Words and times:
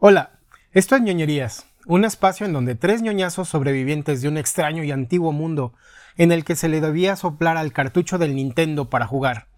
Hola, 0.00 0.38
esto 0.70 0.94
es 0.94 1.02
ñoñerías, 1.02 1.66
un 1.84 2.04
espacio 2.04 2.46
en 2.46 2.52
donde 2.52 2.76
tres 2.76 3.02
ñoñazos 3.02 3.48
sobrevivientes 3.48 4.22
de 4.22 4.28
un 4.28 4.38
extraño 4.38 4.84
y 4.84 4.92
antiguo 4.92 5.32
mundo 5.32 5.74
en 6.16 6.30
el 6.30 6.44
que 6.44 6.54
se 6.54 6.68
le 6.68 6.80
debía 6.80 7.16
soplar 7.16 7.56
al 7.56 7.72
cartucho 7.72 8.16
del 8.16 8.36
Nintendo 8.36 8.90
para 8.90 9.08
jugar, 9.08 9.48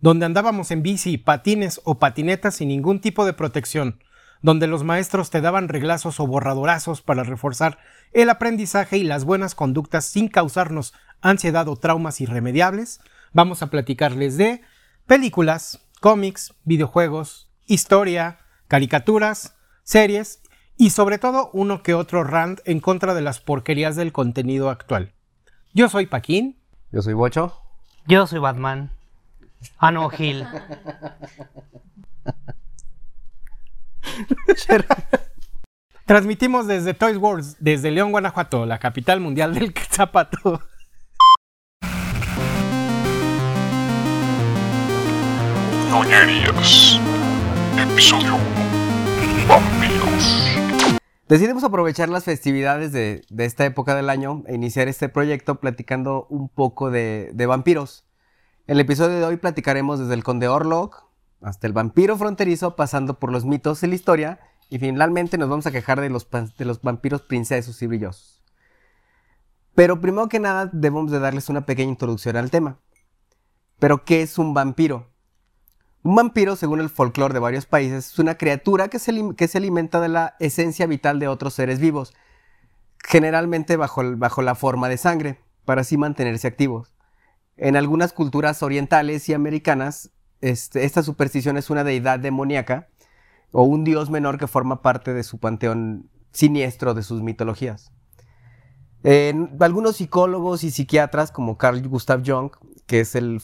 donde 0.00 0.24
andábamos 0.24 0.70
en 0.70 0.82
bici, 0.82 1.18
patines 1.18 1.82
o 1.84 1.98
patinetas 1.98 2.54
sin 2.54 2.68
ningún 2.68 3.02
tipo 3.02 3.26
de 3.26 3.34
protección, 3.34 4.02
donde 4.40 4.68
los 4.68 4.84
maestros 4.84 5.28
te 5.28 5.42
daban 5.42 5.68
reglazos 5.68 6.18
o 6.18 6.26
borradorazos 6.26 7.02
para 7.02 7.22
reforzar 7.22 7.76
el 8.14 8.30
aprendizaje 8.30 8.96
y 8.96 9.02
las 9.04 9.26
buenas 9.26 9.54
conductas 9.54 10.06
sin 10.06 10.28
causarnos 10.28 10.94
ansiedad 11.20 11.68
o 11.68 11.76
traumas 11.76 12.22
irremediables, 12.22 13.02
vamos 13.34 13.62
a 13.62 13.66
platicarles 13.66 14.38
de 14.38 14.62
películas, 15.06 15.86
cómics, 16.00 16.54
videojuegos, 16.64 17.50
historia, 17.66 18.38
caricaturas, 18.66 19.56
series 19.90 20.40
y 20.76 20.90
sobre 20.90 21.18
todo 21.18 21.50
uno 21.52 21.82
que 21.82 21.94
otro 21.94 22.22
rant 22.22 22.60
en 22.64 22.78
contra 22.80 23.12
de 23.12 23.22
las 23.22 23.40
porquerías 23.40 23.96
del 23.96 24.12
contenido 24.12 24.70
actual. 24.70 25.12
Yo 25.74 25.88
soy 25.88 26.06
Paquín. 26.06 26.60
Yo 26.92 27.02
soy 27.02 27.14
Bocho. 27.14 27.60
Yo 28.06 28.24
soy 28.26 28.38
Batman. 28.38 28.92
Ah, 29.78 29.90
no, 29.90 30.08
Gil. 30.08 30.46
Transmitimos 36.06 36.66
desde 36.66 36.94
Toys 36.94 37.18
Wars, 37.18 37.56
desde 37.60 37.90
León, 37.90 38.12
Guanajuato, 38.12 38.64
la 38.66 38.78
capital 38.78 39.20
mundial 39.20 39.54
del 39.54 39.74
zapato. 39.90 40.62
Ñoñerías. 45.90 46.98
Episodio 47.76 48.36
1. 48.36 48.79
Decidimos 51.30 51.62
aprovechar 51.62 52.08
las 52.08 52.24
festividades 52.24 52.90
de, 52.90 53.22
esta 53.38 53.64
época 53.64 53.94
del 53.94 54.10
año 54.10 54.42
e 54.48 54.56
iniciar 54.56 54.88
este 54.88 55.08
proyecto 55.08 55.60
platicando 55.60 56.26
un 56.28 56.48
poco 56.48 56.90
de, 56.90 57.32
vampiros. 57.46 58.04
En 58.66 58.74
el 58.74 58.80
episodio 58.80 59.18
de 59.18 59.24
hoy 59.24 59.36
platicaremos 59.36 60.00
desde 60.00 60.14
el 60.14 60.24
conde 60.24 60.48
Orlok 60.48 61.04
hasta 61.40 61.68
el 61.68 61.72
vampiro 61.72 62.16
fronterizo, 62.16 62.74
pasando 62.74 63.20
por 63.20 63.30
los 63.30 63.44
mitos 63.44 63.80
de 63.80 63.86
la 63.86 63.94
historia 63.94 64.40
y 64.70 64.80
finalmente 64.80 65.38
nos 65.38 65.48
vamos 65.48 65.66
a 65.66 65.70
quejar 65.70 66.00
de 66.00 66.10
los, 66.10 66.28
de 66.30 66.64
los 66.64 66.82
vampiros 66.82 67.22
princesos 67.22 67.80
y 67.80 67.86
brillosos. 67.86 68.42
Pero 69.76 70.00
primero 70.00 70.28
que 70.28 70.40
nada 70.40 70.68
debemos 70.72 71.12
de 71.12 71.20
darles 71.20 71.48
una 71.48 71.64
pequeña 71.64 71.90
introducción 71.90 72.36
al 72.36 72.50
tema. 72.50 72.80
¿Pero 73.78 74.04
qué 74.04 74.22
es 74.22 74.36
un 74.36 74.52
vampiro? 74.52 75.10
Un 76.02 76.14
vampiro, 76.14 76.56
según 76.56 76.80
el 76.80 76.88
folclore 76.88 77.34
de 77.34 77.40
varios 77.40 77.66
países, 77.66 78.12
es 78.12 78.18
una 78.18 78.36
criatura 78.36 78.88
que 78.88 78.98
se, 78.98 79.12
que 79.36 79.48
se 79.48 79.58
alimenta 79.58 80.00
de 80.00 80.08
la 80.08 80.34
esencia 80.40 80.86
vital 80.86 81.18
de 81.18 81.28
otros 81.28 81.52
seres 81.54 81.78
vivos, 81.78 82.14
generalmente 83.04 83.76
bajo, 83.76 84.02
bajo 84.16 84.40
la 84.40 84.54
forma 84.54 84.88
de 84.88 84.96
sangre, 84.96 85.40
para 85.66 85.82
así 85.82 85.98
mantenerse 85.98 86.48
activos. 86.48 86.92
En 87.58 87.76
algunas 87.76 88.14
culturas 88.14 88.62
orientales 88.62 89.28
y 89.28 89.34
americanas, 89.34 90.10
este, 90.40 90.84
esta 90.84 91.02
superstición 91.02 91.58
es 91.58 91.68
una 91.68 91.84
deidad 91.84 92.18
demoníaca 92.18 92.88
o 93.52 93.64
un 93.64 93.84
dios 93.84 94.08
menor 94.08 94.38
que 94.38 94.46
forma 94.46 94.80
parte 94.80 95.12
de 95.12 95.22
su 95.22 95.38
panteón 95.38 96.08
siniestro 96.32 96.94
de 96.94 97.02
sus 97.02 97.20
mitologías. 97.20 97.92
Algunos 99.60 99.96
psicólogos 99.96 100.64
y 100.64 100.70
psiquiatras, 100.70 101.32
como 101.32 101.58
Carl 101.58 101.86
Gustav 101.86 102.22
Jung, 102.24 102.52
que 102.90 102.98
es 102.98 103.14
el, 103.14 103.40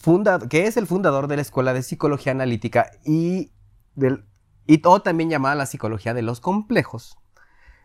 que 0.50 0.66
es 0.66 0.76
el 0.76 0.88
fundador 0.88 1.28
de 1.28 1.36
la 1.36 1.42
Escuela 1.42 1.72
de 1.72 1.84
Psicología 1.84 2.32
Analítica 2.32 2.90
y, 3.04 3.52
del, 3.94 4.24
y 4.66 4.78
también 4.78 5.30
llamada 5.30 5.54
la 5.54 5.66
psicología 5.66 6.14
de 6.14 6.22
los 6.22 6.40
complejos, 6.40 7.16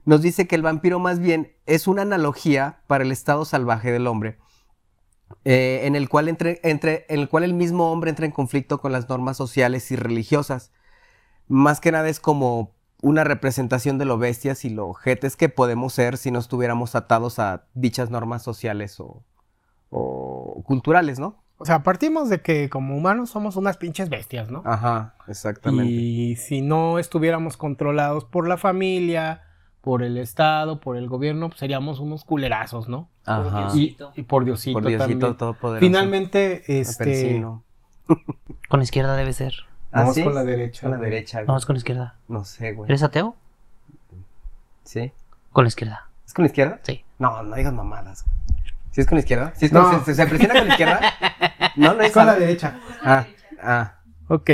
nos 0.03 0.23
dice 0.23 0.47
que 0.47 0.55
el 0.55 0.63
vampiro 0.63 0.97
más 0.97 1.19
bien 1.19 1.55
es 1.67 1.87
una 1.87 2.01
analogía 2.01 2.81
para 2.87 3.03
el 3.03 3.11
estado 3.11 3.45
salvaje 3.45 3.91
del 3.91 4.07
hombre, 4.07 4.39
eh, 5.45 5.81
en, 5.83 5.95
el 5.95 6.09
cual 6.09 6.29
entre, 6.29 6.59
entre- 6.63 7.05
en 7.09 7.19
el 7.19 7.29
cual 7.29 7.43
el 7.43 7.53
mismo 7.53 7.91
hombre 7.91 8.09
entra 8.09 8.25
en 8.25 8.31
conflicto 8.31 8.81
con 8.81 8.91
las 8.91 9.07
normas 9.07 9.37
sociales 9.37 9.91
y 9.91 9.95
religiosas. 9.95 10.71
Más 11.47 11.79
que 11.79 11.91
nada 11.91 12.09
es 12.09 12.19
como 12.19 12.73
una 13.03 13.23
representación 13.23 13.99
de 13.99 14.05
lo 14.05 14.17
bestias 14.17 14.65
y 14.65 14.71
lo 14.71 14.87
ojetes 14.87 15.35
que 15.35 15.47
podemos 15.47 15.93
ser 15.93 16.17
si 16.17 16.31
no 16.31 16.39
estuviéramos 16.39 16.95
atados 16.95 17.37
a 17.37 17.67
dichas 17.75 18.09
normas 18.09 18.41
sociales 18.41 18.99
o, 18.99 19.23
o 19.91 20.63
culturales, 20.65 21.19
¿no? 21.19 21.43
O 21.61 21.65
sea, 21.65 21.83
partimos 21.83 22.27
de 22.29 22.41
que 22.41 22.69
como 22.69 22.97
humanos 22.97 23.29
somos 23.29 23.55
unas 23.55 23.77
pinches 23.77 24.09
bestias, 24.09 24.49
¿no? 24.49 24.63
Ajá, 24.65 25.13
exactamente. 25.27 25.91
Y 25.91 26.35
si 26.35 26.61
no 26.61 26.97
estuviéramos 26.97 27.55
controlados 27.55 28.25
por 28.25 28.47
la 28.47 28.57
familia, 28.57 29.43
por 29.81 30.01
el 30.01 30.17
Estado, 30.17 30.79
por 30.79 30.97
el 30.97 31.07
gobierno, 31.07 31.49
pues 31.49 31.59
seríamos 31.59 31.99
unos 31.99 32.23
culerazos, 32.23 32.89
¿no? 32.89 33.09
Ajá. 33.25 33.69
Y, 33.75 33.95
y 34.15 34.23
por 34.23 34.43
Diosito, 34.45 34.73
Por 34.79 34.87
Diosito 34.87 35.07
también. 35.19 35.37
todopoderoso. 35.37 35.79
Finalmente, 35.85 36.63
este. 36.79 37.43
Con 38.67 38.79
la 38.79 38.83
izquierda 38.83 39.15
debe 39.15 39.33
ser. 39.33 39.53
vamos 39.91 40.11
¿Ah, 40.11 40.13
sí? 40.13 40.23
con 40.23 40.33
la 40.33 40.43
derecha. 40.43 40.81
Con 40.81 40.91
la 40.91 40.97
derecha, 40.97 41.37
güey. 41.39 41.47
Vamos 41.47 41.65
con 41.65 41.75
la 41.75 41.77
izquierda. 41.77 42.15
No 42.27 42.43
sé, 42.43 42.73
güey. 42.73 42.89
¿Eres 42.89 43.03
ateo? 43.03 43.35
¿Sí? 44.83 45.11
Con 45.51 45.63
la 45.65 45.67
izquierda. 45.67 46.09
¿Es 46.25 46.33
con 46.33 46.43
la 46.43 46.47
izquierda? 46.47 46.79
Sí. 46.83 47.03
No, 47.19 47.43
no 47.43 47.55
digas 47.55 47.73
mamadas. 47.73 48.25
¿Sí 48.91 49.01
es 49.01 49.07
con 49.07 49.15
la 49.15 49.19
izquierda? 49.21 49.53
¿Sí 49.55 49.65
es 49.65 49.71
No. 49.71 49.89
con, 49.89 50.05
se, 50.05 50.13
se 50.15 50.25
presiona 50.27 50.53
con 50.55 50.67
la 50.67 50.73
izquierda? 50.73 50.99
No, 51.77 51.93
no 51.93 52.01
es 52.01 52.11
con 52.11 52.25
la 52.25 52.35
derecha. 52.35 52.79
Ah, 53.01 53.25
ah. 53.63 53.93
Ok. 54.27 54.49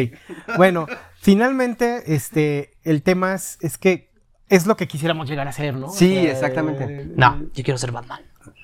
Bueno, 0.58 0.86
finalmente, 1.20 2.14
este, 2.16 2.78
el 2.84 3.02
tema 3.02 3.34
es, 3.34 3.58
es 3.62 3.78
que 3.80 4.12
es 4.50 4.68
lo 4.68 4.78
que 4.78 4.88
quisiéramos 4.88 5.28
llegar 5.28 5.48
a 5.48 5.52
ser, 5.52 5.74
¿no? 5.76 5.90
Sí, 5.90 6.16
exactamente. 6.28 6.84
eh, 6.86 7.12
No, 7.16 7.40
yo 7.54 7.64
quiero 7.64 7.78
ser 7.80 7.92
Batman. 7.92 8.22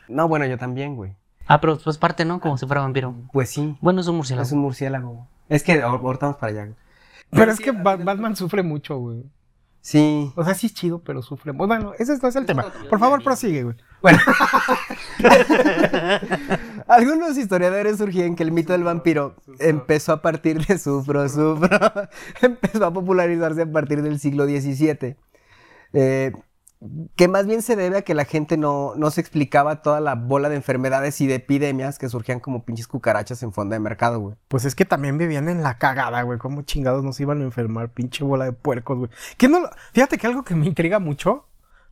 No, 0.07 0.27
bueno, 0.27 0.45
yo 0.45 0.57
también, 0.57 0.95
güey. 0.95 1.15
Ah, 1.47 1.59
pero 1.59 1.77
pues 1.79 1.97
parte, 1.97 2.25
¿no? 2.25 2.39
Como 2.39 2.57
si 2.57 2.65
fuera 2.67 2.81
vampiro. 2.81 3.15
Pues 3.33 3.49
sí. 3.49 3.75
Bueno, 3.81 4.01
es 4.01 4.07
un 4.07 4.17
murciélago. 4.17 4.45
Es 4.45 4.51
un 4.51 4.59
murciélago. 4.59 5.27
Es 5.49 5.63
que 5.63 5.83
ahor- 5.83 5.99
ahorita 6.01 6.27
vamos 6.27 6.37
para 6.39 6.51
allá. 6.51 6.63
güey. 6.65 6.75
Pero 7.31 7.51
es 7.51 7.59
que 7.59 7.71
Ba- 7.71 7.95
Batman 7.97 8.35
sufre 8.35 8.61
mucho, 8.63 8.97
güey. 8.97 9.23
Sí. 9.83 10.31
O 10.37 10.45
sea, 10.45 10.53
sí 10.53 10.67
es 10.67 10.73
chido, 10.73 10.99
pero 11.03 11.21
sufre. 11.21 11.51
Bueno, 11.51 11.91
ese 11.99 12.17
no 12.17 12.29
es 12.29 12.35
el 12.37 12.45
tema. 12.45 12.71
Por 12.89 12.99
favor, 12.99 13.21
prosigue, 13.21 13.63
güey. 13.63 13.75
Bueno. 14.01 14.17
Algunos 16.87 17.37
historiadores 17.37 17.97
sugieren 17.97 18.37
que 18.37 18.43
el 18.43 18.53
mito 18.53 18.71
del 18.71 18.83
vampiro 18.83 19.35
empezó 19.59 20.13
a 20.13 20.21
partir 20.21 20.65
de 20.65 20.77
Sufro, 20.77 21.27
Sufro. 21.27 21.77
empezó 22.41 22.85
a 22.85 22.93
popularizarse 22.93 23.63
a 23.63 23.71
partir 23.71 24.01
del 24.01 24.21
siglo 24.21 24.45
XVII. 24.45 25.17
Eh, 25.91 26.31
que 27.15 27.27
más 27.27 27.45
bien 27.45 27.61
se 27.61 27.75
debe 27.75 27.97
a 27.97 28.01
que 28.01 28.13
la 28.13 28.25
gente 28.25 28.57
no, 28.57 28.93
no 28.95 29.11
se 29.11 29.21
explicaba 29.21 29.81
toda 29.81 30.01
la 30.01 30.15
bola 30.15 30.49
de 30.49 30.55
enfermedades 30.55 31.21
y 31.21 31.27
de 31.27 31.35
epidemias 31.35 31.97
que 31.97 32.09
surgían 32.09 32.39
como 32.39 32.65
pinches 32.65 32.87
cucarachas 32.87 33.41
en 33.43 33.53
fondo 33.53 33.73
de 33.73 33.79
mercado, 33.79 34.19
güey. 34.19 34.35
Pues 34.47 34.65
es 34.65 34.75
que 34.75 34.85
también 34.85 35.17
vivían 35.17 35.47
en 35.49 35.63
la 35.63 35.77
cagada, 35.77 36.21
güey. 36.23 36.39
¿Cómo 36.39 36.63
chingados 36.63 37.03
nos 37.03 37.19
iban 37.19 37.41
a 37.41 37.43
enfermar? 37.43 37.89
Pinche 37.89 38.23
bola 38.23 38.45
de 38.45 38.53
puercos, 38.53 38.97
güey. 38.97 39.09
Que 39.37 39.47
no, 39.47 39.59
fíjate 39.93 40.17
que 40.17 40.27
algo 40.27 40.43
que 40.43 40.55
me 40.55 40.65
intriga 40.65 40.99
mucho, 40.99 41.45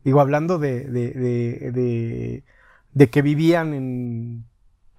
digo, 0.03 0.19
hablando 0.19 0.59
de, 0.59 0.85
de, 0.85 1.11
de, 1.11 1.71
de, 1.71 2.43
de 2.93 3.09
que 3.09 3.21
vivían 3.21 3.73
en, 3.73 4.45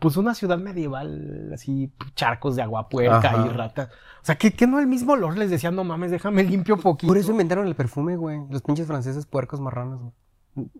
pues, 0.02 0.16
una 0.16 0.34
ciudad 0.34 0.58
medieval, 0.58 1.50
así, 1.54 1.90
charcos 2.14 2.56
de 2.56 2.62
agua 2.62 2.88
puerca 2.88 3.18
Ajá. 3.18 3.46
y 3.46 3.48
ratas. 3.48 3.88
O 4.20 4.24
sea, 4.24 4.36
que, 4.36 4.52
que 4.52 4.66
no 4.66 4.78
el 4.78 4.86
mismo 4.86 5.12
olor 5.14 5.38
les 5.38 5.50
decía, 5.50 5.70
no 5.70 5.84
mames, 5.84 6.10
déjame 6.10 6.44
limpio 6.44 6.76
poquito. 6.76 7.08
Por 7.08 7.18
eso 7.18 7.30
inventaron 7.30 7.66
el 7.66 7.74
perfume, 7.74 8.16
güey. 8.16 8.40
Los 8.50 8.62
pinches 8.62 8.86
franceses 8.86 9.26
puercos 9.26 9.60
marranos, 9.60 10.00
güey. 10.00 10.12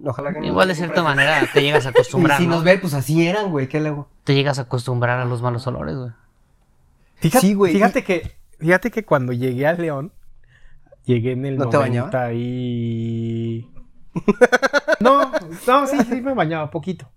Ojalá 0.05 0.35
que 0.35 0.45
Igual 0.47 0.69
de 0.69 0.75
cierta 0.75 1.03
manera 1.03 1.49
te 1.53 1.63
llegas 1.63 1.87
a 1.87 1.89
Y 1.91 1.93
acostumbrar, 1.93 2.39
si 2.39 2.47
¿no? 2.47 2.57
nos 2.57 2.65
ve, 2.65 2.79
pues 2.79 2.93
así 2.95 3.27
eran, 3.27 3.51
güey. 3.51 3.69
¿Qué 3.69 3.81
luego? 3.81 4.09
Te 4.25 4.35
llegas 4.35 4.59
a 4.59 4.63
acostumbrar 4.63 5.19
a 5.19 5.25
los 5.25 5.41
malos 5.41 5.67
olores, 5.67 5.97
güey. 5.97 6.11
Fíjate, 7.17 7.47
Sí, 7.47 7.55
güey. 7.55 7.73
Fíjate 7.73 8.05
que, 8.05 8.37
fíjate 8.59 8.91
que 8.91 9.05
cuando 9.05 9.33
llegué 9.33 9.67
a 9.67 9.73
León, 9.73 10.13
llegué 11.05 11.33
en 11.33 11.47
el 11.47 11.57
¿No 11.57 11.69
te 11.69 11.77
90 11.77 12.33
y... 12.35 13.71
No, 15.01 15.33
no, 15.67 15.87
sí, 15.87 15.99
sí 16.09 16.21
me 16.21 16.35
bañaba 16.35 16.71
poquito. 16.71 17.09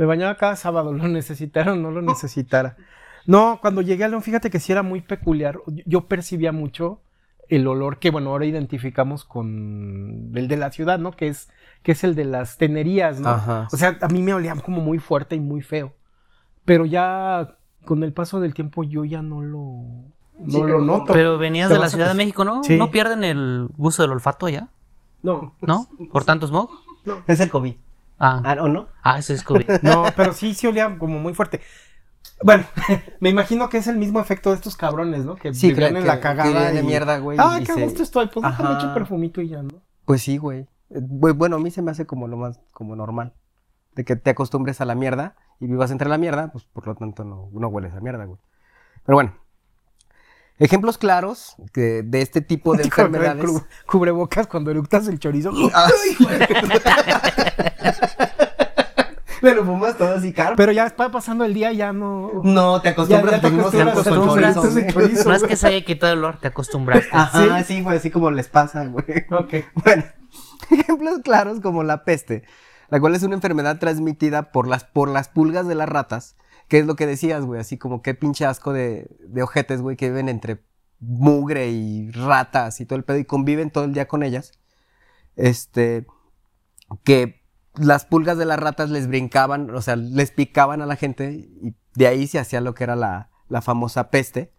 Me 0.00 0.06
bañaba 0.06 0.36
cada 0.36 0.56
sábado, 0.56 0.92
lo 0.94 1.08
necesitara 1.08 1.74
o 1.74 1.76
no 1.76 1.90
lo 1.90 2.00
necesitara. 2.00 2.78
No, 3.26 3.58
cuando 3.60 3.82
llegué 3.82 4.04
a 4.04 4.08
León, 4.08 4.22
fíjate 4.22 4.48
que 4.48 4.58
sí 4.58 4.72
era 4.72 4.82
muy 4.82 5.02
peculiar. 5.02 5.60
Yo 5.84 6.06
percibía 6.08 6.52
mucho 6.52 7.02
el 7.50 7.66
olor 7.66 7.98
que, 7.98 8.10
bueno, 8.10 8.30
ahora 8.30 8.46
identificamos 8.46 9.26
con 9.26 10.32
el 10.34 10.48
de 10.48 10.56
la 10.56 10.72
ciudad, 10.72 10.98
¿no? 10.98 11.12
Que 11.12 11.28
es, 11.28 11.50
que 11.82 11.92
es 11.92 12.02
el 12.02 12.14
de 12.14 12.24
las 12.24 12.56
tenerías, 12.56 13.20
¿no? 13.20 13.28
Ajá. 13.28 13.68
O 13.70 13.76
sea, 13.76 13.98
a 14.00 14.08
mí 14.08 14.22
me 14.22 14.32
olía 14.32 14.54
como 14.54 14.80
muy 14.80 14.98
fuerte 14.98 15.36
y 15.36 15.40
muy 15.40 15.60
feo. 15.60 15.92
Pero 16.64 16.86
ya 16.86 17.58
con 17.84 18.02
el 18.02 18.14
paso 18.14 18.40
del 18.40 18.54
tiempo 18.54 18.84
yo 18.84 19.04
ya 19.04 19.20
no 19.20 19.42
lo, 19.42 19.84
no 20.38 20.50
Sí, 20.50 20.62
lo 20.62 20.80
noto. 20.80 21.12
Pero 21.12 21.36
venías 21.36 21.68
de 21.68 21.78
la 21.78 21.90
Ciudad 21.90 22.08
de 22.08 22.14
México, 22.14 22.42
¿no? 22.46 22.64
Sí. 22.64 22.78
¿No 22.78 22.90
pierden 22.90 23.22
el 23.22 23.68
gusto 23.76 24.00
del 24.00 24.12
olfato 24.12 24.46
allá? 24.46 24.68
No, 25.22 25.56
¿No? 25.60 25.88
¿Por 26.10 26.24
tanto 26.24 26.46
smog? 26.46 26.70
Es 27.26 27.40
el 27.40 27.50
COVID. 27.50 27.74
Ah, 28.20 28.40
Ah, 28.44 28.56
¿o 28.60 28.68
no? 28.68 28.88
ah 29.02 29.18
ese 29.18 29.34
es 29.34 29.42
COVID. 29.42 29.66
no, 29.82 30.04
pero 30.16 30.32
sí, 30.34 30.54
sí 30.54 30.66
olía 30.66 30.96
como 30.98 31.18
muy 31.18 31.34
fuerte. 31.34 31.60
Bueno, 32.42 32.64
me 33.20 33.30
imagino 33.30 33.68
que 33.68 33.78
es 33.78 33.86
el 33.86 33.96
mismo 33.96 34.20
efecto 34.20 34.50
de 34.50 34.56
estos 34.56 34.76
cabrones, 34.76 35.24
¿no? 35.24 35.36
Que 35.36 35.52
Sí, 35.54 35.68
vivían 35.70 35.94
que- 35.94 36.00
en 36.00 36.06
la 36.06 36.20
cagada 36.20 36.68
que 36.68 36.74
de 36.74 36.80
y- 36.80 36.86
mierda, 36.86 37.18
güey, 37.18 37.38
Ay, 37.40 37.62
y 37.62 37.66
qué 37.66 37.72
se- 37.74 37.82
gusto 37.84 38.02
estoy. 38.02 38.28
Pues 38.28 38.44
déjame 38.46 38.76
echo 38.78 38.94
perfumito 38.94 39.40
y 39.40 39.48
ya, 39.48 39.62
¿no? 39.62 39.82
Pues 40.04 40.22
sí, 40.22 40.36
güey. 40.36 40.60
Eh, 40.90 41.00
bu- 41.00 41.34
Bueno, 41.34 41.56
a 41.56 41.58
mí 41.58 41.70
se 41.70 41.82
me 41.82 41.90
hace 41.90 42.06
como 42.06 42.28
lo 42.28 42.36
más 42.36 42.60
como 42.72 42.94
normal. 42.94 43.32
De 43.94 44.04
que 44.04 44.16
te 44.16 44.30
acostumbres 44.30 44.80
a 44.80 44.84
la 44.84 44.94
mierda 44.94 45.34
y 45.58 45.66
vivas 45.66 45.90
entre 45.90 46.08
la 46.08 46.16
mierda, 46.18 46.52
pues 46.52 46.64
por 46.64 46.86
lo 46.86 46.94
tanto 46.94 47.24
no, 47.24 47.48
no 47.52 47.68
hueles 47.68 47.92
a 47.94 48.00
mierda, 48.00 48.24
güey. 48.24 48.38
Pero 49.04 49.16
bueno. 49.16 49.34
Ejemplos 50.58 50.98
claros 50.98 51.56
que- 51.72 52.02
de 52.04 52.20
este 52.20 52.42
tipo 52.42 52.74
de 52.76 52.82
enfermedades. 52.84 53.44
cu- 53.50 53.64
cubrebocas 53.86 54.46
cuando 54.46 54.70
eructas 54.70 55.08
el 55.08 55.18
chorizo. 55.18 55.52
Me 59.42 59.54
lo 59.54 59.64
fumas 59.64 59.96
todo 59.96 60.14
así, 60.14 60.32
caro. 60.32 60.54
Pero 60.56 60.72
ya 60.72 60.86
está 60.86 61.10
pasando 61.10 61.44
el 61.44 61.54
día, 61.54 61.72
ya 61.72 61.92
no. 61.92 62.30
No, 62.44 62.80
te 62.82 62.90
acostumbras. 62.90 63.40
Ya- 63.42 63.48
ya 63.48 63.70
te 63.70 63.80
acostumbras 63.90 64.54
chorizo, 64.54 64.80
chorizo. 64.92 65.28
No 65.28 65.34
es 65.34 65.42
que 65.44 65.56
se 65.56 65.66
haya 65.68 65.84
quitado 65.84 66.12
el 66.12 66.18
olor, 66.20 66.38
te 66.38 66.48
acostumbraste. 66.48 67.08
Ajá, 67.12 67.62
sí, 67.64 67.80
güey, 67.82 67.96
así 67.98 68.10
como 68.10 68.30
les 68.30 68.48
pasa, 68.48 68.84
güey. 68.86 69.04
Ok. 69.30 69.54
Bueno, 69.84 70.04
ejemplos 70.70 71.20
claros 71.24 71.60
como 71.60 71.82
la 71.82 72.04
peste, 72.04 72.44
la 72.88 73.00
cual 73.00 73.14
es 73.14 73.22
una 73.22 73.34
enfermedad 73.34 73.78
transmitida 73.78 74.52
por 74.52 74.68
las, 74.68 74.84
por 74.84 75.08
las 75.08 75.28
pulgas 75.28 75.66
de 75.66 75.74
las 75.74 75.88
ratas, 75.88 76.36
que 76.68 76.78
es 76.78 76.86
lo 76.86 76.94
que 76.96 77.06
decías, 77.06 77.44
güey, 77.44 77.60
así 77.60 77.78
como 77.78 78.02
qué 78.02 78.14
pinche 78.14 78.44
asco 78.46 78.72
de, 78.72 79.08
de 79.26 79.42
ojetes, 79.42 79.80
güey, 79.80 79.96
que 79.96 80.08
viven 80.08 80.28
entre 80.28 80.62
mugre 81.00 81.70
y 81.70 82.10
ratas 82.10 82.80
y 82.80 82.84
todo 82.86 82.98
el 82.98 83.04
pedo 83.04 83.16
y 83.18 83.24
conviven 83.24 83.70
todo 83.70 83.84
el 83.84 83.94
día 83.94 84.06
con 84.06 84.22
ellas. 84.22 84.52
Este, 85.34 86.06
que 87.04 87.39
las 87.80 88.04
pulgas 88.04 88.38
de 88.38 88.44
las 88.44 88.58
ratas 88.58 88.90
les 88.90 89.06
brincaban, 89.08 89.74
o 89.74 89.80
sea, 89.82 89.96
les 89.96 90.30
picaban 90.30 90.82
a 90.82 90.86
la 90.86 90.96
gente 90.96 91.32
y 91.32 91.74
de 91.94 92.06
ahí 92.06 92.26
se 92.26 92.38
hacía 92.38 92.60
lo 92.60 92.74
que 92.74 92.84
era 92.84 92.96
la, 92.96 93.30
la 93.48 93.62
famosa 93.62 94.10
peste. 94.10 94.52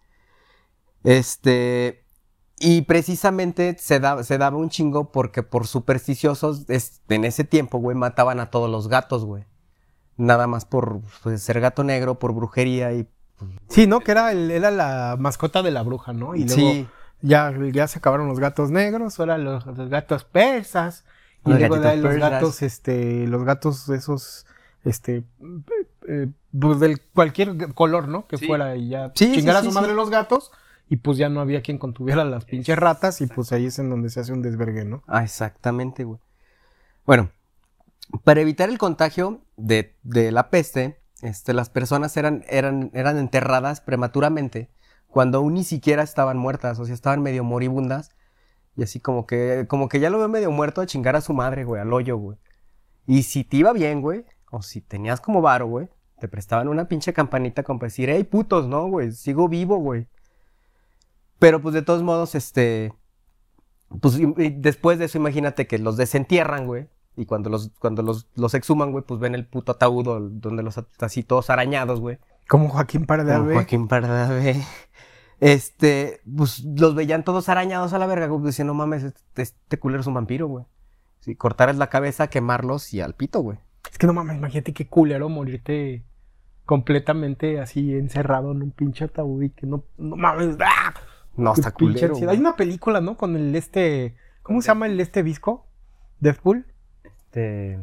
Este, 1.03 2.05
y 2.59 2.83
precisamente 2.83 3.75
se, 3.79 3.99
da- 3.99 4.23
se 4.23 4.37
daba 4.37 4.57
un 4.57 4.69
chingo 4.69 5.11
porque 5.11 5.43
por 5.43 5.65
supersticiosos 5.67 6.69
es- 6.69 7.01
en 7.09 7.25
ese 7.25 7.43
tiempo, 7.43 7.79
güey, 7.79 7.95
mataban 7.97 8.39
a 8.39 8.49
todos 8.51 8.69
los 8.69 8.87
gatos, 8.87 9.25
güey. 9.25 9.45
Nada 10.17 10.45
más 10.47 10.65
por 10.65 11.01
pues, 11.23 11.41
ser 11.41 11.59
gato 11.59 11.83
negro, 11.83 12.19
por 12.19 12.33
brujería 12.33 12.93
y... 12.93 13.07
Sí, 13.69 13.87
¿no? 13.87 14.01
Que 14.01 14.11
era, 14.11 14.31
el- 14.31 14.51
era 14.51 14.69
la 14.69 15.15
mascota 15.19 15.63
de 15.63 15.71
la 15.71 15.81
bruja, 15.81 16.13
¿no? 16.13 16.35
Y 16.35 16.43
luego 16.45 16.55
sí, 16.55 16.87
ya, 17.21 17.51
ya 17.71 17.87
se 17.87 17.97
acabaron 17.97 18.27
los 18.27 18.39
gatos 18.39 18.69
negros, 18.69 19.19
ahora 19.19 19.39
los, 19.39 19.65
los 19.65 19.89
gatos 19.89 20.23
persas. 20.25 21.03
Y 21.45 21.49
Los 21.49 21.59
luego 21.59 21.79
de 21.79 21.97
los 21.97 22.11
persas. 22.13 22.31
gatos, 22.31 22.61
este, 22.61 23.27
los 23.27 23.43
gatos 23.43 23.89
esos, 23.89 24.45
este, 24.83 25.23
eh, 26.07 26.27
pues 26.59 26.79
del 26.79 27.01
cualquier 27.01 27.73
color, 27.73 28.07
¿no? 28.07 28.27
Que 28.27 28.37
Sí. 28.37 28.45
fuera 28.47 28.75
y 28.75 28.89
ya 28.89 29.11
Sí, 29.15 29.25
sí, 29.27 29.35
chingar 29.37 29.55
a 29.57 29.63
su 29.63 29.69
sí. 29.69 29.75
madre 29.75 29.93
los 29.93 30.09
gatos. 30.09 30.51
Y 30.89 30.97
pues 30.97 31.17
ya 31.17 31.29
no 31.29 31.39
había 31.39 31.61
quien 31.61 31.77
contuviera 31.77 32.25
las 32.25 32.43
pinches 32.43 32.77
ratas 32.77 33.21
y 33.21 33.27
pues 33.27 33.53
ahí 33.53 33.67
es 33.67 33.79
en 33.79 33.89
donde 33.89 34.09
se 34.09 34.19
hace 34.19 34.33
un 34.33 34.41
desvergue, 34.41 34.83
¿no? 34.83 35.03
Ah, 35.07 35.23
exactamente, 35.23 36.03
güey. 36.03 36.19
Bueno, 37.05 37.31
para 38.25 38.41
evitar 38.41 38.67
el 38.69 38.77
contagio 38.77 39.39
de, 39.55 39.95
de 40.03 40.33
la 40.33 40.49
peste, 40.49 40.99
este, 41.21 41.53
las 41.53 41.69
personas 41.69 42.17
eran, 42.17 42.43
eran, 42.49 42.91
eran 42.93 43.17
enterradas 43.17 43.79
prematuramente 43.79 44.69
cuando 45.07 45.37
aún 45.37 45.53
ni 45.53 45.63
siquiera 45.63 46.03
estaban 46.03 46.37
muertas, 46.37 46.77
o 46.77 46.83
sea, 46.85 46.93
estaban 46.93 47.21
medio 47.21 47.45
moribundas. 47.45 48.11
Y 48.75 48.83
así 48.83 48.99
como 48.99 49.25
que, 49.25 49.65
como 49.67 49.89
que 49.89 49.99
ya 49.99 50.09
lo 50.09 50.17
veo 50.17 50.29
medio 50.29 50.51
muerto 50.51 50.81
a 50.81 50.85
chingar 50.85 51.15
a 51.15 51.21
su 51.21 51.33
madre, 51.33 51.65
güey, 51.65 51.81
al 51.81 51.91
hoyo, 51.91 52.17
güey. 52.17 52.37
Y 53.05 53.23
si 53.23 53.43
te 53.43 53.57
iba 53.57 53.73
bien, 53.73 54.01
güey, 54.01 54.25
o 54.51 54.61
si 54.61 54.81
tenías 54.81 55.19
como 55.19 55.41
varo, 55.41 55.67
güey, 55.67 55.89
te 56.19 56.27
prestaban 56.27 56.67
una 56.67 56.87
pinche 56.87 57.13
campanita 57.13 57.63
como 57.63 57.79
para 57.79 57.87
decir, 57.87 58.09
hey, 58.09 58.23
putos, 58.23 58.67
no, 58.67 58.87
güey, 58.87 59.11
sigo 59.11 59.49
vivo, 59.49 59.77
güey. 59.77 60.07
Pero 61.39 61.61
pues 61.61 61.73
de 61.73 61.81
todos 61.81 62.03
modos, 62.03 62.35
este, 62.35 62.93
pues 63.99 64.17
después 64.57 64.99
de 64.99 65.05
eso, 65.05 65.17
imagínate 65.17 65.67
que 65.67 65.79
los 65.79 65.97
desentierran, 65.97 66.67
güey. 66.67 66.87
Y 67.17 67.25
cuando 67.25 67.49
los, 67.49 67.71
cuando 67.79 68.03
los, 68.03 68.27
los 68.35 68.53
exhuman, 68.53 68.91
güey, 68.91 69.03
pues 69.03 69.19
ven 69.19 69.35
el 69.35 69.45
puto 69.45 69.73
ataúd 69.73 70.31
donde 70.31 70.63
los 70.63 70.79
así 70.99 71.23
todos 71.23 71.49
arañados, 71.49 71.99
güey. 71.99 72.19
Como 72.47 72.69
Joaquín 72.69 73.01
Como 73.01 73.07
Pardavé. 73.07 73.53
Joaquín 73.53 73.87
Pardavé. 73.87 74.63
Este, 75.41 76.21
pues 76.37 76.63
los 76.63 76.93
veían 76.93 77.23
todos 77.23 77.49
arañados 77.49 77.93
a 77.93 77.99
la 77.99 78.05
verga, 78.05 78.27
güey. 78.27 78.45
Decían, 78.45 78.67
no 78.67 78.75
mames, 78.75 79.03
este, 79.03 79.41
este 79.41 79.79
culero 79.79 80.01
es 80.01 80.07
un 80.07 80.13
vampiro, 80.13 80.47
güey. 80.47 80.65
Si 81.19 81.35
cortaras 81.35 81.77
la 81.77 81.87
cabeza, 81.87 82.27
quemarlos 82.27 82.93
y 82.93 83.01
al 83.01 83.15
pito, 83.15 83.41
güey. 83.41 83.57
Es 83.91 83.97
que 83.97 84.05
no 84.05 84.13
mames, 84.13 84.37
imagínate 84.37 84.73
qué 84.73 84.87
culero 84.87 85.29
morirte 85.29 86.05
completamente 86.65 87.59
así 87.59 87.95
encerrado 87.95 88.51
en 88.51 88.61
un 88.61 88.71
pinche 88.71 89.05
ataúd 89.05 89.41
y 89.41 89.49
que 89.49 89.65
no, 89.65 89.83
no 89.97 90.15
mames. 90.15 90.57
¡ah! 90.63 90.93
No, 91.35 91.53
está 91.53 91.71
culero. 91.71 92.15
Hay 92.29 92.37
una 92.37 92.55
película, 92.55 93.01
¿no? 93.01 93.17
Con 93.17 93.35
el 93.35 93.55
este. 93.55 94.15
¿Cómo 94.43 94.61
se 94.61 94.67
llama 94.67 94.85
el 94.85 94.99
este 94.99 95.23
visco? 95.23 95.65
Deathpool. 96.19 96.67
Este, 97.03 97.79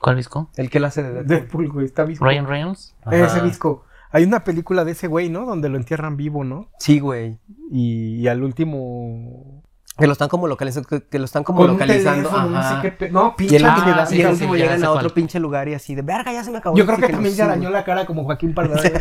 ¿Cuál 0.00 0.16
disco? 0.16 0.50
el 0.56 0.70
que 0.70 0.78
lo 0.78 0.86
hace 0.86 1.02
de. 1.02 1.24
Deathpool, 1.24 1.68
güey, 1.68 1.86
está 1.86 2.04
visco. 2.04 2.24
Ryan 2.24 2.46
Reynolds. 2.46 2.94
Ese 3.10 3.40
visco. 3.40 3.84
Hay 4.12 4.24
una 4.24 4.44
película 4.44 4.84
de 4.84 4.92
ese 4.92 5.06
güey, 5.08 5.28
¿no? 5.30 5.46
Donde 5.46 5.68
lo 5.68 5.76
entierran 5.78 6.16
vivo, 6.16 6.44
¿no? 6.44 6.70
Sí, 6.78 7.00
güey. 7.00 7.38
Y, 7.70 8.16
y 8.16 8.28
al 8.28 8.42
último. 8.42 9.62
Que 9.98 10.06
lo 10.06 10.12
están 10.14 10.28
como 10.28 10.46
localizando, 10.46 10.88
que, 10.88 11.06
que 11.06 11.18
lo 11.18 11.26
están 11.26 11.44
como 11.44 11.58
Con 11.60 11.72
localizando. 11.72 12.28
teléfono, 12.30 12.48
no 12.50 12.62
sé 12.62 12.88
Y 13.36 13.36
pinche 13.36 13.56
el, 13.56 13.64
Ah, 13.66 14.06
y 14.10 14.20
el 14.20 14.26
sí, 14.28 14.32
último 14.32 14.54
sí, 14.54 14.58
ya 14.60 14.64
llegan 14.64 14.84
a 14.84 14.90
otro 14.90 15.02
cuál. 15.02 15.14
pinche 15.14 15.38
lugar 15.38 15.68
y 15.68 15.74
así 15.74 15.94
de 15.94 16.02
verga, 16.02 16.32
ya 16.32 16.42
se 16.44 16.50
me 16.50 16.58
acabó. 16.58 16.76
Yo 16.76 16.82
el 16.82 16.86
creo 16.86 16.98
que 16.98 17.04
oxígeno". 17.04 17.16
también 17.18 17.34
se 17.34 17.36
Sí, 17.36 17.42
arañó 17.42 17.70
la 17.70 17.84
cara 17.84 18.06
como 18.06 18.24
Joaquín 18.24 18.54
Pardavé. 18.54 18.92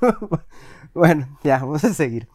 bueno, 0.94 1.38
ya, 1.42 1.58
vamos 1.58 1.84
a 1.84 1.92
seguir. 1.94 2.28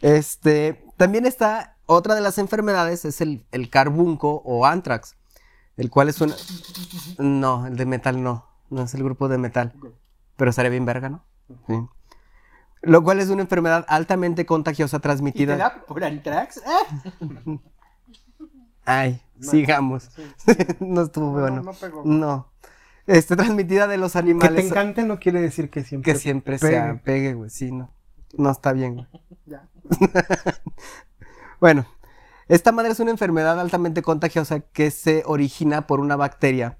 Este, 0.00 0.84
también 0.96 1.26
está 1.26 1.76
otra 1.86 2.14
de 2.14 2.20
las 2.20 2.38
enfermedades, 2.38 3.04
es 3.04 3.20
el, 3.20 3.46
el 3.52 3.70
carbunco 3.70 4.42
o 4.44 4.66
antrax, 4.66 5.16
el 5.76 5.90
cual 5.90 6.08
es 6.08 6.20
una... 6.20 6.34
No, 7.18 7.66
el 7.66 7.76
de 7.76 7.86
metal 7.86 8.22
no, 8.22 8.46
no 8.72 8.82
es 8.82 8.94
el 8.94 9.04
grupo 9.04 9.28
de 9.28 9.38
metal, 9.38 9.72
pero 10.36 10.50
estaría 10.50 10.70
bien 10.70 10.84
verga, 10.84 11.08
¿no? 11.08 11.24
Sí. 11.66 11.74
Lo 12.82 13.04
cual 13.04 13.20
es 13.20 13.28
una 13.28 13.42
enfermedad 13.42 13.84
altamente 13.88 14.44
contagiosa 14.44 14.98
transmitida... 14.98 15.84
por 15.86 16.02
Antrax? 16.02 16.62
Ay, 18.84 19.22
sigamos. 19.40 20.10
no 20.80 21.02
estuvo 21.02 21.30
bueno. 21.30 21.62
no 21.62 21.72
pegó. 21.72 22.02
No. 22.04 22.52
Este, 23.06 23.36
transmitida 23.36 23.86
de 23.86 23.98
los 23.98 24.12
Que 24.12 24.18
te 24.18 24.30
animales... 24.30 24.66
encante 24.66 25.04
no 25.04 25.20
quiere 25.20 25.40
decir 25.40 25.70
que 25.70 25.84
siempre. 25.84 26.12
Que 26.12 26.18
siempre 26.18 26.58
pegue. 26.58 26.72
sea 26.72 27.00
pegue, 27.04 27.34
güey. 27.34 27.50
Sí, 27.50 27.70
no. 27.70 27.94
No 28.36 28.50
está 28.50 28.72
bien, 28.72 28.94
güey. 28.94 29.06
Ya. 29.46 29.68
Bueno, 31.60 31.86
esta 32.48 32.72
madre 32.72 32.92
es 32.92 33.00
una 33.00 33.10
enfermedad 33.10 33.60
altamente 33.60 34.02
contagiosa 34.02 34.60
que 34.60 34.90
se 34.90 35.22
origina 35.26 35.86
por 35.86 36.00
una 36.00 36.16
bacteria. 36.16 36.78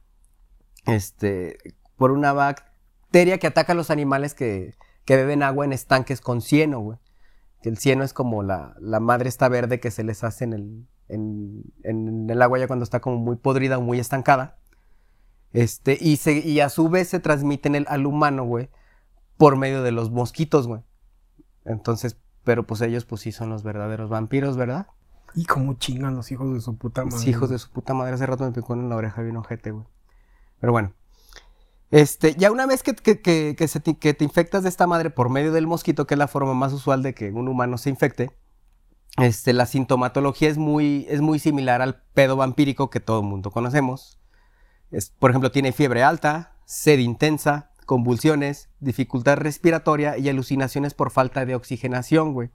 Este. 0.86 1.58
Por 2.02 2.10
una 2.10 2.32
bacteria 2.32 3.38
que 3.38 3.46
ataca 3.46 3.74
a 3.74 3.76
los 3.76 3.88
animales 3.88 4.34
que, 4.34 4.74
que 5.04 5.14
beben 5.14 5.44
agua 5.44 5.64
en 5.64 5.72
estanques 5.72 6.20
con 6.20 6.40
cieno, 6.40 6.80
güey. 6.80 6.98
Que 7.62 7.68
el 7.68 7.78
cieno 7.78 8.02
es 8.02 8.12
como 8.12 8.42
la, 8.42 8.74
la 8.80 8.98
madre 8.98 9.28
esta 9.28 9.48
verde 9.48 9.78
que 9.78 9.92
se 9.92 10.02
les 10.02 10.24
hace 10.24 10.42
en 10.42 10.52
el, 10.52 10.88
en, 11.06 11.62
en 11.84 12.28
el 12.28 12.42
agua 12.42 12.58
ya 12.58 12.66
cuando 12.66 12.82
está 12.82 12.98
como 12.98 13.18
muy 13.18 13.36
podrida 13.36 13.78
o 13.78 13.82
muy 13.82 14.00
estancada. 14.00 14.58
Este, 15.52 15.96
y, 16.00 16.16
se, 16.16 16.40
y 16.40 16.58
a 16.58 16.70
su 16.70 16.88
vez 16.88 17.06
se 17.06 17.20
transmiten 17.20 17.76
el, 17.76 17.86
al 17.88 18.04
humano, 18.04 18.42
güey, 18.42 18.68
por 19.36 19.56
medio 19.56 19.84
de 19.84 19.92
los 19.92 20.10
mosquitos, 20.10 20.66
güey. 20.66 20.82
Entonces, 21.64 22.18
pero 22.42 22.66
pues 22.66 22.80
ellos 22.80 23.04
pues 23.04 23.20
sí 23.20 23.30
son 23.30 23.48
los 23.48 23.62
verdaderos 23.62 24.10
vampiros, 24.10 24.56
¿verdad? 24.56 24.88
Y 25.36 25.44
como 25.44 25.74
chingan 25.74 26.16
los 26.16 26.32
hijos 26.32 26.52
de 26.52 26.60
su 26.60 26.76
puta 26.76 27.04
madre. 27.04 27.16
Los 27.16 27.28
hijos 27.28 27.48
de 27.48 27.60
su 27.60 27.70
puta 27.70 27.94
madre. 27.94 28.14
Hace 28.14 28.26
rato 28.26 28.42
me 28.42 28.50
picó 28.50 28.74
en 28.74 28.88
la 28.88 28.96
oreja 28.96 29.22
bien 29.22 29.36
ojete, 29.36 29.70
güey. 29.70 29.86
Pero 30.58 30.72
bueno. 30.72 30.94
Este, 31.92 32.34
ya 32.34 32.50
una 32.50 32.66
vez 32.66 32.82
que, 32.82 32.94
que- 32.94 33.20
que- 33.54 33.68
se 33.68 33.78
te, 33.78 33.94
te 33.94 34.24
infectas 34.24 34.62
de 34.64 34.70
esta 34.70 34.86
madre 34.86 35.10
por 35.10 35.28
medio 35.28 35.52
del 35.52 35.66
mosquito, 35.66 36.06
que 36.06 36.14
es 36.14 36.18
la 36.18 36.26
forma 36.26 36.54
más 36.54 36.72
usual 36.72 37.02
de 37.02 37.14
que 37.14 37.30
un 37.30 37.46
humano 37.48 37.76
se 37.78 37.90
infecte, 37.90 38.30
este, 39.18 39.52
la 39.52 39.66
sintomatología 39.66 40.48
es 40.48 40.56
muy, 40.56 41.06
es 41.10 41.20
muy 41.20 41.38
similar 41.38 41.82
al 41.82 42.02
pedo 42.14 42.34
vampírico 42.36 42.88
que 42.88 42.98
todo 42.98 43.20
el 43.20 43.26
mundo 43.26 43.50
conocemos. 43.50 44.18
Es, 44.90 45.10
por 45.10 45.30
ejemplo, 45.30 45.52
tiene 45.52 45.72
fiebre 45.72 46.02
alta, 46.02 46.56
sed 46.64 46.98
intensa, 46.98 47.70
convulsiones, 47.84 48.70
dificultad 48.80 49.36
respiratoria 49.36 50.16
y 50.16 50.30
alucinaciones 50.30 50.94
por 50.94 51.10
falta 51.10 51.44
de 51.44 51.54
oxigenación, 51.54 52.32
güey. 52.32 52.50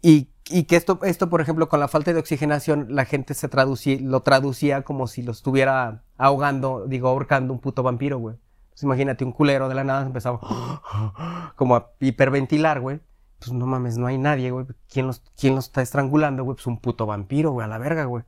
Y, 0.00 0.28
y 0.48 0.64
que 0.64 0.76
esto, 0.76 1.30
por 1.30 1.40
ejemplo, 1.40 1.68
con 1.68 1.80
la 1.80 1.88
falta 1.88 2.12
de 2.12 2.18
oxigenación, 2.18 2.86
la 2.90 3.04
gente 3.04 3.34
se 3.34 3.48
traducía, 3.48 3.98
lo 4.00 4.22
traducía 4.22 4.82
como 4.82 5.06
si 5.06 5.22
lo 5.22 5.32
estuviera 5.32 6.04
ahogando, 6.16 6.86
digo, 6.86 7.08
ahorcando 7.08 7.52
un 7.52 7.60
puto 7.60 7.82
vampiro, 7.82 8.18
güey. 8.18 8.36
Pues 8.70 8.82
imagínate, 8.82 9.24
un 9.24 9.32
culero 9.32 9.68
de 9.68 9.74
la 9.74 9.84
nada 9.84 10.06
empezaba 10.06 10.40
como 11.56 11.76
a 11.76 11.90
hiperventilar, 12.00 12.80
güey. 12.80 13.00
Pues 13.38 13.52
no 13.52 13.66
mames, 13.66 13.98
no 13.98 14.06
hay 14.06 14.18
nadie, 14.18 14.50
güey. 14.50 14.66
¿Quién 14.88 15.06
los, 15.06 15.22
quién 15.36 15.54
los 15.54 15.66
está 15.66 15.82
estrangulando, 15.82 16.44
güey? 16.44 16.54
Pues 16.54 16.66
un 16.66 16.78
puto 16.78 17.06
vampiro, 17.06 17.50
güey, 17.50 17.64
a 17.64 17.68
la 17.68 17.78
verga, 17.78 18.04
güey. 18.04 18.24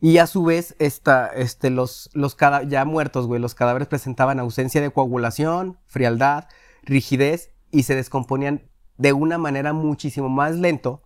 Y 0.00 0.18
a 0.18 0.26
su 0.26 0.44
vez, 0.44 0.76
esta, 0.78 1.26
este, 1.26 1.70
los, 1.70 2.10
ya 2.68 2.84
muertos, 2.84 3.26
güey, 3.26 3.40
los 3.40 3.54
cadáveres 3.54 3.88
presentaban 3.88 4.38
ausencia 4.38 4.80
de 4.80 4.90
coagulación, 4.90 5.78
frialdad, 5.86 6.46
rigidez 6.82 7.50
y 7.72 7.82
se 7.82 7.96
descomponían 7.96 8.62
de 8.98 9.12
una 9.12 9.38
manera 9.38 9.72
muchísimo 9.72 10.28
más 10.28 10.56
lento 10.56 11.02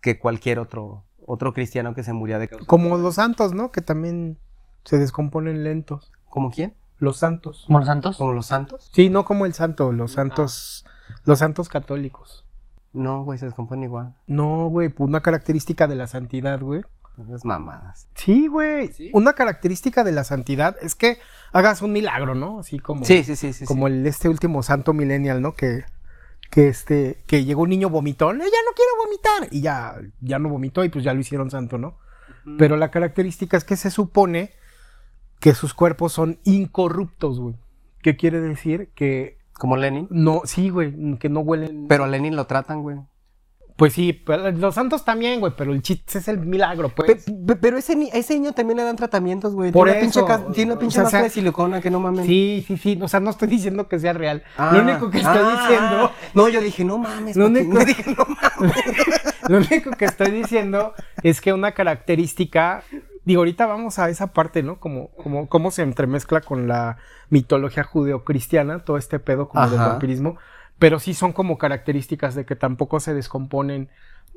que 0.00 0.18
cualquier 0.18 0.58
otro, 0.58 1.04
otro 1.24 1.52
cristiano 1.52 1.94
que 1.94 2.02
se 2.02 2.12
murió 2.12 2.38
de 2.38 2.48
causa. 2.48 2.66
Como 2.66 2.96
los 2.98 3.14
santos, 3.16 3.54
¿no? 3.54 3.70
Que 3.70 3.82
también 3.82 4.38
se 4.84 4.98
descomponen 4.98 5.62
lentos. 5.62 6.10
¿Como 6.24 6.50
quién? 6.50 6.74
Los 6.98 7.18
santos. 7.18 7.64
¿Como 7.66 7.78
los 7.78 7.86
santos? 7.86 8.16
¿Como 8.16 8.32
los 8.32 8.46
santos? 8.46 8.90
Sí, 8.92 9.10
no 9.10 9.24
como 9.24 9.46
el 9.46 9.54
santo, 9.54 9.92
los 9.92 10.12
santos, 10.12 10.84
los 11.24 11.38
santos 11.38 11.68
católicos. 11.68 12.46
No, 12.92 13.22
güey, 13.22 13.38
se 13.38 13.46
descomponen 13.46 13.84
igual. 13.84 14.16
No, 14.26 14.68
güey, 14.68 14.88
pues 14.88 15.08
una 15.08 15.20
característica 15.20 15.86
de 15.86 15.94
la 15.94 16.06
santidad, 16.06 16.60
güey. 16.60 16.82
Esas 17.22 17.44
mamadas. 17.44 18.08
Sí, 18.14 18.46
güey. 18.46 18.88
¿Sí? 18.88 19.10
Una 19.12 19.34
característica 19.34 20.04
de 20.04 20.12
la 20.12 20.24
santidad 20.24 20.76
es 20.80 20.94
que 20.94 21.18
hagas 21.52 21.82
un 21.82 21.92
milagro, 21.92 22.34
¿no? 22.34 22.60
Así 22.60 22.78
como, 22.78 23.04
Sí, 23.04 23.24
sí, 23.24 23.36
sí, 23.36 23.52
sí. 23.52 23.66
como 23.66 23.88
el 23.88 24.06
este 24.06 24.28
último 24.28 24.62
santo 24.62 24.92
millennial, 24.94 25.42
¿no? 25.42 25.52
Que, 25.52 25.84
que 26.50 26.68
este, 26.68 27.22
que 27.26 27.44
llegó 27.44 27.62
un 27.62 27.70
niño 27.70 27.88
vomitón, 27.90 28.40
"Eh, 28.40 28.44
ya 28.44 28.58
no 28.66 28.72
quiero 28.74 28.90
vomitar. 29.04 29.48
Y 29.54 29.60
ya, 29.60 29.96
ya 30.20 30.38
no 30.38 30.48
vomitó 30.48 30.84
y 30.84 30.88
pues 30.88 31.04
ya 31.04 31.14
lo 31.14 31.20
hicieron 31.20 31.50
santo, 31.50 31.78
¿no? 31.78 31.96
Pero 32.58 32.76
la 32.76 32.90
característica 32.90 33.56
es 33.56 33.64
que 33.64 33.76
se 33.76 33.90
supone 33.90 34.50
que 35.40 35.54
sus 35.54 35.74
cuerpos 35.74 36.12
son 36.12 36.38
incorruptos, 36.44 37.38
güey. 37.38 37.54
¿Qué 38.02 38.16
quiere 38.16 38.40
decir? 38.40 38.90
Que 38.94 39.38
Como 39.52 39.76
Lenin. 39.76 40.08
no, 40.10 40.40
sí, 40.44 40.70
güey, 40.70 41.18
que 41.18 41.28
no 41.28 41.40
huelen. 41.40 41.86
Pero 41.86 42.04
a 42.04 42.08
Lenin 42.08 42.34
lo 42.36 42.46
tratan, 42.46 42.82
güey. 42.82 42.98
Pues 43.80 43.94
sí, 43.94 44.22
los 44.58 44.74
santos 44.74 45.06
también, 45.06 45.40
güey, 45.40 45.54
pero 45.56 45.72
el 45.72 45.80
chiste 45.80 46.18
es 46.18 46.28
el 46.28 46.38
milagro, 46.38 46.90
pues. 46.90 47.24
Pe- 47.24 47.32
pe- 47.46 47.56
pero 47.56 47.78
ese, 47.78 47.96
ni- 47.96 48.10
ese 48.12 48.34
niño 48.34 48.52
también 48.52 48.76
le 48.76 48.84
dan 48.84 48.94
tratamientos, 48.96 49.54
güey. 49.54 49.72
Por 49.72 49.90
tiene, 49.90 50.06
eso, 50.06 50.26
tiene 50.52 50.72
una 50.72 50.78
pinche 50.80 51.00
o 51.00 51.08
sea, 51.08 51.22
de 51.22 51.30
silicona 51.30 51.80
que 51.80 51.90
no 51.90 51.98
mames. 51.98 52.26
Sí, 52.26 52.62
sí, 52.68 52.76
sí. 52.76 52.98
O 53.00 53.08
sea, 53.08 53.20
no 53.20 53.30
estoy 53.30 53.48
diciendo 53.48 53.88
que 53.88 53.98
sea 53.98 54.12
real. 54.12 54.42
Ah, 54.58 54.72
lo 54.74 54.82
único 54.82 55.10
que 55.10 55.16
estoy 55.18 55.40
ah, 55.42 55.62
diciendo, 55.62 56.12
No, 56.34 56.48
yo 56.50 56.60
dije, 56.60 56.84
no 56.84 56.98
mames. 56.98 57.36
Lo 57.36 57.46
único- 57.46 57.72
No 57.72 57.84
dije, 57.86 58.04
no 58.14 58.26
mames. 58.26 58.74
lo 59.48 59.56
único 59.56 59.92
que 59.92 60.04
estoy 60.04 60.30
diciendo 60.30 60.92
es 61.22 61.40
que 61.40 61.54
una 61.54 61.72
característica, 61.72 62.82
digo, 63.24 63.40
ahorita 63.40 63.64
vamos 63.64 63.98
a 63.98 64.10
esa 64.10 64.34
parte, 64.34 64.62
¿no? 64.62 64.78
Como, 64.78 65.08
como, 65.12 65.48
cómo 65.48 65.70
se 65.70 65.80
entremezcla 65.82 66.42
con 66.42 66.68
la 66.68 66.98
mitología 67.30 67.82
judeocristiana, 67.84 68.80
todo 68.84 68.98
este 68.98 69.18
pedo 69.20 69.48
como 69.48 69.66
del 69.70 69.78
Ajá. 69.78 69.88
vampirismo, 69.88 70.36
pero 70.80 70.98
sí 70.98 71.14
son 71.14 71.32
como 71.32 71.56
características 71.58 72.34
de 72.34 72.44
que 72.44 72.56
tampoco 72.56 72.98
se 72.98 73.14
descomponen 73.14 73.88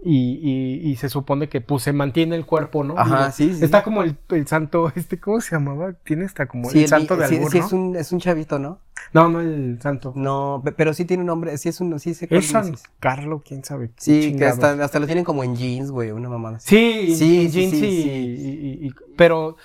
y, 0.05 0.33
y- 0.43 0.91
y 0.91 0.95
se 0.97 1.07
supone 1.09 1.47
que 1.47 1.61
pues 1.61 1.83
se 1.83 1.93
mantiene 1.93 2.35
el 2.35 2.45
cuerpo, 2.45 2.83
¿no? 2.83 2.97
Ajá, 2.99 3.31
sí, 3.31 3.55
sí, 3.55 3.63
Está 3.63 3.79
sí. 3.79 3.83
como 3.85 4.03
el, 4.03 4.17
el 4.29 4.45
santo, 4.47 4.91
este, 4.95 5.19
¿cómo 5.19 5.39
se 5.41 5.55
llamaba? 5.55 5.93
Tiene 5.93 6.25
hasta 6.25 6.45
como 6.45 6.69
Sí, 6.69 6.81
el 6.83 6.87
santo 6.89 7.15
de 7.15 7.27
sí, 7.27 7.35
albur, 7.35 7.51
sí 7.51 7.59
¿no? 7.59 7.65
es, 7.65 7.73
un, 7.73 7.95
es 7.95 8.11
un 8.11 8.19
chavito, 8.19 8.59
¿no? 8.59 8.79
No, 9.13 9.29
no 9.29 9.39
el 9.41 9.79
santo. 9.81 10.11
No, 10.15 10.61
pe- 10.63 10.73
pero 10.73 10.93
sí 10.93 11.05
tiene 11.05 11.21
un 11.21 11.27
nombre, 11.27 11.57
sí 11.57 11.69
es 11.69 11.79
un, 11.79 11.97
sí 11.99 12.13
cuál 12.27 12.39
Es 12.39 12.47
San. 12.47 12.75
Carlos, 12.99 13.41
quién 13.47 13.63
sabe. 13.63 13.91
Sí, 13.97 14.35
que 14.37 14.45
hasta, 14.45 14.71
hasta 14.83 14.99
lo 14.99 15.05
tienen 15.05 15.23
como 15.23 15.43
en 15.43 15.55
jeans, 15.55 15.89
güey, 15.91 16.11
una 16.11 16.29
mamada. 16.29 16.59
Sí, 16.59 17.15
Sí, 17.15 17.45
en 17.45 17.51
jeans 17.51 17.71
sí, 17.71 18.87
y- 18.87 18.91
pero 19.15 19.55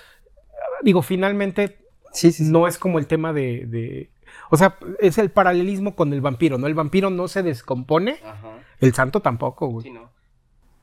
digo, 0.83 1.01
finalmente 1.01 1.79
Sí, 2.13 2.31
sí, 2.31 2.45
sí. 2.45 2.51
no 2.51 2.67
es 2.67 2.77
como 2.77 2.97
el 2.99 3.07
tema 3.07 3.33
de, 3.33 3.65
de- 3.67 4.09
o 4.49 4.57
sea, 4.57 4.77
es 4.99 5.17
el 5.17 5.29
paralelismo 5.31 5.95
con 5.95 6.13
el 6.13 6.21
vampiro, 6.21 6.57
¿no? 6.57 6.67
El 6.67 6.73
vampiro 6.75 7.09
no 7.09 7.27
se 7.27 7.43
descompone, 7.43 8.19
Ajá. 8.23 8.49
el 8.79 8.93
santo 8.93 9.21
tampoco, 9.21 9.67
güey. 9.67 9.83
Sí, 9.83 9.91
no. 9.91 10.09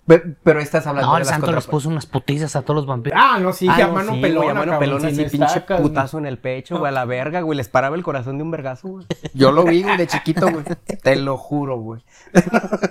Pe- 0.06 0.37
Pero 0.44 0.61
estás 0.61 0.87
hablando 0.87 1.08
No, 1.08 1.14
de 1.16 1.23
el 1.23 1.26
las 1.26 1.35
santo 1.35 1.50
les 1.50 1.66
puso 1.66 1.88
unas 1.88 2.06
putizas 2.06 2.54
a 2.54 2.62
todos 2.62 2.76
los 2.76 2.87
vampiros. 2.87 3.18
Ah, 3.20 3.38
no, 3.40 3.52
sí, 3.52 3.66
Ah, 3.68 3.75
a 3.75 3.87
no, 3.88 3.92
mano 3.92 4.14
sí, 4.14 4.20
pelona, 4.20 4.38
güey, 4.38 4.50
a 4.50 4.54
mano 4.54 4.73
cabrón, 4.73 4.78
pelona, 5.00 5.08
así, 5.08 5.37
pinche 5.37 5.61
putazo 5.62 6.18
en 6.18 6.26
el 6.26 6.38
pecho, 6.38 6.78
güey, 6.78 6.90
a 6.90 6.92
la 6.92 7.04
verga, 7.06 7.40
güey. 7.40 7.56
Les 7.56 7.68
paraba 7.68 7.96
el 7.96 8.04
corazón 8.04 8.37
de 8.38 8.44
un 8.44 8.52
vergazo, 8.52 8.87
güey. 8.88 9.06
Yo 9.35 9.50
lo 9.50 9.64
vi, 9.64 9.82
güey, 9.82 9.96
de 9.96 10.06
chiquito, 10.06 10.49
güey. 10.49 10.64
Te 11.02 11.16
lo 11.16 11.37
juro, 11.37 11.78
güey. 11.78 12.04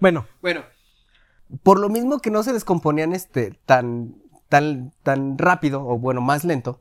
Bueno, 0.00 0.26
Bueno, 0.42 0.62
por 1.62 1.78
lo 1.78 1.88
mismo 1.88 2.18
que 2.18 2.30
no 2.30 2.42
se 2.42 2.52
descomponían 2.52 3.12
este 3.14 3.58
tan 3.64 4.16
tan 4.48 4.92
tan 5.02 5.38
rápido 5.38 5.86
o 5.86 5.98
bueno, 5.98 6.20
más 6.20 6.44
lento, 6.44 6.80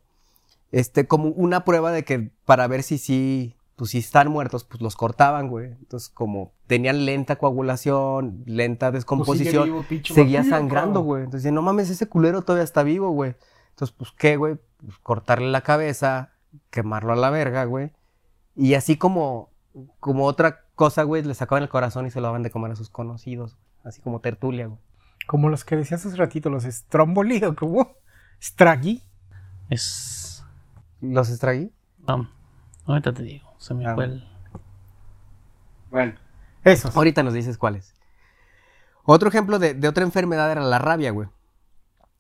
este 0.74 1.08
como 1.08 1.30
una 1.30 1.64
prueba 1.64 1.92
de 1.92 2.04
que 2.04 2.32
para 2.44 2.68
ver 2.68 2.84
si 2.84 2.98
sí 2.98 3.56
pues 3.76 3.92
si 3.92 3.98
están 3.98 4.30
muertos, 4.30 4.64
pues 4.64 4.82
los 4.82 4.96
cortaban, 4.96 5.50
güey. 5.50 5.72
Entonces, 5.72 6.10
como 6.10 6.54
tenían 6.68 7.06
lenta 7.06 7.38
coagulación, 7.38 8.44
lenta 8.46 8.92
descomposición, 8.92 9.66
vivo, 9.66 9.86
pinche 9.88 10.14
seguía 10.14 10.44
sangrando, 10.44 11.02
güey. 11.02 11.24
Entonces, 11.24 11.52
no 11.52 11.62
mames, 11.62 11.90
ese 11.90 12.08
culero 12.08 12.44
todavía 12.44 12.64
está 12.64 12.84
vivo, 12.84 13.10
güey. 13.10 13.36
Entonces, 13.72 13.96
pues, 13.98 14.12
¿qué, 14.12 14.38
güey? 14.38 14.58
Pues, 14.78 14.98
cortarle 15.00 15.50
la 15.50 15.62
cabeza, 15.62 16.34
quemarlo 16.70 17.14
a 17.14 17.16
la 17.16 17.32
verga, 17.32 17.66
güey. 17.66 17.92
Y 18.56 18.76
así 18.76 18.96
como, 18.96 19.50
como 20.00 20.26
otra 20.26 20.66
cosa, 20.76 21.04
güey, 21.04 21.24
le 21.24 21.34
sacaban 21.34 21.64
el 21.64 21.70
corazón 21.70 22.06
y 22.06 22.12
se 22.12 22.22
lo 22.22 22.28
daban 22.28 22.44
de 22.44 22.52
comer 22.52 22.72
a 22.72 22.76
sus 22.76 22.90
conocidos. 22.90 23.58
Así 23.84 24.02
como 24.02 24.22
tertulia, 24.22 24.68
güey. 24.68 24.80
como 25.28 25.50
los 25.50 25.66
que 25.66 25.76
decías 25.76 26.06
hace 26.06 26.16
ratito, 26.16 26.50
los 26.50 26.64
Stromboli 26.64 27.44
o 27.44 27.56
como 27.56 27.98
Straggy. 28.40 29.02
Es. 29.70 30.23
¿Los 31.04 31.30
extraí? 31.30 31.72
um, 32.08 32.28
ahorita 32.86 33.14
te 33.14 33.24
digo. 33.24 33.54
Se 33.58 33.74
me 33.74 33.86
Ah, 33.86 33.94
fue 33.96 34.06
el. 34.06 34.24
Bueno. 35.92 36.14
Esos. 36.64 36.96
Ahorita 36.96 37.24
nos 37.24 37.34
dices 37.34 37.58
cuáles. 37.58 37.94
Otro 39.04 39.28
ejemplo 39.30 39.60
de, 39.60 39.74
de 39.74 39.88
otra 39.88 40.04
enfermedad 40.04 40.50
era 40.52 40.62
la 40.62 40.80
rabia, 40.80 41.12
güey. 41.12 41.28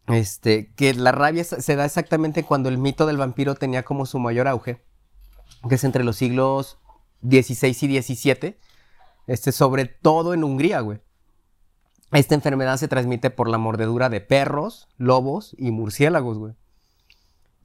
Este, 0.08 0.74
que 0.74 0.94
la 0.94 1.13
rabia 1.13 1.46
se 1.46 1.62
se 1.62 1.78
da 1.78 1.86
exactamente 1.86 2.44
cuando 2.44 2.68
el 2.68 2.78
mito 2.78 3.06
del 3.06 3.16
vampiro 3.18 3.56
tenía 3.56 3.84
como 3.84 4.06
su 4.06 4.20
mayor 4.20 4.50
auge, 4.50 4.84
que 5.70 5.75
es 5.75 5.84
entre 5.86 6.04
los 6.04 6.18
siglos 6.18 6.78
XVI 7.22 7.70
y 7.70 8.02
XVII, 8.02 8.58
este, 9.28 9.54
sobre 9.54 9.86
todo 9.86 10.34
en 10.34 10.44
Hungría, 10.44 10.82
güey. 10.82 11.00
Esta 12.12 12.36
enfermedad 12.36 12.75
se 12.78 12.90
transmite 12.90 13.30
por 13.30 13.48
la 13.48 13.58
mordedura 13.58 14.10
de 14.10 14.20
perros, 14.20 14.90
lobos 14.98 15.56
y 15.58 15.72
murciélagos, 15.72 16.38
güey. 16.38 16.54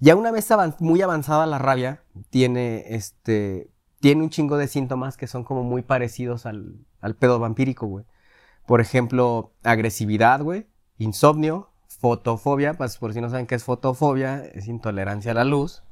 Ya 0.00 0.14
una 0.14 0.30
vez 0.30 0.48
muy 0.78 1.02
avanzada 1.02 1.46
la 1.46 1.58
rabia, 1.58 2.02
tiene, 2.30 2.84
este, 2.94 3.68
tiene 4.00 4.22
un 4.22 4.30
chingo 4.30 4.56
de 4.56 4.68
síntomas 4.68 5.16
que 5.16 5.26
son 5.26 5.42
como 5.44 5.62
muy 5.64 5.82
parecidos 5.82 6.46
al, 6.46 6.76
al 7.00 7.14
pedo 7.16 7.38
vampírico, 7.38 7.86
güey. 7.86 8.04
Por 8.66 8.80
ejemplo, 8.80 9.52
agresividad, 9.64 10.40
güey, 10.42 10.66
insomnio, 10.98 11.70
fotofobia, 11.88 12.74
pues 12.74 12.96
por 12.98 13.12
si 13.12 13.20
no 13.20 13.28
saben 13.30 13.46
qué 13.46 13.54
es 13.56 13.64
fotofobia, 13.64 14.44
es 14.44 14.68
intolerancia 14.68 15.32
a 15.32 15.34
la 15.34 15.44
luz. 15.44 15.82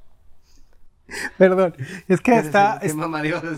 Perdón, 1.38 1.75
es 2.08 2.20
que 2.20 2.32
está, 2.38 2.78
es- 2.82 2.94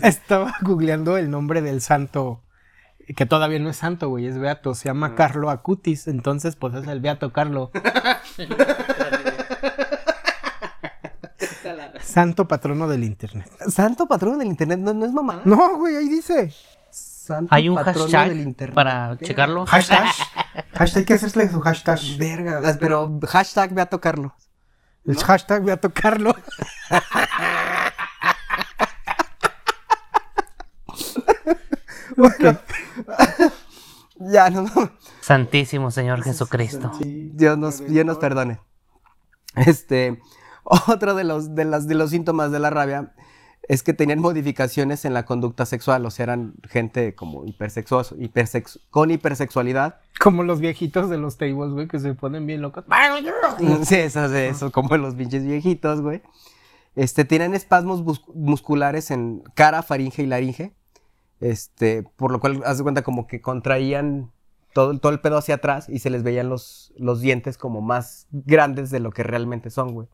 estaba 0.03 0.55
googleando 0.61 1.17
el 1.17 1.29
nombre 1.29 1.61
del 1.61 1.81
santo, 1.81 2.41
que 3.15 3.25
todavía 3.25 3.59
no 3.59 3.69
es 3.69 3.77
santo, 3.77 4.09
güey, 4.09 4.25
es 4.27 4.37
beato, 4.39 4.73
se 4.73 4.85
llama 4.85 5.15
Carlo 5.15 5.49
Acutis, 5.49 6.07
entonces 6.07 6.55
pues 6.55 6.73
es 6.75 6.87
el 6.87 7.01
beato 7.01 7.31
Carlo. 7.33 7.71
Santo 12.01 12.47
patrono 12.47 12.87
del 12.87 13.03
internet. 13.03 13.49
Santo 13.69 14.07
patrono 14.07 14.37
del 14.37 14.47
internet, 14.47 14.79
no, 14.79 14.93
no 14.93 15.05
es 15.05 15.11
mamá. 15.11 15.41
No, 15.45 15.77
güey, 15.77 15.95
ahí 15.95 16.09
dice. 16.09 16.53
Santo 16.91 17.53
Hay 17.53 17.69
un 17.69 17.77
hashtag 17.77 18.29
del 18.29 18.41
internet. 18.41 18.75
para 18.75 19.17
checarlo. 19.17 19.65
Hashtag. 19.67 20.05
hashtag, 20.73 20.99
hay 20.99 21.05
que 21.05 21.13
hacerle 21.13 21.49
su 21.49 21.59
hashtag. 21.61 21.99
Verga, 22.17 22.77
pero 22.79 23.19
hashtag 23.27 23.73
ve 23.73 23.81
a 23.81 23.85
tocarlo. 23.85 24.35
El 25.05 25.17
hashtag 25.17 25.63
beato 25.63 25.91
Carlo. 25.91 26.35
Ya, 34.19 34.49
no, 34.49 34.63
no. 34.63 34.91
Santísimo 35.21 35.91
Señor 35.91 36.21
Jesucristo. 36.23 36.91
Dios 36.99 37.57
nos, 37.57 37.85
Dios 37.87 38.05
nos 38.05 38.17
perdone. 38.17 38.59
Este, 39.55 40.19
otro 40.87 41.15
de 41.15 41.23
los, 41.23 41.55
de, 41.55 41.65
las, 41.65 41.87
de 41.87 41.95
los 41.95 42.09
síntomas 42.11 42.51
de 42.51 42.59
la 42.59 42.69
rabia 42.69 43.13
es 43.67 43.83
que 43.83 43.93
tenían 43.93 44.19
modificaciones 44.19 45.05
en 45.05 45.13
la 45.13 45.25
conducta 45.25 45.65
sexual, 45.65 46.03
o 46.05 46.09
sea, 46.09 46.23
eran 46.23 46.53
gente 46.69 47.13
como 47.13 47.45
hipersexuoso, 47.45 48.15
hipersex- 48.17 48.79
con 48.89 49.11
hipersexualidad. 49.11 49.99
Como 50.19 50.43
los 50.43 50.59
viejitos 50.59 51.09
de 51.09 51.17
los 51.17 51.37
tables, 51.37 51.71
güey, 51.71 51.87
que 51.87 51.99
se 51.99 52.13
ponen 52.15 52.47
bien 52.47 52.61
locos. 52.61 52.85
Sí, 53.83 53.95
eso, 53.95 54.25
eso, 54.33 54.71
como 54.71 54.97
los 54.97 55.13
pinches 55.15 55.43
viejitos, 55.45 56.01
güey. 56.01 56.21
Este, 56.95 57.25
tienen 57.25 57.53
espasmos 57.53 58.03
musculares 58.33 59.11
en 59.11 59.43
cara, 59.53 59.83
faringe 59.83 60.23
y 60.23 60.25
laringe. 60.25 60.73
Este, 61.39 62.03
por 62.15 62.31
lo 62.31 62.39
cual, 62.39 62.61
haz 62.65 62.77
de 62.77 62.83
cuenta 62.83 63.03
como 63.03 63.27
que 63.27 63.39
contraían 63.39 64.31
todo, 64.73 64.97
todo 64.99 65.11
el 65.11 65.19
pedo 65.21 65.37
hacia 65.37 65.55
atrás 65.55 65.87
y 65.89 65.99
se 65.99 66.09
les 66.09 66.23
veían 66.23 66.49
los, 66.49 66.91
los 66.97 67.21
dientes 67.21 67.57
como 67.57 67.81
más 67.81 68.27
grandes 68.31 68.89
de 68.89 68.99
lo 68.99 69.11
que 69.11 69.23
realmente 69.23 69.69
son, 69.69 69.93
güey. 69.93 70.07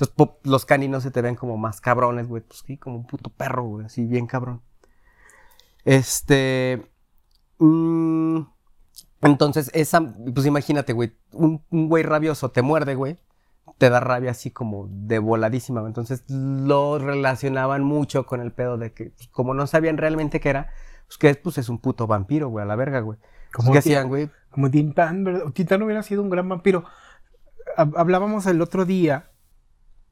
Entonces, 0.00 0.36
los 0.44 0.64
caninos 0.64 1.02
se 1.02 1.10
te 1.10 1.20
ven 1.22 1.34
como 1.36 1.56
más 1.56 1.80
cabrones, 1.80 2.26
güey. 2.28 2.42
Pues 2.42 2.62
sí, 2.66 2.76
como 2.78 2.96
un 2.96 3.06
puto 3.06 3.30
perro, 3.30 3.64
güey. 3.64 3.86
Así, 3.86 4.04
bien 4.06 4.26
cabrón. 4.26 4.62
Este. 5.84 6.90
mm, 7.58 8.40
entonces, 9.22 9.70
esa. 9.74 10.00
Pues 10.34 10.46
imagínate, 10.46 10.92
güey. 10.92 11.16
Un, 11.32 11.64
un 11.70 11.88
güey 11.88 12.02
rabioso 12.02 12.50
te 12.50 12.62
muerde, 12.62 12.94
güey. 12.94 13.18
Te 13.78 13.88
da 13.88 14.00
rabia 14.00 14.32
así 14.32 14.50
como 14.50 14.88
de 14.90 15.18
voladísima. 15.18 15.80
Entonces, 15.86 16.24
lo 16.28 16.98
relacionaban 16.98 17.82
mucho 17.82 18.26
con 18.26 18.40
el 18.40 18.52
pedo 18.52 18.76
de 18.78 18.92
que, 18.92 19.10
pues, 19.10 19.28
como 19.28 19.54
no 19.54 19.66
sabían 19.66 19.96
realmente 19.96 20.40
qué 20.40 20.50
era, 20.50 20.70
Pues 21.06 21.18
que 21.18 21.34
pues 21.34 21.58
es 21.58 21.68
un 21.68 21.78
puto 21.78 22.06
vampiro, 22.06 22.48
güey, 22.48 22.62
a 22.62 22.66
la 22.66 22.76
verga, 22.76 23.00
güey. 23.00 23.18
Como 23.52 23.72
¿Qué 23.72 23.80
ti- 23.82 23.90
hacían, 23.90 24.08
güey? 24.08 24.30
Como 24.50 24.70
Tintán, 24.70 25.24
¿verdad? 25.24 25.50
Tintán 25.52 25.82
hubiera 25.82 26.02
sido 26.02 26.22
un 26.22 26.30
gran 26.30 26.48
vampiro. 26.48 26.84
Hab- 27.76 27.94
Hablábamos 27.96 28.46
el 28.46 28.60
otro 28.62 28.84
día 28.84 29.30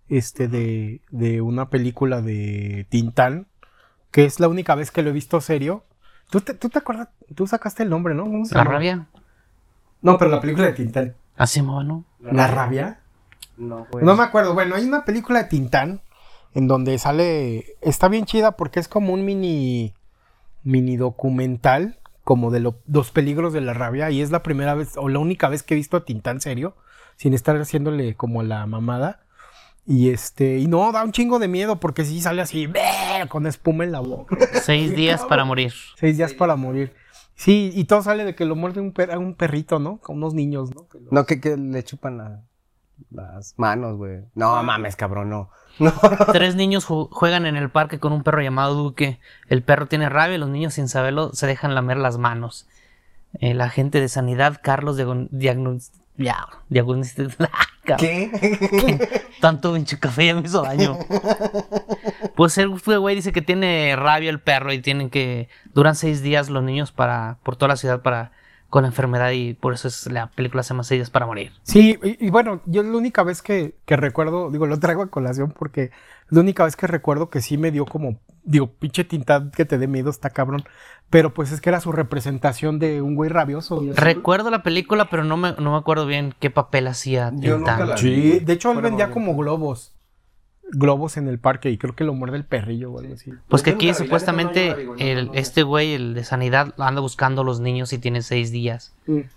este, 0.09 0.49
de, 0.49 1.01
de 1.11 1.41
una 1.41 1.69
película 1.71 2.21
de 2.23 2.87
Tintán, 2.89 3.47
que 4.11 4.25
es 4.25 4.41
la 4.41 4.49
única 4.49 4.75
vez 4.75 4.91
que 4.91 5.03
lo 5.03 5.11
he 5.11 5.13
visto 5.13 5.41
serio. 5.41 5.85
¿Tú 6.31 6.41
te, 6.41 6.55
tú 6.55 6.69
te 6.69 6.79
acuerdas? 6.79 7.09
Tú 7.35 7.47
sacaste 7.47 7.83
el 7.83 7.91
nombre, 7.91 8.15
¿no? 8.15 8.25
¿Cómo 8.25 8.45
se 8.45 8.55
La 8.55 8.61
llama? 8.63 8.73
rabia. 8.75 9.07
No, 10.03 10.19
pero 10.19 10.31
la 10.31 10.41
película 10.41 10.67
de 10.67 10.73
Tintán. 10.75 11.15
Así 11.37 11.61
va, 11.61 11.83
¿no? 11.85 12.05
¿La 12.21 12.47
rabia? 12.47 13.01
No, 13.57 13.87
güey. 13.91 14.05
No 14.05 14.15
me 14.17 14.23
acuerdo. 14.23 14.55
Bueno, 14.55 14.75
hay 14.77 14.85
una 14.85 15.05
película 15.05 15.43
de 15.43 15.49
Tintán 15.49 16.01
en 16.55 16.69
donde 16.69 16.97
sale. 16.99 17.77
Está 17.81 18.09
bien 18.09 18.25
chida 18.25 18.53
porque 18.53 18.79
es 18.81 18.89
como 18.89 19.13
un 19.13 19.25
mini. 19.25 19.95
mini 20.63 20.97
documental. 20.97 21.99
Como 22.25 22.51
de 22.51 22.61
lo- 22.61 22.79
los 22.87 23.11
peligros 23.11 23.53
de 23.55 23.61
la 23.63 23.73
rabia. 23.75 24.11
Y 24.11 24.21
es 24.21 24.31
la 24.31 24.43
primera 24.43 24.75
vez, 24.75 24.97
o 24.97 25.09
la 25.09 25.19
única 25.19 25.49
vez 25.49 25.63
que 25.63 25.75
he 25.75 25.77
visto 25.77 25.97
a 25.97 26.05
Tintán 26.05 26.41
serio. 26.41 26.77
Sin 27.17 27.33
estar 27.35 27.57
haciéndole 27.57 28.15
como 28.15 28.43
la 28.43 28.65
mamada. 28.67 29.21
Y 29.91 30.11
este. 30.11 30.59
Y 30.59 30.67
no, 30.69 30.93
da 30.93 31.03
un 31.03 31.13
chingo 31.13 31.39
de 31.39 31.49
miedo 31.49 31.81
porque 31.81 32.05
sí 32.05 32.21
sale 32.21 32.43
así. 32.43 32.71
Con 33.31 33.47
espuma 33.47 33.85
en 33.85 33.93
la 33.93 34.01
boca. 34.01 34.37
Seis 34.63 34.95
días 34.95 35.25
para 35.25 35.45
morir. 35.47 35.73
Seis 35.97 36.19
días 36.19 36.35
para 36.35 36.57
morir. 36.57 36.95
Sí, 37.35 37.71
y 37.75 37.85
todo 37.85 38.03
sale 38.03 38.25
de 38.25 38.35
que 38.35 38.45
lo 38.45 38.55
muerde 38.55 38.81
un, 38.81 38.93
per- 38.93 39.17
un 39.17 39.35
perrito, 39.35 39.79
¿no? 39.79 39.97
Con 39.99 40.17
unos 40.19 40.35
niños, 40.35 40.75
¿no? 40.75 40.87
Que 40.89 40.99
No, 41.11 41.25
que, 41.25 41.41
que 41.41 41.57
le 41.57 41.83
chupan 41.85 42.19
la- 42.19 42.43
las 43.11 43.55
manos, 43.57 43.97
güey. 43.97 44.25
No 44.35 44.63
mames, 44.63 44.95
cabrón, 44.97 45.31
no. 45.31 45.51
Tres 46.33 46.55
niños 46.57 46.87
ju- 46.87 47.09
juegan 47.11 47.47
en 47.47 47.57
el 47.57 47.71
parque 47.71 47.99
con 48.01 48.13
un 48.13 48.23
perro 48.25 48.43
llamado 48.43 48.75
Duque. 48.75 49.21
El 49.49 49.63
perro 49.63 49.87
tiene 49.87 50.09
rabia 50.11 50.35
y 50.35 50.39
los 50.39 50.51
niños, 50.51 50.75
sin 50.75 50.89
saberlo, 50.89 51.33
se 51.33 51.47
dejan 51.47 51.75
lamer 51.75 51.97
las 51.97 52.19
manos. 52.19 52.67
El 53.41 53.61
agente 53.63 54.01
de 54.01 54.09
sanidad, 54.09 54.61
Carlos, 54.63 54.99
diagon- 54.99 55.29
diagnos- 55.31 55.93
diagnostica- 57.97 57.97
¿Qué? 57.97 59.21
Tanto 59.41 59.73
pinche 59.75 59.99
café 59.99 60.27
ya 60.27 60.35
me 60.35 60.43
hizo 60.43 60.63
daño. 60.63 60.99
Pues 62.35 62.59
el 62.59 62.69
güey 62.79 63.15
dice 63.17 63.33
que 63.33 63.43
tiene 63.43 63.95
rabia 63.97 64.31
el 64.31 64.41
perro 64.41 64.73
y 64.73 64.81
tienen 64.81 65.11
que. 65.11 65.49
Duran 65.75 65.95
seis 65.95 66.23
días 66.23 66.51
los 66.51 66.63
niños 66.63 66.93
para 66.93 67.39
por 67.43 67.57
toda 67.57 67.69
la 67.69 67.77
ciudad 67.77 68.03
para 68.03 68.33
con 68.71 68.83
la 68.83 68.89
enfermedad 68.89 69.31
y 69.31 69.55
por 69.55 69.73
eso 69.73 69.89
es 69.89 70.07
la 70.13 70.27
película 70.27 70.63
se 70.63 70.75
llama 70.75 70.85
Seis 70.85 70.99
días 70.99 71.11
para 71.11 71.25
morir. 71.25 71.53
Sí, 71.63 71.99
y, 72.03 72.27
y 72.27 72.31
bueno, 72.31 72.61
yo 72.67 72.83
la 72.83 72.97
única 72.99 73.23
vez 73.23 73.41
que, 73.41 73.75
que 73.87 73.97
recuerdo, 73.97 74.51
digo, 74.51 74.67
lo 74.67 74.79
traigo 74.79 75.03
a 75.03 75.07
colación 75.11 75.55
porque 75.59 75.91
la 76.31 76.41
única 76.41 76.65
vez 76.65 76.77
que 76.77 76.87
recuerdo 76.87 77.31
que 77.31 77.41
sí 77.41 77.57
me 77.57 77.71
dio 77.71 77.87
como, 77.87 78.19
digo, 78.45 78.69
pinche 78.73 79.05
tinta 79.05 79.51
que 79.55 79.65
te 79.65 79.79
dé 79.79 79.87
miedo, 79.87 80.11
está 80.11 80.31
cabrón. 80.31 80.65
Pero 81.11 81.33
pues 81.33 81.53
es 81.53 81.61
que 81.61 81.71
era 81.71 81.81
su 81.81 81.91
representación 81.91 82.79
de 82.79 83.01
un 83.01 83.15
güey 83.15 83.31
rabioso. 83.31 83.83
Recuerdo 83.95 84.51
la 84.51 84.63
película, 84.63 85.09
pero 85.09 85.25
no 85.25 85.39
me, 85.39 85.53
no 85.53 85.73
me 85.73 85.79
acuerdo 85.79 86.05
bien 86.07 86.35
qué 86.39 86.51
papel 86.51 86.87
hacía 86.87 87.33
Yo 87.35 87.57
nunca 87.59 87.77
Tintán. 87.77 87.99
Sí, 87.99 88.41
de 88.41 88.53
hecho 88.53 88.73
él 88.73 88.83
vendía 88.83 89.11
como 89.11 89.35
globos. 89.35 89.95
Globos 90.71 91.17
en 91.17 91.29
el 91.29 91.39
parque 91.39 91.71
y 91.71 91.79
creo 91.79 91.95
que 91.95 92.05
lo 92.05 92.13
muerde 92.13 92.37
el 92.37 92.45
perrillo 92.45 92.93
o 92.93 92.99
algo 92.99 93.15
así. 93.15 93.33
Pues 93.49 93.63
que 93.63 93.71
aquí 93.71 93.89
no, 93.89 93.95
supuestamente 93.95 94.85
no 94.85 94.93
no, 94.93 94.99
el, 94.99 95.27
no, 95.27 95.33
no. 95.33 95.39
este 95.39 95.63
güey, 95.63 95.95
el 95.95 96.13
de 96.13 96.25
sanidad, 96.25 96.75
anda 96.77 97.01
buscando 97.01 97.41
a 97.41 97.45
los 97.45 97.61
niños 97.61 97.91
y 97.95 97.99
tiene 97.99 98.21
seis 98.21 98.53
días. 98.53 98.95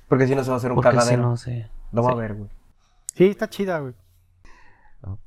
Porque 0.10 0.28
si 0.28 0.36
no 0.36 0.44
se 0.44 0.50
va 0.50 0.56
a 0.56 0.58
hacer 0.58 0.72
un 0.72 0.76
Porque 0.76 1.00
si 1.00 1.16
no 1.16 1.38
se... 1.38 1.70
Lo 1.94 2.04
va 2.04 2.12
a 2.12 2.16
ver, 2.16 2.34
güey. 2.34 2.50
Sí, 3.16 3.28
está 3.28 3.50
chida, 3.50 3.80
güey. 3.80 3.94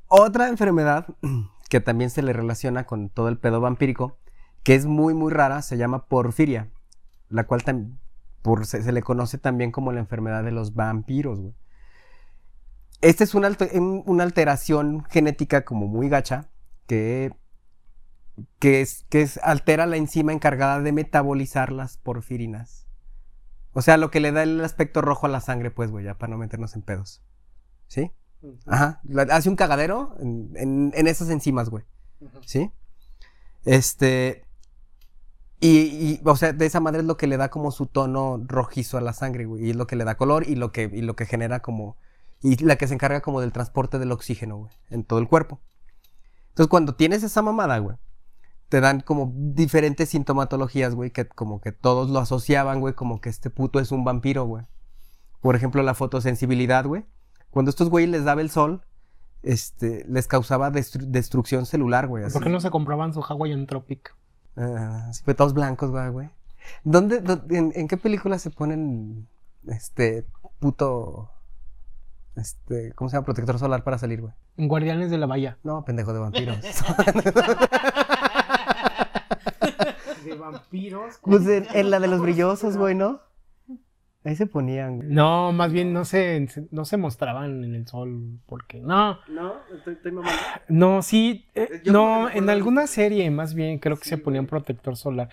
Otra 0.07 0.47
enfermedad 0.47 1.07
que 1.75 1.81
también 1.81 2.09
se 2.09 2.21
le 2.21 2.31
relaciona 2.31 2.85
con 2.85 3.09
todo 3.09 3.27
el 3.27 3.37
pedo 3.37 3.59
vampírico, 3.59 4.17
que 4.63 4.75
es 4.75 4.85
muy, 4.85 5.13
muy 5.13 5.29
rara, 5.29 5.61
se 5.61 5.75
llama 5.75 6.05
porfiria, 6.05 6.69
la 7.27 7.43
cual 7.47 7.63
por, 8.41 8.65
se, 8.65 8.89
le 8.93 9.01
conoce 9.01 9.37
también 9.37 9.73
como 9.73 9.91
la 9.91 9.99
enfermedad 9.99 10.45
de 10.45 10.53
los 10.53 10.73
vampiros. 10.73 11.41
Esta 13.01 13.25
es 13.25 13.35
una, 13.35 13.49
alte- 13.49 13.77
un- 13.77 14.03
una 14.05 14.23
alteración 14.23 15.03
genética 15.09 15.65
como 15.65 15.87
muy 15.87 16.07
gacha 16.07 16.47
que, 16.87 17.35
que, 18.59 18.79
es, 18.79 19.05
que 19.09 19.27
altera 19.43 19.85
la 19.85 19.97
enzima 19.97 20.31
encargada 20.31 20.79
de 20.79 20.93
metabolizar 20.93 21.73
las 21.73 21.97
porfirinas. 21.97 22.87
O 23.73 23.81
sea, 23.81 23.97
lo 23.97 24.11
que 24.11 24.21
le 24.21 24.31
da 24.31 24.43
el 24.43 24.63
aspecto 24.63 25.01
rojo 25.01 25.25
a 25.25 25.29
la 25.29 25.41
sangre, 25.41 25.71
pues, 25.71 25.91
güey, 25.91 26.05
ya 26.05 26.17
para 26.17 26.31
no 26.31 26.37
meternos 26.37 26.73
en 26.77 26.83
pedos. 26.83 27.21
¿Sí? 27.87 28.13
Ajá. 28.65 29.01
la- 29.03 29.23
Hace 29.23 29.49
un 29.49 29.55
cagadero 29.55 30.15
en, 30.19 30.51
en- 30.55 30.91
en 30.95 31.07
esas 31.07 31.29
enzimas, 31.29 31.69
güey. 31.69 31.83
¿Sí? 32.45 32.71
Este. 33.63 34.43
Y, 35.59 35.69
y, 35.79 36.21
o 36.25 36.35
sea, 36.35 36.53
de 36.53 36.65
esa 36.65 36.79
manera 36.79 37.01
es 37.01 37.07
lo 37.07 37.17
que 37.17 37.27
le 37.27 37.37
da 37.37 37.49
como 37.49 37.71
su 37.71 37.87
tono 37.87 38.41
rojizo 38.45 38.97
a 38.97 39.01
la 39.01 39.13
sangre, 39.13 39.45
güey. 39.45 39.65
Y 39.65 39.69
es 39.71 39.75
lo 39.75 39.87
que 39.87 39.95
le 39.95 40.03
da 40.03 40.15
color 40.15 40.47
y 40.47 40.55
lo 40.55 40.71
que, 40.71 40.83
y 40.93 41.01
lo 41.01 41.15
que 41.15 41.25
genera 41.25 41.61
como. 41.61 41.97
Y 42.41 42.63
la 42.63 42.75
que 42.75 42.87
se 42.87 42.93
encarga 42.93 43.21
como 43.21 43.41
del 43.41 43.51
transporte 43.51 43.97
del 43.97 44.11
oxígeno, 44.11 44.57
güey, 44.57 44.71
en 44.89 45.03
todo 45.03 45.17
el 45.19 45.27
cuerpo. 45.27 45.59
Entonces, 46.49 46.69
cuando 46.69 46.93
tienes 46.95 47.23
esa 47.23 47.41
mamada, 47.41 47.79
güey, 47.79 47.97
te 48.69 48.81
dan 48.81 48.99
como 49.01 49.31
diferentes 49.35 50.09
sintomatologías, 50.09 50.93
güey, 50.93 51.09
que 51.11 51.27
como 51.27 51.59
que 51.61 51.71
todos 51.71 52.09
lo 52.09 52.19
asociaban, 52.19 52.81
güey, 52.81 52.93
como 52.93 53.19
que 53.19 53.29
este 53.29 53.49
puto 53.49 53.79
es 53.79 53.91
un 53.91 54.03
vampiro, 54.03 54.45
güey. 54.45 54.65
Por 55.41 55.55
ejemplo, 55.55 55.81
la 55.81 55.95
fotosensibilidad, 55.95 56.85
güey. 56.85 57.05
Cuando 57.55 57.69
estos 57.69 57.89
güeyes 57.89 58.11
les 58.11 58.25
daba 58.25 58.41
el 58.41 58.49
sol, 58.49 58.81
este, 59.41 60.03
les 60.09 60.27
causaba 60.27 60.69
destru- 60.73 61.05
destrucción 61.07 61.65
celular, 61.65 62.05
güey. 62.05 62.25
así. 62.25 62.33
¿Por 62.33 62.43
qué 62.43 62.49
no 62.49 62.59
se 62.59 62.69
compraban 62.69 63.13
su 63.13 63.21
Hawaiian 63.23 63.65
Tropic? 63.65 64.13
Ah, 64.57 65.09
sí, 65.13 65.21
pues 65.23 65.37
todos 65.37 65.53
blancos, 65.53 65.89
güey, 65.89 66.09
güey. 66.09 66.29
¿Dónde, 66.83 67.21
dó- 67.21 67.41
en, 67.49 67.71
en 67.73 67.87
qué 67.87 67.95
película 67.95 68.39
se 68.39 68.49
ponen, 68.49 69.29
este, 69.67 70.25
puto, 70.59 71.31
este, 72.35 72.91
¿cómo 72.91 73.09
se 73.09 73.15
llama? 73.15 73.23
Protector 73.23 73.57
solar 73.57 73.85
para 73.85 73.97
salir, 73.99 74.19
güey. 74.19 74.33
En 74.57 74.67
Guardianes 74.67 75.09
de 75.09 75.17
la 75.17 75.25
Bahía. 75.25 75.57
No, 75.63 75.85
pendejo 75.85 76.11
de 76.11 76.19
vampiros. 76.19 76.57
¿De 80.25 80.35
vampiros? 80.35 81.19
pues 81.21 81.47
en, 81.47 81.67
en 81.73 81.89
la 81.89 81.99
de 82.01 82.07
los 82.07 82.19
brillosos, 82.21 82.75
güey, 82.77 82.95
¿no? 82.95 83.21
Ahí 84.25 84.35
se 84.35 84.47
ponían, 84.47 84.97
güey. 84.97 85.09
No, 85.09 85.51
más 85.51 85.71
bien 85.71 85.93
no 85.93 86.03
se, 86.03 86.47
no 86.71 86.83
se 86.83 86.97
mostraban 86.97 87.63
en 87.63 87.75
el 87.75 87.87
sol 87.87 88.39
porque... 88.47 88.79
No, 88.81 89.19
No, 89.29 89.53
estoy, 89.77 89.93
estoy 89.93 90.11
mamando. 90.11 90.39
No, 90.67 91.01
sí, 91.03 91.45
eh, 91.53 91.81
Yo 91.83 91.93
no 91.93 92.29
en 92.29 92.49
alguna 92.49 92.87
serie 92.87 93.29
más 93.29 93.53
bien 93.53 93.77
creo 93.77 93.97
que 93.97 94.05
se 94.09 94.17
ponían 94.17 94.47
protector 94.47 94.97
solar. 94.97 95.29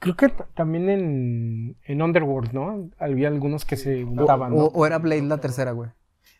Creo 0.00 0.16
que 0.16 0.28
también 0.54 0.88
en, 0.90 1.76
en 1.84 2.02
Underworld, 2.02 2.52
¿no? 2.52 2.90
Había 2.98 3.28
algunos 3.28 3.64
que 3.64 3.76
se 3.76 4.02
untaban, 4.02 4.52
O, 4.52 4.56
¿no? 4.56 4.64
o 4.64 4.86
era 4.86 4.98
Blade 4.98 5.22
la 5.22 5.38
tercera, 5.38 5.70
güey. 5.70 5.90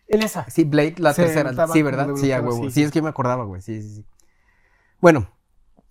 En 0.09 0.23
esa. 0.23 0.51
Sí, 0.51 0.65
Blade 0.65 0.97
la 0.99 1.13
Se 1.13 1.23
tercera. 1.23 1.69
Sí, 1.69 1.83
¿verdad? 1.83 2.09
Sí, 2.17 2.33
a 2.33 2.41
huevo. 2.41 2.65
sí. 2.65 2.71
Sí, 2.73 2.83
es 2.83 2.91
que 2.91 3.01
me 3.01 3.09
acordaba, 3.11 3.45
güey. 3.45 3.63
Sí, 3.63 3.81
sí, 3.81 3.95
sí. 3.95 4.05
Bueno, 5.01 5.29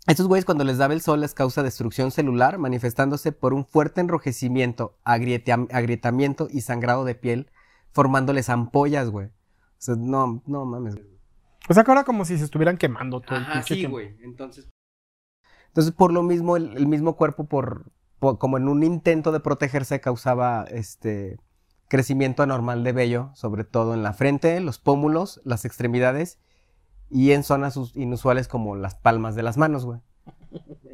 estos 0.08 0.28
güeyes 0.28 0.46
cuando 0.46 0.64
les 0.64 0.78
daba 0.78 0.94
el 0.94 1.02
sol 1.02 1.22
les 1.22 1.34
causa 1.34 1.62
destrucción 1.64 2.12
celular, 2.12 2.58
manifestándose 2.58 3.32
por 3.32 3.54
un 3.54 3.66
fuerte 3.66 4.02
enrojecimiento, 4.02 4.98
agrieta- 5.04 5.68
agrietamiento 5.72 6.48
y 6.50 6.62
sangrado 6.62 7.06
de 7.06 7.16
piel, 7.16 7.52
formándoles 7.92 8.50
ampollas, 8.50 9.10
güey. 9.10 9.28
O 9.28 9.32
sea, 9.78 9.96
no, 9.98 10.42
no 10.46 10.66
mames. 10.66 10.96
güey. 10.96 11.08
O 11.70 11.74
sea 11.74 11.84
que 11.84 11.92
ahora 11.92 12.04
como 12.04 12.26
si 12.26 12.38
se 12.38 12.44
estuvieran 12.46 12.78
quemando 12.78 13.22
todo 13.22 13.38
el 13.38 13.44
Ajá, 13.44 13.54
pinche 13.54 13.76
sí, 13.76 13.86
güey. 13.86 14.18
Entonces. 14.24 14.68
Entonces, 15.68 15.94
por 15.94 16.12
lo 16.12 16.24
mismo, 16.24 16.58
el, 16.58 16.76
el 16.76 16.88
mismo 16.88 17.16
cuerpo, 17.16 17.46
por, 17.46 17.92
por- 18.20 18.38
como 18.40 18.58
en 18.58 18.68
un 18.68 18.84
intento 18.84 19.32
de 19.32 19.40
protegerse, 19.40 20.02
causaba 20.02 20.66
este 20.70 21.40
crecimiento 21.88 22.42
anormal 22.44 22.84
de 22.84 22.92
vello, 22.94 23.30
sobre 23.36 23.64
todo 23.66 23.94
en 23.94 24.02
la 24.04 24.14
frente, 24.14 24.60
los 24.62 24.80
pómulos, 24.80 25.42
las 25.44 25.66
extremidades 25.66 26.40
y 27.12 27.32
en 27.34 27.44
zonas 27.44 27.78
us- 27.78 27.96
inusuales 27.96 28.48
como 28.48 28.76
las 28.76 28.96
palmas 28.96 29.36
de 29.36 29.44
las 29.44 29.58
manos, 29.58 29.86
güey. 29.86 30.00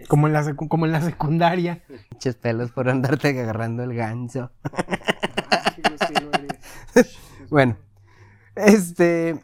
Como 0.08 0.28
en 0.28 0.34
la, 0.34 0.44
secu- 0.44 0.68
como 0.68 0.86
en 0.86 0.92
la 0.92 1.02
secundaria. 1.02 1.84
Pinches 2.10 2.36
pelos 2.36 2.72
por 2.72 2.90
andarte 2.90 3.30
agarrando 3.30 3.84
el 3.84 3.94
ganso. 3.94 4.52
bueno, 7.50 7.78
este. 8.56 9.40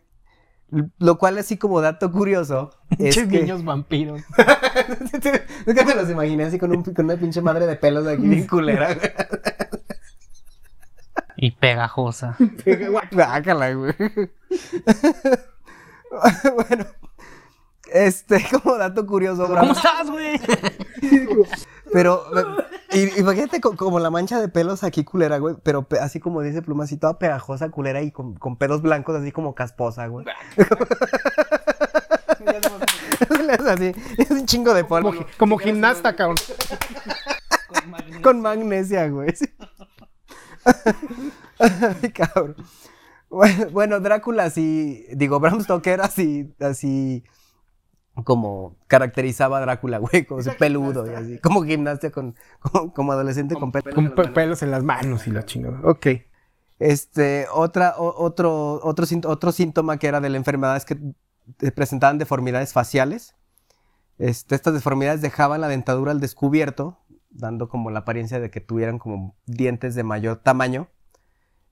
Lo 0.97 1.19
cual, 1.19 1.37
así 1.37 1.57
como 1.57 1.81
dato 1.81 2.11
curioso. 2.11 2.71
es 2.91 2.97
Pinches 2.97 3.27
que- 3.27 3.41
niños 3.41 3.63
vampiros. 3.63 4.21
Nunca 5.67 5.85
me 5.85 5.95
los 5.95 6.09
imaginé 6.09 6.45
así 6.45 6.57
con, 6.57 6.71
un, 6.75 6.83
con 6.83 7.05
una 7.05 7.15
pinche 7.17 7.41
madre 7.41 7.67
de 7.67 7.75
pelos 7.75 8.07
aquí 8.07 8.27
bien 8.27 8.47
culera. 8.47 8.97
Y 11.37 11.51
pegajosa. 11.51 12.37
Guácala, 13.11 13.73
güey. 13.73 13.93
bueno, 16.67 16.85
este, 17.91 18.45
como 18.63 18.77
dato 18.77 19.05
curioso, 19.05 19.47
bro. 19.47 19.59
¿Cómo 19.59 19.71
estás, 19.73 20.09
güey? 20.09 20.39
Pero, 21.93 22.23
y- 22.91 23.19
imagínate 23.19 23.61
co- 23.61 23.75
como 23.75 23.99
la 23.99 24.09
mancha 24.09 24.39
de 24.41 24.47
pelos 24.47 24.83
aquí 24.83 25.03
culera, 25.03 25.37
güey. 25.37 25.55
Pero 25.63 25.83
pe- 25.87 25.99
así 25.99 26.19
como 26.19 26.41
dice 26.41 26.61
Pluma, 26.63 26.85
así 26.85 26.97
toda 26.97 27.19
pegajosa, 27.19 27.69
culera 27.69 28.01
y 28.01 28.11
con, 28.11 28.33
con 28.35 28.57
pelos 28.57 28.81
blancos, 28.81 29.15
así 29.15 29.31
como 29.31 29.53
casposa, 29.53 30.07
güey. 30.07 30.25
así, 33.67 33.91
es 34.17 34.31
un 34.31 34.45
chingo 34.45 34.73
de 34.73 34.83
polvo. 34.85 35.11
Como, 35.11 35.25
como 35.37 35.57
gimnasta, 35.57 36.15
cabrón. 36.15 36.37
con 38.23 38.41
magnesia, 38.41 39.07
güey. 39.09 39.33
Ay, 41.59 42.11
cabrón. 42.11 42.55
Bueno, 43.71 43.99
Drácula 43.99 44.49
sí, 44.49 45.05
digo, 45.13 45.39
Bram 45.39 45.61
Stoker 45.61 46.01
así, 46.01 46.53
así 46.59 47.23
como 48.25 48.77
caracterizaba 48.87 49.57
a 49.57 49.61
Drácula, 49.61 49.97
güey, 49.97 50.25
como 50.25 50.41
peludo 50.59 51.11
y 51.11 51.15
así, 51.15 51.39
como 51.39 51.63
gimnasia 51.63 52.11
con, 52.11 52.35
como, 52.59 52.93
como 52.93 53.11
adolescente 53.11 53.55
con, 53.55 53.71
pelo. 53.71 53.93
Con 53.95 54.11
pe- 54.11 54.27
pelos 54.27 54.61
en 54.61 54.71
las 54.71 54.83
manos 54.83 55.25
y 55.27 55.31
la 55.31 55.45
chingada. 55.45 55.79
Ok. 55.83 56.07
Este, 56.79 57.47
otra, 57.53 57.95
o- 57.97 58.23
otro, 58.23 58.79
otro, 58.83 59.05
sínt- 59.05 59.25
otro 59.25 59.51
síntoma 59.51 59.97
que 59.97 60.07
era 60.07 60.21
de 60.21 60.29
la 60.29 60.37
enfermedad 60.37 60.75
es 60.77 60.85
que 60.85 60.97
presentaban 61.75 62.17
deformidades 62.17 62.71
faciales. 62.73 63.35
Este, 64.19 64.53
estas 64.55 64.73
deformidades 64.75 65.21
dejaban 65.21 65.61
la 65.61 65.67
dentadura 65.67 66.11
al 66.11 66.19
descubierto, 66.19 66.99
dando 67.31 67.67
como 67.67 67.89
la 67.89 67.99
apariencia 67.99 68.39
de 68.39 68.51
que 68.51 68.61
tuvieran 68.61 68.99
como 68.99 69.35
dientes 69.47 69.95
de 69.95 70.03
mayor 70.03 70.37
tamaño. 70.37 70.87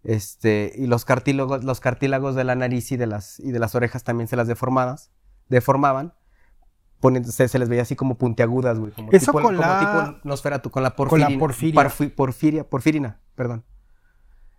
Este, 0.03 0.73
y 0.75 0.87
los 0.87 1.05
cartílagos, 1.05 1.63
los 1.63 1.79
cartílagos 1.79 2.35
de 2.35 2.43
la 2.43 2.55
nariz 2.55 2.91
y 2.91 2.97
de 2.97 3.05
las, 3.07 3.39
y 3.39 3.51
de 3.51 3.59
las 3.59 3.75
orejas 3.75 4.03
también 4.03 4.27
se 4.27 4.35
las 4.35 4.47
deformadas, 4.47 5.11
deformaban. 5.49 6.13
Poniéndose, 6.99 7.47
se 7.47 7.57
les 7.57 7.67
veía 7.67 7.81
así 7.81 7.95
como 7.95 8.15
puntiagudas, 8.15 8.77
güey. 8.77 8.91
Como 8.91 9.11
Eso 9.11 9.31
tipo, 9.31 9.41
con 9.41 9.55
como 9.55 9.61
la- 9.67 9.79
tipo 9.79 10.19
Nosferatu, 10.27 10.69
con 10.69 10.83
la 10.83 10.91
con 10.91 11.07
la 11.07 11.09
porfirina. 11.27 11.39
porfiria. 11.39 11.81
parfi- 11.81 12.13
porfiria, 12.13 12.69
porfirina, 12.69 13.19
perdón 13.35 13.63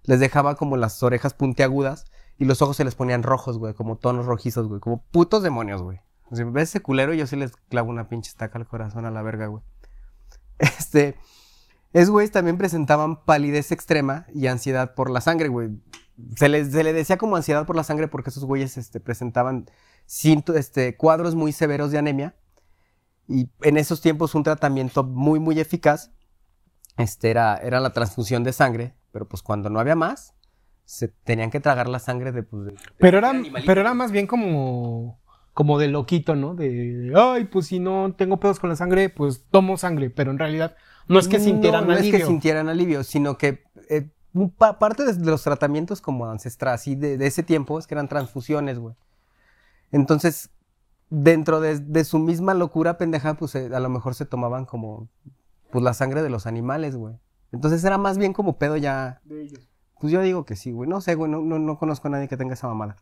les 0.05 0.19
dejaba 0.19 0.57
como 0.57 0.77
las 0.77 1.01
orejas 1.05 1.33
puntiagudas 1.33 2.07
y 2.37 2.45
los 2.45 2.61
ojos 2.61 2.77
se 2.77 2.83
les 2.85 2.97
ponían 2.97 3.23
rojos, 3.23 3.57
güey, 3.59 3.73
como 3.73 3.99
tonos 3.99 4.27
rojizos, 4.27 4.67
güey, 4.67 4.81
como 4.81 5.05
putos 5.13 5.45
demonios, 5.45 5.81
güey. 5.81 6.01
Si 6.33 6.45
me 6.45 6.51
ves 6.51 6.71
ese 6.71 6.81
culero, 6.81 7.15
yo 7.15 7.25
sí 7.29 7.37
les 7.37 7.53
clavo 7.69 7.89
una 7.91 8.09
pinche 8.09 8.29
estaca 8.29 8.59
al 8.59 8.67
corazón 8.67 9.07
a 9.07 9.13
la 9.13 9.23
verga, 9.23 9.47
güey. 9.47 9.63
Este, 10.59 11.17
esos 11.93 12.11
güeyes 12.11 12.31
también 12.31 12.59
presentaban 12.59 13.25
palidez 13.25 13.73
extrema 13.73 14.27
y 14.35 14.47
ansiedad 14.47 14.95
por 14.95 15.11
la 15.11 15.21
sangre, 15.21 15.49
güey. 15.49 15.71
Se 16.37 16.49
les, 16.49 16.73
se 16.73 16.85
le 16.85 16.93
decía 16.93 17.17
como 17.19 17.37
ansiedad 17.37 17.67
por 17.67 17.77
la 17.77 17.85
sangre 17.85 18.09
porque 18.09 18.31
esos 18.31 18.45
güeyes 18.45 18.77
este, 18.77 19.01
presentaban 19.01 19.67
cinto- 20.07 20.55
este, 20.55 20.97
cuadros 20.97 21.35
muy 21.35 21.53
severos 21.53 21.91
de 21.91 21.99
anemia. 21.99 22.35
Y 23.29 23.49
en 23.63 23.77
esos 23.77 24.01
tiempos 24.01 24.35
un 24.35 24.43
tratamiento 24.43 25.05
muy, 25.05 25.39
muy 25.41 25.59
eficaz 25.61 26.11
este, 26.99 27.31
era, 27.31 27.57
era 27.57 27.81
la 27.81 27.93
transfusión 27.93 28.45
de 28.45 28.53
sangre, 28.53 28.95
pero 29.11 29.27
pues 29.27 29.43
cuando 29.43 29.71
no 29.71 29.81
había 29.81 29.95
más, 29.95 30.35
se 30.85 31.09
tenían 31.09 31.51
que 31.51 31.61
tragar 31.61 31.89
la 31.89 31.99
sangre 31.99 32.33
de... 32.33 32.43
Pues, 32.43 32.67
de- 32.67 32.75
Pero 32.99 33.19
era, 33.19 33.31
animalito. 33.31 33.67
pero 33.67 33.81
era 33.81 33.95
más 33.95 34.11
bien 34.13 34.27
como, 34.27 35.19
como 35.55 35.79
de 35.79 35.89
loquito, 35.89 36.35
¿no? 36.37 36.55
De, 36.55 37.13
ay, 37.17 37.45
pues 37.45 37.67
si 37.69 37.79
no 37.81 38.15
tengo 38.17 38.39
pedos 38.39 38.61
con 38.61 38.69
la 38.71 38.77
sangre, 38.77 39.09
pues 39.09 39.45
tomo 39.51 39.77
sangre. 39.79 40.11
Pero 40.11 40.31
en 40.33 40.39
realidad 40.39 40.77
no 41.09 41.19
es 41.19 41.29
que 41.29 41.41
sintieran 41.41 41.83
no, 41.87 41.93
no 41.93 41.99
alivio. 41.99 42.17
es 42.17 42.23
que 42.23 42.27
sintieran 42.27 42.69
alivio, 42.69 43.05
sino 43.05 43.37
que 43.39 43.63
eh, 43.89 44.11
parte 44.79 45.05
de 45.05 45.25
los 45.31 45.43
tratamientos 45.43 46.01
como 46.01 46.27
ancestrales 46.31 46.87
y 46.87 46.95
de, 46.95 47.19
de 47.19 47.27
ese 47.27 47.43
tiempo 47.43 47.79
es 47.79 47.87
que 47.87 47.95
eran 47.95 48.09
transfusiones, 48.09 48.79
güey. 48.79 48.95
Entonces, 49.91 50.51
dentro 51.11 51.61
de, 51.61 51.79
de 51.79 52.05
su 52.05 52.19
misma 52.19 52.55
locura 52.55 52.97
pendeja, 52.97 53.35
pues 53.35 53.55
eh, 53.55 53.71
a 53.75 53.81
lo 53.81 53.89
mejor 53.91 54.15
se 54.15 54.25
tomaban 54.25 54.65
como 54.65 55.09
pues 55.71 55.85
la 55.85 55.95
sangre 55.95 56.23
de 56.23 56.31
los 56.31 56.47
animales, 56.47 56.97
güey. 56.97 57.15
Entonces 57.53 57.85
era 57.85 57.99
más 57.99 58.17
bien 58.17 58.33
como 58.33 58.57
pedo 58.59 58.77
ya. 58.77 59.21
Pues 60.01 60.13
yo 60.13 60.21
digo 60.23 60.45
que 60.45 60.57
sí, 60.57 60.73
güey. 60.73 60.89
No 60.89 61.01
sé, 61.01 61.15
güey, 61.15 61.31
no, 61.31 61.41
no, 61.43 61.59
no 61.59 61.79
conozco 61.79 62.09
a 62.09 62.11
nadie 62.11 62.29
que 62.29 62.37
tenga 62.37 62.55
esa 62.55 62.67
mamada. 62.69 62.97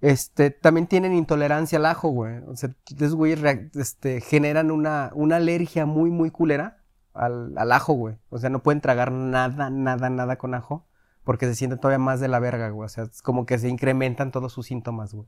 Este, 0.00 0.50
también 0.50 0.86
tienen 0.86 1.14
intolerancia 1.14 1.78
al 1.78 1.86
ajo, 1.86 2.08
güey. 2.10 2.38
O 2.48 2.56
sea, 2.56 2.70
esos 2.94 3.14
güeyes 3.14 3.40
reac- 3.40 3.74
este, 3.76 4.20
generan 4.20 4.70
una, 4.70 5.10
una 5.14 5.36
alergia 5.36 5.86
muy, 5.86 6.10
muy 6.10 6.30
culera 6.30 6.78
al, 7.18 7.56
al 7.56 7.72
ajo, 7.72 7.92
güey. 7.94 8.16
O 8.30 8.38
sea, 8.38 8.50
no 8.50 8.62
pueden 8.62 8.80
tragar 8.80 9.10
nada, 9.12 9.70
nada, 9.70 10.10
nada 10.10 10.36
con 10.36 10.54
ajo 10.54 10.86
porque 11.24 11.46
se 11.46 11.54
sienten 11.56 11.80
todavía 11.80 11.98
más 11.98 12.20
de 12.20 12.28
la 12.28 12.38
verga, 12.38 12.68
güey. 12.70 12.86
O 12.86 12.88
sea, 12.88 13.04
es 13.04 13.20
como 13.22 13.46
que 13.46 13.58
se 13.58 13.68
incrementan 13.68 14.30
todos 14.30 14.52
sus 14.52 14.66
síntomas, 14.66 15.12
güey. 15.14 15.26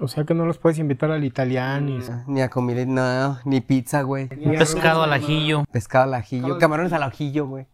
O 0.00 0.08
sea 0.08 0.24
que 0.24 0.34
no 0.34 0.46
los 0.46 0.58
puedes 0.58 0.78
invitar 0.78 1.10
al 1.10 1.24
italiano. 1.24 1.98
Ni 2.26 2.40
a 2.42 2.48
comida, 2.50 2.84
no, 2.86 3.38
ni 3.44 3.60
pizza, 3.60 4.02
güey. 4.02 4.28
Un 4.44 4.56
pescado 4.58 5.02
al 5.02 5.12
ajillo. 5.12 5.64
Pescado 5.70 6.04
al 6.04 6.14
ajillo, 6.14 6.58
camarones 6.58 6.92
al 6.92 7.02
ajillo, 7.04 7.46
güey. 7.46 7.68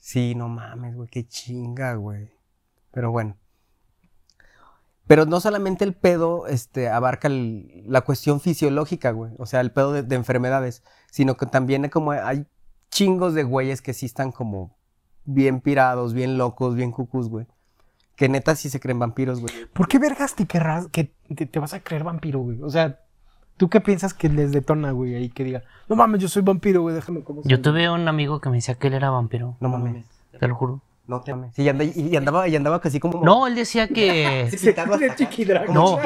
Sí, 0.00 0.34
no 0.34 0.48
mames, 0.48 0.94
güey, 0.94 1.08
qué 1.08 1.26
chinga, 1.26 1.94
güey. 1.94 2.30
Pero 2.92 3.10
bueno. 3.10 3.36
Pero 5.06 5.24
no 5.24 5.40
solamente 5.40 5.84
el 5.84 5.94
pedo 5.94 6.46
este, 6.48 6.88
abarca 6.88 7.28
el- 7.28 7.84
la 7.86 8.00
cuestión 8.00 8.40
fisiológica, 8.40 9.12
güey. 9.12 9.32
O 9.38 9.46
sea, 9.46 9.60
el 9.60 9.70
pedo 9.70 9.92
de, 9.92 10.02
de 10.02 10.16
enfermedades. 10.16 10.82
Sino 11.10 11.36
que 11.36 11.46
también 11.46 11.84
hay 11.84 11.90
como 11.90 12.12
hay 12.12 12.46
chingos 12.90 13.34
de 13.34 13.44
güeyes 13.44 13.82
que 13.82 13.92
sí 13.92 14.06
están 14.06 14.32
como 14.32 14.76
bien 15.24 15.60
pirados, 15.60 16.14
bien 16.14 16.38
locos, 16.38 16.74
bien 16.74 16.92
cucús, 16.92 17.28
güey. 17.28 17.46
Que 18.14 18.28
neta 18.28 18.54
sí 18.54 18.70
se 18.70 18.80
creen 18.80 18.98
vampiros, 18.98 19.40
güey. 19.40 19.52
¿Por 19.72 19.88
qué 19.88 19.98
vergas 19.98 20.34
te 20.34 20.46
querrás, 20.46 20.88
que 20.88 21.12
te, 21.34 21.46
te 21.46 21.58
vas 21.58 21.74
a 21.74 21.80
creer 21.80 22.04
vampiro, 22.04 22.40
güey? 22.40 22.62
O 22.62 22.70
sea, 22.70 23.00
¿tú 23.56 23.68
qué 23.68 23.80
piensas 23.80 24.14
que 24.14 24.28
les 24.28 24.52
detona, 24.52 24.92
güey? 24.92 25.14
Ahí 25.14 25.28
que 25.28 25.44
diga, 25.44 25.62
no 25.88 25.96
mames, 25.96 26.22
yo 26.22 26.28
soy 26.28 26.42
vampiro, 26.42 26.82
güey, 26.82 26.94
déjame 26.94 27.22
como 27.22 27.42
Yo 27.44 27.60
tuve 27.60 27.90
un 27.90 28.08
amigo 28.08 28.40
que 28.40 28.48
me 28.48 28.56
decía 28.56 28.76
que 28.76 28.86
él 28.86 28.94
era 28.94 29.10
vampiro. 29.10 29.56
No 29.60 29.68
mames. 29.68 30.06
Te 30.38 30.48
lo 30.48 30.54
juro. 30.54 30.80
No 31.06 31.20
te 31.20 31.32
mames. 31.34 31.54
Sí, 31.54 31.62
y, 31.62 31.68
anda- 31.68 31.84
y- 31.84 31.92
y 31.94 32.16
andaba, 32.16 32.48
y 32.48 32.56
andaba 32.56 32.80
casi 32.80 32.98
como. 32.98 33.22
No, 33.24 33.46
él 33.46 33.54
decía 33.54 33.86
que. 33.88 34.48
No. 35.72 35.98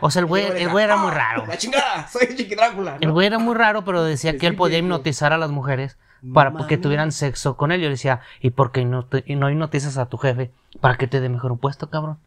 O 0.00 0.10
sea, 0.10 0.20
el 0.20 0.26
güey, 0.26 0.44
el 0.46 0.68
güey 0.70 0.84
era 0.84 0.96
muy 0.96 1.10
raro. 1.12 1.46
¡La 1.46 1.56
chingada! 1.56 2.08
¡Soy 2.12 2.34
Chiqui 2.34 2.54
Drácula! 2.56 2.98
El 3.00 3.12
güey 3.12 3.26
era 3.28 3.38
muy 3.38 3.54
raro, 3.54 3.84
pero 3.84 4.02
decía 4.02 4.36
que 4.36 4.46
él 4.46 4.56
podía 4.56 4.78
hipnotizar 4.78 5.32
a 5.32 5.38
las 5.38 5.50
mujeres 5.50 5.96
para 6.34 6.52
que 6.66 6.76
tuvieran 6.78 7.12
sexo 7.12 7.56
con 7.56 7.70
él. 7.72 7.80
Yo 7.80 7.86
le 7.86 7.92
decía, 7.92 8.20
¿y 8.40 8.50
por 8.50 8.72
qué 8.72 8.84
no, 8.84 9.06
no 9.26 9.50
hipnotizas 9.50 9.96
a 9.98 10.06
tu 10.06 10.18
jefe 10.18 10.50
para 10.80 10.96
que 10.96 11.06
te 11.06 11.20
dé 11.20 11.28
mejor 11.28 11.52
un 11.52 11.58
puesto, 11.58 11.88
cabrón? 11.88 12.18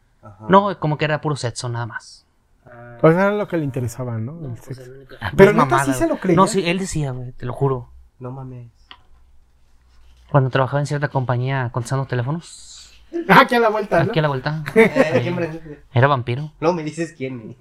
No, 0.48 0.80
como 0.80 0.98
que 0.98 1.06
era 1.06 1.20
puro 1.20 1.36
sexo, 1.36 1.68
nada 1.70 1.86
más. 1.86 2.26
O 3.02 3.12
sea, 3.12 3.20
era 3.28 3.32
lo 3.32 3.48
que 3.50 3.58
le 3.58 3.66
interesaba, 3.66 4.18
¿no? 4.18 4.40
El 4.46 4.54
pues, 4.54 4.78
sexo. 4.78 4.92
Ah, 5.20 5.32
Pero 5.36 5.52
pues, 5.52 5.56
neta 5.56 5.66
mamada, 5.66 5.86
sí 5.86 6.00
se 6.00 6.08
lo 6.08 6.18
creía. 6.18 6.38
No, 6.38 6.48
sí, 6.48 6.64
él 6.66 6.80
decía, 6.80 7.12
güey, 7.12 7.34
te 7.34 7.46
lo 7.46 7.52
juro. 7.54 7.90
No 8.20 8.32
mames. 8.32 8.70
Cuando 10.34 10.50
trabajaba 10.50 10.80
en 10.80 10.88
cierta 10.88 11.10
compañía 11.10 11.70
contestando 11.72 12.08
teléfonos, 12.08 12.72
Ah, 13.30 13.42
aquí 13.42 13.54
a 13.54 13.60
la 13.60 13.70
vuelta, 13.70 14.04
¿no? 14.04 14.10
aquí 14.10 14.18
a 14.18 14.22
la 14.24 14.28
vuelta, 14.28 14.64
Eh, 14.76 15.84
era 15.94 16.08
vampiro. 16.08 16.52
No 16.60 16.74
me 16.74 16.82
dices 16.84 17.14
quién. 17.16 17.56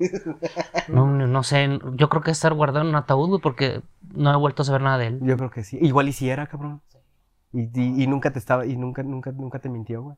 No, 0.89 1.07
no 1.07 1.27
no 1.27 1.43
sé, 1.43 1.79
yo 1.97 2.09
creo 2.09 2.23
que 2.23 2.31
estar 2.31 2.55
guardado 2.55 2.81
en 2.81 2.89
un 2.89 2.95
ataúd, 2.97 3.29
güey, 3.29 3.41
porque 3.43 3.83
no 4.15 4.33
he 4.33 4.37
vuelto 4.37 4.63
a 4.63 4.65
saber 4.65 4.81
nada 4.81 4.97
de 4.97 5.09
él. 5.09 5.19
Yo 5.21 5.37
creo 5.37 5.51
que 5.51 5.63
sí. 5.65 5.79
Igual 5.83 6.09
y 6.09 6.13
si 6.15 6.31
era, 6.31 6.47
cabrón. 6.47 6.81
Y, 7.53 7.65
y- 7.79 8.03
y 8.05 8.07
nunca 8.07 8.33
te 8.33 8.39
estaba, 8.39 8.65
y 8.65 8.75
nunca, 8.79 9.03
nunca, 9.03 9.31
nunca 9.33 9.59
te 9.59 9.69
mintió, 9.69 10.03
güey. 10.03 10.17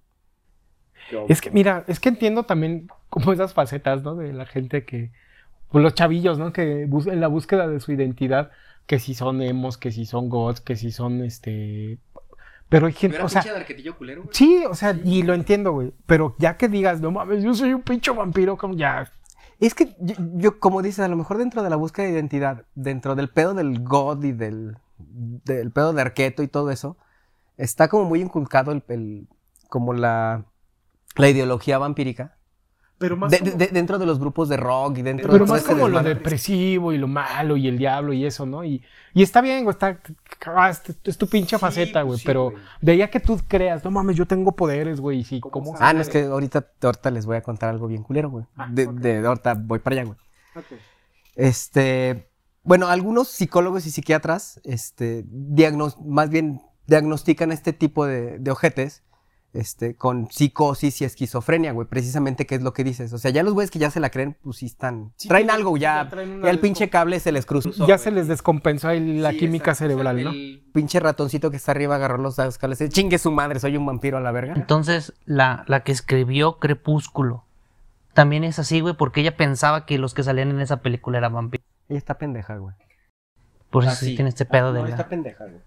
Es 1.28 1.40
que, 1.40 1.50
mira, 1.50 1.82
es 1.88 1.98
que 1.98 2.08
entiendo 2.10 2.44
también 2.44 2.86
como 3.10 3.32
esas 3.32 3.52
facetas, 3.52 4.04
¿no? 4.04 4.14
De 4.14 4.32
la 4.32 4.46
gente 4.46 4.84
que, 4.84 5.10
pues 5.72 5.82
los 5.82 5.94
chavillos, 5.94 6.38
¿no? 6.38 6.52
Que 6.52 6.82
en 6.84 7.20
la 7.20 7.26
búsqueda 7.26 7.66
de 7.66 7.80
su 7.80 7.90
identidad, 7.90 8.52
que 8.86 9.00
si 9.00 9.14
son 9.14 9.42
emos, 9.42 9.76
que 9.78 9.90
si 9.90 10.06
son 10.06 10.28
gods, 10.28 10.60
que 10.60 10.76
si 10.76 10.92
son, 10.92 11.24
este... 11.24 11.98
Pero 12.74 12.86
hay 12.88 12.92
gente, 12.92 13.16
o 13.22 13.28
sea, 13.28 13.42
culero, 13.96 14.22
güey. 14.24 14.34
sí, 14.34 14.64
o 14.68 14.74
sea, 14.74 14.98
y 15.04 15.22
lo 15.22 15.32
entiendo, 15.34 15.72
güey. 15.72 15.92
Pero 16.06 16.34
ya 16.38 16.56
que 16.56 16.68
digas, 16.68 17.00
no 17.00 17.10
mames, 17.12 17.42
yo 17.44 17.54
soy 17.54 17.72
un 17.74 17.82
pinche 17.82 18.10
vampiro, 18.10 18.56
como 18.56 18.74
ya... 18.74 19.10
Es 19.60 19.74
que 19.74 19.94
yo, 20.00 20.14
yo, 20.34 20.58
como 20.58 20.82
dices, 20.82 20.98
a 21.00 21.08
lo 21.08 21.16
mejor 21.16 21.38
dentro 21.38 21.62
de 21.62 21.70
la 21.70 21.76
búsqueda 21.76 22.06
de 22.06 22.12
identidad, 22.12 22.64
dentro 22.74 23.14
del 23.14 23.28
pedo 23.30 23.54
del 23.54 23.82
God 23.82 24.24
y 24.24 24.32
del, 24.32 24.76
del 24.98 25.70
pedo 25.70 25.92
de 25.92 26.02
Arqueto 26.02 26.42
y 26.42 26.48
todo 26.48 26.70
eso, 26.72 26.96
está 27.56 27.86
como 27.88 28.04
muy 28.04 28.20
inculcado 28.20 28.72
el, 28.72 28.82
el- 28.88 29.28
como 29.68 29.92
la, 29.92 30.44
la 31.16 31.28
ideología 31.28 31.78
vampírica. 31.78 32.36
Pero 32.96 33.16
más 33.16 33.30
De- 33.32 33.38
como, 33.40 33.50
de- 33.52 33.66
dentro 33.68 33.98
de 33.98 34.06
los 34.06 34.18
grupos 34.20 34.48
de 34.48 34.56
rock 34.56 34.98
y 34.98 35.02
dentro 35.02 35.30
pero 35.30 35.44
de 35.44 35.50
más 35.50 35.60
este 35.62 35.72
como 35.72 35.88
lo 35.88 36.00
depresivo 36.02 36.92
y 36.92 36.98
lo 36.98 37.08
malo 37.08 37.56
y 37.56 37.66
el 37.66 37.76
diablo 37.76 38.12
y 38.12 38.24
eso, 38.24 38.46
¿no? 38.46 38.64
Y, 38.64 38.82
y 39.12 39.22
está 39.22 39.40
bien, 39.40 39.64
güey, 39.64 39.72
está... 39.74 39.98
ah, 40.46 40.70
Es, 40.70 40.80
es 41.02 41.18
tu 41.18 41.26
pinche 41.26 41.58
faceta, 41.58 42.02
güey, 42.02 42.12
pues 42.12 42.20
sí, 42.20 42.26
pero 42.26 42.52
de 42.80 42.92
ahí 42.92 43.02
a 43.02 43.10
que 43.10 43.18
tú 43.20 43.40
creas, 43.48 43.84
no 43.84 43.90
mames, 43.90 44.16
yo 44.16 44.26
tengo 44.26 44.52
poderes, 44.52 45.00
güey, 45.00 45.18
y 45.20 45.24
sí, 45.24 45.40
¿cómo? 45.40 45.74
Ah, 45.80 45.92
no, 45.92 46.00
es 46.00 46.08
que 46.08 46.22
ahorita, 46.22 46.66
ahorita 46.82 47.10
les 47.10 47.26
voy 47.26 47.36
a 47.36 47.42
contar 47.42 47.70
algo 47.70 47.88
bien 47.88 48.04
culero, 48.04 48.30
güey. 48.30 48.44
Ah, 48.56 48.68
De, 48.70 48.86
ok. 48.86 48.94
de- 48.94 49.26
ahorita 49.26 49.54
voy 49.54 49.80
para 49.80 49.94
allá, 49.96 50.04
güey. 50.04 50.18
Este, 51.34 52.28
bueno, 52.62 52.88
algunos 52.88 53.28
psicólogos 53.28 53.86
y 53.86 53.90
psiquiatras, 53.90 54.60
este, 54.64 55.24
diagnos- 55.26 55.98
más 56.04 56.30
bien 56.30 56.60
diagnostican 56.86 57.50
este 57.52 57.72
tipo 57.72 58.06
de, 58.06 58.38
de 58.38 58.50
ojetes, 58.50 59.02
este, 59.54 59.96
con 59.96 60.30
psicosis 60.30 61.00
y 61.00 61.04
esquizofrenia, 61.04 61.72
güey, 61.72 61.86
precisamente 61.88 62.46
qué 62.46 62.56
es 62.56 62.62
lo 62.62 62.72
que 62.72 62.84
dices. 62.84 63.12
O 63.12 63.18
sea, 63.18 63.30
ya 63.30 63.42
los 63.42 63.54
güeyes 63.54 63.70
que 63.70 63.78
ya 63.78 63.90
se 63.90 64.00
la 64.00 64.10
creen, 64.10 64.36
pues 64.42 64.56
sí 64.58 64.66
están, 64.66 65.12
traen 65.28 65.48
algo, 65.50 65.76
ya, 65.76 66.04
ya 66.04 66.10
traen 66.10 66.30
una 66.32 66.44
ya 66.44 66.50
el 66.50 66.58
pinche 66.58 66.90
cable 66.90 67.18
se 67.20 67.32
les 67.32 67.46
cruzó. 67.46 67.86
Ya 67.86 67.96
se 67.98 68.10
les 68.10 68.28
descompensó 68.28 68.88
ahí 68.88 69.18
la 69.18 69.30
Sí, 69.30 69.38
química 69.38 69.70
exacto. 69.70 69.92
cerebral, 69.92 70.22
¿no? 70.24 70.30
El 70.32 70.64
pinche 70.72 71.00
ratoncito 71.00 71.50
que 71.50 71.56
está 71.56 71.70
arriba 71.72 71.94
agarró 71.94 72.18
los 72.18 72.36
dos 72.36 72.58
cables, 72.58 72.86
chingue 72.90 73.18
su 73.18 73.30
madre, 73.30 73.60
soy 73.60 73.76
un 73.76 73.86
vampiro 73.86 74.18
a 74.18 74.20
la 74.20 74.32
verga. 74.32 74.54
Entonces, 74.56 75.14
la, 75.24 75.64
la 75.68 75.80
que 75.84 75.92
escribió 75.92 76.58
Crepúsculo 76.58 77.44
también 78.12 78.44
es 78.44 78.58
así, 78.58 78.80
güey, 78.80 78.94
porque 78.94 79.20
ella 79.22 79.36
pensaba 79.36 79.86
que 79.86 79.98
los 79.98 80.14
que 80.14 80.22
salían 80.22 80.50
en 80.50 80.60
esa 80.60 80.78
película 80.82 81.18
eran 81.18 81.32
vampiros. 81.34 81.66
Ella 81.88 81.98
está 81.98 82.18
pendeja, 82.18 82.56
güey. 82.56 82.74
Por 83.70 83.82
eso 83.84 83.92
Ah, 83.92 83.96
sí 83.96 84.06
sí. 84.06 84.14
tiene 84.14 84.28
este 84.28 84.44
pedo 84.44 84.68
No, 84.68 84.74
de 84.74 84.82
la... 84.82 84.88
está 84.90 85.08
pendeja, 85.08 85.44
güey. 85.44 85.60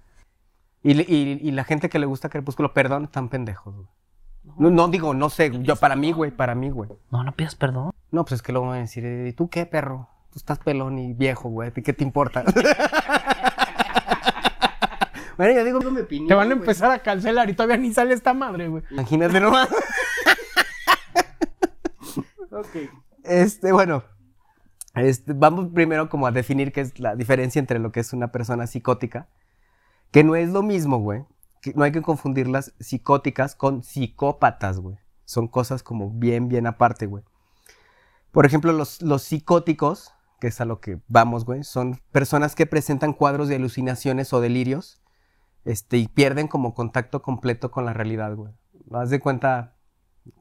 Y, 0.84 1.00
y- 1.02 1.40
y 1.42 1.52
la 1.52 1.64
gente 1.64 1.90
que 1.90 2.00
le 2.00 2.06
gusta 2.06 2.30
Crepúsculo, 2.30 2.74
perdón, 2.74 3.06
están 3.06 3.30
pendejos, 3.30 3.76
güey. 3.76 3.88
No, 4.58 4.70
no 4.70 4.88
digo, 4.88 5.14
no 5.14 5.30
sé, 5.30 5.52
yo 5.62 5.76
para 5.76 5.96
mí, 5.98 6.12
güey, 6.14 6.32
para 6.32 6.56
mí, 6.56 6.70
güey. 6.70 6.90
No, 7.12 7.24
no 7.24 7.34
pidas 7.34 7.56
perdón. 7.56 7.92
No, 8.12 8.24
pues 8.24 8.34
es 8.34 8.42
que 8.42 8.54
luego 8.54 8.68
van 8.68 8.78
a 8.78 8.82
decir, 8.82 9.04
¿y 9.28 9.34
tú 9.34 9.50
qué, 9.50 9.66
perro? 9.66 10.08
Tú 10.32 10.40
estás 10.40 10.60
pelón 10.60 10.98
y 11.00 11.14
viejo, 11.14 11.50
güey, 11.50 11.68
¿a 11.70 11.72
ti 11.74 11.82
¿qué 11.82 11.92
te 11.94 12.04
importa? 12.06 12.44
bueno, 15.38 15.54
yo 15.54 15.64
digo, 15.66 15.80
opinión, 15.80 16.28
Te 16.28 16.34
van 16.34 16.44
a 16.52 16.54
güey. 16.56 16.60
empezar 16.60 16.92
a 16.92 17.00
cancelar 17.00 17.50
y 17.50 17.54
todavía 17.54 17.78
ni 17.78 17.94
sale 17.94 18.14
esta 18.14 18.34
madre, 18.34 18.68
güey. 18.70 18.84
Imagínate 18.92 19.40
nomás. 19.40 19.68
Este, 23.24 23.72
bueno. 23.72 24.04
Este, 24.96 25.34
vamos 25.34 25.68
primero 25.74 26.10
como 26.10 26.26
a 26.26 26.32
definir 26.32 26.72
qué 26.72 26.82
es 26.82 27.00
la 27.00 27.16
diferencia 27.16 27.60
entre 27.60 27.78
lo 27.78 27.92
que 27.92 28.00
es 28.00 28.14
una 28.14 28.32
persona 28.32 28.66
psicótica. 28.66 29.28
Que 30.12 30.24
no 30.24 30.36
es 30.36 30.50
lo 30.50 30.64
mismo, 30.64 30.98
güey. 30.98 31.26
Que 31.62 31.74
no 31.74 31.84
hay 31.84 31.92
que 31.92 32.02
confundir 32.02 32.48
las 32.48 32.74
psicóticas 32.80 33.56
con 33.56 33.84
psicópatas, 33.84 34.80
güey. 34.80 34.98
Son 35.26 35.48
cosas 35.48 35.84
como 35.84 36.10
bien, 36.12 36.48
bien 36.48 36.68
aparte, 36.68 37.06
güey. 37.06 37.24
Por 38.32 38.46
ejemplo, 38.46 38.72
los, 38.72 39.02
los 39.02 39.24
psicóticos, 39.24 40.14
que 40.40 40.48
es 40.48 40.62
a 40.62 40.66
lo 40.66 40.80
que 40.80 41.00
vamos, 41.08 41.46
güey, 41.46 41.64
son 41.64 42.00
personas 42.12 42.56
que 42.56 42.66
presentan 42.66 43.14
cuadros 43.14 43.48
de 43.48 43.56
alucinaciones 43.56 44.32
o 44.34 44.42
delirios 44.42 45.02
este, 45.66 45.98
y 45.98 46.08
pierden 46.08 46.48
como 46.48 46.74
contacto 46.74 47.22
completo 47.22 47.72
con 47.72 47.86
la 47.86 47.94
realidad, 47.94 48.36
güey. 48.36 48.54
Haz 48.94 49.10
de 49.10 49.20
cuenta 49.20 49.76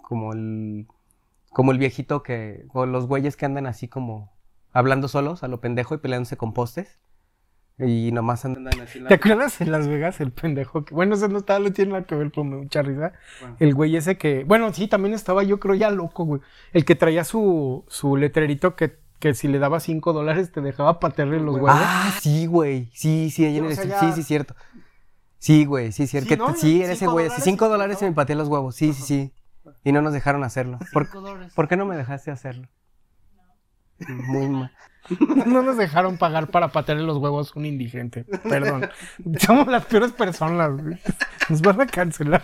como 0.02 0.32
el, 0.32 0.86
como 1.50 1.72
el 1.72 1.78
viejito 1.78 2.22
que, 2.22 2.66
o 2.72 2.86
los 2.86 3.06
güeyes 3.08 3.36
que 3.36 3.46
andan 3.46 3.66
así 3.66 3.88
como 3.88 4.32
hablando 4.72 5.08
solos 5.08 5.42
a 5.42 5.48
lo 5.48 5.60
pendejo 5.60 5.94
y 5.94 5.98
peleándose 5.98 6.36
con 6.36 6.52
postes. 6.52 7.00
Y 7.78 8.10
nomás 8.12 8.42
andan 8.46 8.68
así. 8.80 9.00
la- 9.00 9.08
¿Te 9.08 9.14
acuerdas 9.14 9.60
en 9.60 9.70
Las 9.70 9.86
Vegas 9.86 10.20
el 10.20 10.32
pendejo? 10.32 10.84
Que, 10.86 10.94
bueno, 10.94 11.14
eso 11.14 11.28
no 11.28 11.38
estaba, 11.38 11.58
no 11.58 11.70
tiene 11.72 11.92
nada 11.92 12.04
que 12.04 12.14
ver 12.14 12.32
con 12.32 12.48
mucha 12.48 12.80
risa. 12.82 13.12
Bueno. 13.40 13.56
El 13.60 13.74
güey 13.74 13.96
ese 13.96 14.16
que, 14.16 14.44
bueno, 14.44 14.72
sí, 14.72 14.88
también 14.88 15.14
estaba 15.14 15.42
yo 15.42 15.60
creo 15.60 15.74
ya 15.74 15.90
loco, 15.90 16.24
güey. 16.24 16.40
El 16.72 16.86
que 16.86 16.94
traía 16.94 17.22
su, 17.24 17.84
su 17.88 18.16
letrerito 18.16 18.76
que, 18.76 18.96
que 19.18 19.34
si 19.34 19.48
le 19.48 19.58
daba 19.58 19.80
cinco 19.80 20.14
dólares 20.14 20.52
te 20.52 20.62
dejaba 20.62 21.00
patearle 21.00 21.38
los 21.40 21.56
huevos. 21.56 21.70
Ah, 21.74 22.14
sí, 22.20 22.46
güey. 22.46 22.88
Sí, 22.94 23.28
sí, 23.30 23.44
ahí 23.44 23.58
en 23.58 23.64
O 23.66 23.68
el 23.68 23.74
sea, 23.74 23.84
estudio. 23.84 24.00
ya- 24.08 24.14
Sí, 24.14 24.22
sí, 24.22 24.26
cierto. 24.26 24.54
Sí, 25.38 25.64
güey, 25.66 25.92
sí, 25.92 26.06
cierto. 26.06 26.28
Sí, 26.30 26.34
que 26.34 26.38
¿no? 26.38 26.52
te- 26.54 26.58
sí, 26.60 26.82
era 26.82 26.92
ese 26.92 27.00
Cinco 27.00 27.12
güey. 27.12 27.24
dólares 27.26 27.44
Sí, 27.44 27.50
cinco 27.50 27.66
y- 27.66 27.68
dólares 27.68 27.98
y 28.00 28.04
me 28.06 28.12
pateé 28.12 28.36
los 28.36 28.48
huevos. 28.48 28.74
Sí, 28.74 28.94
sí, 28.94 29.02
sí. 29.02 29.32
Y 29.84 29.92
no 29.92 30.00
nos 30.00 30.14
dejaron 30.14 30.44
hacerlo. 30.44 30.78
¿Por, 30.94 31.10
dólares. 31.12 31.52
¿por 31.54 31.68
qué 31.68 31.76
no 31.76 31.84
me 31.84 31.96
dejaste 31.96 32.30
hacerlo? 32.30 32.68
Muy 34.08 34.48
mal. 34.48 34.72
No 35.46 35.62
nos 35.62 35.76
dejaron 35.76 36.16
pagar 36.18 36.48
para 36.48 36.68
patearle 36.72 37.04
los 37.04 37.18
huevos 37.18 37.52
a 37.54 37.58
un 37.58 37.66
indigente. 37.66 38.24
Perdón. 38.48 38.88
Somos 39.38 39.66
las 39.68 39.84
peores 39.86 40.12
personas, 40.12 40.70
güey. 40.82 40.98
Nos 41.48 41.62
van 41.62 41.80
a 41.80 41.86
cancelar. 41.86 42.42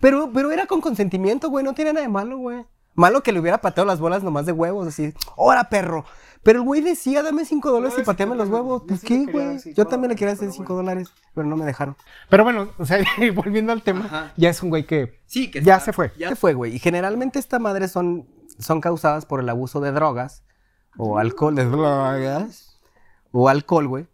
Pero, 0.00 0.30
pero 0.32 0.50
era 0.50 0.66
con 0.66 0.80
consentimiento, 0.80 1.48
güey. 1.50 1.64
No 1.64 1.74
tiene 1.74 1.92
nada 1.92 2.04
de 2.06 2.12
malo, 2.12 2.38
güey. 2.38 2.64
Malo 2.94 3.22
que 3.22 3.32
le 3.32 3.40
hubiera 3.40 3.58
pateado 3.60 3.86
las 3.86 4.00
bolas 4.00 4.22
nomás 4.22 4.46
de 4.46 4.52
huevos, 4.52 4.86
así. 4.88 5.14
¡Hora, 5.36 5.68
perro! 5.68 6.04
Pero 6.42 6.60
el 6.60 6.64
güey 6.64 6.80
decía, 6.80 7.22
dame 7.22 7.44
cinco 7.44 7.70
dólares 7.70 7.96
y 7.98 8.02
pateame 8.02 8.34
los 8.34 8.48
huevos. 8.48 8.82
Pues 8.88 9.02
qué, 9.02 9.26
güey. 9.26 9.58
Yo 9.74 9.86
también 9.86 10.08
le 10.10 10.16
quería 10.16 10.32
hacer 10.34 10.50
cinco 10.52 10.74
dólares, 10.74 11.12
pero 11.34 11.46
no 11.46 11.54
me 11.56 11.64
dejaron. 11.66 11.96
Pero 12.30 12.44
bueno, 12.44 12.70
o 12.78 12.84
sea, 12.86 12.98
volviendo 13.34 13.72
al 13.72 13.82
tema, 13.82 14.06
Ajá. 14.06 14.32
ya 14.36 14.48
es 14.48 14.62
un 14.62 14.70
güey 14.70 14.86
que 14.86 15.20
Sí, 15.26 15.50
que 15.50 15.62
ya 15.62 15.74
está- 15.74 15.86
se 15.86 15.92
fue. 15.92 16.12
Ya 16.18 16.30
se 16.30 16.36
fue, 16.36 16.54
güey. 16.54 16.74
Y 16.74 16.78
generalmente 16.78 17.38
estas 17.38 17.60
madres 17.60 17.92
son, 17.92 18.26
son 18.58 18.80
causadas 18.80 19.26
por 19.26 19.40
el 19.40 19.48
abuso 19.50 19.80
de 19.80 19.92
drogas 19.92 20.42
o 20.98 21.18
alcohol 21.18 21.54
de 21.54 21.64
drogas 21.64 22.80
o 23.32 23.48
alcohol, 23.48 23.86
güey. 23.88 24.06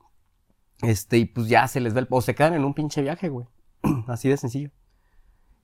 Este, 0.83 1.19
y 1.19 1.25
pues 1.25 1.49
ya 1.49 1.67
se 1.69 1.81
les 1.81 1.95
ve 1.95 2.01
el... 2.01 2.07
O 2.11 2.21
se 2.21 2.35
quedan 2.35 2.55
en 2.55 2.65
un 2.65 2.75
pinche 2.75 3.01
viaje, 3.03 3.29
güey. 3.31 3.47
Así 4.09 4.29
de 4.29 4.37
sencillo. 4.37 4.71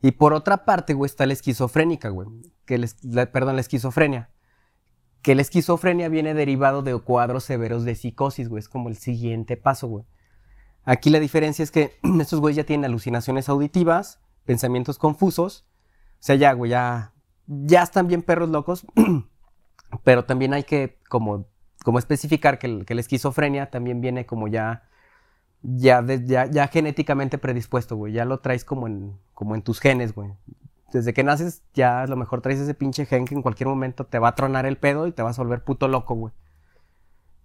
Y 0.00 0.12
por 0.12 0.32
otra 0.32 0.64
parte, 0.64 0.94
güey, 0.94 1.06
está 1.06 1.26
la 1.26 1.34
esquizofrénica, 1.34 2.08
güey. 2.08 2.28
Que 2.64 2.78
les, 2.78 3.04
la- 3.04 3.30
perdón, 3.30 3.56
la 3.56 3.60
esquizofrenia. 3.60 4.30
Que 5.20 5.34
la 5.34 5.42
esquizofrenia 5.42 6.08
viene 6.08 6.34
derivado 6.34 6.82
de 6.82 6.98
cuadros 6.98 7.44
severos 7.44 7.84
de 7.84 7.94
psicosis, 7.94 8.48
güey. 8.48 8.60
Es 8.60 8.68
como 8.68 8.88
el 8.88 8.96
siguiente 8.96 9.56
paso, 9.56 9.86
güey. 9.86 10.04
Aquí 10.84 11.10
la 11.10 11.20
diferencia 11.20 11.62
es 11.62 11.70
que 11.70 11.92
estos 12.20 12.40
güeyes 12.40 12.56
ya 12.56 12.64
tienen 12.64 12.86
alucinaciones 12.86 13.48
auditivas, 13.48 14.18
pensamientos 14.44 14.98
confusos. 14.98 15.66
O 16.14 16.16
sea, 16.24 16.36
ya, 16.36 16.52
güey, 16.54 16.70
ya, 16.70 17.12
ya 17.46 17.82
están 17.82 18.08
bien 18.08 18.22
perros 18.22 18.48
locos. 18.48 18.86
Pero 20.04 20.24
también 20.24 20.54
hay 20.54 20.64
que 20.64 20.98
como, 21.08 21.46
como 21.84 21.98
especificar 21.98 22.58
que, 22.58 22.84
que 22.84 22.94
la 22.94 23.00
esquizofrenia 23.00 23.70
también 23.70 24.00
viene 24.00 24.26
como 24.26 24.48
ya, 24.48 24.88
ya, 25.62 26.02
ya 26.04 26.68
genéticamente 26.68 27.38
predispuesto, 27.38 27.96
güey. 27.96 28.12
Ya 28.12 28.24
lo 28.24 28.40
traes 28.40 28.64
como 28.64 28.86
en, 28.86 29.18
como 29.34 29.54
en 29.54 29.62
tus 29.62 29.80
genes, 29.80 30.14
güey. 30.14 30.30
Desde 30.92 31.14
que 31.14 31.24
naces, 31.24 31.62
ya 31.72 32.02
a 32.02 32.06
lo 32.06 32.16
mejor 32.16 32.42
traes 32.42 32.60
ese 32.60 32.74
pinche 32.74 33.06
gen 33.06 33.24
que 33.24 33.34
en 33.34 33.42
cualquier 33.42 33.68
momento 33.68 34.04
te 34.06 34.18
va 34.18 34.28
a 34.28 34.34
tronar 34.34 34.66
el 34.66 34.76
pedo 34.76 35.06
y 35.06 35.12
te 35.12 35.22
vas 35.22 35.38
a 35.38 35.42
volver 35.42 35.64
puto 35.64 35.88
loco, 35.88 36.14
güey. 36.14 36.34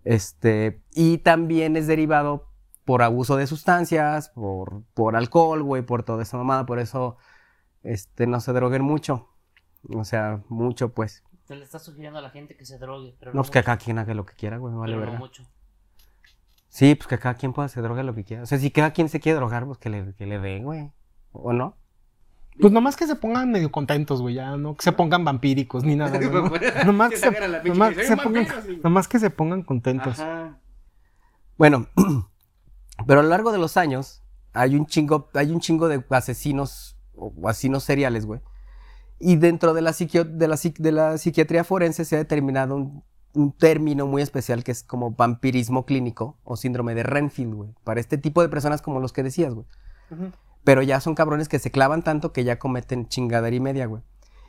Este, 0.04 0.82
y 0.94 1.20
también 1.20 1.76
es 1.76 1.88
derivado 1.88 2.48
por 2.86 3.04
abuso 3.04 3.36
de 3.36 3.48
sustancias, 3.48 4.30
por, 4.30 4.84
por 4.94 5.18
alcohol, 5.18 5.64
güey, 5.64 5.82
por 5.82 6.04
toda 6.04 6.24
esa 6.24 6.38
mamada. 6.38 6.66
Por 6.66 6.80
eso, 6.80 7.18
este, 7.84 8.28
no 8.28 8.40
se 8.40 8.54
droguen 8.54 8.82
mucho. 8.84 9.30
O 9.94 10.06
sea, 10.06 10.44
mucho, 10.50 10.94
pues. 10.94 11.24
Te 11.48 11.56
le 11.56 11.64
estás 11.64 11.84
sugiriendo 11.84 12.20
a 12.20 12.22
la 12.22 12.30
gente 12.30 12.58
que 12.58 12.66
se 12.66 12.78
drogue, 12.78 13.16
pero 13.20 13.34
No, 13.34 13.42
pues 13.42 13.52
que 13.52 13.64
cada 13.64 13.78
quien 13.78 13.98
haga 14.00 14.14
lo 14.14 14.26
que 14.26 14.36
quiera, 14.36 14.58
güey, 14.58 14.74
vale 14.76 14.98
pero 14.98 15.14
no 15.14 15.20
mucho. 15.20 15.44
Sí, 16.68 16.94
pues 16.96 17.08
que 17.08 17.18
cada 17.18 17.36
quien 17.36 17.54
pueda 17.54 17.70
se 17.70 17.82
drogue 17.82 18.04
lo 18.04 18.14
que 18.14 18.26
quiera. 18.26 18.44
O 18.44 18.46
sea, 18.46 18.58
si 18.58 18.70
cada 18.70 18.92
quien 18.92 19.08
se 19.08 19.20
quiere 19.20 19.38
drogar, 19.38 19.66
pues 19.66 19.78
que 19.78 19.90
le, 19.90 20.14
que 20.14 20.26
le 20.26 20.40
dé, 20.40 20.60
güey. 20.60 20.92
¿O 21.32 21.54
no? 21.54 21.76
Pues 22.60 22.74
nomás 22.74 22.98
que 22.98 23.08
se 23.08 23.16
pongan 23.16 23.52
medio 23.52 23.72
contentos, 23.72 24.22
güey, 24.22 24.36
ya 24.36 24.58
no 24.58 24.76
que 24.76 24.84
se 24.84 24.92
pongan 24.92 25.24
vampíricos 25.24 25.84
ni 25.84 25.96
nada. 25.96 26.18
güey, 26.50 26.62
¿no? 26.62 26.84
Nomás 26.86 27.12
que 27.12 27.18
se, 27.18 27.32
nomás 27.64 27.96
que 27.96 28.04
se 28.04 28.18
pongan, 28.18 28.48
nomás 28.84 29.08
que 29.08 29.20
se 29.20 29.30
pongan 29.30 29.64
contentos. 29.64 30.22
Bueno, 31.58 31.88
pero 33.08 33.22
a 33.22 33.24
lo 33.24 33.30
largo 33.30 33.52
de 33.52 33.60
los 33.60 33.78
años 33.78 34.24
hay 34.54 34.76
un 34.76 34.86
chingo, 34.86 35.30
hay 35.34 35.52
un 35.52 35.60
chingo 35.60 35.88
de 35.88 36.04
asesinos 36.10 36.98
o 37.16 37.48
asesinos 37.48 37.84
seriales, 37.84 38.26
güey. 38.26 38.42
Y 39.20 39.36
dentro 39.38 39.74
de 39.74 39.82
la, 39.82 39.92
psiquio- 39.92 40.24
de, 40.26 40.48
la, 40.48 40.56
psic- 40.56 40.78
de 40.80 40.92
la 40.92 41.18
psiquiatría 41.18 41.64
forense 41.64 42.06
se 42.06 42.16
ha 42.16 42.20
determinado 42.20 42.76
un, 42.76 43.04
un 43.34 43.52
término 43.52 44.06
muy 44.08 44.22
especial 44.22 44.64
que 44.64 44.72
es 44.72 44.84
como 44.84 45.12
vampirismo 45.12 45.86
clínico 45.86 46.38
o 46.44 46.56
síndrome 46.56 46.94
de 46.96 47.04
Renfield, 47.04 47.54
güey. 47.54 47.70
Para 47.84 48.00
este 48.00 48.18
tipo 48.18 48.42
de 48.42 48.50
personas 48.50 48.82
como 48.82 49.00
los 49.00 49.14
que 49.14 49.24
decías, 49.24 49.54
güey. 49.54 49.66
Pero 50.64 50.82
ya 50.82 51.00
son 51.00 51.16
cabrones 51.16 51.48
que 51.50 51.60
se 51.60 51.72
clavan 51.72 52.04
tanto 52.04 52.32
que 52.34 52.44
ya 52.44 52.60
cometen 52.60 53.08
chingadera 53.08 53.56
y 53.56 53.60
media, 53.60 53.86
güey. 53.86 54.04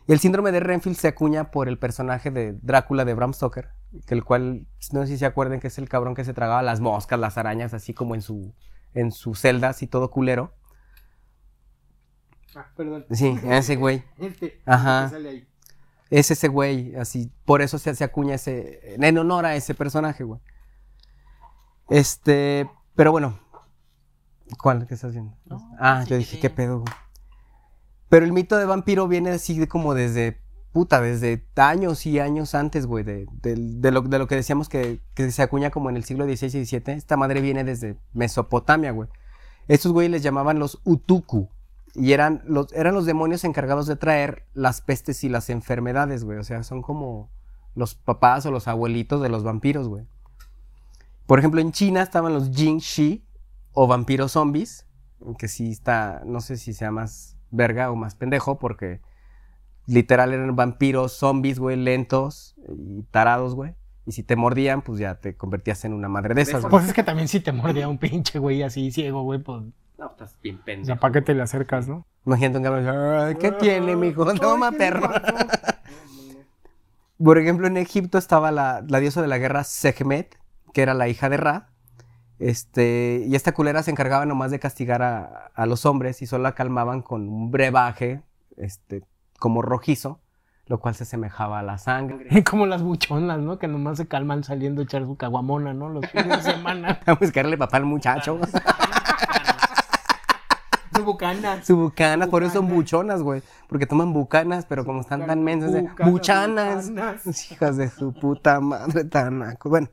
Y 0.06 0.12
el 0.12 0.18
síndrome 0.20 0.52
de 0.52 0.60
Renfield 0.60 0.96
se 0.96 1.08
acuña 1.08 1.50
por 1.50 1.68
el 1.68 1.78
personaje 1.78 2.30
de 2.30 2.54
Drácula 2.62 3.04
de 3.04 3.14
Bram 3.14 3.34
Stoker, 3.34 3.68
que 4.06 4.14
el 4.14 4.24
cual, 4.24 4.66
no 4.92 5.02
sé 5.02 5.06
si 5.08 5.18
se 5.18 5.26
acuerdan, 5.26 5.60
que 5.60 5.66
es 5.68 5.78
el 5.78 5.88
cabrón 5.88 6.14
que 6.14 6.24
se 6.24 6.32
tragaba 6.34 6.62
las 6.62 6.80
moscas, 6.80 7.20
las 7.20 7.36
arañas, 7.38 7.74
así 7.74 7.92
como 7.94 8.14
en 8.14 8.22
su, 8.22 8.54
en 8.94 9.12
su 9.12 9.34
celda, 9.34 9.68
así 9.68 9.86
todo 9.86 10.10
culero. 10.10 10.54
Ah, 12.54 12.66
perdón. 12.76 13.06
Sí, 13.10 13.38
ese 13.44 13.76
güey. 13.76 14.02
Este, 14.18 14.60
Ajá. 14.66 15.04
que 15.04 15.10
sale 15.10 15.28
ahí. 15.28 15.48
Es 16.10 16.30
ese 16.30 16.48
güey, 16.48 16.94
así. 16.96 17.30
Por 17.44 17.60
eso 17.60 17.78
se, 17.78 17.94
se 17.94 18.04
acuña 18.04 18.34
ese. 18.34 18.94
En 18.94 19.18
honor 19.18 19.44
a 19.44 19.56
ese 19.56 19.74
personaje, 19.74 20.24
güey. 20.24 20.40
Este. 21.88 22.68
Pero 22.94 23.12
bueno. 23.12 23.38
¿Cuál? 24.62 24.86
¿Qué 24.86 24.94
estás 24.94 25.12
viendo? 25.12 25.36
No, 25.44 25.58
ah, 25.78 26.02
sí 26.04 26.10
yo 26.10 26.16
dije, 26.16 26.36
sí. 26.36 26.40
¿qué 26.40 26.48
pedo, 26.48 26.80
güey? 26.80 26.92
Pero 28.08 28.24
el 28.24 28.32
mito 28.32 28.56
de 28.56 28.64
vampiro 28.64 29.06
viene 29.06 29.30
así 29.30 29.58
de 29.58 29.68
como 29.68 29.94
desde. 29.94 30.40
Puta, 30.72 31.00
desde 31.00 31.46
años 31.56 32.06
y 32.06 32.18
años 32.20 32.54
antes, 32.54 32.86
güey. 32.86 33.04
De, 33.04 33.26
de 33.42 33.90
lo, 33.90 34.02
de 34.02 34.18
lo 34.18 34.26
que 34.26 34.36
decíamos 34.36 34.68
que, 34.68 35.02
que 35.14 35.30
se 35.30 35.42
acuña 35.42 35.70
como 35.70 35.90
en 35.90 35.96
el 35.96 36.04
siglo 36.04 36.24
XVI 36.24 36.58
y 36.60 36.64
XVII. 36.64 36.94
Esta 36.94 37.16
madre 37.16 37.40
viene 37.40 37.64
desde 37.64 37.98
Mesopotamia, 38.12 38.92
güey. 38.92 39.08
Estos 39.66 39.92
güeyes 39.92 40.10
les 40.10 40.22
llamaban 40.22 40.58
los 40.58 40.80
Utuku. 40.84 41.50
Y 41.94 42.12
eran 42.12 42.42
los, 42.46 42.72
eran 42.72 42.94
los 42.94 43.06
demonios 43.06 43.44
encargados 43.44 43.86
de 43.86 43.96
traer 43.96 44.46
las 44.54 44.80
pestes 44.80 45.24
y 45.24 45.28
las 45.28 45.50
enfermedades, 45.50 46.24
güey. 46.24 46.38
O 46.38 46.44
sea, 46.44 46.62
son 46.62 46.82
como 46.82 47.30
los 47.74 47.94
papás 47.94 48.44
o 48.46 48.50
los 48.50 48.68
abuelitos 48.68 49.20
de 49.22 49.28
los 49.28 49.42
vampiros, 49.44 49.88
güey. 49.88 50.06
Por 51.26 51.38
ejemplo, 51.38 51.60
en 51.60 51.72
China 51.72 52.02
estaban 52.02 52.32
los 52.32 52.50
Jin 52.50 52.78
Shi 52.78 53.26
o 53.72 53.86
vampiros 53.86 54.32
zombies. 54.32 54.86
Que 55.38 55.48
sí 55.48 55.70
está, 55.70 56.22
no 56.24 56.40
sé 56.40 56.56
si 56.56 56.72
sea 56.72 56.90
más 56.90 57.36
verga 57.50 57.90
o 57.90 57.96
más 57.96 58.14
pendejo, 58.14 58.58
porque 58.58 59.00
literal 59.86 60.32
eran 60.32 60.54
vampiros 60.54 61.12
zombies, 61.12 61.58
güey, 61.58 61.76
lentos 61.76 62.54
y 62.68 63.02
tarados, 63.10 63.54
güey. 63.54 63.74
Y 64.06 64.12
si 64.12 64.22
te 64.22 64.36
mordían, 64.36 64.82
pues 64.82 64.98
ya 64.98 65.16
te 65.16 65.36
convertías 65.36 65.84
en 65.84 65.92
una 65.92 66.08
madre 66.08 66.34
de 66.34 66.42
esas, 66.42 66.62
güey. 66.62 66.70
Pues 66.70 66.86
es 66.86 66.92
que 66.92 67.02
también 67.02 67.28
si 67.28 67.40
te 67.40 67.52
mordía 67.52 67.88
un 67.88 67.98
pinche 67.98 68.38
güey 68.38 68.62
así 68.62 68.90
ciego, 68.90 69.22
güey, 69.22 69.40
pues. 69.40 69.64
No, 69.98 70.06
estás 70.06 70.36
bien 70.42 70.56
O 70.60 70.64
pendejo. 70.64 70.86
sea, 70.86 70.96
¿para 70.96 71.12
qué 71.12 71.22
te 71.22 71.34
le 71.34 71.42
acercas, 71.42 71.88
no? 71.88 72.06
Imagínate 72.24 72.58
un 72.58 72.64
cabrón, 72.64 72.88
"Ay, 72.88 73.34
¿qué 73.36 73.50
tiene, 73.52 73.96
mijo? 73.96 74.24
Toma, 74.34 74.70
perro. 74.72 75.10
Por 77.22 77.38
ejemplo, 77.38 77.66
en 77.66 77.76
Egipto 77.76 78.16
estaba 78.16 78.52
la, 78.52 78.84
la 78.86 79.00
diosa 79.00 79.20
de 79.22 79.28
la 79.28 79.38
guerra 79.38 79.64
Sekhmet, 79.64 80.38
que 80.72 80.82
era 80.82 80.94
la 80.94 81.08
hija 81.08 81.28
de 81.28 81.36
Ra. 81.36 81.68
Este, 82.38 83.24
y 83.26 83.34
esta 83.34 83.52
culera 83.52 83.82
se 83.82 83.90
encargaba 83.90 84.24
nomás 84.24 84.52
de 84.52 84.60
castigar 84.60 85.02
a, 85.02 85.50
a 85.52 85.66
los 85.66 85.84
hombres 85.84 86.22
y 86.22 86.26
solo 86.26 86.44
la 86.44 86.54
calmaban 86.54 87.02
con 87.02 87.28
un 87.28 87.50
brebaje, 87.50 88.22
este, 88.56 89.02
como 89.40 89.62
rojizo, 89.62 90.20
lo 90.66 90.78
cual 90.78 90.94
se 90.94 91.02
asemejaba 91.02 91.58
a 91.58 91.62
la 91.64 91.78
sangre. 91.78 92.44
Como 92.48 92.66
las 92.66 92.82
buchonas, 92.82 93.40
¿no? 93.40 93.58
Que 93.58 93.66
nomás 93.66 93.96
se 93.96 94.06
calman 94.06 94.44
saliendo 94.44 94.82
a 94.82 94.84
echar 94.84 95.02
su 95.04 95.16
caguamona, 95.16 95.72
¿no? 95.74 95.88
Los 95.88 96.06
fines 96.10 96.44
de 96.44 96.52
semana. 96.52 97.00
A 97.06 97.14
buscarle 97.14 97.58
papá 97.58 97.78
al 97.78 97.86
muchacho. 97.86 98.38
Su 100.98 101.04
bucana. 101.04 101.62
Su 101.64 101.76
bucana, 101.76 102.26
por 102.28 102.42
eso 102.42 102.54
son 102.54 102.68
buchonas, 102.68 103.22
güey. 103.22 103.42
Porque 103.68 103.86
toman 103.86 104.12
bucanas, 104.12 104.66
pero 104.66 104.84
como 104.84 105.00
están 105.00 105.26
tan 105.26 105.42
mensas, 105.42 105.72
de 105.72 105.82
Bucanas, 105.82 106.10
buchanas. 106.12 106.88
bucanas. 106.90 107.26
Hijas 107.52 107.76
de 107.76 107.88
su 107.90 108.12
puta 108.12 108.60
madre, 108.60 109.04
tan 109.04 109.38
naco. 109.40 109.68
Bueno, 109.70 109.88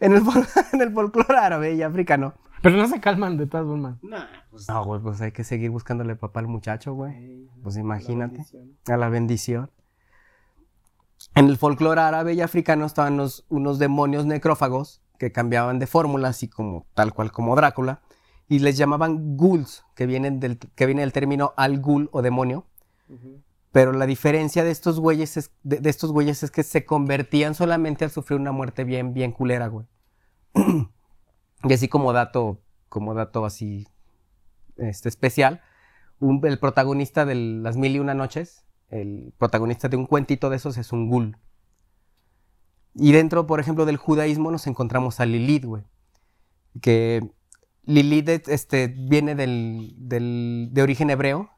en 0.00 0.12
el, 0.12 0.22
en 0.72 0.80
el 0.80 0.92
folclore 0.92 1.36
árabe 1.38 1.74
y 1.74 1.82
africano. 1.82 2.34
Pero 2.62 2.76
no 2.76 2.86
se 2.88 3.00
calman 3.00 3.38
de 3.38 3.46
todas 3.46 3.66
formas. 3.66 3.96
No, 4.02 4.84
güey, 4.84 5.00
pues 5.00 5.20
hay 5.22 5.32
que 5.32 5.44
seguir 5.44 5.70
buscándole 5.70 6.14
papá 6.14 6.40
al 6.40 6.46
muchacho, 6.46 6.92
güey. 6.92 7.48
Pues 7.62 7.76
imagínate. 7.78 8.44
A 8.86 8.96
la 8.98 9.08
bendición. 9.08 9.70
En 11.34 11.46
el 11.46 11.56
folclore 11.56 12.00
árabe 12.00 12.34
y 12.34 12.40
africano 12.42 12.84
estaban 12.86 13.16
los- 13.16 13.46
unos 13.48 13.78
demonios 13.78 14.26
necrófagos 14.26 15.02
que 15.18 15.32
cambiaban 15.32 15.78
de 15.78 15.86
fórmula, 15.86 16.28
así 16.28 16.48
como 16.48 16.86
tal 16.94 17.12
cual 17.14 17.30
como 17.32 17.54
Drácula, 17.56 18.00
y 18.50 18.58
les 18.58 18.76
llamaban 18.76 19.36
ghouls, 19.36 19.84
que, 19.94 20.06
vienen 20.06 20.40
del, 20.40 20.58
que 20.58 20.84
viene 20.84 21.02
del 21.02 21.12
término 21.12 21.54
al 21.56 21.78
ghoul 21.80 22.10
o 22.12 22.20
demonio. 22.20 22.66
Pero 23.70 23.92
la 23.92 24.06
diferencia 24.06 24.64
de 24.64 24.72
estos 24.72 24.98
güeyes 24.98 25.36
es, 25.36 25.52
de, 25.62 25.78
de 25.78 25.88
estos 25.88 26.10
güeyes 26.10 26.42
es 26.42 26.50
que 26.50 26.64
se 26.64 26.84
convertían 26.84 27.54
solamente 27.54 28.04
al 28.04 28.10
sufrir 28.10 28.40
una 28.40 28.50
muerte 28.50 28.82
bien, 28.82 29.14
bien 29.14 29.30
culera, 29.30 29.68
güey. 29.68 29.86
y 31.64 31.72
así 31.72 31.86
como 31.86 32.12
dato, 32.12 32.60
como 32.88 33.14
dato 33.14 33.44
así 33.44 33.86
este, 34.76 35.08
especial, 35.08 35.62
un- 36.18 36.44
el 36.44 36.58
protagonista 36.58 37.24
de 37.24 37.36
las 37.36 37.76
mil 37.76 37.94
y 37.94 38.00
una 38.00 38.14
noches, 38.14 38.64
el 38.88 39.32
protagonista 39.38 39.88
de 39.88 39.96
un 39.96 40.06
cuentito 40.06 40.50
de 40.50 40.56
esos 40.56 40.76
es 40.76 40.90
un 40.90 41.08
ghoul. 41.08 41.36
Y 42.96 43.12
dentro, 43.12 43.46
por 43.46 43.60
ejemplo, 43.60 43.86
del 43.86 43.96
judaísmo 43.96 44.50
nos 44.50 44.66
encontramos 44.66 45.20
a 45.20 45.26
Lilith, 45.26 45.64
güey. 45.64 45.84
Que 46.82 47.30
Lilith 47.90 48.48
este, 48.48 48.88
viene 48.88 49.34
del, 49.34 49.94
del- 49.96 50.68
de 50.72 50.82
origen 50.82 51.10
hebreo 51.10 51.50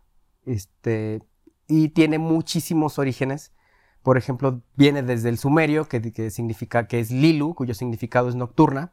este, 0.47 1.23
y 1.69 1.89
tiene 1.91 2.19
muchísimos 2.19 2.99
orígenes. 2.99 3.53
Por 4.03 4.19
ejemplo, 4.19 4.63
viene 4.75 5.03
desde 5.03 5.29
el 5.29 5.39
sumerio, 5.39 5.89
que, 5.89 6.01
que 6.13 6.31
significa 6.31 6.87
que 6.89 6.99
es 7.01 7.11
Lilu, 7.11 7.55
cuyo 7.55 7.75
significado 7.75 8.29
es 8.29 8.35
nocturna. 8.35 8.93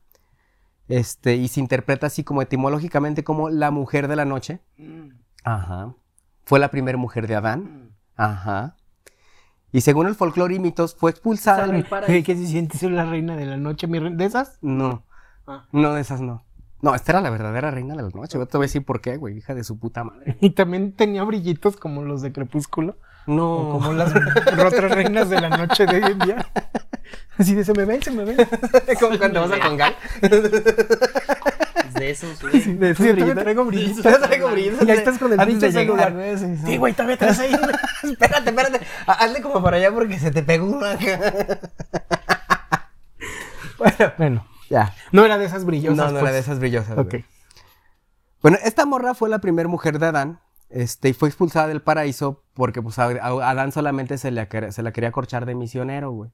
Este, 0.88 1.36
y 1.36 1.48
se 1.48 1.60
interpreta 1.60 2.08
así 2.08 2.24
como 2.24 2.42
etimológicamente 2.42 3.24
como 3.24 3.50
la 3.50 3.72
mujer 3.72 4.08
de 4.08 4.16
la 4.16 4.26
noche. 4.26 4.62
Ajá. 5.44 5.96
Fue 6.46 6.60
la 6.60 6.70
primera 6.72 6.98
mujer 6.98 7.28
de 7.28 7.36
Adán. 7.36 7.96
Ajá. 8.16 8.76
Y 9.72 9.82
según 9.82 10.08
el 10.08 10.16
folclore 10.16 10.56
y 10.56 10.60
mitos, 10.60 10.96
fue 10.96 11.12
expulsada 11.12 11.68
del 11.68 11.84
¿Qué, 11.84 11.90
paraíso. 11.90 12.26
¿Qué 12.26 12.36
se 12.36 12.48
siente 12.48 12.78
ser 12.78 12.92
la 12.92 13.06
reina 13.06 13.36
de 13.36 13.46
la 13.46 13.58
noche? 13.58 13.86
mi 13.88 14.00
reina? 14.00 14.18
¿De 14.18 14.26
esas? 14.26 14.58
No. 14.62 15.06
Ah. 15.46 15.68
No, 15.72 15.94
de 15.94 16.02
esas 16.02 16.22
no. 16.22 16.44
No, 16.82 16.96
esta 16.96 17.12
era 17.12 17.22
la 17.22 17.30
verdadera 17.30 17.72
reina 17.72 17.96
de 17.96 18.04
la 18.04 18.10
noche. 18.10 18.38
Yo 18.38 18.46
te 18.46 18.58
voy 18.58 18.66
a 18.66 18.68
decir 18.68 18.86
por 18.86 19.02
qué, 19.02 19.18
güey, 19.18 19.38
hija 19.38 19.54
de 19.54 19.64
su 19.64 19.78
puta 19.78 20.04
madre. 20.04 20.38
Y 20.42 20.52
también 20.52 20.94
tenía 20.94 21.24
brillitos 21.24 21.76
como 21.78 22.04
los 22.04 22.22
de 22.22 22.32
Crepúsculo. 22.32 22.98
O 23.28 23.32
No. 23.32 23.70
como 23.80 23.94
las 23.94 24.12
otras 24.66 24.92
reinas 24.92 25.30
de 25.30 25.40
la 25.42 25.50
noche 25.50 25.86
de 25.86 25.98
hoy 26.04 26.12
en 26.14 26.20
día. 26.20 26.48
Así 27.38 27.54
de 27.54 27.64
se 27.64 27.74
me 27.74 27.86
ven, 27.86 28.02
se 28.02 28.12
me 28.12 28.24
ven. 28.26 28.38
como 29.00 29.18
cuando 29.20 29.42
vas 29.48 29.52
a 29.60 29.68
congar. 29.68 29.94
De 32.00 32.10
esos, 32.12 32.42
güey. 32.42 32.62
Sí, 32.62 32.74
de 32.74 32.92
esos 32.92 33.06
Sí, 33.06 33.12
brillitos. 33.12 33.44
traigo 33.44 33.66
brillitos. 33.66 34.04
Todavía 34.04 34.28
traigo 34.28 34.50
brillitos. 34.52 34.88
Y 34.88 34.92
ahí 34.92 34.98
estás 34.98 35.18
con 35.20 35.34
el 35.34 35.46
pinche 35.48 35.72
celular. 35.72 36.14
güey, 36.14 36.38
sí, 36.38 36.78
güey, 36.78 36.94
todavía 36.94 37.18
traes 37.18 37.40
ahí. 37.40 37.52
espérate, 38.04 38.50
espérate. 38.50 38.80
Ha- 39.06 39.14
Hazle 39.26 39.42
como 39.42 39.62
para 39.62 39.78
allá 39.78 39.92
porque 39.92 40.18
se 40.18 40.32
te 40.32 40.42
pegó 40.44 40.66
una. 40.68 40.98
bueno, 43.78 44.14
Bueno, 44.18 44.46
ya. 44.70 44.94
no 45.12 45.26
era 45.26 45.38
de 45.38 45.46
esas 45.46 45.66
brillosas. 45.66 45.98
no, 45.98 46.04
no 46.06 46.10
era 46.12 46.20
pues. 46.22 46.34
de 46.34 46.40
esas 46.40 46.60
brillosas. 46.60 46.98
Ok. 46.98 47.10
güey. 47.12 47.26
Bueno, 48.42 48.58
esta 48.64 48.86
morra 48.86 49.14
fue 49.14 49.30
la 49.30 49.40
primera 49.40 49.68
mujer 49.68 50.00
de 50.00 50.06
Adán. 50.08 50.40
Este, 50.70 51.10
y 51.10 51.14
fue 51.14 51.30
expulsada 51.30 51.68
del 51.68 51.82
paraíso 51.82 52.44
porque 52.54 52.82
pues, 52.82 53.00
a, 53.00 53.06
a 53.08 53.50
Adán 53.50 53.72
solamente 53.72 54.18
se, 54.20 54.30
le, 54.32 54.48
quer- 54.48 54.72
se 54.72 54.84
la 54.84 54.92
quería 54.92 55.12
corchar 55.12 55.46
de 55.48 55.56
misionero, 55.56 56.12
güey. 56.12 56.30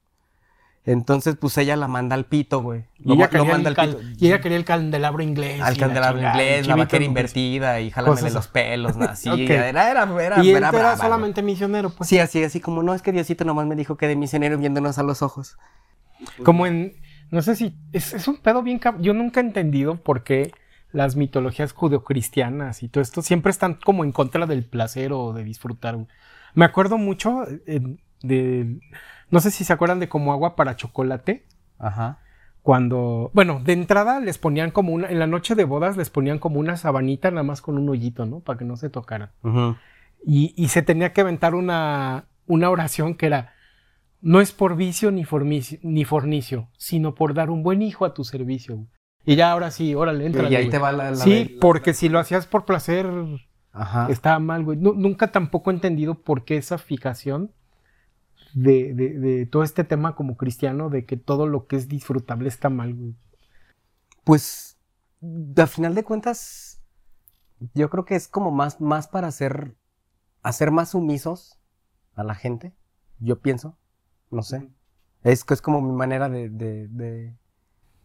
Entonces, 0.87 1.35
pues 1.39 1.57
ella 1.57 1.75
la 1.77 1.87
manda 1.87 2.13
al 2.13 2.25
pito, 2.25 2.61
güey. 2.61 2.85
Y, 2.99 3.13
ella 3.13 3.23
lo 3.25 3.29
quería 3.31 3.51
manda 3.53 3.69
el 3.71 3.79
al 3.79 3.95
pito. 3.95 4.01
y 4.19 4.27
ella 4.27 4.39
quería 4.39 4.57
el 4.57 4.65
candelabro 4.65 5.23
inglés. 5.23 5.59
Al 5.61 5.77
candelabro 5.77 6.19
chingada, 6.19 6.35
inglés, 6.37 6.67
la 6.67 6.75
vaquera 6.75 7.03
invertida 7.05 7.79
y 7.81 7.89
jálamele 7.89 8.21
Cosas 8.21 8.33
los 8.35 8.47
pelos, 8.49 8.95
¿no? 8.95 9.05
Así, 9.05 9.29
era, 9.49 9.69
era, 9.89 10.03
era, 10.21 10.43
Y 10.43 10.51
él 10.51 10.57
era 10.57 10.69
era 10.69 10.81
güey. 10.91 10.97
solamente 10.97 11.41
misionero, 11.41 11.89
pues. 11.89 12.07
Sí, 12.07 12.19
así, 12.19 12.43
así 12.43 12.59
como, 12.59 12.83
no, 12.83 12.93
es 12.93 13.01
que 13.01 13.11
Diosito 13.11 13.45
nomás 13.45 13.65
me 13.65 13.75
dijo 13.75 13.97
que 13.97 14.07
de 14.07 14.15
misionero 14.15 14.59
viéndonos 14.59 14.99
a 14.99 15.03
los 15.03 15.23
ojos. 15.23 15.57
Como 16.43 16.67
en. 16.67 16.93
No 17.31 17.41
sé 17.41 17.55
si. 17.55 17.75
Es, 17.91 18.13
es 18.13 18.27
un 18.27 18.37
pedo 18.37 18.63
bien. 18.63 18.79
Yo 18.99 19.13
nunca 19.13 19.39
he 19.39 19.43
entendido 19.43 19.97
por 19.97 20.23
qué 20.23 20.51
las 20.91 21.15
mitologías 21.15 21.73
judeocristianas 21.73 22.81
y 22.81 22.87
todo 22.87 23.01
esto 23.01 23.21
siempre 23.21 23.49
están 23.49 23.73
como 23.73 24.03
en 24.03 24.13
contra 24.13 24.45
del 24.45 24.63
placer 24.63 25.11
o 25.11 25.33
de 25.33 25.43
disfrutar. 25.43 25.97
Me 26.53 26.65
acuerdo 26.65 26.97
mucho 26.97 27.45
eh, 27.67 27.97
de. 28.21 28.79
No 29.29 29.39
sé 29.41 29.51
si 29.51 29.63
se 29.63 29.73
acuerdan 29.73 29.99
de 29.99 30.07
como 30.07 30.31
agua 30.31 30.55
para 30.55 30.75
chocolate. 30.75 31.45
Ajá. 31.77 32.19
Cuando. 32.61 33.29
Bueno, 33.33 33.61
de 33.63 33.73
entrada 33.73 34.19
les 34.19 34.37
ponían 34.37 34.71
como 34.71 34.93
una. 34.93 35.09
En 35.09 35.19
la 35.19 35.27
noche 35.27 35.55
de 35.55 35.65
bodas 35.65 35.97
les 35.97 36.09
ponían 36.09 36.39
como 36.39 36.59
una 36.59 36.77
sabanita 36.77 37.29
nada 37.29 37.43
más 37.43 37.61
con 37.61 37.77
un 37.77 37.89
hoyito, 37.89 38.25
¿no? 38.25 38.39
Para 38.39 38.57
que 38.57 38.65
no 38.65 38.77
se 38.77 38.89
tocaran. 38.89 39.31
Y, 40.25 40.53
y 40.55 40.69
se 40.69 40.81
tenía 40.81 41.11
que 41.11 41.21
aventar 41.21 41.53
una, 41.53 42.25
una 42.47 42.69
oración 42.69 43.15
que 43.15 43.27
era, 43.27 43.53
no 44.21 44.41
es 44.41 44.51
por 44.51 44.75
vicio 44.75 45.11
ni, 45.11 45.23
fornicio, 45.25 46.69
sino 46.77 47.15
por 47.15 47.33
dar 47.33 47.49
un 47.49 47.63
buen 47.63 47.81
hijo 47.81 48.05
a 48.05 48.13
tu 48.13 48.23
servicio. 48.23 48.75
güey". 48.75 48.87
Y 49.25 49.35
ya 49.35 49.51
ahora 49.51 49.71
sí, 49.71 49.95
órale, 49.95 50.25
entra. 50.25 50.49
Y 50.49 50.55
ahí 50.55 50.69
te 50.69 50.77
va 50.77 50.91
la... 50.91 51.11
la- 51.11 51.15
Sí, 51.17 51.45
la- 51.55 51.59
porque 51.59 51.93
si 51.93 52.09
lo 52.09 52.19
hacías 52.19 52.45
por 52.47 52.65
placer, 52.65 53.07
Ajá. 53.71 54.07
estaba 54.09 54.39
mal, 54.39 54.63
güey. 54.63 54.77
Nu- 54.77 54.93
nunca 54.93 55.31
tampoco 55.31 55.69
he 55.71 55.73
entendido 55.73 56.15
por 56.21 56.43
qué 56.45 56.57
esa 56.57 56.77
fijación 56.77 57.51
de, 58.53 58.93
de, 58.93 59.09
de 59.19 59.45
todo 59.45 59.63
este 59.63 59.83
tema 59.83 60.15
como 60.15 60.37
cristiano, 60.37 60.89
de 60.89 61.05
que 61.05 61.17
todo 61.17 61.47
lo 61.47 61.67
que 61.67 61.75
es 61.75 61.87
disfrutable 61.87 62.47
está 62.47 62.69
mal, 62.69 62.93
güey. 62.93 63.15
Pues, 64.23 64.77
a 65.57 65.67
final 65.67 65.93
de 65.95 66.03
cuentas, 66.03 66.81
yo 67.73 67.89
creo 67.89 68.05
que 68.05 68.15
es 68.15 68.27
como 68.27 68.51
más, 68.51 68.79
más 68.81 69.07
para 69.07 69.27
hacer, 69.27 69.75
hacer 70.41 70.71
más 70.71 70.91
sumisos 70.91 71.59
a 72.15 72.23
la 72.23 72.35
gente, 72.35 72.73
yo 73.19 73.39
pienso, 73.41 73.77
no 74.35 74.43
sé. 74.43 74.67
Es, 75.23 75.43
que 75.43 75.53
es 75.55 75.61
como 75.61 75.81
mi 75.81 75.91
manera 75.93 76.29
de, 76.29 76.49
de, 76.49 76.87
de, 76.89 77.33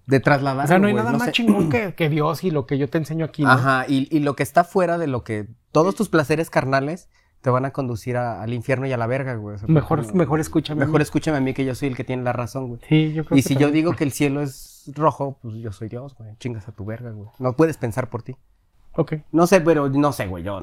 de 0.06 0.20
trasladar. 0.20 0.64
O 0.64 0.68
sea, 0.68 0.78
no 0.78 0.86
hay 0.86 0.94
nada 0.94 1.12
más 1.12 1.32
chingón 1.32 1.68
que, 1.68 1.94
que 1.96 2.08
Dios 2.08 2.44
y 2.44 2.50
lo 2.50 2.66
que 2.66 2.78
yo 2.78 2.88
te 2.88 2.98
enseño 2.98 3.24
aquí, 3.26 3.42
¿no? 3.44 3.50
Ajá, 3.50 3.84
y, 3.88 4.08
y 4.14 4.20
lo 4.20 4.34
que 4.36 4.42
está 4.42 4.64
fuera 4.64 4.96
de 4.96 5.06
lo 5.06 5.22
que, 5.24 5.48
todos 5.72 5.94
tus 5.94 6.08
placeres 6.08 6.48
carnales 6.50 7.08
te 7.42 7.50
van 7.50 7.64
a 7.64 7.72
conducir 7.72 8.16
a- 8.16 8.42
al 8.42 8.52
infierno 8.54 8.86
y 8.86 8.92
a 8.92 8.96
la 8.96 9.06
verga, 9.06 9.34
güey. 9.34 9.56
O 9.56 9.58
sea, 9.58 9.68
Mejor, 9.68 10.14
mejor 10.14 10.40
escúchame. 10.40 10.82
a 10.82 10.84
mí. 10.84 10.88
Mejor 10.88 11.02
escúchame 11.02 11.38
a 11.38 11.40
mí 11.40 11.52
que 11.54 11.64
yo 11.64 11.74
soy 11.74 11.88
el 11.88 11.96
que 11.96 12.04
tiene 12.04 12.22
la 12.22 12.32
razón, 12.32 12.68
güey. 12.68 12.80
Sí, 12.88 13.12
yo 13.12 13.24
creo 13.24 13.38
Y 13.38 13.42
que 13.42 13.48
si 13.48 13.56
yo 13.56 13.70
digo 13.70 13.92
que 13.94 14.04
el 14.04 14.12
cielo 14.12 14.40
es 14.42 14.90
rojo, 14.94 15.38
pues 15.42 15.54
yo 15.56 15.72
soy 15.72 15.88
Dios, 15.88 16.14
güey. 16.16 16.36
Chingas 16.38 16.68
a 16.68 16.72
tu 16.72 16.84
verga, 16.84 17.10
güey. 17.10 17.28
No 17.38 17.54
puedes 17.54 17.76
pensar 17.76 18.08
por 18.10 18.22
ti. 18.22 18.36
Ok. 18.92 19.14
No 19.32 19.46
sé, 19.46 19.60
pero 19.60 19.88
no 19.88 20.12
sé, 20.12 20.26
güey. 20.26 20.42
Yo 20.44 20.60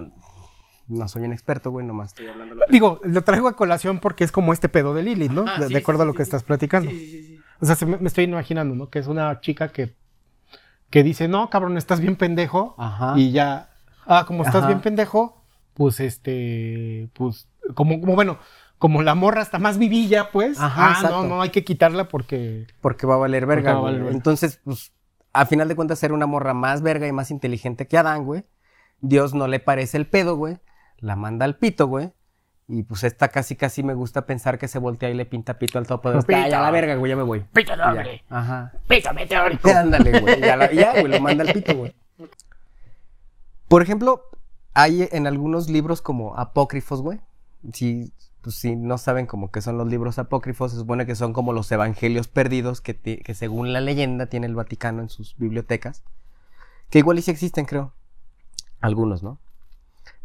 no 0.87 1.07
soy 1.07 1.23
un 1.23 1.33
experto, 1.33 1.71
güey. 1.71 1.85
Nomás 1.85 2.09
estoy 2.09 2.27
hablando. 2.27 2.55
Digo, 2.69 2.99
lo 3.03 3.23
traigo 3.23 3.47
a 3.47 3.55
colación 3.55 3.99
porque 3.99 4.23
es 4.23 4.31
como 4.31 4.53
este 4.53 4.69
pedo 4.69 4.93
de 4.93 5.03
Lilith, 5.03 5.31
¿no? 5.31 5.45
Ah, 5.47 5.59
de, 5.59 5.67
sí, 5.67 5.73
de 5.73 5.79
acuerdo 5.79 6.01
sí, 6.01 6.03
a 6.03 6.05
lo 6.05 6.11
sí, 6.13 6.17
que 6.17 6.23
sí. 6.23 6.27
estás 6.27 6.43
platicando. 6.43 6.89
Sí, 6.91 6.99
sí, 6.99 7.23
sí. 7.23 7.39
O 7.59 7.65
sea, 7.65 7.75
se 7.75 7.85
me, 7.85 7.97
me 7.97 8.07
estoy 8.07 8.23
imaginando, 8.23 8.75
¿no? 8.75 8.89
Que 8.89 8.99
es 8.99 9.07
una 9.07 9.39
chica 9.41 9.69
que, 9.69 9.95
que 10.89 11.03
dice, 11.03 11.27
no, 11.27 11.49
cabrón, 11.49 11.77
estás 11.77 11.99
bien 11.99 12.15
pendejo. 12.15 12.75
Ajá. 12.77 13.13
Y 13.17 13.31
ya, 13.31 13.69
ah, 14.05 14.25
como 14.25 14.43
estás 14.43 14.57
Ajá. 14.63 14.67
bien 14.67 14.81
pendejo, 14.81 15.43
pues 15.73 15.99
este, 15.99 17.09
pues, 17.13 17.47
como, 17.75 17.99
como 17.99 18.15
bueno, 18.15 18.39
como 18.77 19.01
la 19.01 19.15
morra 19.15 19.41
está 19.41 19.59
más 19.59 19.77
vivilla, 19.77 20.31
pues, 20.31 20.59
Ajá, 20.59 20.87
ah, 20.87 20.91
exacto. 20.93 21.23
no, 21.23 21.27
no, 21.27 21.41
hay 21.41 21.49
que 21.49 21.63
quitarla 21.63 22.07
porque... 22.07 22.67
Porque 22.79 23.07
va 23.07 23.15
a 23.15 23.17
valer 23.17 23.45
verga, 23.45 23.73
va 23.73 23.77
a 23.77 23.81
güey. 23.81 23.91
valer 23.91 24.03
verga. 24.03 24.17
Entonces, 24.17 24.61
pues, 24.63 24.93
a 25.33 25.45
final 25.45 25.67
de 25.67 25.75
cuentas, 25.75 25.99
ser 25.99 26.13
una 26.13 26.27
morra 26.27 26.53
más 26.53 26.81
verga 26.81 27.07
y 27.07 27.11
más 27.11 27.31
inteligente 27.31 27.87
que 27.87 27.97
Adán, 27.97 28.23
güey. 28.23 28.45
Dios 28.99 29.33
no 29.33 29.47
le 29.47 29.59
parece 29.59 29.97
el 29.97 30.07
pedo, 30.07 30.35
güey. 30.35 30.59
La 30.99 31.15
manda 31.15 31.45
al 31.45 31.57
pito, 31.57 31.87
güey. 31.87 32.11
Y 32.69 32.83
pues 32.83 33.03
esta 33.05 33.29
casi 33.29 33.55
casi 33.55 33.81
me 33.81 33.93
gusta 33.93 34.25
pensar 34.25 34.57
que 34.57 34.67
se 34.67 34.77
voltea 34.79 35.09
y 35.09 35.13
le 35.13 35.25
pinta 35.25 35.57
pito 35.57 35.77
al 35.79 35.87
topo 35.87 36.11
de 36.11 36.21
Pito. 36.21 36.37
"Ah, 36.37 36.49
ya 36.49 36.59
la 36.61 36.69
verga, 36.71 36.95
güey, 36.95 37.09
ya 37.11 37.15
me 37.15 37.23
voy. 37.23 37.45
Pito 37.53 37.77
doble, 37.77 38.23
Ajá. 38.29 38.73
pito 38.89 39.13
meteórico. 39.13 39.69
Ándale, 39.75 40.19
güey. 40.19 40.41
Ya, 40.41 40.57
la- 40.57 40.71
ya, 40.73 40.91
güey, 40.99 41.07
lo 41.07 41.19
manda 41.21 41.43
al 41.45 41.53
pito, 41.53 41.75
güey. 41.77 41.95
Por 43.67 43.81
ejemplo, 43.81 44.23
hay 44.73 45.07
en 45.11 45.27
algunos 45.27 45.69
libros 45.69 46.01
como 46.01 46.37
apócrifos, 46.37 47.01
güey. 47.01 47.19
Si 47.73 48.11
pues 48.41 48.55
si 48.55 48.75
no 48.77 48.97
saben 48.97 49.25
como 49.25 49.51
que 49.51 49.61
son 49.61 49.77
los 49.77 49.87
libros 49.87 50.19
apócrifos, 50.19 50.71
se 50.71 50.77
supone 50.77 51.05
que 51.05 51.15
son 51.15 51.33
como 51.33 51.51
los 51.51 51.69
evangelios 51.71 52.29
perdidos 52.29 52.79
que, 52.79 52.95
que 52.97 53.33
según 53.33 53.73
la 53.73 53.81
leyenda 53.81 54.27
tiene 54.27 54.47
el 54.47 54.55
Vaticano 54.55 55.01
en 55.01 55.09
sus 55.09 55.35
bibliotecas. 55.37 56.03
Que 56.89 56.99
igual 56.99 57.19
y 57.19 57.23
sí 57.23 57.31
existen, 57.31 57.65
creo. 57.65 57.93
Algunos, 58.79 59.21
¿no? 59.21 59.39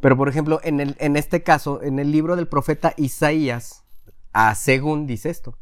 Pero 0.02 0.16
por 0.16 0.28
ejemplo, 0.28 0.58
en, 0.64 0.80
el, 0.80 0.96
en 0.98 1.16
este 1.16 1.44
caso, 1.44 1.80
en 1.80 2.00
el 2.00 2.10
libro 2.10 2.34
del 2.34 2.48
profeta 2.48 2.92
Isaías, 2.96 3.84
a 4.32 4.52
según 4.56 5.06
dice 5.06 5.30
esto. 5.30 5.56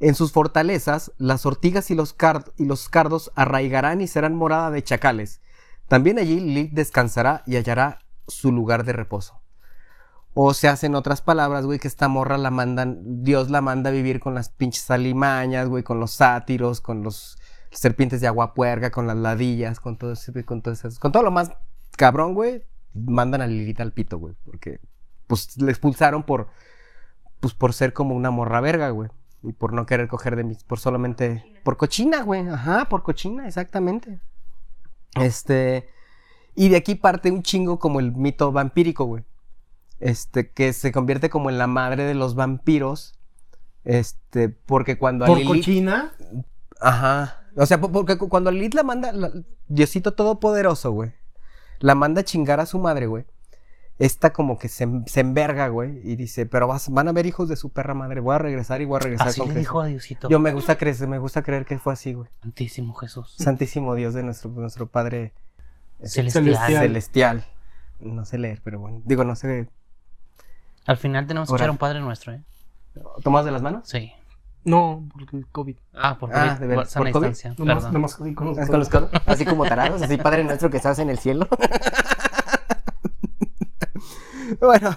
En 0.00 0.14
sus 0.14 0.32
fortalezas, 0.32 1.12
las 1.18 1.44
ortigas 1.44 1.90
y 1.90 1.94
los, 1.94 2.14
car- 2.14 2.52
y 2.56 2.64
los 2.64 2.88
cardos 2.88 3.30
arraigarán 3.34 4.00
y 4.00 4.06
serán 4.06 4.34
morada 4.34 4.70
de 4.70 4.82
chacales. 4.82 5.42
También 5.88 6.18
allí 6.18 6.40
Lilith 6.40 6.72
descansará 6.72 7.42
y 7.46 7.56
hallará 7.56 7.98
su 8.26 8.50
lugar 8.50 8.84
de 8.84 8.94
reposo. 8.94 9.42
O 10.32 10.54
se 10.54 10.68
hacen 10.68 10.94
otras 10.94 11.20
palabras, 11.20 11.66
güey, 11.66 11.78
que 11.78 11.88
esta 11.88 12.08
morra 12.08 12.38
la 12.38 12.50
mandan, 12.50 13.22
Dios 13.24 13.50
la 13.50 13.60
manda 13.60 13.90
a 13.90 13.92
vivir 13.92 14.20
con 14.20 14.34
las 14.34 14.48
pinches 14.48 14.90
alimañas, 14.90 15.68
güey, 15.68 15.82
con 15.82 16.00
los 16.00 16.12
sátiros, 16.12 16.80
con 16.80 17.02
los 17.02 17.36
serpientes 17.70 18.22
de 18.22 18.26
agua 18.26 18.54
puerca, 18.54 18.90
con 18.90 19.06
las 19.06 19.16
ladillas, 19.16 19.80
con 19.80 19.98
todo 19.98 20.14
con 20.46 20.62
todo 20.62 20.72
eso, 20.72 20.88
con 20.98 21.12
todo 21.12 21.22
lo 21.22 21.30
más 21.30 21.52
cabrón, 21.96 22.32
güey, 22.34 22.64
mandan 23.04 23.42
a 23.42 23.46
Lilith 23.46 23.80
al 23.80 23.92
pito, 23.92 24.18
güey, 24.18 24.34
porque 24.44 24.80
pues 25.26 25.60
le 25.60 25.70
expulsaron 25.70 26.22
por, 26.22 26.48
pues 27.40 27.54
por 27.54 27.72
ser 27.72 27.92
como 27.92 28.14
una 28.14 28.30
morra 28.30 28.60
verga, 28.60 28.90
güey, 28.90 29.10
y 29.42 29.52
por 29.52 29.72
no 29.72 29.86
querer 29.86 30.08
coger 30.08 30.36
de 30.36 30.44
mis, 30.44 30.64
por 30.64 30.78
solamente, 30.78 31.44
por 31.64 31.76
cochina, 31.76 32.22
güey, 32.22 32.48
ajá, 32.48 32.88
por 32.88 33.02
cochina, 33.02 33.46
exactamente. 33.46 34.20
Este, 35.14 35.88
y 36.54 36.68
de 36.68 36.76
aquí 36.76 36.94
parte 36.94 37.30
un 37.30 37.42
chingo 37.42 37.78
como 37.78 38.00
el 38.00 38.12
mito 38.12 38.52
vampírico, 38.52 39.04
güey. 39.04 39.24
Este, 39.98 40.50
que 40.50 40.72
se 40.74 40.92
convierte 40.92 41.30
como 41.30 41.48
en 41.48 41.56
la 41.58 41.66
madre 41.66 42.04
de 42.04 42.14
los 42.14 42.34
vampiros. 42.34 43.14
Este, 43.84 44.48
porque 44.50 44.98
cuando 44.98 45.24
a 45.24 45.28
Por 45.28 45.38
Lilith- 45.38 45.46
cochina. 45.48 46.12
Ajá. 46.80 47.40
O 47.56 47.64
sea, 47.64 47.80
po- 47.80 47.90
porque 47.90 48.18
cu- 48.18 48.28
cuando 48.28 48.50
Lilith 48.50 48.74
la 48.74 48.82
manda, 48.82 49.12
la- 49.12 49.32
Diosito 49.68 50.12
Todopoderoso, 50.12 50.90
güey, 50.92 51.14
la 51.80 51.94
manda 51.94 52.20
a 52.20 52.24
chingar 52.24 52.60
a 52.60 52.66
su 52.66 52.78
madre, 52.78 53.06
güey. 53.06 53.24
Esta 53.98 54.30
como 54.32 54.58
que 54.58 54.68
se, 54.68 54.86
se 55.06 55.20
enverga, 55.20 55.68
güey, 55.68 56.00
y 56.04 56.16
dice, 56.16 56.44
pero 56.44 56.66
vas- 56.68 56.90
van 56.90 57.08
a 57.08 57.12
ver 57.12 57.24
hijos 57.24 57.48
de 57.48 57.56
su 57.56 57.70
perra 57.70 57.94
madre, 57.94 58.20
voy 58.20 58.34
a 58.34 58.38
regresar 58.38 58.82
y 58.82 58.84
voy 58.84 58.96
a 58.96 59.00
regresar 59.00 59.28
Así 59.28 59.40
con 59.40 59.48
le 59.48 59.54
Jesús". 59.54 59.62
dijo 59.62 59.80
a 59.80 59.86
Diosito. 59.86 60.28
Yo 60.28 60.38
me 60.38 60.52
gusta 60.52 60.76
creer, 60.76 61.08
me 61.08 61.18
gusta 61.18 61.42
creer 61.42 61.64
que 61.64 61.78
fue 61.78 61.94
así, 61.94 62.12
güey. 62.12 62.28
Santísimo 62.42 62.92
Jesús. 62.94 63.34
Santísimo 63.38 63.94
Dios 63.94 64.12
de 64.12 64.22
nuestro, 64.22 64.50
nuestro 64.50 64.86
Padre 64.86 65.32
Celestial. 66.02 66.44
Celestial. 66.44 66.82
celestial. 66.82 67.44
No 68.00 68.26
sé 68.26 68.36
leer, 68.36 68.60
pero 68.62 68.78
bueno. 68.80 69.00
Digo, 69.06 69.24
no 69.24 69.34
sé. 69.34 69.66
Al 70.84 70.98
final 70.98 71.26
tenemos 71.26 71.48
que 71.48 71.54
Orar. 71.54 71.64
echar 71.64 71.70
un 71.70 71.78
Padre 71.78 72.00
Nuestro, 72.00 72.32
¿eh? 72.34 72.42
¿Tomas 73.22 73.46
de 73.46 73.50
las 73.50 73.62
manos? 73.62 73.88
Sí. 73.88 74.12
No, 74.66 75.08
porque 75.12 75.36
el 75.36 75.46
COVID. 75.46 75.76
Ah, 75.94 76.18
por 76.18 76.30
Ah, 76.34 76.56
COVID. 76.58 76.68
de 76.68 76.84
sana 76.86 77.04
¿por 77.04 77.12
COVID? 77.12 77.26
distancia. 77.28 77.54
Nomás, 77.56 77.76
Perdón. 77.76 77.92
nomás 77.94 78.20
así 78.20 78.34
con 78.34 78.46
los 78.48 78.58
¿Es 78.58 78.68
con 78.68 78.78
los 78.80 78.88
codos? 78.88 79.10
Así 79.24 79.44
como 79.46 79.64
tarados, 79.64 80.02
así 80.02 80.16
Padre 80.18 80.42
nuestro 80.44 80.68
que 80.70 80.76
estás 80.76 80.98
en 80.98 81.08
el 81.08 81.18
cielo. 81.18 81.48
bueno, 84.60 84.96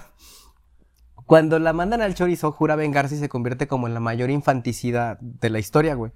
cuando 1.26 1.58
la 1.58 1.72
mandan 1.72 2.02
al 2.02 2.14
chorizo, 2.14 2.52
jura 2.52 2.76
vengarse 2.76 3.14
y 3.14 3.18
se 3.18 3.28
convierte 3.28 3.68
como 3.68 3.86
en 3.86 3.94
la 3.94 4.00
mayor 4.00 4.30
infanticidad 4.30 5.18
de 5.20 5.50
la 5.50 5.58
historia, 5.58 5.94
güey. 5.94 6.12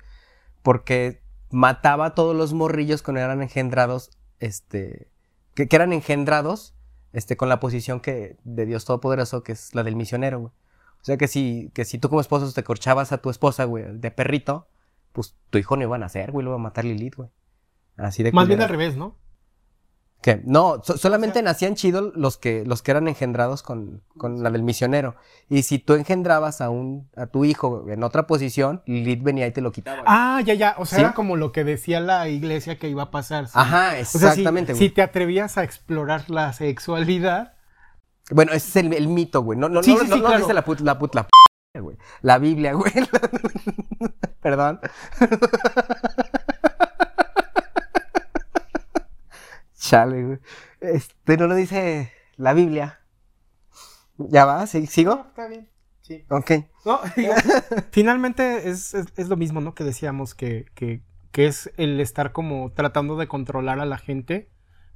Porque 0.63 1.23
mataba 1.51 2.07
a 2.07 2.15
todos 2.15 2.35
los 2.35 2.53
morrillos 2.55 3.03
cuando 3.03 3.21
eran 3.21 3.43
engendrados, 3.43 4.11
este, 4.41 5.09
que, 5.55 5.69
que 5.69 5.77
eran 5.77 5.93
engendrados, 5.93 6.75
este, 7.13 7.37
con 7.37 7.49
la 7.49 7.61
posición 7.61 8.01
que, 8.01 8.37
de 8.45 8.67
Dios 8.67 8.85
Todopoderoso, 8.85 9.43
que 9.45 9.53
es 9.53 9.75
la 9.75 9.83
del 9.85 9.95
misionero, 9.95 10.41
güey. 10.41 10.53
O 11.05 11.07
sea 11.07 11.19
que 11.19 11.29
si, 11.29 11.71
que 11.75 11.85
si 11.85 11.99
tú 11.99 12.09
como 12.09 12.23
esposo 12.23 12.51
te 12.51 12.65
corchabas 12.65 13.13
a 13.13 13.19
tu 13.19 13.29
esposa, 13.29 13.65
güey, 13.65 13.85
de 13.93 14.11
perrito, 14.11 14.69
pues 15.13 15.37
tu 15.51 15.59
hijo 15.59 15.77
no 15.77 15.83
iba 15.83 15.97
a 15.97 15.99
nacer, 15.99 16.33
güey, 16.33 16.43
lo 16.45 16.53
iba 16.53 16.57
a 16.57 16.63
matar 16.63 16.87
Lilith, 16.87 17.17
güey. 17.17 17.29
Así 17.99 18.23
de 18.23 18.33
Más 18.33 18.49
bien 18.49 18.63
al 18.63 18.71
revés, 18.71 18.97
¿no? 18.97 19.15
¿Qué? 20.23 20.41
No, 20.47 20.81
so- 20.83 20.97
solamente 20.97 21.43
nacían 21.43 21.75
chidos 21.75 22.15
los 22.17 22.39
que, 22.39 22.65
los 22.65 22.81
que 22.81 22.91
eran 22.93 23.07
engendrados 23.09 23.63
con, 23.63 24.03
con 24.17 24.43
la 24.43 24.51
del 24.51 24.63
misionero. 24.63 25.17
Y 25.51 25.65
si 25.65 25.79
tú 25.79 25.93
engendrabas 25.93 26.63
a 26.63 26.71
un, 26.71 27.11
a 27.15 27.27
tu 27.27 27.45
hijo 27.45 27.85
en 27.91 28.03
otra 28.03 28.27
posición, 28.27 28.83
Lilith 28.87 29.23
venía 29.23 29.47
y 29.47 29.53
te 29.53 29.61
lo 29.61 29.71
quitaba. 29.73 30.03
Ah, 30.07 30.41
ya, 30.43 30.55
ya. 30.55 30.77
O 30.79 30.87
sea, 30.87 30.97
¿Sí? 30.97 31.05
era 31.05 31.13
como 31.13 31.37
lo 31.37 31.53
que 31.53 31.63
decía 31.65 32.01
la 32.01 32.27
iglesia 32.31 32.79
que 32.79 32.89
iba 32.89 33.03
a 33.03 33.11
pasar. 33.11 33.49
sí. 33.49 33.53
Ajá, 33.55 33.89
O 33.91 33.93
sea, 33.97 34.05
si- 34.07 34.17
exactamente, 34.17 34.75
si, 34.75 34.89
te 34.89 35.03
atrevías 35.03 35.59
a 35.59 35.63
explorar 35.65 36.31
la 36.31 36.55
sexualidad, 36.55 37.54
Bueno, 38.31 38.53
ese 38.53 38.81
es 38.81 38.87
el, 38.87 38.93
el 38.95 39.09
mito, 39.09 39.43
güey. 39.43 39.59
No, 39.59 39.69
no, 39.69 39.83
Sí, 39.83 39.93
no, 39.95 40.01
sí, 40.01 40.07
no, 40.09 40.15
sí, 40.17 40.21
no 40.23 40.27
claro. 40.29 40.41
dice 40.43 40.55
la 40.55 40.65
put, 40.65 40.81
la 40.81 40.99
put, 40.99 41.15
la 41.15 41.25
p- 41.27 41.81
güey. 41.81 41.97
La 42.23 42.39
Biblia, 42.39 42.73
güey. 42.75 42.93
Perdón. 44.41 44.81
Chale, 49.79 50.25
güey. 50.25 50.39
Este, 50.81 51.37
no 51.37 51.47
lo 51.47 51.55
dice 51.55 52.13
la 52.37 52.53
Biblia. 52.55 53.01
¿Ya 54.17 54.45
va? 54.45 54.67
¿Sí- 54.67 54.87
¿Sigo? 54.87 55.27
está 55.29 55.49
bien. 55.49 55.69
Sí. 56.03 56.25
Ok. 56.31 56.51
No, 56.85 57.01
digo, 57.17 57.35
finalmente 57.91 58.69
es, 58.69 58.95
es- 58.95 59.13
es 59.17 59.29
lo 59.29 59.37
mismo, 59.37 59.61
¿no? 59.61 59.75
Que 59.75 59.85
decíamos 59.85 60.35
que, 60.35 60.67
que- 60.75 61.03
que 61.33 61.47
es 61.47 61.71
el 61.77 62.01
estar 62.01 62.33
como 62.33 62.71
tratando 62.73 63.17
de 63.17 63.27
controlar 63.27 63.81
a 63.81 63.87
la 63.87 63.99
gente. 63.99 64.51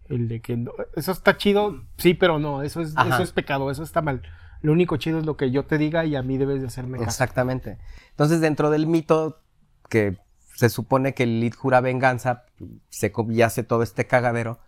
El 0.09 0.29
de 0.29 0.41
que 0.41 0.57
no- 0.57 0.73
eso 0.97 1.13
está 1.13 1.37
chido, 1.37 1.83
sí, 1.97 2.15
pero 2.15 2.39
no, 2.39 2.63
eso 2.63 2.81
es, 2.81 2.97
Ajá. 2.97 3.15
eso 3.15 3.23
es 3.23 3.33
pecado, 3.33 3.71
eso 3.71 3.83
está 3.83 4.01
mal. 4.03 4.23
Lo 4.63 4.73
único 4.73 4.97
chido 4.97 5.19
es 5.19 5.27
lo 5.27 5.37
que 5.37 5.51
yo 5.51 5.67
te 5.67 5.79
diga 5.79 6.05
y 6.05 6.17
a 6.17 6.23
mí 6.23 6.37
debes 6.39 6.61
de 6.61 6.67
hacerme 6.67 6.99
caso. 6.99 7.11
Exactamente. 7.11 7.79
Entonces, 8.11 8.41
dentro 8.41 8.71
del 8.71 8.87
mito 8.87 9.41
que 9.89 10.19
se 10.55 10.69
supone 10.69 11.15
que 11.15 11.27
Lilith 11.27 11.55
jura 11.55 11.81
venganza, 11.81 12.45
se 12.89 13.13
y 13.31 13.43
hace 13.43 13.63
todo 13.63 13.83
este 13.85 14.07
cagadero. 14.07 14.59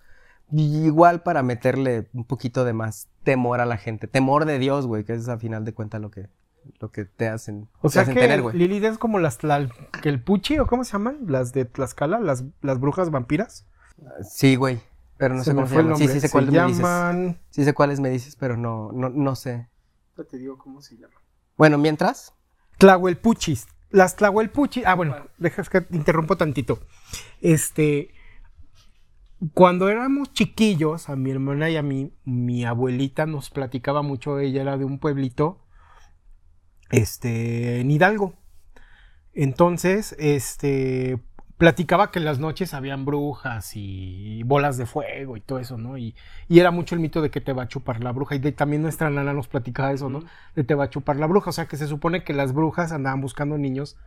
Igual 0.53 1.23
para 1.23 1.43
meterle 1.43 2.09
un 2.13 2.25
poquito 2.25 2.65
de 2.65 2.73
más 2.73 3.09
temor 3.25 3.61
a 3.61 3.67
la 3.67 3.77
gente. 3.77 4.07
Temor 4.07 4.45
de 4.45 4.59
Dios, 4.59 4.87
güey, 4.87 5.05
que 5.05 5.15
es 5.15 5.29
a 5.29 5.39
final 5.39 5.65
de 5.65 5.75
cuentas 5.75 6.01
lo 6.01 6.11
que, 6.11 6.29
lo 6.81 6.91
que 6.91 7.05
te 7.05 7.29
hacen, 7.29 7.69
O 7.81 7.89
te 7.89 7.95
sea 7.95 8.03
hacen 8.03 8.15
que 8.15 8.21
tener, 8.21 8.43
güey. 8.43 8.57
Lilith 8.57 8.85
es 8.85 8.99
como 8.99 9.19
las 9.19 9.41
tlal- 9.41 9.73
que 10.03 10.09
el 10.09 10.23
Puchi, 10.23 10.59
o 10.59 10.67
cómo 10.67 10.85
se 10.85 10.93
llaman, 10.93 11.19
las 11.27 11.53
de 11.53 11.65
Tlaxcala, 11.65 12.19
las, 12.21 12.45
las 12.63 12.79
brujas 12.81 13.11
vampiras. 13.11 13.67
Sí, 14.23 14.57
güey. 14.57 14.81
Pero 15.21 15.35
no 15.35 15.45
Se 15.45 15.51
sé 15.51 15.55
cómo 15.55 15.67
se 15.67 15.75
fue 15.75 15.83
el 15.83 15.89
llaman. 15.89 15.99
Sí, 15.99 16.05
nombre. 16.07 16.15
sí 16.15 16.21
sé 16.27 16.31
cuáles 16.31 16.51
me 16.51 16.63
dices. 16.63 16.79
llaman. 16.79 17.41
Sí 17.51 17.65
sé 17.65 17.75
cuáles 17.75 18.01
me 18.01 18.09
dices, 18.09 18.37
pero 18.37 18.57
no, 18.57 18.91
no, 18.93 19.11
no 19.11 19.37
sé. 19.37 19.69
Ya 20.17 20.25
te 20.25 20.39
digo 20.39 20.57
cómo 20.57 20.81
se 20.81 20.97
llaman. 20.97 21.19
Bueno, 21.59 21.77
mientras. 21.77 22.33
Tlahuelpuchis. 22.79 23.69
Las 23.91 24.17
Tlahuelpuchis. 24.17 24.87
Ah, 24.87 24.95
bueno, 24.95 25.15
dejas 25.37 25.69
que 25.69 25.83
te 25.83 25.95
interrumpo 25.95 26.39
tantito. 26.39 26.81
Este. 27.43 28.15
Cuando 29.53 29.91
éramos 29.91 30.33
chiquillos, 30.33 31.11
a 31.11 31.17
mi 31.17 31.31
hermana 31.31 31.69
y 31.69 31.77
a 31.77 31.83
mí, 31.83 32.15
mi 32.25 32.65
abuelita 32.65 33.27
nos 33.27 33.51
platicaba 33.51 34.01
mucho. 34.01 34.39
Ella 34.39 34.63
era 34.63 34.79
de 34.79 34.87
un 34.87 34.99
pueblito. 34.99 35.67
Este. 36.91 37.81
En 37.81 37.91
Hidalgo. 37.91 38.39
Entonces, 39.35 40.17
este. 40.19 41.23
Platicaba 41.61 42.11
que 42.11 42.19
en 42.21 42.25
las 42.25 42.39
noches 42.39 42.73
habían 42.73 43.05
brujas 43.05 43.73
y 43.77 44.43
bolas 44.45 44.79
de 44.79 44.87
fuego 44.87 45.37
y 45.37 45.43
todo 45.43 45.59
eso, 45.59 45.77
¿no? 45.77 45.99
Y, 45.99 46.15
y 46.49 46.59
era 46.59 46.71
mucho 46.71 46.95
el 46.95 47.03
mito 47.03 47.21
de 47.21 47.31
que 47.31 47.43
te 47.43 47.53
va 47.53 47.65
a 47.65 47.69
chupar 47.69 48.03
la 48.03 48.13
bruja. 48.13 48.35
Y 48.35 48.39
de- 48.39 48.53
también 48.53 48.81
nuestra 48.81 49.11
nana 49.11 49.35
nos 49.35 49.47
platicaba 49.47 49.93
eso, 49.93 50.09
¿no? 50.09 50.23
de 50.57 50.65
te 50.65 50.75
va 50.75 50.85
a 50.85 50.89
chupar 50.89 51.17
la 51.17 51.27
bruja. 51.27 51.51
O 51.51 51.53
sea 51.53 51.67
que 51.67 51.77
se 51.77 51.87
supone 51.87 52.25
que 52.25 52.33
las 52.33 52.55
brujas 52.55 52.93
andaban 52.93 53.21
buscando 53.21 53.59
niños 53.59 53.99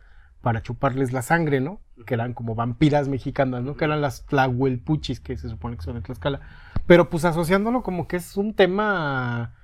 para 0.42 0.62
chuparles 0.62 1.12
la 1.12 1.22
sangre, 1.22 1.60
¿no? 1.60 1.78
Que 2.06 2.14
eran 2.14 2.34
como 2.34 2.56
vampiras 2.56 3.06
mexicanas, 3.06 3.62
¿no? 3.62 3.76
Que 3.76 3.84
eran 3.84 4.00
las 4.00 4.26
tlahuelpuchis, 4.26 5.20
que 5.20 5.36
se 5.36 5.48
supone 5.48 5.76
que 5.76 5.84
son 5.84 5.94
de 5.94 6.00
Tlaxcala. 6.00 6.40
Pero 6.88 7.08
pues 7.08 7.24
asociándolo 7.24 7.84
como 7.84 8.08
que 8.08 8.16
es 8.16 8.36
un 8.36 8.54
tema, 8.54 9.54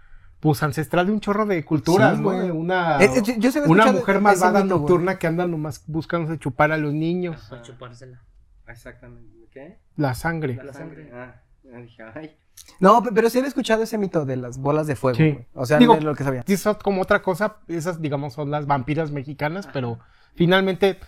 pues 0.40 0.62
ancestral 0.62 1.06
de 1.06 1.12
un 1.12 1.20
chorro 1.20 1.44
de 1.46 1.64
culturas, 1.64 2.16
Sí, 2.16 2.22
¿no? 2.22 2.30
güey. 2.30 2.40
De 2.46 2.52
una, 2.52 2.98
Eh, 2.98 3.10
eh, 3.16 3.22
yo- 3.22 3.34
yo 3.38 3.50
una 3.66 3.92
mujer 3.92 4.20
malvada 4.20 4.62
mito, 4.62 4.78
nocturna 4.78 5.18
que 5.18 5.26
anda 5.26 5.46
nomás 5.46 5.84
buscándose 5.86 6.38
chupar 6.38 6.72
a 6.72 6.78
los 6.78 6.92
niños 6.94 7.46
Para 7.50 7.62
chupársela. 7.62 8.22
Exactamente. 8.66 9.30
¿Qué? 9.52 9.78
la 9.96 10.14
sangre. 10.14 10.54
La 10.62 10.72
sangre. 10.72 11.10
Ah, 11.12 11.34
dije, 11.82 12.02
ay. 12.14 12.36
No, 12.78 13.02
pe- 13.02 13.10
pero 13.12 13.28
sí 13.28 13.38
había 13.38 13.48
escuchado 13.48 13.82
ese 13.82 13.98
mito 13.98 14.24
de 14.24 14.36
las 14.36 14.58
bolas 14.58 14.86
de 14.86 14.94
fuego. 14.96 15.16
Sí. 15.16 15.38
O 15.54 15.66
sea, 15.66 15.78
Digo, 15.78 15.94
es 15.94 16.04
lo 16.04 16.14
que 16.14 16.22
sabía. 16.24 16.44
Eso 16.46 16.78
como 16.78 17.02
otra 17.02 17.20
cosa, 17.20 17.56
esas 17.68 18.00
digamos 18.00 18.32
son 18.34 18.50
las 18.50 18.66
vampiras 18.66 19.10
mexicanas, 19.10 19.68
pero 19.72 19.98
finalmente 20.36 20.98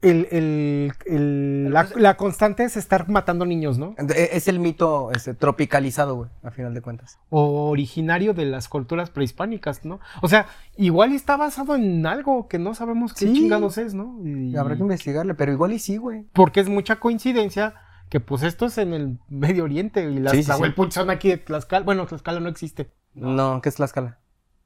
el, 0.00 0.28
el- 0.30 0.92
el- 1.06 1.72
la, 1.72 1.88
la 1.96 2.16
constante 2.16 2.62
es 2.64 2.76
estar 2.76 3.08
matando 3.08 3.44
niños, 3.44 3.78
¿no? 3.78 3.94
E- 3.98 4.30
Es 4.32 4.46
el 4.46 4.60
mito 4.60 5.10
este, 5.12 5.34
tropicalizado, 5.34 6.14
güey, 6.16 6.30
a 6.44 6.50
final 6.50 6.72
de 6.74 6.80
cuentas. 6.82 7.18
O 7.30 7.68
originario 7.68 8.32
de 8.34 8.44
las 8.46 8.68
culturas 8.68 9.10
prehispánicas, 9.10 9.84
¿no? 9.84 9.98
O 10.22 10.28
sea, 10.28 10.46
igual 10.76 11.12
está 11.12 11.36
basado 11.36 11.74
en 11.74 12.06
algo 12.06 12.46
que 12.48 12.58
no 12.58 12.74
sabemos 12.74 13.12
qué 13.12 13.26
Sí. 13.26 13.32
chingados 13.32 13.76
es, 13.78 13.94
¿no? 13.94 14.18
Y- 14.24 14.56
Habrá 14.56 14.76
que 14.76 14.82
investigarle, 14.82 15.34
pero 15.34 15.52
igual 15.52 15.72
y 15.72 15.78
sí, 15.78 15.96
güey. 15.96 16.26
porque 16.32 16.60
es 16.60 16.68
mucha 16.68 16.96
coincidencia 17.00 17.74
que 18.08 18.20
pues 18.20 18.42
esto 18.42 18.66
es 18.66 18.78
en 18.78 18.94
el 18.94 19.18
Medio 19.28 19.64
Oriente 19.64 20.08
y 20.10 20.18
las 20.20 20.32
Sí, 20.32 20.42
sí, 20.42 20.50
son 20.90 21.10
aquí 21.10 21.28
de 21.28 21.36
Tlaxcala. 21.38 21.84
Bueno, 21.84 22.06
Tlaxcala 22.06 22.40
no 22.40 22.48
existe. 22.48 22.90
No, 23.14 23.60
¿qué 23.60 23.68
es 23.68 23.74
Tlaxcala? 23.74 24.17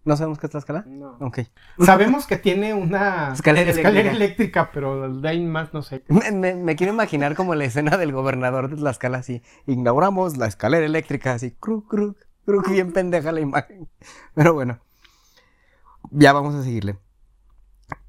¿No 0.05 0.17
sabemos 0.17 0.39
qué 0.41 0.47
es 0.47 0.51
Tlaxcala? 0.51 0.85
No. 0.87 1.17
Ok. 1.21 1.41
Sabemos 1.85 2.27
que 2.27 2.37
tiene 2.37 2.75
una 2.75 3.33
Escalera 3.35 3.71
eléctrica. 3.71 4.11
eléctrica, 4.11 4.71
pero 4.73 5.13
de 5.21 5.29
ahí 5.29 5.45
más 5.45 5.73
no 5.73 5.83
sé. 5.83 6.03
Me, 6.09 6.33
me- 6.33 6.55
me 6.57 6.75
quiero 6.77 6.93
imaginar 6.93 7.37
como 7.37 7.55
la 7.55 7.65
escena 7.65 7.97
del 7.97 8.13
gobernador 8.13 8.69
de 8.69 8.77
Tlaxcala 8.77 9.19
así. 9.19 9.43
Inauguramos 9.67 10.37
la 10.37 10.47
escalera 10.49 10.85
eléctrica 10.85 11.33
así. 11.35 11.53
Cruc, 11.53 11.89
cruc, 11.89 12.19
cruc, 12.45 12.69
bien 12.69 12.93
pendeja 12.93 13.31
la 13.31 13.41
imagen. 13.41 13.89
Pero 14.35 14.55
bueno. 14.55 14.81
Ya 16.11 16.33
vamos 16.33 16.55
a 16.57 16.63
seguirle. 16.65 16.99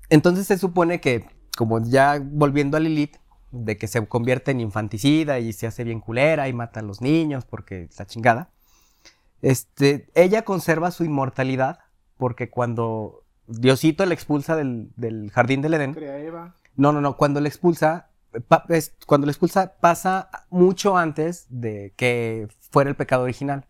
Entonces 0.10 0.48
se 0.48 0.58
supone 0.58 1.00
que, 1.00 1.28
como 1.58 1.80
ya 1.84 2.20
volviendo 2.24 2.76
a 2.78 2.80
Lilith, 2.80 3.18
de 3.52 3.78
que 3.78 3.88
se 3.88 4.06
convierte 4.08 4.50
en 4.50 4.62
infanticida 4.62 5.38
y 5.38 5.54
se 5.54 5.68
hace 5.68 5.84
bien 5.84 6.00
culera 6.00 6.48
y 6.48 6.54
mata 6.54 6.80
a 6.80 6.84
los 6.84 7.02
niños 7.02 7.46
porque 7.46 7.88
la 8.00 8.06
chingada. 8.08 8.50
Este, 9.44 10.08
ella 10.16 10.44
conserva 10.44 10.90
su 10.90 11.04
inmortalidad 11.04 11.80
porque 12.18 12.50
cuando 12.50 13.24
Diosito 13.48 14.06
la 14.06 14.14
expulsa 14.14 14.56
del, 14.56 14.92
del 14.96 15.30
jardín 15.32 15.62
del 15.62 15.74
Edén, 15.74 15.94
Crea 15.94 16.18
Eva. 16.20 16.56
no, 16.76 16.92
no, 16.92 17.02
no. 17.02 17.18
Cuando 17.18 17.42
le 17.42 17.50
expulsa, 17.50 18.10
pa- 18.48 18.66
es- 18.70 18.96
cuando 19.06 19.26
le 19.28 19.32
expulsa 19.32 19.74
pasa 19.80 20.30
mucho 20.50 20.98
antes 20.98 21.46
de 21.50 21.94
que 21.98 22.48
fuera 22.72 22.90
el 22.90 22.96
pecado 22.96 23.24
original. 23.24 23.66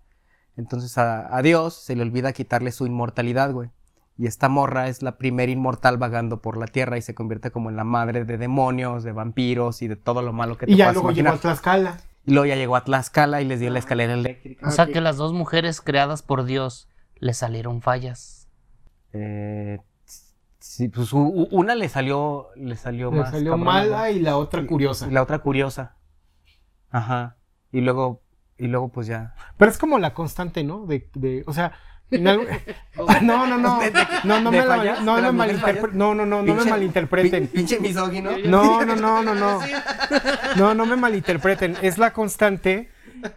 Entonces 0.55 0.97
a, 0.97 1.35
a 1.35 1.41
Dios 1.41 1.73
se 1.73 1.95
le 1.95 2.03
olvida 2.03 2.33
quitarle 2.33 2.71
su 2.71 2.85
inmortalidad, 2.85 3.51
güey. 3.51 3.69
Y 4.15 4.27
esta 4.27 4.47
morra 4.47 4.87
es 4.89 5.01
la 5.01 5.17
primera 5.17 5.51
inmortal 5.51 5.97
vagando 5.97 6.39
por 6.39 6.55
la 6.57 6.67
tierra 6.67 6.99
y 6.99 7.01
se 7.01 7.15
convierte 7.15 7.49
como 7.49 7.71
en 7.71 7.75
la 7.75 7.83
madre 7.83 8.25
de 8.25 8.37
demonios, 8.37 9.03
de 9.03 9.11
vampiros 9.11 9.81
y 9.81 9.87
de 9.87 9.95
todo 9.95 10.21
lo 10.21 10.31
malo 10.33 10.55
que 10.59 10.67
te 10.67 10.71
Y 10.73 10.75
ya 10.75 10.91
luego 10.93 11.09
llegó 11.09 11.21
imaginar. 11.21 11.33
a 11.33 11.37
Tlaxcala. 11.39 11.97
Y 12.25 12.31
luego 12.31 12.45
ya 12.45 12.55
llegó 12.55 12.75
a 12.75 12.83
Tlaxcala 12.83 13.41
y 13.41 13.45
les 13.45 13.59
dio 13.59 13.71
la 13.71 13.79
escalera 13.79 14.13
eléctrica. 14.13 14.67
O 14.67 14.71
sea 14.71 14.85
que 14.85 15.01
las 15.01 15.17
dos 15.17 15.33
mujeres 15.33 15.81
creadas 15.81 16.21
por 16.21 16.43
Dios 16.45 16.87
le 17.19 17.33
salieron 17.33 17.81
fallas. 17.81 18.47
Eh, 19.13 19.79
sí, 20.59 20.87
pues 20.89 21.13
una 21.13 21.75
le 21.75 21.87
salió, 21.89 22.47
le 22.55 22.75
salió 22.75 23.11
Le 23.11 23.19
más. 23.19 23.31
salió 23.31 23.57
mala 23.57 24.11
y 24.11 24.19
la 24.19 24.37
otra 24.37 24.65
curiosa. 24.65 25.07
Y 25.07 25.11
la 25.11 25.21
otra 25.21 25.39
curiosa. 25.39 25.97
Ajá. 26.89 27.37
Y 27.71 27.81
luego, 27.81 28.21
y 28.57 28.67
luego 28.67 28.89
pues 28.89 29.07
ya. 29.07 29.35
Pero 29.57 29.71
es 29.71 29.77
como 29.77 29.99
la 29.99 30.13
constante, 30.13 30.63
¿no? 30.63 30.85
De, 30.85 31.09
de, 31.15 31.43
o 31.47 31.53
sea, 31.53 31.73
algo- 32.11 32.43
no, 33.21 33.47
no, 33.47 33.57
no, 33.57 33.79
¿De- 33.79 33.91
de- 33.91 34.07
no, 34.23 34.39
no 34.41 34.51
me 34.51 34.65
la- 34.65 34.99
no 35.01 35.15
¿De 35.15 35.21
me 35.23 35.31
malinterpreten, 35.31 35.97
no, 35.97 36.13
no, 36.13 36.25
no, 36.25 36.43
no 36.43 36.53
me 36.55 36.61
Pinche- 36.61 36.69
malinterpreten. 36.69 37.47
Pin- 37.47 37.51
Pinche 37.51 37.79
misógino. 37.79 38.31
No, 38.45 38.85
no, 38.85 38.95
no, 38.95 39.23
no, 39.23 39.33
no. 39.35 39.59
No, 40.57 40.75
no 40.75 40.85
me 40.85 40.95
malinterpreten. 40.95 41.75
Es 41.81 41.97
la 41.97 42.13
constante, 42.13 42.91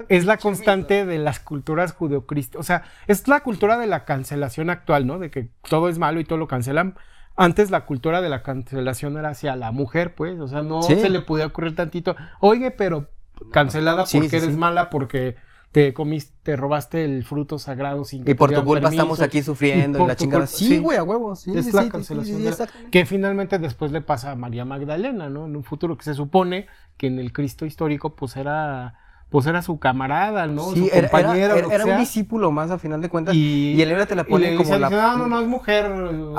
es 0.08 0.24
la 0.24 0.36
constante 0.38 1.04
de 1.06 1.18
las 1.18 1.40
culturas 1.40 1.92
judeocristianas. 1.92 2.60
O 2.60 2.66
sea, 2.66 2.82
es 3.06 3.26
la 3.28 3.40
cultura 3.40 3.78
de 3.78 3.86
la 3.86 4.04
cancelación 4.04 4.70
actual, 4.70 5.06
¿no? 5.06 5.18
De 5.18 5.30
que 5.30 5.50
todo 5.68 5.88
es 5.88 5.98
malo 5.98 6.20
y 6.20 6.24
todo 6.24 6.38
lo 6.38 6.48
cancelan. 6.48 6.96
Antes 7.36 7.70
la 7.70 7.84
cultura 7.84 8.22
de 8.22 8.28
la 8.30 8.42
cancelación 8.42 9.16
era 9.18 9.30
hacia 9.30 9.56
la 9.56 9.70
mujer, 9.72 10.14
pues. 10.14 10.40
O 10.40 10.48
sea, 10.48 10.62
no 10.62 10.82
Sí. 10.82 10.94
se 10.96 11.10
le 11.10 11.20
podía 11.20 11.46
ocurrir 11.46 11.74
tantito. 11.74 12.16
Oye, 12.40 12.70
pero 12.70 13.10
cancelada 13.52 14.06
Sí, 14.06 14.18
porque 14.18 14.40
sí, 14.40 14.46
eres 14.46 14.56
mala 14.56 14.88
porque 14.88 15.36
te 15.72 15.92
comiste, 15.92 16.32
te 16.42 16.56
robaste 16.56 17.04
el 17.04 17.22
fruto 17.24 17.58
sagrado 17.58 18.04
sin 18.04 18.24
que 18.24 18.30
Y 18.30 18.34
por 18.34 18.50
tu 18.50 18.64
culpa 18.64 18.84
permiso. 18.84 19.02
estamos 19.02 19.20
aquí 19.20 19.42
sufriendo 19.42 20.02
y, 20.02 20.06
la 20.06 20.16
chingada. 20.16 20.46
Sí, 20.46 20.78
güey, 20.78 20.96
a 20.96 21.02
huevo. 21.02 21.36
Sí, 21.36 21.52
es 21.54 21.66
sí, 21.66 21.72
la 21.72 21.82
sí, 21.82 21.90
cancelación 21.90 22.42
que 22.90 23.04
finalmente 23.04 23.58
después 23.58 23.92
le 23.92 24.00
pasa 24.00 24.30
a 24.30 24.36
María 24.36 24.64
Magdalena, 24.64 25.28
¿no? 25.28 25.44
En 25.44 25.54
un 25.54 25.64
futuro 25.64 25.98
que 25.98 26.04
se 26.04 26.14
supone 26.14 26.66
que 26.96 27.08
en 27.08 27.18
el 27.18 27.30
Cristo 27.34 27.66
histórico 27.66 28.16
pues 28.16 28.36
era 28.38 28.94
pues 29.28 29.46
era 29.46 29.60
su 29.62 29.78
camarada, 29.78 30.46
¿no? 30.46 30.70
Sí, 30.72 30.80
su 30.80 30.86
era, 30.86 30.96
era- 30.98 31.10
compañera, 31.10 31.56
era- 31.58 31.84
un 31.84 31.98
discípulo 31.98 32.50
más 32.52 32.70
a 32.70 32.78
final 32.78 33.00
de 33.02 33.08
cuentas. 33.08 33.34
y, 33.34 33.72
y 33.74 33.82
el 33.82 33.90
héroe 33.90 34.06
te 34.06 34.14
la 34.14 34.22
y 34.22 34.26
pone 34.26 34.50
le 34.52 34.56
como 34.56 34.78
la- 34.78 34.88
No, 34.90 35.18
no, 35.18 35.26
no, 35.26 35.40
es 35.40 35.46
mujer, 35.48 35.86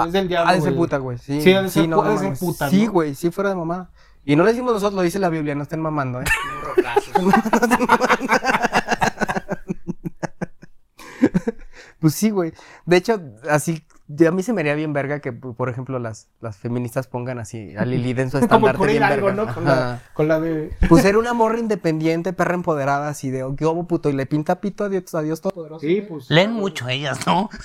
es 0.06 0.12
del 0.14 0.28
diablo. 0.28 0.50
Ha 0.50 0.54
de 0.56 0.62
ser 0.62 0.72
güey". 0.74 0.86
puta, 0.86 0.98
güey. 0.98 1.18
Sí, 1.18 1.42
Sí, 1.42 1.54
ha 1.54 1.62
de 1.62 1.70
ser 1.70 1.88
no, 1.90 2.04
no 2.04 2.18
ser 2.18 2.34
puta, 2.38 2.70
Sí, 2.70 2.86
¿no? 2.86 2.92
güey, 2.94 3.14
sí, 3.16 3.30
fuera 3.30 3.50
de 3.52 3.56
mamada. 3.58 3.92
Y 4.24 4.36
no 4.36 4.44
lo 4.44 4.50
decimos 4.50 4.74
nosotros, 4.74 4.96
lo 4.96 5.02
dice 5.04 5.20
la 5.20 5.30
Biblia, 5.30 5.56
no 5.56 5.64
estén 5.64 5.82
mamando, 5.82 6.22
¿eh? 6.22 6.26
Pues 12.00 12.14
sí, 12.14 12.30
güey. 12.30 12.54
De 12.86 12.98
hecho, 12.98 13.20
así, 13.50 13.84
a 14.26 14.32
mí 14.32 14.42
se 14.44 14.54
me 14.54 14.62
haría 14.62 14.76
bien 14.76 14.94
verga 14.94 15.20
que, 15.20 15.34
por 15.34 15.70
ejemplo, 15.70 16.00
las, 16.00 16.30
las 16.40 16.58
feministas 16.58 17.08
pongan 17.08 17.40
así 17.40 17.76
a 17.76 17.86
Lilith 17.86 18.20
en 18.20 18.32
su 18.32 18.38
Como 18.40 18.46
estandarte 18.46 18.78
por 18.78 18.88
bien 18.88 19.04
algo, 19.04 19.28
verga. 19.28 19.46
¿no? 19.46 19.54
Con 19.54 19.66
la, 19.66 20.02
con 20.14 20.28
la 20.28 20.40
de 20.40 20.72
Pues 20.90 21.04
era 21.06 21.18
una 21.18 21.34
morra 21.34 21.60
independiente, 21.60 22.34
perra 22.34 22.56
empoderada, 22.56 23.10
así 23.10 23.30
de, 23.30 23.46
¿qué 23.58 23.66
hubo, 23.66 23.88
puto? 23.88 24.10
Y 24.10 24.14
le 24.14 24.26
pinta 24.26 24.62
pito 24.62 24.86
a 24.86 24.90
Dios, 24.90 25.14
a 25.14 25.22
Dios 25.22 25.42
Todopoderoso. 25.42 25.86
Sí, 25.86 26.06
pues. 26.08 26.30
Leen 26.30 26.54
mucho 26.54 26.88
ellas, 26.88 27.26
¿no? 27.28 27.50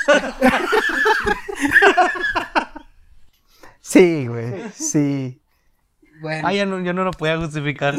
Sí, 3.85 4.27
güey, 4.27 4.71
sí. 4.75 5.43
Bueno. 6.21 6.49
Ah, 6.49 6.53
ya 6.55 6.65
no, 6.65 6.81
yo 6.81 6.95
no 6.95 7.05
lo 7.05 7.11
podía 7.11 7.37
justificar. 7.37 7.97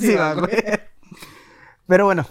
Sí, 0.00 0.14
va, 0.14 0.32
güey. 0.34 0.50
Pero 1.86 2.06
bueno, 2.06 2.26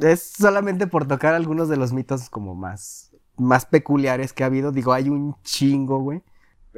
es 0.00 0.22
solamente 0.38 0.86
por 0.86 1.08
tocar 1.08 1.34
algunos 1.34 1.68
de 1.68 1.76
los 1.76 1.92
mitos 1.92 2.30
como 2.30 2.54
más, 2.54 3.10
más 3.36 3.66
peculiares 3.66 4.32
que 4.32 4.42
ha 4.42 4.46
habido. 4.46 4.72
Digo, 4.72 4.92
hay 4.92 5.08
un 5.08 5.36
chingo, 5.42 5.98
güey. 5.98 6.22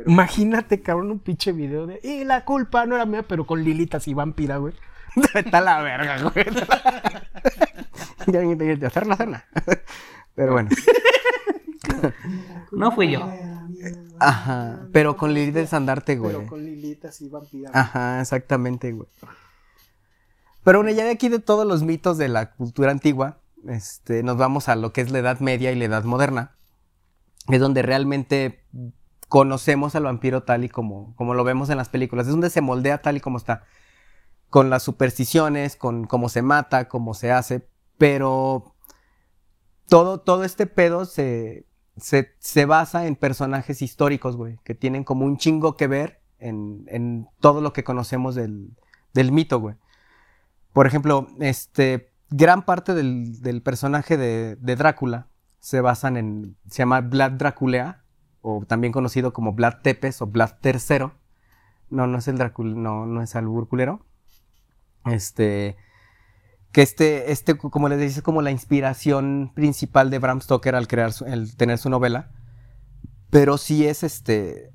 Imagínate, 0.07 0.83
cabrón, 0.83 1.11
un 1.11 1.21
pinche 1.21 1.53
video 1.53 1.87
de 1.87 2.01
y 2.03 2.25
la 2.25 2.45
culpa 2.45 2.85
no 2.85 2.97
era 2.97 3.07
mía, 3.07 3.25
pero 3.27 3.47
con 3.47 3.63
lilitas 3.63 4.09
y 4.09 4.15
vampira, 4.15 4.57
güey. 4.57 4.75
Está 5.35 5.61
la 5.61 5.83
verga, 5.83 6.21
güey. 6.23 6.47
ya 8.27 8.41
alguien 8.41 8.59
tiene 8.59 8.79
que 8.79 8.87
hacer 8.87 9.07
la 9.07 9.17
cena. 9.17 9.45
Pero 10.35 10.53
bueno. 10.53 10.71
No 12.73 12.91
fui 12.93 13.13
yo. 13.13 13.29
Ajá. 14.19 14.89
Pero 14.93 15.17
con 15.17 15.33
Lilith 15.33 15.55
del 15.55 15.69
Sandarte, 15.69 16.17
güey. 16.17 16.37
Pero 16.37 16.49
con 16.49 16.65
lilitas 16.65 17.21
y 17.21 17.29
vampira. 17.29 17.71
Ajá, 17.73 18.21
exactamente, 18.21 18.93
güey. 18.93 19.09
Pero 20.65 20.79
bueno, 20.83 20.97
ya 20.97 21.05
de 21.05 21.11
aquí 21.11 21.29
de 21.29 21.39
todos 21.39 21.67
los 21.67 21.83
mitos 21.83 22.17
de 22.19 22.29
la 22.29 22.53
cultura 22.53 22.91
antigua, 22.91 23.39
este, 23.69 24.23
nos 24.23 24.37
vamos 24.37 24.69
a 24.69 24.77
lo 24.77 24.93
que 24.93 25.01
es 25.01 25.11
la 25.11 25.19
Edad 25.19 25.41
Media 25.41 25.73
y 25.73 25.77
la 25.77 25.87
Edad 25.87 26.05
Moderna. 26.05 26.57
Es 27.49 27.61
donde 27.61 27.83
realmente 27.83 28.65
conocemos 29.29 29.95
al 29.95 30.05
vampiro 30.05 30.43
tal 30.43 30.65
y 30.65 30.69
como, 30.69 31.15
como 31.17 31.35
lo 31.35 31.45
vemos 31.45 31.71
en 31.71 31.77
las 31.77 31.89
películas. 31.89 32.27
Es 32.27 32.33
donde 32.33 32.51
se 32.51 32.61
moldea 32.61 33.03
tal 33.03 33.17
y 33.17 33.21
como 33.21 33.39
está. 33.39 33.65
Con 34.49 34.71
las 34.71 34.83
supersticiones, 34.83 35.77
con 35.77 36.07
cómo 36.07 36.29
se 36.29 36.43
mata, 36.43 36.89
cómo 36.89 37.15
se 37.15 37.33
hace. 37.33 37.69
Pero 37.99 38.75
todo, 39.89 40.21
todo 40.21 40.45
este 40.45 40.67
pedo 40.67 41.05
se, 41.05 41.67
se, 41.97 42.35
se 42.39 42.67
basa 42.67 43.07
en 43.07 43.17
personajes 43.17 43.83
históricos, 43.83 44.37
güey, 44.37 44.59
que 44.65 44.75
tienen 44.75 45.05
como 45.05 45.25
un 45.25 45.37
chingo 45.37 45.77
que 45.77 45.87
ver 45.87 46.21
en, 46.39 46.85
en 46.89 47.29
todo 47.41 47.61
lo 47.61 47.73
que 47.73 47.85
conocemos 47.85 48.35
del, 48.35 48.77
del 49.13 49.33
mito, 49.33 49.61
güey. 49.61 49.77
Por 50.73 50.87
ejemplo, 50.87 51.29
este, 51.41 52.14
gran 52.31 52.65
parte 52.65 52.95
del, 52.95 53.63
personaje 53.63 54.17
de, 54.17 54.57
Drácula 54.77 55.29
se 55.61 55.81
basan 55.81 56.17
en, 56.17 56.57
se 56.69 56.79
llama 56.79 57.01
Vlad 57.01 57.33
Draculea, 57.33 58.05
o 58.43 58.65
también 58.67 58.93
conocido 58.93 59.33
como 59.33 59.53
Vlad 59.55 59.81
Tepes 59.83 60.21
o 60.21 60.27
Vlad 60.27 60.53
III. 60.63 61.11
No, 61.91 62.07
no 62.07 62.19
es 62.19 62.29
el 62.29 62.37
Drácula, 62.39 62.75
no, 62.75 63.07
no 63.07 63.23
es 63.23 63.35
el 63.35 63.47
culero. 63.69 64.05
Este, 65.07 65.77
que 66.73 66.83
este, 66.83 67.33
este, 67.33 67.57
como 67.57 67.89
les 67.89 68.01
dice, 68.01 68.19
es 68.19 68.23
como 68.23 68.43
la 68.43 68.51
inspiración 68.51 69.53
principal 69.55 70.11
de 70.11 70.19
Bram 70.19 70.41
Stoker 70.41 70.75
al 70.75 70.89
crear, 70.89 71.13
su- 71.13 71.25
el 71.25 71.57
tener 71.57 71.79
su 71.79 71.89
novela. 71.89 72.31
Pero 73.31 73.59
sí 73.59 73.87
es 73.87 74.03
este, 74.03 74.73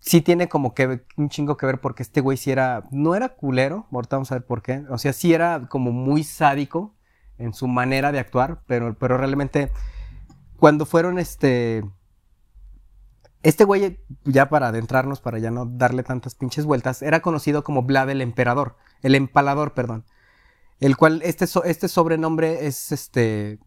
sí 0.00 0.20
tiene 0.22 0.48
como 0.48 0.74
que 0.74 1.04
un 1.16 1.28
chingo 1.28 1.56
que 1.56 1.66
ver 1.66 1.80
porque 1.80 2.02
este 2.02 2.20
güey 2.20 2.36
sí 2.36 2.50
era, 2.50 2.84
no 2.90 3.14
era 3.14 3.30
culero, 3.30 3.86
ahorita 3.92 4.16
vamos 4.16 4.32
a 4.32 4.36
ver 4.36 4.46
por 4.46 4.62
qué. 4.62 4.84
O 4.90 4.98
sea, 4.98 5.12
sí 5.12 5.32
era 5.34 5.66
como 5.68 5.92
muy 5.92 6.24
sádico 6.24 6.94
en 7.38 7.52
su 7.54 7.68
manera 7.68 8.12
de 8.12 8.18
actuar, 8.18 8.62
pero, 8.66 8.96
pero 8.98 9.16
realmente 9.18 9.70
cuando 10.58 10.86
fueron 10.86 11.18
este... 11.18 11.84
Este 13.44 13.62
güey, 13.64 14.00
ya 14.24 14.48
para 14.48 14.68
adentrarnos, 14.68 15.20
para 15.20 15.38
ya 15.38 15.52
no 15.52 15.64
darle 15.64 16.02
tantas 16.02 16.34
pinches 16.34 16.64
vueltas, 16.64 17.02
era 17.02 17.20
conocido 17.20 17.62
como 17.62 17.82
Vlad 17.84 18.10
el 18.10 18.20
Emperador, 18.20 18.76
el 19.02 19.14
Empalador, 19.14 19.74
perdón. 19.74 20.04
El 20.80 20.96
cual, 20.96 21.22
este, 21.24 21.46
so- 21.46 21.62
este 21.64 21.86
sobrenombre 21.88 22.66
es 22.66 22.90
este. 22.92 23.60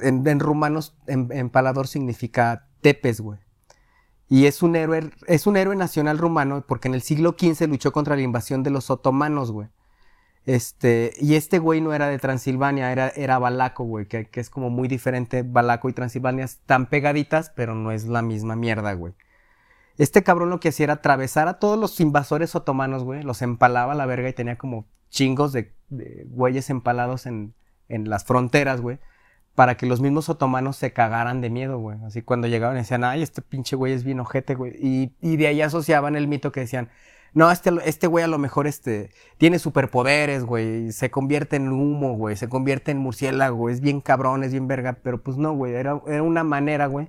En, 0.00 0.26
en 0.26 0.40
rumanos, 0.40 0.96
em- 1.06 1.30
empalador 1.30 1.86
significa 1.86 2.68
tepes, 2.80 3.20
güey. 3.20 3.38
Y 4.32 4.46
es 4.46 4.62
un 4.62 4.76
héroe, 4.76 5.10
es 5.26 5.46
un 5.46 5.58
héroe 5.58 5.76
nacional 5.76 6.16
rumano 6.16 6.64
porque 6.66 6.88
en 6.88 6.94
el 6.94 7.02
siglo 7.02 7.36
XV 7.38 7.68
luchó 7.68 7.92
contra 7.92 8.16
la 8.16 8.22
invasión 8.22 8.62
de 8.62 8.70
los 8.70 8.88
otomanos, 8.88 9.52
güey. 9.52 9.68
Este, 10.46 11.12
y 11.20 11.34
este 11.34 11.58
güey 11.58 11.82
no 11.82 11.92
era 11.92 12.08
de 12.08 12.18
Transilvania, 12.18 12.92
era, 12.92 13.10
era 13.10 13.38
valaco, 13.38 13.84
güey, 13.84 14.06
que, 14.06 14.30
es 14.32 14.48
como 14.48 14.70
muy 14.70 14.88
diferente. 14.88 15.42
Valaco 15.42 15.90
y 15.90 15.92
Transilvania 15.92 16.46
están 16.46 16.86
pegaditas, 16.86 17.50
pero 17.50 17.74
no 17.74 17.92
es 17.92 18.06
la 18.06 18.22
misma 18.22 18.56
mierda, 18.56 18.94
güey. 18.94 19.12
Este 19.98 20.22
cabrón 20.22 20.48
lo 20.48 20.60
que 20.60 20.70
hacía 20.70 20.84
era 20.84 20.94
atravesar 20.94 21.46
a 21.46 21.58
todos 21.58 21.78
los 21.78 22.00
invasores 22.00 22.54
otomanos, 22.54 23.04
güey. 23.04 23.22
Los 23.22 23.42
empalaba 23.42 23.92
a 23.92 23.96
la 23.96 24.06
verga 24.06 24.30
y 24.30 24.32
tenía 24.32 24.56
como 24.56 24.86
chingos 25.10 25.52
de, 25.52 25.74
de 25.90 26.24
güeyes 26.30 26.70
empalados 26.70 27.26
en, 27.26 27.52
en 27.90 28.08
las 28.08 28.24
fronteras, 28.24 28.80
güey. 28.80 28.98
Para 29.54 29.76
que 29.76 29.86
los 29.86 30.00
mismos 30.00 30.28
otomanos 30.28 30.76
se 30.76 30.92
cagaran 30.92 31.40
de 31.40 31.50
miedo, 31.50 31.78
güey. 31.78 31.98
Así 32.06 32.22
cuando 32.22 32.48
llegaban 32.48 32.76
decían, 32.76 33.04
ay, 33.04 33.22
este 33.22 33.42
pinche 33.42 33.76
güey 33.76 33.92
es 33.92 34.02
bien 34.04 34.20
ojete, 34.20 34.54
güey. 34.54 34.72
Y, 34.80 35.12
y 35.20 35.36
de 35.36 35.46
ahí 35.48 35.60
asociaban 35.62 36.16
el 36.16 36.26
mito 36.28 36.52
que 36.52 36.60
decían, 36.60 36.88
no, 37.34 37.50
este, 37.50 37.70
este 37.86 38.06
güey 38.06 38.24
a 38.24 38.28
lo 38.28 38.38
mejor 38.38 38.66
este, 38.66 39.10
tiene 39.38 39.58
superpoderes, 39.58 40.44
güey. 40.44 40.92
Se 40.92 41.10
convierte 41.10 41.56
en 41.56 41.68
humo, 41.72 42.14
güey. 42.14 42.36
Se 42.36 42.48
convierte 42.48 42.90
en 42.92 42.98
murciélago, 42.98 43.68
Es 43.70 43.80
bien 43.80 44.00
cabrón, 44.00 44.42
es 44.44 44.52
bien 44.52 44.68
verga. 44.68 44.98
Pero 45.02 45.22
pues 45.22 45.36
no, 45.38 45.52
güey. 45.54 45.74
Era, 45.74 46.00
era 46.06 46.22
una 46.22 46.44
manera, 46.44 46.86
güey, 46.86 47.08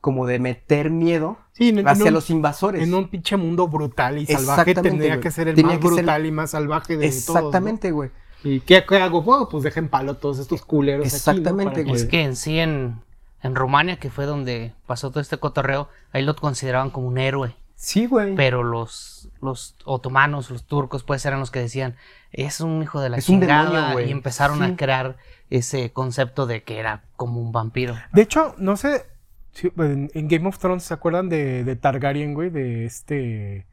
como 0.00 0.26
de 0.26 0.38
meter 0.38 0.90
miedo 0.90 1.38
Sí, 1.52 1.70
en- 1.70 1.80
en 1.80 1.88
hacia 1.88 2.06
un- 2.06 2.14
los 2.14 2.30
invasores. 2.30 2.82
En 2.82 2.94
un 2.94 3.08
pinche 3.08 3.36
mundo 3.36 3.68
brutal 3.68 4.16
y 4.18 4.24
salvaje 4.26 4.70
Exactamente, 4.70 4.82
tendría 4.90 5.20
que 5.20 5.30
ser 5.30 5.48
el 5.48 5.54
Tenía 5.54 5.72
más 5.76 5.80
ser- 5.82 5.90
brutal 5.92 6.26
y 6.26 6.32
más 6.32 6.50
salvaje 6.50 6.96
de 6.96 7.08
todos. 7.08 7.28
¿no? 7.28 7.34
Exactamente, 7.38 7.90
güey. 7.90 8.10
¿Y 8.44 8.60
qué, 8.60 8.84
qué 8.88 8.96
hago? 8.98 9.22
Bueno, 9.22 9.48
pues 9.48 9.64
dejen 9.64 9.88
palo 9.88 10.12
a 10.12 10.14
todos 10.20 10.38
estos 10.38 10.62
culeros. 10.62 11.06
aquí, 11.06 11.10
¿no? 11.12 11.16
Exactamente, 11.16 11.82
güey. 11.84 11.96
Es 11.96 12.04
que 12.04 12.22
en 12.22 12.36
sí, 12.36 12.58
en, 12.58 13.00
en 13.42 13.54
Rumania, 13.54 13.96
que 13.98 14.10
fue 14.10 14.26
donde 14.26 14.72
pasó 14.86 15.10
todo 15.10 15.20
este 15.20 15.38
cotorreo, 15.38 15.88
ahí 16.12 16.22
lo 16.24 16.36
consideraban 16.36 16.90
como 16.90 17.08
un 17.08 17.18
héroe. 17.18 17.54
Sí, 17.74 18.06
güey. 18.06 18.34
Pero 18.34 18.62
los, 18.64 19.28
los 19.40 19.76
otomanos, 19.84 20.50
los 20.50 20.64
turcos, 20.64 21.04
pues 21.04 21.24
eran 21.26 21.38
los 21.40 21.50
que 21.52 21.60
decían, 21.60 21.96
es 22.32 22.60
un 22.60 22.82
hijo 22.82 23.00
de 23.00 23.08
la 23.08 23.18
Es 23.18 23.28
un 23.28 23.40
chingada. 23.40 23.70
demonio, 23.70 23.92
güey. 23.92 24.08
y 24.08 24.12
empezaron 24.12 24.58
Sí. 24.58 24.64
a 24.64 24.76
crear 24.76 25.16
ese 25.50 25.92
concepto 25.92 26.46
de 26.46 26.62
que 26.64 26.78
era 26.78 27.04
como 27.16 27.40
un 27.40 27.52
vampiro. 27.52 27.96
De 28.12 28.22
hecho, 28.22 28.54
no 28.58 28.76
sé. 28.76 29.06
si- 29.52 29.72
en, 29.78 30.10
en 30.14 30.28
Game 30.28 30.48
of 30.48 30.58
Thrones, 30.58 30.84
¿se 30.84 30.94
acuerdan 30.94 31.28
de, 31.28 31.64
de 31.64 31.76
Targaryen, 31.76 32.34
güey? 32.34 32.50
De 32.50 32.84
este. 32.84 33.66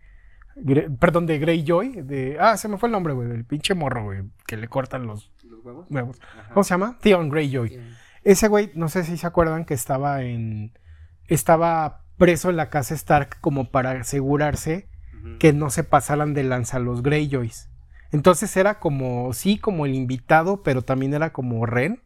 Gre- 0.56 0.98
perdón, 0.98 1.26
de 1.26 1.38
Greyjoy. 1.40 2.02
De, 2.02 2.38
ah, 2.40 2.58
se 2.58 2.68
me 2.68 2.78
fue 2.78 2.88
el 2.88 2.94
nombre, 2.94 3.14
güey. 3.14 3.28
Del 3.28 3.46
pinche 3.46 3.74
morro, 3.74 4.06
güey. 4.06 4.24
Que 4.48 4.58
le 4.58 4.68
cortan 4.68 5.06
los 5.08 5.32
huevos. 5.90 6.20
¿Cómo 6.54 6.64
se 6.64 6.70
llama? 6.74 6.98
Theon 7.02 7.30
Greyjoy. 7.30 7.80
Ese 8.24 8.48
güey, 8.48 8.72
no 8.76 8.90
sé 8.90 9.04
si 9.04 9.18
se 9.18 9.28
acuerdan 9.28 9.66
que 9.66 9.74
estaba 9.74 10.22
en. 10.24 10.72
Estaba 11.28 12.02
preso 12.18 12.50
en 12.50 12.56
la 12.56 12.70
casa 12.70 12.94
Stark 12.96 13.40
como 13.42 13.70
para 13.72 13.92
asegurarse 13.92 14.88
que 15.40 15.54
no 15.54 15.70
se 15.72 15.84
pasaran 15.84 16.34
de 16.34 16.44
lanza 16.44 16.80
los 16.80 17.02
Greyjoys. 17.04 17.70
Entonces 18.12 18.56
era 18.56 18.80
como, 18.80 19.34
sí, 19.34 19.58
como 19.58 19.86
el 19.86 19.96
invitado, 19.96 20.62
pero 20.64 20.84
también 20.84 21.14
era 21.14 21.34
como 21.34 21.66
Ren. 21.66 22.02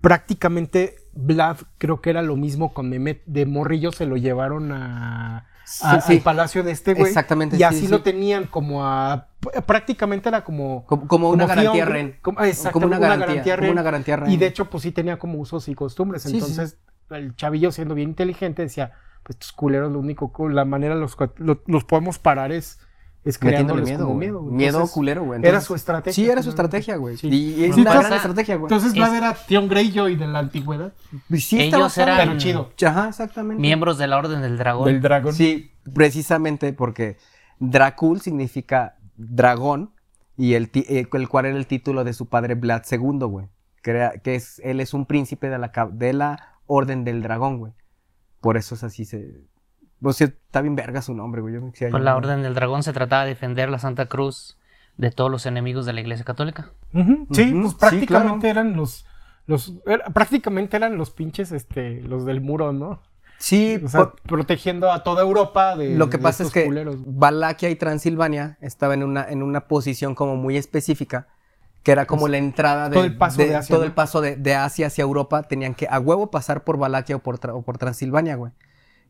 Prácticamente 0.00 0.96
Vlad 1.12 1.58
creo 1.78 2.00
que 2.00 2.10
era 2.10 2.22
lo 2.22 2.34
mismo 2.36 2.74
con 2.74 2.88
Mehmet 2.88 3.22
de 3.26 3.46
Morrillo, 3.46 3.92
se 3.92 4.06
lo 4.06 4.16
llevaron 4.16 4.72
a, 4.72 5.46
a- 5.82 6.00
Sí, 6.00 6.06
sí. 6.06 6.12
al 6.16 6.20
palacio 6.22 6.62
de 6.62 6.72
este 6.72 6.94
güey. 6.94 7.08
Exactamente, 7.08 7.56
Y 7.56 7.58
sí, 7.58 7.64
así 7.64 7.80
sí. 7.80 7.88
lo 7.88 8.02
tenían 8.02 8.44
como 8.46 8.84
a... 8.86 9.28
Prácticamente 9.66 10.28
era 10.28 10.44
como... 10.44 10.84
Como, 10.86 11.06
como 11.08 11.28
una 11.30 11.44
como 11.44 11.48
garantía 11.56 11.84
Theon- 11.84 11.88
Ren. 11.92 12.18
como- 12.22 12.38
Como 12.72 12.86
una 12.86 12.98
garantía, 12.98 13.42
como 13.42 13.56
Ren. 13.56 13.70
una 13.72 13.82
garantía 13.82 14.16
Ren. 14.16 14.30
Y 14.30 14.36
de 14.36 14.46
hecho, 14.46 14.70
pues 14.70 14.82
sí 14.82 14.92
tenía 14.92 15.18
como 15.18 15.38
usos 15.38 15.68
y 15.68 15.74
costumbres. 15.74 16.26
Entonces, 16.26 16.78
el 17.10 17.34
chavillo 17.36 17.70
siendo 17.72 17.94
bien 17.94 18.10
inteligente 18.10 18.62
decía, 18.62 18.92
pues 19.22 19.36
estos 19.36 19.52
culeros, 19.52 19.92
lo 19.92 19.98
único, 20.00 20.32
la 20.48 20.64
manera 20.64 20.94
los, 20.94 21.16
lo- 21.36 21.62
los 21.66 21.84
podemos 21.84 22.18
parar 22.18 22.52
es, 22.52 22.78
es 23.24 23.40
Metiéndole 23.40 23.82
creándoles 23.82 23.88
miedo, 23.88 24.06
como 24.06 24.18
miedo. 24.18 24.40
güey. 24.42 24.54
Miedo 24.54 24.68
Entonces, 24.78 24.94
culero, 24.94 25.24
güey. 25.24 25.40
Era 25.44 25.60
su 25.60 25.74
estrategia. 25.74 26.12
Sí, 26.12 26.28
era 26.28 26.42
su 26.42 26.48
estrategia, 26.50 26.96
güey. 26.96 27.16
Sí. 27.16 27.28
Y 27.28 27.64
es 27.64 27.74
Sí, 27.76 27.80
una 27.82 27.94
gran 27.94 28.12
estrategia, 28.14 28.56
güey. 28.56 28.64
Entonces, 28.72 28.92
Vlad 28.94 29.12
Es- 29.12 29.18
era 29.18 29.34
Theon 29.34 29.68
Greyjoy 29.68 30.16
de 30.16 30.26
la 30.26 30.40
antigüedad. 30.40 30.92
Sí 31.38 31.60
ellos 31.60 31.96
eran- 31.98 32.18
Pero 32.18 32.38
chido. 32.38 32.70
Ajá, 32.84 33.08
exactamente. 33.08 33.60
Miembros 33.60 33.98
de 33.98 34.06
la 34.08 34.18
Orden 34.18 34.40
del 34.42 34.58
Dragón. 34.58 34.86
Del 34.86 35.00
dragón. 35.00 35.34
Sí, 35.34 35.70
precisamente 35.94 36.72
porque 36.72 37.16
Dracul 37.60 38.20
significa 38.20 38.96
dragón 39.16 39.92
y 40.36 40.54
el, 40.54 40.70
eh, 40.74 41.06
el 41.12 41.28
cual 41.28 41.46
era 41.46 41.56
el 41.56 41.66
título 41.68 42.02
de 42.04 42.12
su 42.14 42.28
padre 42.28 42.54
Vlad 42.56 42.82
II, 42.90 42.98
güey. 43.28 43.46
Que, 43.82 44.20
que 44.24 44.34
es, 44.34 44.60
él 44.64 44.80
es 44.80 44.94
un 44.94 45.06
príncipe 45.06 45.48
de 45.48 45.58
la, 45.58 45.70
de 45.92 46.12
la 46.12 46.58
Orden 46.66 47.04
del 47.04 47.22
Dragón, 47.22 47.58
güey. 47.58 47.72
Por 48.40 48.56
eso 48.56 48.74
es 48.74 48.82
así 48.82 49.04
se... 49.04 49.42
O 50.02 50.12
sea, 50.12 50.26
está 50.26 50.60
bien 50.62 50.74
verga 50.74 51.00
su 51.02 51.14
nombre, 51.14 51.40
güey. 51.40 51.54
Yo 51.54 51.60
me 51.62 51.70
Pues 51.72 52.02
la 52.02 52.16
Orden 52.16 52.42
del 52.42 52.54
Dragón 52.54 52.82
se 52.82 52.92
trataba 52.92 53.22
de 53.22 53.30
defender 53.30 53.68
la 53.70 53.78
Santa 53.78 54.06
Cruz 54.06 54.58
de 54.96 55.10
todos 55.10 55.30
los 55.30 55.46
enemigos 55.46 55.86
de 55.86 55.92
la 55.92 56.00
Iglesia 56.00 56.24
Católica. 56.24 56.70
Sí, 56.92 56.98
pues 57.00 57.70
sí, 57.70 57.76
prácticamente 57.78 58.48
eran 58.48 58.76
los... 58.76 59.06
los 59.46 59.74
era- 59.86 60.04
prácticamente 60.06 60.76
eran 60.76 60.96
los 60.98 61.10
pinches, 61.10 61.52
este, 61.52 62.02
los 62.02 62.24
del 62.26 62.40
muro, 62.40 62.72
¿no? 62.72 63.00
Sí, 63.38 63.80
O 63.84 63.88
sea, 63.88 64.00
por- 64.00 64.20
protegiendo 64.22 64.92
a 64.92 65.02
toda 65.02 65.22
Europa 65.22 65.76
de 65.76 65.96
Lo 65.96 66.10
que 66.10 66.16
de 66.18 66.22
pasa 66.22 66.44
es 66.44 66.50
que 66.52 66.64
culeros. 66.64 66.96
Valaquia 67.04 67.70
y 67.70 67.76
Transilvania 67.76 68.56
estaban 68.60 69.02
en 69.02 69.08
una, 69.08 69.24
en 69.28 69.42
una 69.42 69.62
posición 69.66 70.14
como 70.14 70.36
muy 70.36 70.56
específica, 70.56 71.26
que 71.82 71.90
era 71.90 72.06
como 72.06 72.28
la 72.28 72.36
entrada 72.38 72.88
de 72.88 72.94
todo 72.94 73.04
el 73.04 73.16
paso 73.16 73.38
de 73.42 73.56
Asia, 73.56 73.68
todo 73.74 73.80
¿no? 73.80 73.86
el 73.86 73.92
paso 73.92 74.20
de, 74.20 74.36
de 74.36 74.54
Asia 74.54 74.86
hacia 74.86 75.02
Europa, 75.02 75.42
tenían 75.42 75.74
que 75.74 75.88
a 75.90 75.98
huevo 75.98 76.30
pasar 76.30 76.62
por 76.62 76.76
Valaquia 76.78 77.16
o 77.16 77.18
por, 77.18 77.40
Tra- 77.40 77.54
o 77.54 77.62
por 77.62 77.78
Transilvania, 77.78 78.36
güey. 78.36 78.52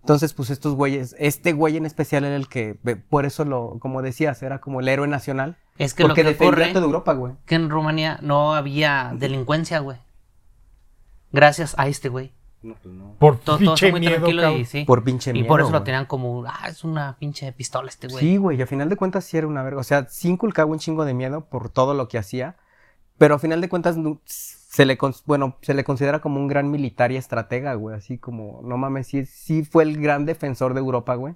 Entonces, 0.03 0.35
pues 0.35 0.51
estos 0.51 0.75
güeyes, 0.75 1.15
este 1.19 1.53
güey 1.53 1.77
en 1.77 1.87
especial 1.87 2.25
era 2.25 2.37
el 2.37 2.49
que, 2.49 2.75
por 3.09 3.25
eso 3.25 3.45
lo, 3.45 3.79
como 3.79 4.03
decías, 4.03 4.43
era 4.43 4.61
como 4.61 4.81
el 4.81 4.89
héroe 4.89 5.07
nacional, 5.09 5.57
Es 5.79 5.95
que 5.95 6.03
porque 6.03 6.25
lo 6.25 6.37
que 6.37 6.45
ocurre 6.45 6.73
toda 6.73 6.85
Europa, 6.85 7.13
güey. 7.15 7.35
que 7.47 7.55
en 7.55 7.71
Rumanía 7.71 8.19
no 8.21 8.55
había 8.55 9.13
delincuencia, 9.17 9.79
güey. 9.79 9.99
Gracias 11.31 11.75
a 11.79 11.89
este 11.89 12.09
güey. 12.09 12.33
Por 13.19 13.39
Todo, 13.39 13.59
pinche 13.59 13.91
muy 13.91 13.99
miedo, 14.01 14.17
tranquilo 14.17 14.53
y 14.57 14.65
sí. 14.65 14.85
Por 14.85 15.03
pinche 15.03 15.31
y 15.31 15.35
miedo, 15.35 15.49
por 15.49 15.61
eso 15.61 15.71
lo 15.71 15.83
tenían 15.83 16.07
como, 16.07 16.45
ah, 16.47 16.69
es 16.69 16.85
una 16.85 17.17
pinche 17.19 17.51
pistola 17.53 17.89
este 17.89 18.07
güey. 18.07 18.21
Sí, 18.25 18.37
güey, 18.37 18.59
y 18.59 18.63
a 18.63 18.67
final 18.69 18.89
de 18.89 18.97
cuentas 18.97 19.25
sí 19.25 19.37
era 19.37 19.47
una 19.49 19.63
verga. 19.65 19.81
O 19.81 19.85
sea, 19.85 20.07
sí 20.09 20.29
inculcaba 20.29 20.71
un 20.71 20.79
chingo 20.79 21.05
de 21.05 21.13
miedo 21.15 21.45
por 21.47 21.71
todo 21.71 21.95
lo 21.95 22.07
que 22.09 22.19
hacía, 22.19 22.55
pero 23.19 23.35
a 23.35 23.39
final 23.41 23.61
de 23.61 23.69
cuentas 23.69 23.97
nu- 23.97 24.21
se 24.73 24.87
le, 24.87 24.97
bueno, 25.27 25.59
se 25.61 25.75
le 25.75 25.85
considera 25.85 26.21
como 26.21 26.41
un 26.41 26.49
gran 26.49 26.71
militar 26.71 27.13
y 27.13 27.17
estratega, 27.19 27.75
güey. 27.75 27.95
Así 27.95 28.17
como, 28.17 28.61
no 28.65 28.79
mames, 28.79 29.07
sí, 29.07 29.27
sí 29.27 29.65
fue 29.65 29.83
el 29.83 30.01
gran 30.01 30.25
defensor 30.25 30.73
de 30.73 30.81
Europa, 30.81 31.15
güey. 31.15 31.35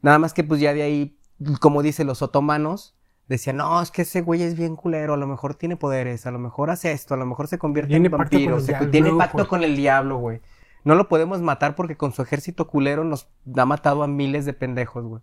Nada 0.00 0.20
más 0.20 0.32
que 0.32 0.44
pues 0.44 0.60
ya 0.60 0.72
de 0.72 0.82
ahí, 0.82 1.18
como 1.60 1.82
dice 1.82 2.04
los 2.04 2.22
otomanos, 2.22 2.94
decían, 3.26 3.56
no, 3.56 3.82
es 3.82 3.90
que 3.90 4.02
ese 4.02 4.20
güey 4.20 4.44
es 4.44 4.56
bien 4.56 4.76
culero, 4.76 5.14
a 5.14 5.16
lo 5.16 5.26
mejor 5.26 5.56
tiene 5.56 5.76
poderes, 5.76 6.24
a 6.24 6.30
lo 6.30 6.38
mejor 6.38 6.70
hace 6.70 6.92
esto, 6.92 7.14
a 7.14 7.16
lo 7.16 7.26
mejor 7.26 7.48
se 7.48 7.58
convierte 7.58 7.88
Tiene 7.90 8.06
en 8.06 8.12
vampiro, 8.12 8.60
se- 8.60 8.68
diablo, 8.68 8.90
tiene 8.90 9.12
pacto 9.12 9.48
con 9.48 9.64
el 9.64 9.74
diablo, 9.74 10.18
güey. 10.18 10.40
No 10.84 10.94
lo 10.94 11.08
podemos 11.08 11.40
matar 11.42 11.74
porque 11.74 11.96
con 11.96 12.12
su 12.12 12.22
ejército 12.22 12.68
culero 12.68 13.02
nos 13.02 13.28
ha 13.56 13.64
matado 13.66 14.04
a 14.04 14.06
miles 14.06 14.44
de 14.44 14.52
pendejos, 14.52 15.04
güey. 15.04 15.22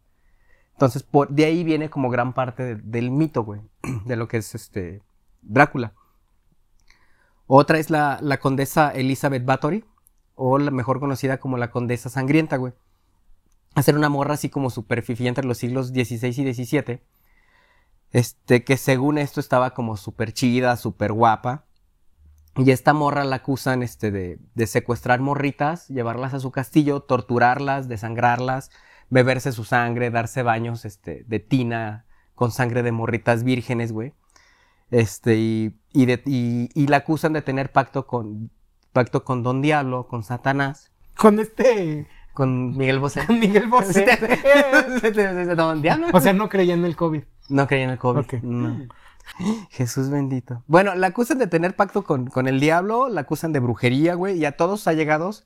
Entonces, 0.74 1.04
por, 1.04 1.30
de 1.30 1.46
ahí 1.46 1.64
viene 1.64 1.90
como 1.90 2.10
gran 2.10 2.34
parte 2.34 2.64
de- 2.64 2.76
del 2.76 3.12
mito, 3.12 3.44
güey, 3.46 3.62
de 4.06 4.16
lo 4.18 4.28
que 4.28 4.38
es 4.38 4.56
este 4.56 5.02
Drácula. 5.42 5.94
Otra 7.52 7.80
es 7.80 7.90
la, 7.90 8.20
condesa 8.40 8.92
Elizabeth 8.92 9.44
Bathory, 9.44 9.84
o 10.36 10.60
la 10.60 10.70
mejor 10.70 11.00
conocida 11.00 11.40
como 11.40 11.58
la 11.58 11.72
condesa 11.72 12.08
sangrienta, 12.08 12.58
güey. 12.58 12.74
Hacer 13.74 13.98
una 13.98 14.08
morra 14.08 14.36
así 14.36 14.50
como 14.50 14.70
super 14.70 15.02
fifí 15.02 15.28
entre 15.28 15.48
los 15.48 15.58
siglos 15.58 15.88
XVI 15.88 16.28
y 16.28 16.54
XVII. 16.54 17.02
Este, 18.12 18.64
que 18.64 18.78
según 18.78 19.18
esto 19.18 19.40
estaba 19.40 19.74
como 19.74 19.98
súper 19.98 20.32
chida, 20.32 20.78
súper 20.78 21.12
guapa. 21.12 21.66
Y 22.56 22.70
esta 22.70 22.94
morra 22.94 23.24
la 23.24 23.38
acusan 23.38 23.82
este, 23.82 24.12
de, 24.12 24.38
de 24.54 24.68
secuestrar 24.68 25.20
morritas, 25.20 25.88
llevarlas 25.88 26.36
a 26.36 26.40
su 26.40 26.52
castillo, 26.52 27.00
torturarlas, 27.00 27.88
desangrarlas, 27.88 28.70
beberse 29.10 29.54
su 29.54 29.64
sangre, 29.64 30.12
darse 30.12 30.44
baños 30.44 30.86
este, 30.86 31.24
de 31.28 31.40
tina 31.40 32.06
con 32.36 32.52
sangre 32.52 32.84
de 32.84 32.92
morritas 32.92 33.44
vírgenes, 33.44 33.92
güey. 33.92 34.14
Este, 34.92 35.36
y, 35.38 35.76
y, 35.94 36.06
de- 36.06 36.24
y- 36.26 36.70
y 36.74 36.88
la 36.88 36.98
acusan 36.98 37.34
de 37.34 37.42
tener 37.42 37.72
pacto 37.72 38.08
con, 38.08 38.50
pacto 38.94 39.24
con 39.24 39.44
Don 39.44 39.62
Diablo, 39.62 40.08
con 40.08 40.24
Satanás, 40.24 40.92
Con 41.18 41.40
este 41.40 42.08
con 42.34 42.78
Miguel 42.78 43.00
Bosé. 43.00 43.26
con 43.26 43.40
Miguel 43.40 43.68
Bosé. 43.68 44.06
Don 45.56 45.82
Diablo. 45.82 46.08
o 46.14 46.22
sea, 46.22 46.34
no 46.34 46.48
creía 46.50 46.74
en 46.74 46.86
el 46.86 46.96
COVID. 46.96 47.24
No 47.50 47.68
creía 47.68 47.84
en 47.86 47.90
el 47.92 47.98
COVID. 47.98 48.20
Ok. 48.22 48.34
no. 48.44 48.88
Jesús 49.70 50.10
bendito. 50.10 50.64
Bueno, 50.66 50.96
la 50.96 51.08
acusan 51.08 51.38
de 51.38 51.46
tener 51.48 51.76
pacto 51.76 52.04
con, 52.04 52.28
con 52.28 52.48
el 52.48 52.60
diablo, 52.60 53.10
la 53.10 53.22
acusan 53.22 53.54
de 53.54 53.60
brujería, 53.60 54.16
güey, 54.16 54.38
y 54.40 54.46
a 54.46 54.54
todos 54.58 54.88
allegados 54.88 55.46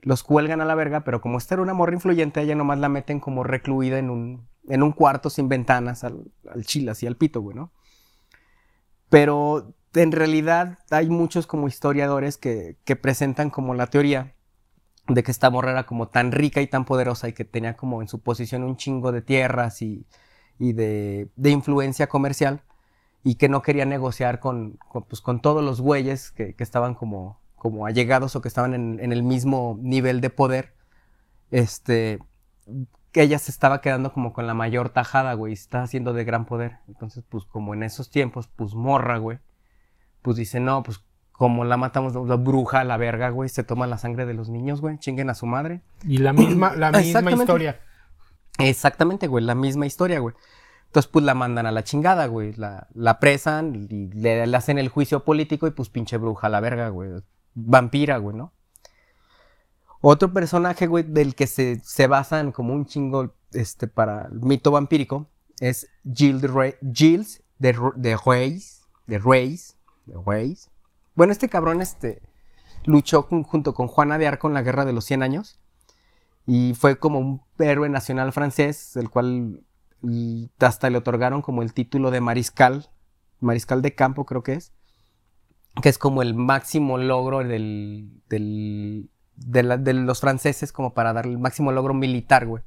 los 0.00 0.22
cuelgan 0.22 0.60
a 0.60 0.64
la 0.64 0.74
verga, 0.74 1.00
pero 1.04 1.20
como 1.20 1.36
esta 1.36 1.54
era 1.56 1.62
una 1.62 1.74
morra 1.74 1.92
influyente, 1.92 2.40
ella 2.40 2.54
nomás 2.54 2.78
la 2.78 2.88
meten 2.88 3.20
como 3.20 3.42
recluida 3.44 3.98
en 3.98 4.08
un, 4.10 4.46
en 4.68 4.82
un 4.82 4.92
cuarto 4.92 5.28
sin 5.28 5.48
ventanas 5.48 6.04
al, 6.04 6.30
al 6.50 6.64
chile, 6.64 6.92
así 6.92 7.06
al 7.06 7.16
pito, 7.16 7.40
güey, 7.42 7.54
¿no? 7.56 7.70
Pero 9.08 9.74
en 9.94 10.12
realidad 10.12 10.78
hay 10.90 11.08
muchos 11.08 11.46
como 11.46 11.68
historiadores 11.68 12.36
que, 12.36 12.76
presentan 13.00 13.50
como 13.50 13.74
la 13.74 13.86
teoría 13.86 14.34
de 15.08 15.22
que 15.22 15.30
esta 15.30 15.50
morra 15.50 15.70
era 15.70 15.86
como 15.86 16.08
tan 16.08 16.32
rica 16.32 16.60
y 16.60 16.66
tan 16.66 16.84
poderosa 16.84 17.28
y 17.28 17.32
que 17.32 17.44
tenía 17.44 17.76
como 17.76 18.02
en 18.02 18.08
su 18.08 18.20
posición 18.20 18.62
un 18.62 18.76
chingo 18.76 19.12
de 19.12 19.22
tierras 19.22 19.80
y, 19.80 20.06
de, 20.58 21.30
influencia 21.44 22.08
comercial 22.08 22.62
y 23.24 23.36
que 23.36 23.48
no 23.48 23.62
quería 23.62 23.86
negociar 23.86 24.40
con, 24.40 24.78
pues, 25.08 25.20
con 25.22 25.40
todos 25.40 25.64
los 25.64 25.80
güeyes 25.80 26.30
que, 26.30 26.54
estaban 26.58 26.94
como, 26.94 27.40
como 27.56 27.86
allegados 27.86 28.36
o 28.36 28.42
que 28.42 28.48
estaban 28.48 28.74
en, 28.74 29.00
en 29.00 29.12
el 29.12 29.22
mismo 29.22 29.78
nivel 29.80 30.20
de 30.20 30.30
poder, 30.30 30.74
este, 31.50 32.18
que 33.18 33.24
ella 33.24 33.40
se 33.40 33.50
estaba 33.50 33.80
quedando 33.80 34.12
como 34.12 34.32
con 34.32 34.46
la 34.46 34.54
mayor 34.54 34.90
tajada, 34.90 35.34
güey, 35.34 35.52
y 35.52 35.56
se 35.56 35.62
estaba 35.62 35.82
haciendo 35.82 36.12
de 36.12 36.22
gran 36.22 36.44
poder. 36.46 36.76
Entonces, 36.86 37.24
pues 37.28 37.44
como 37.46 37.74
en 37.74 37.82
esos 37.82 38.10
tiempos, 38.10 38.46
pues 38.46 38.74
morra, 38.74 39.18
güey, 39.18 39.40
pues 40.22 40.36
dice, 40.36 40.60
no, 40.60 40.84
pues 40.84 41.02
como 41.32 41.64
la 41.64 41.76
matamos, 41.76 42.14
la 42.14 42.36
bruja, 42.36 42.84
la 42.84 42.96
verga, 42.96 43.30
güey, 43.30 43.48
se 43.48 43.64
toma 43.64 43.88
la 43.88 43.98
sangre 43.98 44.24
de 44.24 44.34
los 44.34 44.50
niños, 44.50 44.80
güey, 44.80 44.98
chinguen 44.98 45.30
a 45.30 45.34
su 45.34 45.46
madre. 45.46 45.82
Y 46.04 46.18
la 46.18 46.32
misma, 46.32 46.76
la 46.76 46.92
misma 46.92 47.32
historia. 47.32 47.80
Exactamente, 48.60 49.26
güey, 49.26 49.44
la 49.44 49.56
misma 49.56 49.84
historia, 49.84 50.20
güey. 50.20 50.36
Entonces, 50.86 51.10
pues 51.10 51.24
la 51.24 51.34
mandan 51.34 51.66
a 51.66 51.72
la 51.72 51.82
chingada, 51.82 52.26
güey. 52.26 52.52
La, 52.52 52.86
la 52.94 53.18
presan 53.18 53.74
y 53.74 54.12
le, 54.12 54.46
le 54.46 54.56
hacen 54.56 54.78
el 54.78 54.90
juicio 54.90 55.24
político 55.24 55.66
y 55.66 55.72
pues 55.72 55.88
pinche 55.88 56.18
bruja 56.18 56.46
a 56.46 56.50
la 56.50 56.60
verga, 56.60 56.90
güey. 56.90 57.10
Vampira, 57.54 58.18
güey, 58.18 58.36
¿no? 58.36 58.52
Otro 60.00 60.32
personaje, 60.32 60.86
güey, 60.86 61.04
del 61.04 61.34
que 61.34 61.46
se, 61.46 61.80
se 61.84 62.06
basan 62.06 62.52
como 62.52 62.72
un 62.74 62.86
chingo 62.86 63.34
este, 63.52 63.88
para 63.88 64.26
el 64.26 64.40
mito 64.40 64.70
vampírico 64.70 65.26
es 65.60 65.88
Gilles 66.04 66.40
de, 66.42 66.48
Re- 66.48 66.78
Gilles 66.92 67.42
de, 67.58 67.74
Ru- 67.74 67.94
de 67.96 68.16
Reis. 68.16 68.86
De. 69.06 69.18
Bueno, 71.14 71.32
este 71.32 71.48
cabrón 71.48 71.80
este, 71.82 72.22
luchó 72.84 73.22
junto 73.22 73.74
con 73.74 73.88
Juana 73.88 74.18
de 74.18 74.26
Arco 74.28 74.46
en 74.48 74.54
la 74.54 74.62
Guerra 74.62 74.84
de 74.84 74.92
los 74.92 75.04
100 75.04 75.22
años 75.22 75.58
y 76.46 76.74
fue 76.74 76.98
como 76.98 77.18
un 77.18 77.42
héroe 77.58 77.88
nacional 77.88 78.32
francés, 78.32 78.96
el 78.96 79.10
cual 79.10 79.62
hasta 80.60 80.88
le 80.90 80.98
otorgaron 80.98 81.42
como 81.42 81.62
el 81.62 81.72
título 81.74 82.10
de 82.12 82.20
mariscal, 82.20 82.88
mariscal 83.40 83.82
de 83.82 83.94
campo 83.94 84.24
creo 84.26 84.42
que 84.44 84.52
es, 84.54 84.72
que 85.82 85.88
es 85.88 85.98
como 85.98 86.22
el 86.22 86.34
máximo 86.34 86.98
logro 86.98 87.38
del, 87.40 88.08
del- 88.28 89.10
de, 89.46 89.92
los 89.94 90.20
franceses 90.20 90.72
como 90.72 90.94
para 90.94 91.12
darle 91.12 91.32
el 91.32 91.38
máximo 91.38 91.72
logro 91.72 91.94
militar, 91.94 92.46
güey, 92.46 92.62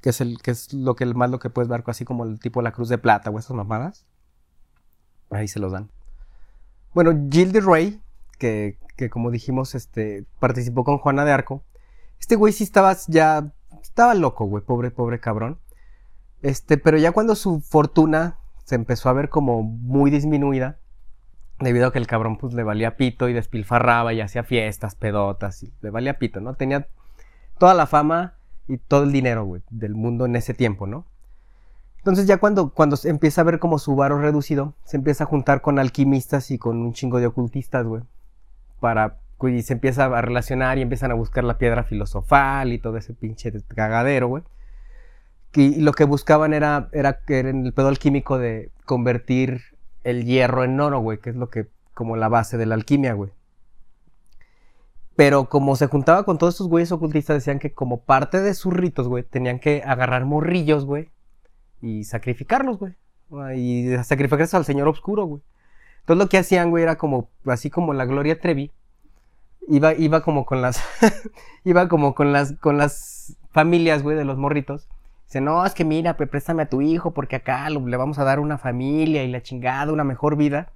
que 0.00 0.10
es 0.10 0.20
el 0.20 0.40
que 0.40 0.50
es 0.50 0.72
lo 0.72 0.94
que 0.94 1.06
más 1.06 1.30
lo 1.30 1.38
que 1.38 1.50
puedes 1.50 1.68
ver 1.68 1.82
así 1.86 2.04
como 2.04 2.24
el 2.24 2.38
tipo 2.38 2.62
la 2.62 2.72
Cruz 2.72 2.88
de 2.88 2.98
Plata 2.98 3.30
o 3.30 3.38
esas 3.38 3.56
mamadas. 3.56 4.06
Ahí 5.30 5.48
se 5.48 5.58
los 5.58 5.72
dan. 5.72 5.90
Bueno, 6.92 7.12
Gilles 7.30 7.52
de 7.52 7.60
Rey, 7.60 8.00
que, 8.38 8.78
que 8.96 9.10
como 9.10 9.30
dijimos, 9.30 9.74
este, 9.74 10.24
participó 10.38 10.84
con 10.84 10.98
Juana 10.98 11.24
de 11.24 11.32
Arco. 11.32 11.64
Este 12.20 12.36
güey 12.36 12.52
sí 12.52 12.64
estaba 12.64 12.96
ya, 13.08 13.52
estaba 13.82 14.14
loco, 14.14 14.44
güey, 14.46 14.62
pobre, 14.62 14.90
pobre 14.90 15.20
cabrón. 15.20 15.58
Este, 16.42 16.78
pero 16.78 16.98
ya 16.98 17.12
cuando 17.12 17.34
su 17.34 17.60
fortuna 17.60 18.38
se 18.64 18.74
empezó 18.74 19.08
a 19.08 19.14
ver 19.14 19.28
como 19.28 19.62
muy 19.62 20.10
disminuida, 20.10 20.78
debido 21.60 21.86
a 21.86 21.92
que 21.92 21.98
el 21.98 22.06
cabrón 22.06 22.36
pues 22.36 22.54
le 22.54 22.62
valía 22.62 22.96
pito 22.96 23.28
y 23.28 23.32
despilfarraba 23.32 24.12
y 24.12 24.20
hacía 24.20 24.44
fiestas, 24.44 24.94
pedotas, 24.94 25.62
y 25.62 25.72
le 25.80 25.90
valía 25.90 26.18
pito, 26.18 26.40
¿no? 26.40 26.54
Tenía 26.54 26.88
toda 27.58 27.74
la 27.74 27.86
fama 27.86 28.34
y 28.66 28.78
todo 28.78 29.04
el 29.04 29.12
dinero, 29.12 29.48
del 29.70 29.94
mundo 29.94 30.26
en 30.26 30.36
ese 30.36 30.54
tiempo, 30.54 30.86
¿no? 30.86 31.06
Entonces 31.98 32.26
ya 32.26 32.36
cuando, 32.36 32.70
cuando 32.70 32.96
se 32.96 33.08
empieza 33.08 33.40
a 33.40 33.44
ver 33.44 33.58
como 33.58 33.78
su 33.78 33.96
varo 33.96 34.18
reducido, 34.18 34.74
se 34.84 34.98
empieza 34.98 35.24
a 35.24 35.26
juntar 35.26 35.62
con 35.62 35.78
alquimistas 35.78 36.50
y 36.50 36.58
con 36.58 36.76
un 36.78 36.92
chingo 36.92 37.18
de 37.18 37.26
ocultistas, 37.26 37.86
güey. 37.86 38.02
Para, 38.80 39.16
y 39.42 39.62
se 39.62 39.72
empieza 39.72 40.04
a 40.04 40.20
relacionar 40.20 40.76
y 40.76 40.82
empiezan 40.82 41.10
a 41.12 41.14
buscar 41.14 41.44
la 41.44 41.56
piedra 41.56 41.84
filosofal 41.84 42.72
y 42.72 42.78
todo 42.78 42.98
ese 42.98 43.14
pinche 43.14 43.52
cagadero, 43.68 44.28
güey. 44.28 44.42
Y 45.54 45.80
lo 45.80 45.92
que 45.92 46.04
buscaban 46.04 46.52
era, 46.52 46.88
era, 46.92 47.20
era 47.26 47.48
el 47.48 47.72
pedo 47.72 47.88
alquímico 47.88 48.38
de 48.38 48.70
convertir 48.84 49.73
el 50.04 50.24
hierro 50.24 50.64
en 50.64 50.78
oro, 50.78 51.00
güey, 51.00 51.18
que 51.18 51.30
es 51.30 51.36
lo 51.36 51.50
que, 51.50 51.68
como 51.94 52.16
la 52.16 52.28
base 52.28 52.56
de 52.56 52.66
la 52.66 52.74
alquimia, 52.74 53.14
güey. 53.14 53.30
Pero 55.16 55.48
como 55.48 55.76
se 55.76 55.86
juntaba 55.86 56.24
con 56.24 56.38
todos 56.38 56.54
estos 56.54 56.68
güeyes 56.68 56.92
ocultistas, 56.92 57.36
decían 57.36 57.58
que 57.58 57.72
como 57.72 58.00
parte 58.00 58.40
de 58.40 58.54
sus 58.54 58.72
ritos, 58.72 59.08
güey, 59.08 59.22
tenían 59.22 59.60
que 59.60 59.82
agarrar 59.84 60.24
morrillos, 60.24 60.84
güey, 60.84 61.08
y 61.80 62.04
sacrificarlos, 62.04 62.78
güey. 62.78 62.94
Y 63.56 63.96
sacrificarse 64.04 64.56
al 64.56 64.64
señor 64.64 64.88
oscuro, 64.88 65.24
güey. 65.24 65.42
Entonces 66.00 66.24
lo 66.24 66.28
que 66.28 66.38
hacían, 66.38 66.70
güey, 66.70 66.82
era 66.82 66.96
como, 66.96 67.30
así 67.46 67.70
como 67.70 67.94
la 67.94 68.04
Gloria 68.04 68.38
Trevi, 68.38 68.70
iba, 69.68 69.94
iba 69.94 70.22
como 70.22 70.44
con 70.44 70.60
las, 70.60 70.82
iba 71.64 71.88
como 71.88 72.14
con 72.14 72.32
las, 72.32 72.52
con 72.54 72.76
las 72.76 73.36
familias, 73.50 74.02
güey, 74.02 74.16
de 74.16 74.24
los 74.24 74.36
morritos. 74.36 74.88
Dice, 75.26 75.40
no, 75.40 75.64
es 75.64 75.74
que 75.74 75.84
mira, 75.84 76.16
préstame 76.16 76.62
a 76.62 76.68
tu 76.68 76.82
hijo 76.82 77.12
porque 77.12 77.36
acá 77.36 77.68
le 77.70 77.96
vamos 77.96 78.18
a 78.18 78.24
dar 78.24 78.40
una 78.40 78.58
familia 78.58 79.24
y 79.24 79.30
la 79.30 79.42
chingada, 79.42 79.92
una 79.92 80.04
mejor 80.04 80.36
vida. 80.36 80.72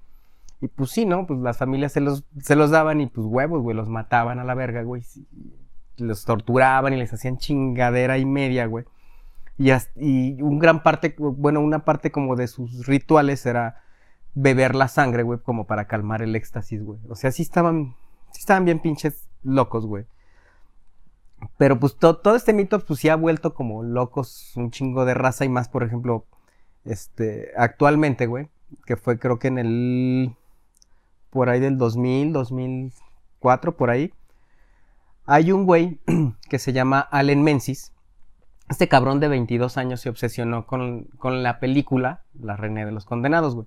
Y 0.61 0.68
pues 0.68 0.90
sí, 0.90 1.05
¿no? 1.05 1.26
Pues 1.26 1.38
las 1.40 1.59
familias 1.59 1.92
se 1.92 2.01
los, 2.01 2.24
se 2.40 2.57
los 2.57 2.70
daban 2.70 3.01
y 3.01 3.07
pues 3.07 3.26
huevos, 3.26 3.62
güey, 3.62 3.76
los 3.76 3.88
mataban 3.88 4.38
a 4.38 4.44
la 4.44 4.55
verga, 4.55 4.82
güey. 4.82 5.03
Los 5.99 6.24
torturaban 6.24 6.92
y 6.92 6.96
les 6.96 7.12
hacían 7.12 7.38
chingadera 7.38 8.18
y 8.18 8.24
media, 8.24 8.66
güey. 8.66 8.84
Y, 9.57 9.70
y 9.96 10.42
un 10.42 10.59
gran 10.59 10.82
parte, 10.82 11.14
bueno, 11.18 11.61
una 11.61 11.84
parte 11.84 12.11
como 12.11 12.34
de 12.36 12.49
sus 12.49 12.86
rituales 12.86 13.44
era 13.46 13.82
beber 14.34 14.74
la 14.74 14.88
sangre, 14.88 15.22
güey, 15.22 15.40
como 15.40 15.66
para 15.66 15.86
calmar 15.86 16.22
el 16.22 16.34
éxtasis, 16.36 16.82
güey. 16.82 16.99
O 17.09 17.14
sea, 17.14 17.30
sí 17.32 17.42
estaban, 17.42 17.96
sí 18.32 18.40
estaban 18.40 18.64
bien 18.64 18.80
pinches 18.80 19.28
locos, 19.42 19.86
güey. 19.86 20.07
Pero 21.57 21.78
pues 21.78 21.97
to- 21.97 22.16
todo 22.18 22.34
este 22.36 22.53
mito 22.53 22.78
pues 22.80 23.01
sí 23.01 23.09
ha 23.09 23.16
vuelto 23.16 23.55
como 23.55 23.82
locos 23.82 24.53
un 24.57 24.70
chingo 24.70 25.05
de 25.05 25.14
raza 25.14 25.45
y 25.45 25.49
más, 25.49 25.68
por 25.68 25.82
ejemplo, 25.84 26.24
este, 26.84 27.51
actualmente, 27.57 28.26
güey, 28.26 28.49
que 28.86 28.97
fue 28.97 29.18
creo 29.18 29.39
que 29.39 29.49
en 29.49 29.59
el, 29.59 30.34
por 31.30 31.49
ahí 31.49 31.61
del 31.61 31.78
2000, 31.78 32.32
2004, 32.32 33.76
por 33.76 33.91
ahí, 33.91 34.12
hay 35.26 35.53
un 35.53 35.64
güey 35.66 36.01
que 36.49 36.59
se 36.59 36.72
llama 36.72 37.01
Allen 37.01 37.43
Menzies. 37.43 37.93
Este 38.68 38.89
cabrón 38.89 39.18
de 39.20 39.28
22 39.28 39.78
años 39.78 40.01
se 40.01 40.09
obsesionó 40.11 40.66
con, 40.66 41.05
con 41.18 41.43
la 41.43 41.59
película 41.61 42.22
La 42.39 42.57
Reina 42.57 42.84
de 42.84 42.93
los 42.93 43.05
Condenados, 43.07 43.55
güey. 43.55 43.66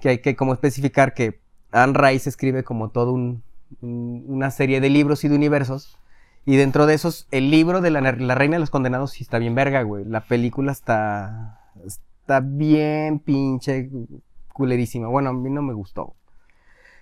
Que 0.00 0.08
hay 0.08 0.18
que 0.18 0.34
como 0.34 0.52
especificar 0.52 1.14
que 1.14 1.40
Anne 1.70 1.92
Rice 1.96 2.28
escribe 2.28 2.64
como 2.64 2.88
todo 2.90 3.12
un- 3.12 3.42
una 3.80 4.50
serie 4.50 4.80
de 4.80 4.90
libros 4.90 5.22
y 5.24 5.28
de 5.28 5.36
universos. 5.36 5.98
Y 6.44 6.56
dentro 6.56 6.86
de 6.86 6.94
esos, 6.94 7.28
el 7.30 7.50
libro 7.50 7.80
de 7.80 7.90
la, 7.90 8.00
la 8.00 8.34
Reina 8.34 8.56
de 8.56 8.60
los 8.60 8.70
Condenados 8.70 9.12
sí 9.12 9.22
está 9.22 9.38
bien 9.38 9.54
verga, 9.54 9.82
güey. 9.82 10.04
La 10.04 10.22
película 10.22 10.72
está, 10.72 11.60
está 11.86 12.40
bien 12.40 13.20
pinche 13.20 13.88
culerísima. 14.52 15.06
Bueno, 15.08 15.30
a 15.30 15.32
mí 15.32 15.50
no 15.50 15.62
me 15.62 15.72
gustó. 15.72 16.14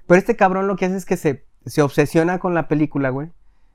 Pero 0.07 0.18
este 0.18 0.36
cabrón 0.36 0.66
lo 0.66 0.76
que 0.76 0.84
hace 0.86 0.97
es 0.97 1.07
que 1.07 1.16
se, 1.16 1.45
se 1.64 1.80
obsesiona 1.82 2.38
con 2.38 2.53
la 2.55 2.68
película, 2.68 3.09
güey. 3.11 3.28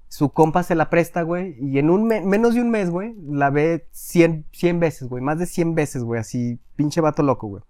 Su 0.08 0.30
compa 0.30 0.62
se 0.62 0.76
la 0.76 0.92
presta, 0.92 1.24
güey. 1.24 1.56
Y 1.60 1.80
en 1.80 1.90
un 1.90 2.06
me- 2.06 2.22
menos 2.22 2.54
de 2.54 2.62
un 2.62 2.70
mes, 2.70 2.92
güey, 2.92 3.16
la 3.28 3.50
ve 3.50 3.88
100, 3.92 4.46
100 4.52 4.80
veces, 4.80 5.08
güey. 5.10 5.24
Más 5.24 5.40
de 5.40 5.48
100 5.48 5.74
veces, 5.74 6.04
güey. 6.04 6.20
Así, 6.22 6.60
pinche 6.76 7.02
vato 7.02 7.24
loco, 7.24 7.48
güey. 7.48 7.64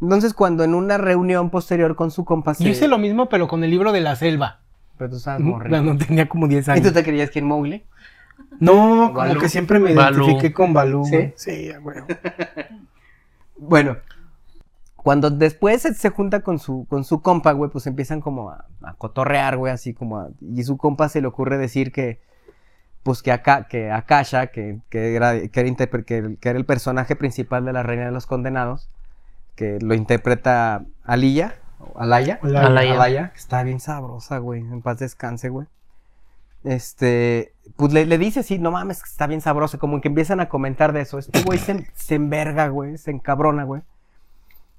Entonces, 0.00 0.34
cuando 0.34 0.64
en 0.64 0.74
una 0.74 0.98
reunión 0.98 1.50
posterior 1.50 1.94
con 1.94 2.10
su 2.10 2.24
compa. 2.24 2.54
Yo 2.58 2.68
hice 2.68 2.88
lo 2.88 2.98
mismo, 2.98 3.28
pero 3.28 3.46
con 3.48 3.62
el 3.64 3.70
libro 3.70 3.92
de 3.92 4.00
la 4.00 4.16
selva. 4.16 4.62
Pero 4.98 5.10
tú 5.10 5.16
estabas 5.16 5.40
No, 5.40 5.46
morrido. 5.50 5.82
no 5.82 5.96
tenía 5.96 6.28
como 6.28 6.48
10 6.48 6.66
¿Y 6.66 6.70
años. 6.72 6.86
tú 6.88 6.92
te 6.92 7.04
creías 7.04 7.30
que 7.30 7.38
en 7.38 7.46
Mowgli? 7.46 7.84
No, 8.60 8.72
como 9.08 9.12
Balú. 9.14 9.40
que 9.40 9.48
siempre 9.48 9.78
me 9.78 9.94
Balú. 9.94 10.24
identifiqué 10.24 10.52
con 10.52 10.72
Balú. 10.72 11.04
¿Sí? 11.04 11.10
güey. 11.16 11.32
Sí, 11.36 11.70
a 11.70 11.80
huevo. 11.80 12.06
Bueno, 13.56 13.96
cuando 14.96 15.30
después 15.30 15.82
se, 15.82 16.10
junta 16.10 16.40
con 16.42 16.58
su, 16.58 16.86
con 16.88 17.04
su 17.04 17.22
compa, 17.22 17.52
güey, 17.52 17.70
pues 17.70 17.86
empiezan 17.86 18.20
como 18.20 18.50
a, 18.50 18.66
a 18.82 18.94
cotorrear, 18.94 19.56
güey, 19.56 19.72
así 19.72 19.94
como 19.94 20.18
a- 20.18 20.28
Y 20.40 20.62
su 20.64 20.76
compa 20.76 21.08
se 21.08 21.20
le 21.20 21.26
ocurre 21.26 21.58
decir 21.58 21.90
que, 21.92 22.20
pues 23.02 23.22
que, 23.22 23.32
acá, 23.32 23.66
que 23.68 23.90
Akasha, 23.90 24.48
que, 24.48 24.78
que, 24.90 25.14
era, 25.16 25.32
que, 25.48 25.60
era 25.60 25.68
interpre- 25.68 26.04
que- 26.04 26.36
que 26.40 26.48
era 26.48 26.58
el 26.58 26.64
personaje 26.66 27.16
principal 27.16 27.64
de 27.64 27.72
la 27.72 27.82
Reina 27.82 28.04
de 28.04 28.12
los 28.12 28.26
Condenados, 28.26 28.90
que 29.56 29.78
lo 29.80 29.94
interpreta 29.94 30.84
Aliyah, 31.04 31.54
Alaya, 31.96 32.38
Alaya. 32.42 32.66
Alaya. 32.66 32.94
Alaya, 32.94 33.30
que 33.32 33.38
está 33.38 33.62
bien 33.62 33.80
sabrosa, 33.80 34.38
güey, 34.38 34.60
en 34.60 34.82
paz 34.82 34.98
descanse, 34.98 35.48
güey. 35.48 35.66
Este, 36.64 37.54
pues 37.76 37.92
le, 37.92 38.04
le 38.04 38.18
dice 38.18 38.40
así, 38.40 38.58
no 38.58 38.70
mames, 38.70 39.02
que 39.02 39.08
está 39.08 39.26
bien 39.26 39.40
sabroso, 39.40 39.78
como 39.78 40.00
que 40.00 40.08
empiezan 40.08 40.40
a 40.40 40.48
comentar 40.48 40.92
de 40.92 41.02
eso. 41.02 41.18
Este 41.18 41.42
güey 41.42 41.58
se, 41.58 41.86
se 41.94 42.16
enverga, 42.16 42.68
güey, 42.68 42.98
se 42.98 43.10
encabrona, 43.10 43.64
güey. 43.64 43.82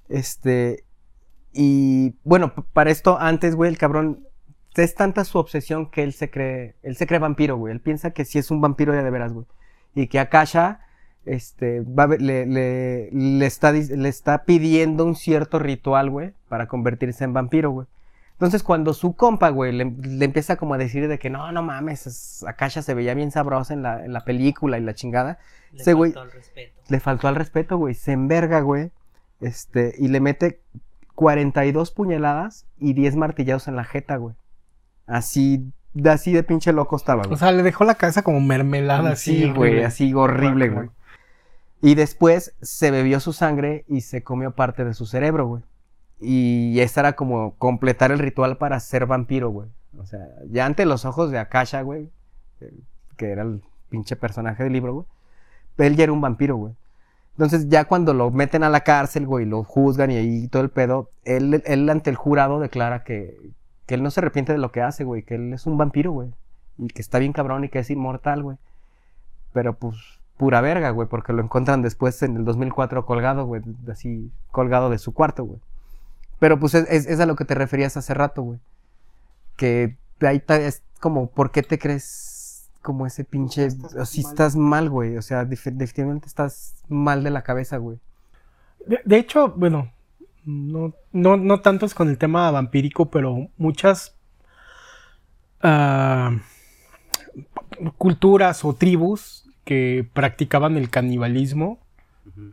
Este, 0.09 0.83
y 1.53 2.15
bueno, 2.23 2.53
para 2.73 2.91
esto, 2.91 3.17
antes, 3.19 3.55
güey, 3.55 3.71
el 3.71 3.77
cabrón, 3.77 4.25
es 4.75 4.95
tanta 4.95 5.25
su 5.25 5.37
obsesión 5.37 5.89
que 5.89 6.03
él 6.03 6.13
se 6.13 6.29
cree, 6.29 6.75
él 6.83 6.95
se 6.95 7.07
cree 7.07 7.19
vampiro, 7.19 7.57
güey. 7.57 7.73
Él 7.73 7.81
piensa 7.81 8.11
que 8.11 8.25
sí 8.25 8.39
es 8.39 8.51
un 8.51 8.61
vampiro 8.61 8.93
ya 8.93 9.03
de 9.03 9.09
veras, 9.09 9.33
güey. 9.33 9.45
Y 9.95 10.07
que 10.07 10.19
Akasha, 10.19 10.81
este, 11.25 11.81
va 11.81 12.03
a 12.03 12.07
ver- 12.07 12.21
le, 12.21 12.45
le, 12.45 13.09
le 13.11 13.45
está, 13.45 13.71
le 13.71 14.09
está 14.09 14.43
pidiendo 14.45 15.05
un 15.05 15.15
cierto 15.15 15.59
ritual, 15.59 16.09
güey, 16.09 16.33
para 16.47 16.67
convertirse 16.67 17.23
en 17.23 17.33
vampiro, 17.33 17.71
güey. 17.71 17.87
Entonces, 18.33 18.63
cuando 18.63 18.93
su 18.93 19.15
compa, 19.15 19.49
güey, 19.49 19.73
le, 19.73 19.83
le 19.85 20.23
empieza 20.25 20.55
como 20.55 20.73
a 20.73 20.77
decir 20.77 21.07
de 21.09 21.19
que 21.19 21.29
no, 21.29 21.51
no 21.51 21.61
mames, 21.61 22.07
es- 22.07 22.45
Akasha 22.47 22.81
se 22.81 22.93
veía 22.93 23.13
bien 23.13 23.31
sabrosa 23.31 23.73
en 23.73 23.81
la, 23.83 24.05
en 24.05 24.13
la 24.13 24.23
película 24.23 24.77
y 24.77 24.81
la 24.81 24.93
chingada, 24.93 25.39
Ese 25.81 25.93
güey- 25.93 26.13
le 26.87 26.99
faltó 27.01 27.27
al 27.27 27.35
respeto, 27.35 27.77
güey, 27.77 27.93
se 27.95 28.13
enverga, 28.13 28.61
güey, 28.61 28.91
este, 29.41 29.93
y 29.97 30.07
le 30.07 30.19
mete 30.21 30.61
42 31.15 31.91
puñaladas 31.91 32.65
y 32.77 32.93
10 32.93 33.15
martillados 33.17 33.67
en 33.67 33.75
la 33.75 33.83
jeta, 33.83 34.15
güey. 34.15 34.35
Así, 35.05 35.71
de- 35.93 36.09
así 36.09 36.31
de 36.33 36.43
pinche 36.43 36.71
loco 36.71 36.95
estaba, 36.95 37.23
güey. 37.23 37.33
O 37.33 37.37
sea, 37.37 37.51
le 37.51 37.63
dejó 37.63 37.83
la 37.83 37.95
cabeza 37.95 38.21
como 38.21 38.39
mermelada 38.39 39.11
así. 39.11 39.43
Sí, 39.43 39.51
güey, 39.51 39.83
así 39.83 40.13
horrible, 40.13 40.69
güey. 40.69 40.89
Y 41.81 41.95
después 41.95 42.53
se 42.61 42.91
bebió 42.91 43.19
su 43.19 43.33
sangre 43.33 43.85
y 43.87 44.01
se 44.01 44.23
comió 44.23 44.51
parte 44.51 44.83
de 44.83 44.93
su 44.93 45.05
cerebro, 45.05 45.47
güey. 45.47 45.63
Y 46.19 46.79
ese 46.81 46.99
era 46.99 47.13
como 47.13 47.55
completar 47.55 48.11
el 48.11 48.19
ritual 48.19 48.57
para 48.57 48.79
ser 48.79 49.05
vampiro, 49.05 49.49
güey. 49.49 49.69
O 49.97 50.05
sea, 50.05 50.27
ya 50.49 50.65
ante 50.65 50.85
los 50.85 51.05
ojos 51.05 51.31
de 51.31 51.39
Akasha, 51.39 51.81
güey, 51.81 52.09
que 53.15 53.31
era 53.31 53.43
el 53.43 53.61
pinche 53.89 54.15
personaje 54.15 54.63
del 54.63 54.73
libro, 54.73 54.93
güey, 54.93 55.05
él 55.77 55.95
ya 55.95 56.03
era 56.03 56.13
un 56.13 56.21
vampiro, 56.21 56.57
güey. 56.57 56.73
Entonces 57.31 57.69
ya 57.69 57.85
cuando 57.85 58.13
lo 58.13 58.31
meten 58.31 58.63
a 58.63 58.69
la 58.69 58.81
cárcel, 58.81 59.25
güey, 59.25 59.45
lo 59.45 59.63
juzgan 59.63 60.11
y 60.11 60.17
ahí 60.17 60.47
todo 60.49 60.61
el 60.61 60.69
pedo, 60.69 61.09
él, 61.23 61.63
él 61.65 61.89
ante 61.89 62.09
el 62.09 62.17
jurado 62.17 62.59
declara 62.59 63.05
que, 63.05 63.37
que 63.85 63.95
él 63.95 64.03
no 64.03 64.11
se 64.11 64.19
arrepiente 64.19 64.51
de 64.51 64.57
lo 64.57 64.73
que 64.73 64.81
hace, 64.81 65.05
güey, 65.05 65.23
que 65.23 65.35
él 65.35 65.53
es 65.53 65.65
un 65.65 65.77
vampiro, 65.77 66.11
güey. 66.11 66.33
Y 66.77 66.87
que 66.89 67.01
está 67.01 67.17
bien 67.17 67.31
cabrón 67.31 67.63
y 67.63 67.69
que 67.69 67.79
es 67.79 67.89
inmortal, 67.89 68.43
güey. 68.43 68.57
Pero 69.53 69.73
pues 69.73 70.18
pura 70.39 70.61
verga, 70.61 70.91
güey, 70.91 71.05
porque 71.09 71.33
lo 71.33 71.43
encuentran 71.43 71.81
después 71.81 72.23
en 72.23 72.37
el 72.37 72.45
2004 72.45 73.05
colgado, 73.05 73.45
güey, 73.45 73.61
así 73.91 74.31
colgado 74.51 74.89
de 74.89 74.97
su 74.97 75.13
cuarto, 75.13 75.43
güey. 75.43 75.59
Pero 76.39 76.57
pues 76.57 76.73
es, 76.75 76.89
es- 76.89 77.07
es 77.07 77.19
a 77.19 77.25
lo 77.25 77.35
que 77.35 77.43
te 77.43 77.55
referías 77.55 77.97
hace 77.97 78.13
rato, 78.13 78.41
güey. 78.43 78.59
Que 79.57 79.97
ahí 80.21 80.39
ta- 80.39 80.55
es 80.55 80.81
como, 81.01 81.27
¿por 81.27 81.51
qué 81.51 81.61
te 81.61 81.77
crees 81.77 82.69
como 82.81 83.05
ese 83.05 83.25
pinche... 83.25 83.65
Estás 83.65 83.93
o 83.95 84.05
si 84.05 84.23
mal. 84.23 84.31
estás 84.31 84.55
mal, 84.55 84.89
güey. 84.89 85.17
O 85.17 85.21
sea, 85.21 85.43
def- 85.43 85.65
definitivamente 85.73 86.27
estás 86.27 86.75
mal 86.87 87.21
de 87.25 87.31
la 87.31 87.41
cabeza, 87.41 87.75
güey. 87.75 87.99
De, 88.87 89.01
de 89.03 89.17
hecho, 89.17 89.49
bueno, 89.57 89.91
no, 90.45 90.93
no, 91.11 91.35
no 91.35 91.59
tanto 91.59 91.85
es 91.85 91.93
con 91.93 92.07
el 92.07 92.17
tema 92.17 92.49
vampírico, 92.51 93.09
pero 93.11 93.49
muchas 93.57 94.15
ah, 95.61 96.31
culturas 97.97 98.63
o 98.63 98.73
tribus 98.73 99.48
que 99.69 100.03
practicaban 100.13 100.77
el 100.77 100.89
canibalismo 100.89 101.77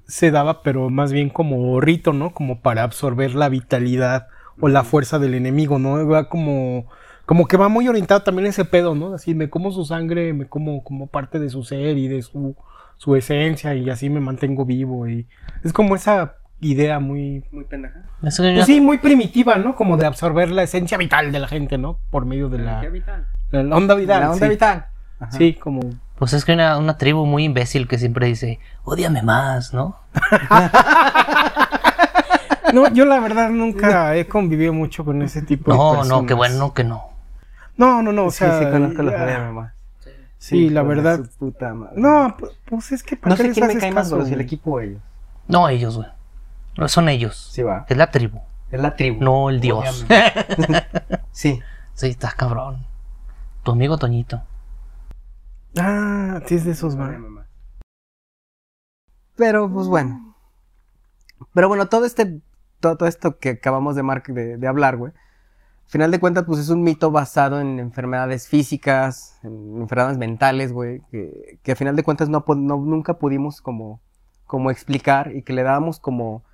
se 0.07 0.31
daba, 0.31 0.63
pero 0.63 0.91
más 0.91 1.13
bien 1.13 1.31
como 1.31 1.81
rito, 1.81 2.13
¿no? 2.13 2.35
Como 2.35 2.61
para 2.61 2.83
absorber 2.83 3.35
la 3.35 3.49
vitalidad 3.49 4.29
o 4.61 4.69
la 4.69 4.85
fuerza 4.85 5.19
del 5.19 5.33
enemigo, 5.33 5.79
¿no? 5.79 6.07
Va 6.07 6.29
como, 6.29 6.91
como 7.25 7.47
que 7.47 7.57
va 7.57 7.71
muy 7.71 7.89
orientado 7.89 8.21
también 8.21 8.49
ese 8.49 8.67
pedo, 8.67 8.95
¿no? 8.95 9.15
Así 9.15 9.35
me 9.35 9.49
como 9.49 9.73
su 9.73 9.87
sangre, 9.87 10.35
me 10.35 10.47
como 10.47 10.85
como 10.85 11.07
parte 11.07 11.39
de 11.39 11.49
su 11.49 11.63
ser 11.63 11.97
y 11.97 12.07
de 12.07 12.21
su, 12.21 12.55
su 12.99 13.17
esencia 13.17 13.75
y 13.75 13.89
así 13.89 14.11
me 14.11 14.21
mantengo 14.21 14.67
vivo 14.67 15.09
y 15.09 15.27
es 15.65 15.73
como 15.73 15.97
esa 15.97 16.35
idea 16.61 17.01
muy, 17.01 17.45
muy 17.51 17.65
pendeja. 17.65 18.03
Pues 18.21 18.37
sí, 18.67 18.83
muy 18.83 18.99
primitiva, 18.99 19.57
¿no? 19.57 19.75
Como 19.75 19.97
de 19.97 20.05
absorber 20.05 20.51
la 20.51 20.65
esencia 20.65 20.99
vital 20.99 21.33
de 21.33 21.41
la 21.41 21.49
gente, 21.49 21.79
¿no? 21.79 21.99
Por 22.11 22.27
medio 22.27 22.51
de 22.51 22.59
la, 22.59 22.83
de 22.83 23.65
la 23.65 23.75
onda 23.75 23.95
vital. 23.95 24.21
La 24.21 24.33
onda 24.33 24.47
sí. 24.47 24.51
vital. 24.51 24.87
Ajá. 25.19 25.33
Sí, 25.33 25.55
como 25.55 25.81
Pues 26.19 26.33
es 26.33 26.45
que 26.45 26.53
hay 26.53 26.57
una, 26.59 26.79
una 26.79 26.97
tribu 26.99 27.27
muy 27.27 27.45
imbécil 27.45 27.87
que 27.89 27.99
siempre 27.99 28.27
dice, 28.27 28.59
odiame 28.85 29.23
más, 29.23 29.73
¿no? 29.75 29.99
No, 32.73 32.89
yo 32.93 33.05
la 33.05 33.21
verdad 33.21 33.49
nunca 33.51 34.17
he 34.17 34.27
convivido 34.27 34.73
mucho 34.73 35.05
con 35.05 35.23
ese 35.23 35.41
tipo 35.41 35.71
de 35.71 35.79
No, 35.79 35.91
personas. 35.93 36.09
no, 36.23 36.27
qué 36.27 36.35
bueno 36.35 36.75
que 36.75 36.83
no. 36.85 37.11
No, 37.77 38.03
no, 38.03 38.13
no, 38.13 38.25
o 38.27 38.31
sí, 38.31 38.39
sea... 38.39 38.59
sí, 38.59 38.65
conozco 38.71 39.03
los 39.03 39.13
de 39.15 39.39
mamá. 39.39 39.75
Sí, 40.39 40.69
la 40.71 40.83
verdad. 40.83 41.21
su 41.25 41.31
puta 41.39 41.73
madre. 41.73 41.95
No, 41.97 42.37
pu- 42.37 42.51
pues 42.67 42.91
es 42.93 43.03
que 43.03 43.17
¿para 43.17 43.31
No 43.31 43.37
qué 43.37 43.45
sé 43.45 43.53
quién 43.53 43.67
me 43.69 43.79
cae 43.79 43.93
más, 43.93 44.11
pero 44.11 44.25
si 44.27 44.35
el 44.35 44.41
equipo 44.41 44.73
o 44.73 44.81
ellos. 44.81 45.01
No, 45.47 45.69
ellos, 45.69 45.97
güey. 45.97 46.09
No, 46.77 46.89
son 46.89 47.09
ellos. 47.09 47.51
Sí, 47.53 47.63
va. 47.63 47.87
Es 47.89 47.97
la 47.97 48.11
tribu, 48.11 48.41
Es 48.71 48.81
la 48.81 48.97
tribu. 48.97 49.23
no 49.23 49.49
el 49.49 49.61
dios. 49.61 50.05
Sí. 51.31 51.61
sí, 51.95 52.09
estás 52.09 52.35
cabrón. 52.35 52.85
Tu 53.63 53.71
amigo 53.73 53.97
Toñito. 53.97 54.43
Ah, 55.79 56.41
sí 56.47 56.55
es 56.57 56.65
de 56.65 56.73
esos, 56.73 56.99
va. 56.99 57.17
Pero, 59.37 59.71
pues 59.73 59.87
bueno. 59.87 60.35
Pero 61.55 61.69
bueno, 61.69 61.89
todo 61.89 62.05
este. 62.05 62.41
Todo, 62.81 62.97
todo 62.97 63.09
esto 63.09 63.39
que 63.39 63.51
acabamos 63.51 63.97
de, 63.97 64.03
mar- 64.03 64.23
de, 64.27 64.57
de 64.59 64.67
hablar, 64.69 64.97
güey. 64.97 65.13
Al 65.87 65.91
final 65.91 66.13
de 66.13 66.21
cuentas, 66.21 66.45
pues 66.47 66.61
es 66.61 66.71
un 66.71 66.83
mito 66.85 67.11
basado 67.11 67.61
en 67.61 67.81
enfermedades 67.81 68.49
físicas, 68.49 69.39
en 69.45 69.83
enfermedades 69.83 70.19
mentales, 70.19 70.73
güey. 70.73 71.03
Que, 71.13 71.59
que 71.65 71.73
a 71.73 71.77
final 71.77 71.97
de 71.97 72.05
cuentas 72.05 72.29
no, 72.31 72.45
no- 72.49 72.79
nunca 72.79 73.15
pudimos 73.19 73.63
como, 73.63 74.01
como 74.47 74.71
explicar 74.71 75.33
y 75.37 75.43
que 75.43 75.55
le 75.55 75.65
dábamos 75.65 76.01
como, 76.01 76.45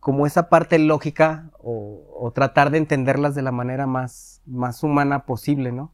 como 0.00 0.26
esa 0.26 0.50
parte 0.50 0.78
lógica 0.80 1.50
o, 1.60 2.02
o 2.20 2.32
tratar 2.32 2.70
de 2.72 2.78
entenderlas 2.78 3.36
de 3.36 3.42
la 3.42 3.52
manera 3.52 3.86
más, 3.88 4.42
más 4.46 4.84
humana 4.84 5.26
posible, 5.26 5.72
¿no? 5.72 5.93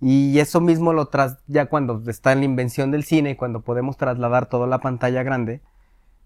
Y 0.00 0.38
eso 0.40 0.60
mismo 0.60 0.92
lo 0.92 1.06
tras, 1.06 1.38
ya 1.46 1.66
cuando 1.66 2.02
está 2.10 2.32
en 2.32 2.40
la 2.40 2.44
invención 2.44 2.90
del 2.90 3.04
cine 3.04 3.30
y 3.30 3.36
cuando 3.36 3.60
podemos 3.62 3.96
trasladar 3.96 4.46
todo 4.46 4.64
a 4.64 4.68
la 4.68 4.78
pantalla 4.80 5.22
grande, 5.22 5.62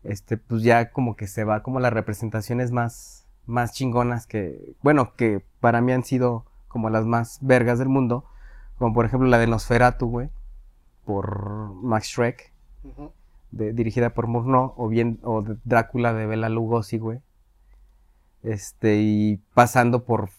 este, 0.02 0.36
pues 0.36 0.62
ya 0.62 0.90
como 0.90 1.14
que 1.14 1.26
se 1.28 1.44
va 1.44 1.62
como 1.62 1.78
las 1.78 1.92
representaciones 1.92 2.72
más, 2.72 3.26
más 3.46 3.72
chingonas 3.72 4.26
que, 4.26 4.74
bueno, 4.82 5.14
que 5.14 5.44
para 5.60 5.80
mí 5.80 5.92
han 5.92 6.04
sido 6.04 6.44
como 6.68 6.90
las 6.90 7.04
más 7.06 7.38
vergas 7.42 7.78
del 7.78 7.88
mundo, 7.88 8.24
como 8.78 8.92
por 8.94 9.04
ejemplo 9.06 9.28
la 9.28 9.38
de 9.38 9.46
Nosferatu, 9.46 10.06
güey, 10.08 10.30
por 11.04 11.72
Max 11.74 12.08
Schreck, 12.08 12.52
de- 13.52 13.72
dirigida 13.72 14.10
por 14.14 14.26
Murnau, 14.26 14.74
o 14.76 14.88
bien, 14.88 15.20
o 15.22 15.42
de 15.42 15.56
Drácula 15.64 16.12
de 16.12 16.26
Bela 16.26 16.48
Lugosi, 16.48 16.98
güey, 16.98 17.20
este, 18.42 18.96
y 19.00 19.36
pasando 19.54 20.04
por, 20.04 20.30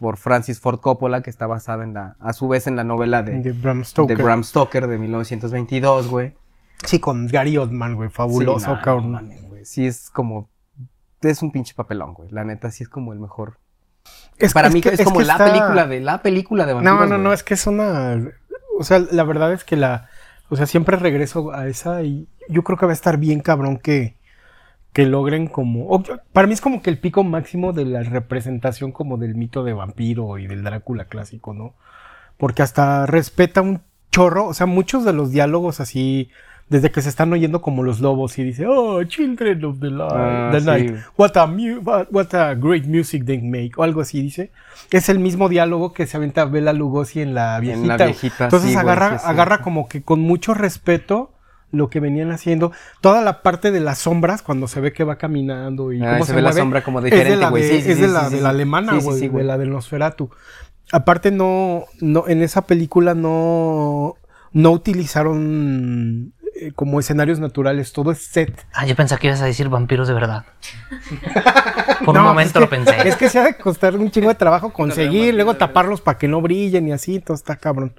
por 0.00 0.16
Francis 0.16 0.58
Ford 0.60 0.80
Coppola, 0.80 1.22
que 1.22 1.30
está 1.30 1.46
basada 1.46 1.84
en 1.84 1.94
la, 1.94 2.16
a 2.18 2.32
su 2.32 2.48
vez 2.48 2.66
en 2.66 2.74
la 2.76 2.82
novela 2.84 3.22
de, 3.22 3.40
De 3.40 3.52
Bram 3.52 3.84
Stoker. 3.84 4.16
de 4.16 4.22
Bram 4.22 4.42
Stoker 4.42 4.86
de 4.86 4.98
1922, 4.98 6.08
güey. 6.08 6.34
Sí, 6.84 6.98
con 6.98 7.26
Gary 7.28 7.56
Oldman, 7.58 7.94
güey. 7.94 8.08
Fabuloso, 8.08 8.74
Sí, 8.74 8.80
cabrón. 8.82 9.28
güey. 9.48 9.64
Sí, 9.64 9.86
es 9.86 10.10
como. 10.10 10.48
Es 11.20 11.42
un 11.42 11.52
pinche 11.52 11.74
papelón, 11.74 12.14
güey. 12.14 12.30
La 12.30 12.42
neta, 12.44 12.70
sí 12.70 12.82
es 12.82 12.88
como 12.88 13.12
el 13.12 13.20
mejor. 13.20 13.58
Es- 14.38 14.54
Para 14.54 14.68
es 14.68 14.74
mí 14.74 14.80
que- 14.80 14.88
es, 14.88 15.00
es 15.00 15.04
como 15.04 15.18
que 15.18 15.26
la 15.26 15.34
está- 15.34 15.44
película 15.52 15.86
de 15.86 16.00
la 16.00 16.22
película 16.22 16.64
de 16.66 16.72
vampiros. 16.72 16.98
No, 17.00 17.06
no, 17.06 17.18
no, 17.18 17.32
es 17.34 17.42
que 17.42 17.52
es 17.54 17.66
una. 17.66 18.18
O 18.78 18.84
sea, 18.84 18.98
la 19.10 19.24
verdad 19.24 19.52
es 19.52 19.62
que 19.64 19.76
la. 19.76 20.08
O 20.48 20.56
sea, 20.56 20.64
siempre 20.66 20.96
regreso 20.96 21.52
a 21.52 21.68
esa 21.68 22.02
y 22.02 22.26
yo 22.48 22.64
creo 22.64 22.78
que 22.78 22.86
va 22.86 22.92
a 22.92 22.94
estar 22.94 23.18
bien 23.18 23.40
cabrón 23.40 23.76
que, 23.76 24.16
que 24.92 25.06
logren 25.06 25.46
como. 25.46 26.02
para 26.32 26.46
mí 26.46 26.52
es 26.54 26.60
como 26.60 26.82
que 26.82 26.90
el 26.90 26.98
pico 26.98 27.22
máximo 27.24 27.72
de 27.72 27.84
la 27.84 28.02
representación 28.02 28.92
como 28.92 29.18
del 29.18 29.34
mito 29.34 29.62
de 29.64 29.72
vampiro 29.72 30.38
y 30.38 30.46
del 30.46 30.62
Drácula 30.64 31.04
clásico, 31.04 31.54
¿no? 31.54 31.74
Porque 32.36 32.62
hasta 32.62 33.06
respeta 33.06 33.60
un 33.62 33.82
chorro, 34.10 34.46
o 34.46 34.54
sea, 34.54 34.66
muchos 34.66 35.04
de 35.04 35.12
los 35.12 35.30
diálogos 35.30 35.80
así. 35.80 36.30
Desde 36.68 36.92
que 36.92 37.02
se 37.02 37.08
están 37.08 37.32
oyendo 37.32 37.60
como 37.62 37.82
los 37.82 37.98
lobos 37.98 38.38
y 38.38 38.44
dice, 38.44 38.64
oh, 38.68 39.02
children 39.02 39.64
of 39.64 39.80
the, 39.80 39.90
light, 39.90 40.12
Ah, 40.14 40.50
the 40.52 40.60
sí. 40.60 40.66
night, 40.66 40.94
what 41.18 41.36
a, 41.36 41.44
mu- 41.48 41.80
what, 41.82 42.06
what 42.12 42.32
a 42.32 42.54
great 42.54 42.84
music 42.86 43.24
they 43.24 43.40
make, 43.42 43.72
o 43.76 43.82
algo 43.82 44.02
así 44.02 44.22
dice. 44.22 44.52
Es 44.92 45.08
el 45.08 45.18
mismo 45.18 45.48
diálogo 45.48 45.92
que 45.92 46.06
se 46.06 46.16
aventa 46.16 46.44
Bela 46.44 46.72
Lugosi 46.72 47.22
en 47.22 47.34
la 47.34 47.58
viejita. 47.58 47.82
En 47.94 47.98
la 47.98 48.04
viejita, 48.06 48.44
Entonces 48.44 48.68
sí, 48.70 48.74
güey, 48.76 48.86
agarra, 48.86 49.18
sí 49.18 49.24
agarra 49.26 49.58
como 49.62 49.88
que 49.88 50.02
con 50.02 50.20
mucho 50.20 50.54
respeto 50.54 51.32
lo 51.72 51.88
que 51.88 52.00
venían 52.00 52.30
haciendo. 52.32 52.72
Toda 53.00 53.20
la 53.22 53.42
parte 53.42 53.70
de 53.70 53.80
las 53.80 53.98
sombras, 53.98 54.42
cuando 54.42 54.66
se 54.68 54.80
ve 54.80 54.92
que 54.92 55.04
va 55.04 55.16
caminando 55.16 55.92
y 55.92 56.02
Ah, 56.02 56.12
cómo 56.14 56.24
se 56.24 56.30
se, 56.30 56.36
ve 56.36 56.42
la 56.42 56.48
mueve, 56.48 56.60
sombra 56.60 56.82
como 56.82 56.98
es 56.98 57.04
de 57.04 57.10
diferente, 57.10 57.36
la, 57.38 57.48
güey. 57.50 57.62
de, 57.62 57.68
Sí, 57.68 57.82
sí, 57.82 57.90
es 57.92 57.96
sí, 57.96 58.02
de 58.02 58.08
la, 58.08 58.28
sí, 58.28 58.36
de 58.36 58.40
la 58.42 58.48
alemana, 58.50 58.92
Sí, 58.94 59.00
sí, 59.00 59.04
güey, 59.06 59.18
sí, 59.20 59.28
de 59.28 59.44
la 59.44 59.58
del 59.58 59.70
Nosferatu. 59.70 60.30
Aparte 60.92 61.30
no, 61.30 61.84
no, 62.00 62.24
en 62.26 62.42
esa 62.42 62.62
película 62.62 63.14
no, 63.14 64.14
no 64.52 64.70
utilizaron 64.72 66.32
eh, 66.56 66.72
como 66.74 66.98
escenarios 66.98 67.38
naturales, 67.38 67.92
todo 67.92 68.10
es 68.10 68.18
set. 68.26 68.66
Ah, 68.72 68.84
yo 68.86 68.96
pensé 68.96 69.16
que 69.18 69.28
ibas 69.28 69.40
a 69.40 69.44
decir 69.46 69.68
vampiros 69.68 70.08
de 70.08 70.14
verdad. 70.14 70.44
Por 72.04 72.14
No, 72.14 72.22
un 72.22 72.26
momento 72.28 72.58
es 72.58 72.62
lo 72.64 72.68
que- 72.68 72.76
pensé. 72.76 73.08
Es 73.08 73.16
que 73.16 73.28
se 73.28 73.38
ha 73.38 73.44
de 73.44 73.54
costar 73.56 73.94
un 73.96 74.10
chingo 74.10 74.28
de 74.28 74.34
trabajo 74.34 74.72
conseguir, 74.72 75.34
luego 75.34 75.54
taparlos 75.54 76.00
para 76.00 76.18
que 76.18 76.26
no 76.28 76.40
brillen 76.40 76.88
y 76.88 76.92
así, 76.92 77.20
todo 77.20 77.34
está 77.36 77.56
cabrón. 77.56 77.94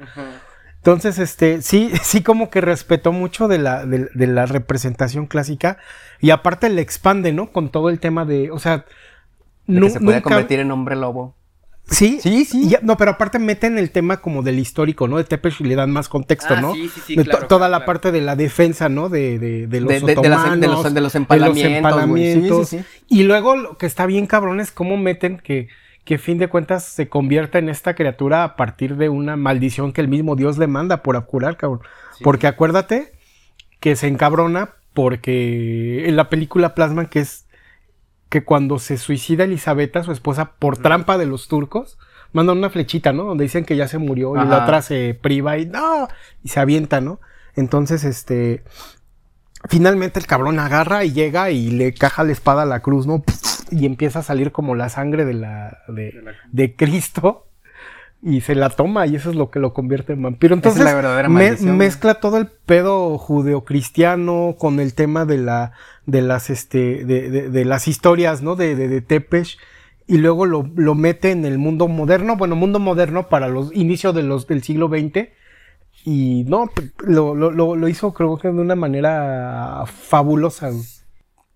Entonces, 0.83 1.19
este, 1.19 1.61
sí, 1.61 1.91
sí 2.03 2.21
como 2.23 2.49
que 2.49 2.59
respetó 2.61 3.11
mucho 3.11 3.47
de 3.47 3.59
la, 3.59 3.85
de, 3.85 4.09
de 4.13 4.27
la 4.27 4.45
representación 4.45 5.27
clásica 5.27 5.77
y 6.19 6.31
aparte 6.31 6.69
le 6.69 6.81
expande, 6.81 7.31
¿no? 7.33 7.51
Con 7.51 7.69
todo 7.71 7.89
el 7.89 7.99
tema 7.99 8.25
de, 8.25 8.51
o 8.51 8.59
sea, 8.59 8.85
De 9.67 9.79
que 9.79 9.89
se 9.89 9.99
puede 9.99 10.17
nunca- 10.17 10.21
convertir 10.21 10.59
en 10.59 10.71
hombre 10.71 10.95
lobo. 10.95 11.35
Sí, 11.89 12.19
Sí, 12.21 12.45
sí. 12.45 12.61
y 12.65 12.69
ya- 12.69 12.79
no, 12.83 12.95
pero 12.95 13.11
aparte 13.11 13.37
meten 13.37 13.77
el 13.77 13.89
tema 13.91 14.21
como 14.21 14.43
del 14.43 14.59
histórico, 14.59 15.07
¿no? 15.07 15.17
De 15.17 15.23
Tepesh 15.23 15.57
y 15.61 15.63
le 15.65 15.75
dan 15.75 15.91
más 15.91 16.07
contexto, 16.09 16.53
Ah, 16.55 16.61
¿no? 16.61 16.73
sí, 16.73 16.87
sí, 16.89 17.01
sí, 17.05 17.15
De 17.15 17.23
to- 17.25 17.31
claro, 17.31 17.47
toda 17.47 17.59
claro, 17.61 17.71
la 17.71 17.77
claro. 17.79 17.85
parte 17.87 18.11
de 18.11 18.21
la 18.21 18.35
defensa, 18.35 18.87
¿no? 18.87 19.09
De, 19.09 19.39
de, 19.39 19.67
de 19.67 19.81
los 19.81 19.89
De- 19.89 19.99
de- 19.99 20.05
de 20.15 20.29
las- 20.29 20.39
otomanos, 20.39 20.59
de 20.61 20.67
los- 20.67 20.93
de 20.93 21.01
los 21.01 21.15
empalamientos. 21.15 21.69
Sí, 21.71 21.75
empalamientos. 21.77 22.69
sí, 22.69 22.77
sí. 22.79 22.85
Y 23.09 23.23
luego 23.23 23.55
lo 23.55 23.77
que 23.77 23.87
está 23.87 24.05
bien 24.05 24.25
cabrón 24.25 24.59
es 24.61 24.71
cómo 24.71 24.95
meten 24.95 25.37
que, 25.39 25.67
que 26.03 26.15
a 26.15 26.19
fin 26.19 26.37
de 26.37 26.47
cuentas 26.47 26.83
se 26.83 27.09
convierta 27.09 27.59
en 27.59 27.69
esta 27.69 27.95
criatura 27.95 28.43
a 28.43 28.55
partir 28.55 28.95
de 28.97 29.09
una 29.09 29.35
maldición 29.35 29.93
que 29.93 30.01
el 30.01 30.07
mismo 30.07 30.35
Dios 30.35 30.57
le 30.57 30.67
manda 30.67 31.03
por 31.03 31.23
curar, 31.25 31.57
cabrón. 31.57 31.81
Porque 32.23 32.47
acuérdate 32.47 33.13
que 33.79 33.95
se 33.95 34.07
encabrona 34.07 34.75
porque 34.93 36.07
en 36.07 36.15
la 36.15 36.29
película 36.29 36.75
plasman 36.75 37.07
que 37.07 37.19
es 37.19 37.45
que 38.29 38.43
cuando 38.43 38.79
se 38.79 38.97
suicida 38.97 39.43
Elisabetta, 39.43 40.03
su 40.03 40.11
esposa, 40.11 40.53
por 40.53 40.77
trampa 40.77 41.17
de 41.17 41.25
los 41.25 41.47
turcos, 41.47 41.97
mandan 42.31 42.57
una 42.57 42.69
flechita, 42.69 43.11
¿no? 43.11 43.25
Donde 43.25 43.43
dicen 43.43 43.65
que 43.65 43.75
ya 43.75 43.89
se 43.89 43.97
murió 43.97 44.41
y 44.41 44.47
la 44.47 44.63
otra 44.63 44.81
se 44.81 45.19
priva 45.21 45.57
y 45.57 45.65
no, 45.65 46.07
y 46.41 46.47
se 46.47 46.61
avienta, 46.61 47.01
¿no? 47.01 47.19
Entonces, 47.55 48.05
este, 48.05 48.63
finalmente 49.67 50.19
el 50.19 50.27
cabrón 50.27 50.59
agarra 50.59 51.03
y 51.03 51.11
llega 51.11 51.51
y 51.51 51.71
le 51.71 51.93
caja 51.93 52.23
la 52.23 52.31
espada 52.31 52.61
a 52.61 52.65
la 52.65 52.79
cruz, 52.79 53.05
¿no? 53.05 53.21
Y 53.71 53.85
empieza 53.85 54.19
a 54.19 54.23
salir 54.23 54.51
como 54.51 54.75
la 54.75 54.89
sangre 54.89 55.25
de 55.25 55.33
la 55.33 55.79
de, 55.87 56.21
de 56.51 56.75
Cristo 56.75 57.47
y 58.23 58.41
se 58.41 58.53
la 58.53 58.69
toma 58.69 59.07
y 59.07 59.15
eso 59.15 59.31
es 59.31 59.35
lo 59.35 59.49
que 59.49 59.59
lo 59.59 59.73
convierte 59.73 60.13
en 60.13 60.21
vampiro. 60.21 60.53
Es 60.53 60.59
Entonces 60.59 60.83
la 60.83 60.93
verdadera 60.93 61.27
me- 61.29 61.45
maldición, 61.45 61.69
güey. 61.77 61.77
mezcla 61.87 62.15
todo 62.15 62.37
el 62.37 62.47
pedo 62.47 63.17
judeocristiano 63.17 64.55
con 64.59 64.79
el 64.79 64.93
tema 64.93 65.25
de 65.25 65.37
la 65.39 65.71
de 66.05 66.21
las 66.21 66.49
este 66.49 67.05
de, 67.05 67.29
de- 67.29 67.49
de 67.49 67.65
las 67.65 67.87
historias, 67.87 68.41
¿no? 68.43 68.55
De, 68.55 68.75
de, 68.75 68.87
de 68.87 69.01
Tepesh 69.01 69.57
y 70.07 70.17
luego 70.17 70.45
lo, 70.45 70.69
lo 70.75 70.93
mete 70.93 71.31
en 71.31 71.45
el 71.45 71.57
mundo 71.57 71.87
moderno, 71.87 72.35
bueno, 72.35 72.55
mundo 72.55 72.79
moderno 72.79 73.29
para 73.29 73.47
los 73.47 73.73
inicios 73.73 74.13
de 74.13 74.23
los 74.23 74.45
del 74.47 74.61
siglo 74.61 74.87
XX 74.89 75.29
y 76.03 76.43
no, 76.47 76.69
lo, 77.05 77.33
lo, 77.35 77.75
lo 77.75 77.87
hizo 77.87 78.13
creo 78.13 78.37
que 78.37 78.47
de 78.49 78.59
una 78.59 78.75
manera 78.75 79.83
fabulosa. 79.85 80.71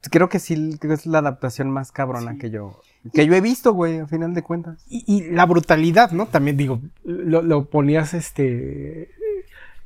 Creo 0.09 0.29
que 0.29 0.39
sí, 0.39 0.77
que 0.79 0.91
es 0.93 1.05
la 1.05 1.19
adaptación 1.19 1.69
más 1.69 1.91
cabrona 1.91 2.37
que 2.37 2.49
yo 2.49 2.79
que 3.13 3.27
yo 3.27 3.35
he 3.35 3.41
visto, 3.41 3.71
güey, 3.73 3.99
a 3.99 4.07
final 4.07 4.33
de 4.33 4.41
cuentas. 4.41 4.83
Y, 4.89 5.03
y 5.05 5.29
la 5.31 5.45
brutalidad, 5.45 6.09
¿no? 6.11 6.25
También 6.25 6.57
digo, 6.57 6.79
lo, 7.03 7.43
lo 7.43 7.65
ponías 7.65 8.15
este. 8.15 9.11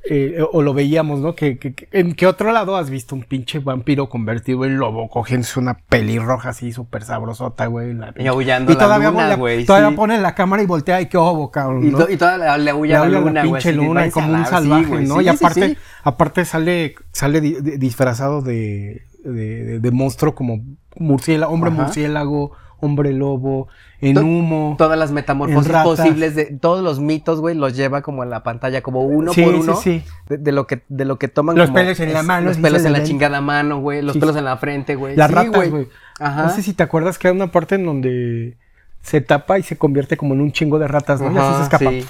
eh, 0.08 0.38
o 0.52 0.62
lo 0.62 0.72
veíamos, 0.72 1.20
¿no? 1.20 1.34
Que, 1.34 1.58
que- 1.58 1.74
que- 1.74 1.86
¿En 1.92 2.14
qué 2.14 2.26
otro 2.26 2.50
lado 2.52 2.76
has 2.78 2.88
visto 2.88 3.14
un 3.14 3.22
pinche 3.22 3.58
vampiro 3.58 4.08
convertido 4.08 4.64
en 4.64 4.78
lobo 4.78 5.10
cogiéndose 5.10 5.60
una 5.60 5.74
pelirroja 5.74 6.48
así 6.48 6.72
súper 6.72 7.02
sabrosota, 7.04 7.66
güey? 7.66 7.92
la- 7.92 8.14
Y 8.18 8.26
aullando 8.26 8.72
y 8.72 8.76
la 8.76 8.80
todavía, 8.80 9.10
luna, 9.10 9.28
la- 9.28 9.36
güey, 9.36 9.66
todavía 9.66 9.90
sí. 9.90 9.96
pone 9.96 10.18
la 10.18 10.34
cámara 10.34 10.62
y 10.62 10.66
voltea 10.66 11.02
y 11.02 11.06
qué 11.10 11.18
obo, 11.18 11.50
cabrón. 11.50 11.84
Y, 11.86 11.90
¿no? 11.90 11.98
to- 11.98 12.10
y 12.10 12.16
toda 12.16 12.38
la, 12.38 12.56
le 12.56 12.72
huye 12.72 12.92
Le 12.92 12.96
a 12.96 13.00
la 13.06 13.20
luna, 13.20 13.40
güey. 13.44 13.52
pinche 13.62 13.72
luna 13.74 14.06
y 14.06 14.10
"Váyanse 14.10 14.12
como 14.14 14.26
a 14.26 14.30
un 14.30 14.38
la-". 14.40 14.44
Sí, 14.46 14.50
salvaje, 14.50 15.00
¿no? 15.02 15.18
sí, 15.18 15.24
y 15.24 15.28
aparte, 15.28 15.68
sí. 15.68 15.76
aparte 16.04 16.44
sale, 16.46 16.94
sale 17.12 17.40
di- 17.42 17.60
di- 17.60 17.76
disfrazado 17.76 18.40
de, 18.40 19.02
de, 19.24 19.64
de- 19.64 19.80
de 19.80 19.90
monstruo 19.90 20.34
como 20.34 20.60
murciélago, 20.96 21.52
hombre 21.52 21.70
Ajá. 21.70 21.82
murciélago, 21.82 22.52
hombre 22.82 23.12
lobo, 23.12 23.68
en 24.00 24.14
To- 24.14 24.22
humo. 24.22 24.74
Todas 24.78 24.98
las 24.98 25.12
metamorfosis 25.12 25.70
posibles 25.82 26.34
de 26.34 26.46
todos 26.46 26.82
los 26.82 26.98
mitos, 27.00 27.40
güey, 27.40 27.54
los 27.54 27.76
lleva 27.76 28.00
como 28.00 28.22
en 28.24 28.30
la 28.30 28.42
pantalla, 28.42 28.80
como 28.82 29.02
uno 29.02 29.32
Sí, 29.34 29.42
por 29.42 29.52
sí, 29.54 29.60
uno. 29.60 29.76
sí. 29.76 30.02
De, 30.28 30.38
de 30.38 30.52
lo 30.52 30.66
que, 30.66 30.82
de 30.88 31.04
lo 31.04 31.18
que 31.18 31.28
toman 31.28 31.56
Los 31.56 31.66
como 31.66 31.74
pelos 31.80 32.00
en 32.00 32.12
la 32.14 32.22
mano, 32.22 32.46
Los 32.48 32.56
sí 32.56 32.62
pelos 32.62 32.84
en 32.84 32.92
la 32.92 33.02
chingada 33.02 33.40
mano, 33.42 33.80
güey. 33.80 34.00
Los 34.02 34.14
Sí, 34.14 34.20
pelos 34.20 34.34
sí. 34.34 34.38
en 34.38 34.44
la 34.46 34.56
frente, 34.56 34.94
güey. 34.94 35.14
Las 35.16 35.28
Sí, 35.28 35.34
ratas, 35.34 35.70
güey. 35.70 35.88
Ajá. 36.18 36.44
No 36.44 36.50
sé 36.50 36.62
si 36.62 36.72
te 36.72 36.82
acuerdas 36.82 37.18
que 37.18 37.28
hay 37.28 37.34
una 37.34 37.48
parte 37.52 37.74
en 37.74 37.84
donde 37.84 38.56
se 39.02 39.20
tapa 39.20 39.58
y 39.58 39.62
se 39.62 39.76
convierte 39.76 40.16
como 40.16 40.32
en 40.34 40.40
un 40.40 40.52
chingo 40.52 40.78
de 40.78 40.88
ratas, 40.88 41.20
¿no? 41.20 41.26
y 41.32 41.36
así 41.36 41.38
Ajá, 41.38 41.56
se 41.58 41.62
escapa. 41.64 41.90
sí. 41.90 42.06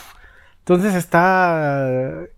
Entonces 0.61 0.95
está. 0.95 1.89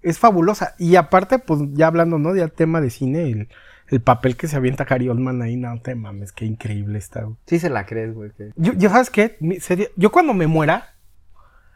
Es 0.03 0.19
fabulosa. 0.19 0.75
Y 0.79 0.97
aparte, 0.97 1.39
pues 1.39 1.61
ya 1.75 1.87
hablando, 1.89 2.19
¿no? 2.19 2.35
Ya 2.35 2.49
tema 2.49 2.81
de 2.81 2.89
cine, 2.91 3.25
el, 3.31 3.49
el 3.93 4.01
papel 4.01 4.37
que 4.37 4.49
se 4.49 4.57
avienta 4.57 4.85
Gary 4.85 5.09
Oldman 5.09 5.41
ahí, 5.43 5.57
no 5.57 5.81
te 5.81 5.95
mames, 5.95 6.33
qué 6.33 6.45
increíble 6.45 6.99
está. 6.99 7.23
güey. 7.23 7.37
Sí 7.47 7.59
se 7.59 7.71
la 7.71 7.87
crees, 7.87 8.15
güey. 8.15 8.31
que- 8.37 8.51
Yo, 8.57 8.73
yo, 8.73 8.91
¿sabes 8.91 9.11
qué? 9.11 9.37
Mi- 9.41 9.61
sería- 9.61 9.89
yo 9.97 10.11
cuando 10.11 10.35
me 10.35 10.47
muera, 10.47 10.95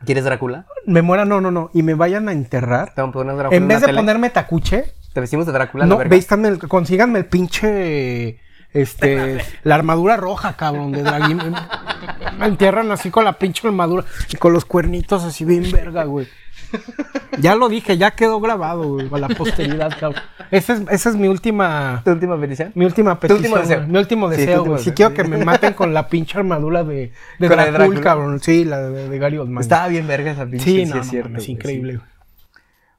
¿Quieres 0.05 0.25
Drácula? 0.25 0.67
me 0.87 1.01
muera, 1.03 1.25
no, 1.25 1.41
no, 1.41 1.51
no, 1.51 1.71
y 1.73 1.83
me 1.83 1.95
vayan 1.95 2.29
a 2.29 2.33
enterrar, 2.33 2.95
Te 2.95 3.01
vamos 3.01 3.15
a 3.17 3.19
poner 3.19 3.37
Drácula 3.37 3.57
en 3.57 3.69
vez 3.69 3.81
de 3.81 3.87
tele. 3.87 3.99
ponerme 3.99 4.31
tacuche, 4.31 4.93
Te 5.15 5.21
vestimos 5.21 5.47
de 5.47 5.53
Drácula, 5.53 5.85
no, 5.87 5.91
la 5.95 5.99
verga. 5.99 6.17
vístanme 6.17 6.49
el, 6.49 6.59
consíganme 6.59 7.21
el 7.21 7.27
pinche. 7.27 8.41
Este, 8.73 9.39
la 9.65 9.75
armadura 9.77 10.17
roja, 10.17 10.55
cabrón, 10.57 10.93
de 10.93 11.03
Dragín. 11.03 11.39
Me 12.39 12.47
entierran 12.47 12.91
así 12.93 13.11
con 13.11 13.25
la 13.25 13.33
pinche 13.39 13.67
armadura 13.67 14.05
y 14.31 14.37
con 14.37 14.53
los 14.53 14.65
cuernitos 14.67 15.25
así 15.25 15.45
bien 15.47 15.71
verga, 15.73 16.05
güey. 16.05 16.27
Ya 17.39 17.55
lo 17.55 17.69
dije, 17.69 17.99
ya 17.99 18.13
quedó 18.13 18.41
grabado, 18.41 18.95
güey, 18.95 19.09
para 19.11 19.29
la 19.29 19.35
posteridad, 19.35 19.91
cabrón. 20.01 20.23
Esa 20.51 20.73
es, 20.75 20.83
esa 20.91 21.11
es 21.11 21.17
mi 21.17 21.29
última, 21.29 22.01
¿Tu 22.03 22.11
última 22.13 22.41
petición? 22.41 22.73
mi 22.75 22.87
última 22.87 23.15
Tu 23.17 23.21
petición. 23.21 23.43
último 23.45 23.59
deseo. 23.61 23.79
güey, 23.81 23.91
Mi 23.91 23.99
último 23.99 24.31
Sí, 24.31 24.37
deseo, 24.39 24.59
último 24.61 24.75
güey. 24.75 24.85
Si 24.85 24.91
quiero 24.93 25.13
que 25.15 25.25
me 25.25 25.45
maten 25.45 25.75
con 25.75 25.93
la 25.93 26.09
pinche 26.09 26.39
armadura 26.39 26.83
de, 26.83 27.13
de 27.39 27.49
Dracul, 27.49 28.01
cabrón. 28.01 28.41
Sí, 28.41 28.65
la 28.65 28.81
de, 28.81 29.09
de 29.11 29.19
Gary 29.19 29.37
Oldman. 29.37 29.61
Estaba 29.61 29.89
bien 29.89 30.07
verga 30.07 30.31
esa 30.31 30.47
pinche. 30.47 30.65
sí, 30.65 30.87
no, 30.87 30.95
es 31.01 31.05
no, 31.07 31.11
cierto. 31.11 31.43
increíble. 31.51 31.93
sí. 31.95 31.99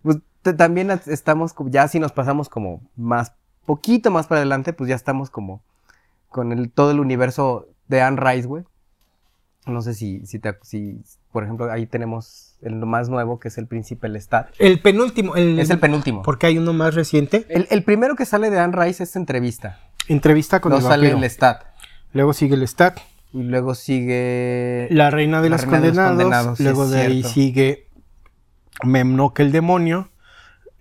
güey. 0.04 0.22
Pues 0.44 0.56
también 0.56 0.92
estamos, 1.08 1.56
ya 1.66 1.88
si 1.88 2.00
nos 2.00 2.12
pasamos 2.12 2.48
como 2.48 2.82
más, 2.96 3.34
poquito 3.66 4.12
más 4.12 4.28
para 4.28 4.42
adelante, 4.42 4.72
pues 4.74 4.88
ya 4.88 4.96
estamos 4.96 5.30
como 5.32 5.64
con 6.30 6.52
el, 6.52 6.70
todo 6.70 6.92
el 6.92 7.00
universo 7.00 7.70
de 7.88 8.02
Anne 8.02 8.22
Rice, 8.22 8.48
güey. 8.48 8.64
No 9.66 9.82
sé 9.82 9.96
si, 9.96 10.26
si, 10.28 10.38
te, 10.38 10.56
si, 10.62 11.02
por 11.32 11.44
ejemplo, 11.44 11.72
ahí 11.72 11.88
tenemos 11.88 12.47
el 12.62 12.76
más 12.76 13.10
nuevo, 13.10 13.40
que 13.40 13.50
es 13.50 13.58
el 13.58 13.68
Príncipe 13.68 14.10
Lestat. 14.10 14.50
El 14.60 14.80
penúltimo. 14.80 15.36
El, 15.36 15.60
Es 15.60 15.70
el 15.70 15.80
penúltimo. 15.80 16.24
Porque 16.24 16.48
hay 16.48 16.58
uno 16.58 16.74
más 16.74 16.96
reciente. 16.96 17.46
El, 17.50 17.68
el 17.70 17.84
primero 17.84 18.16
que 18.16 18.26
sale 18.26 18.50
de 18.50 18.60
Anne 18.60 18.76
Rice 18.76 19.04
es 19.04 19.16
entrevista. 19.16 19.80
Entrevista 20.08 20.60
con 20.62 20.72
No 20.72 20.78
el 20.78 20.84
sale 20.84 21.08
vampiro. 21.08 21.20
Lestat. 21.20 21.64
Luego 22.14 22.34
sigue 22.34 22.56
el 22.56 22.68
Stat. 22.68 23.00
Y 23.34 23.44
luego 23.44 23.76
sigue... 23.76 24.88
La 24.90 25.12
reina 25.12 25.42
de, 25.42 25.50
La 25.50 25.58
los, 25.58 25.66
reina 25.66 25.80
de 25.82 25.88
los 25.88 25.98
condenados, 25.98 26.58
sí, 26.58 26.64
luego 26.64 26.88
de 26.88 27.02
ahí 27.02 27.24
sigue 27.24 27.88
Memnoque 28.84 29.44
el 29.44 29.52
demonio. 29.52 30.10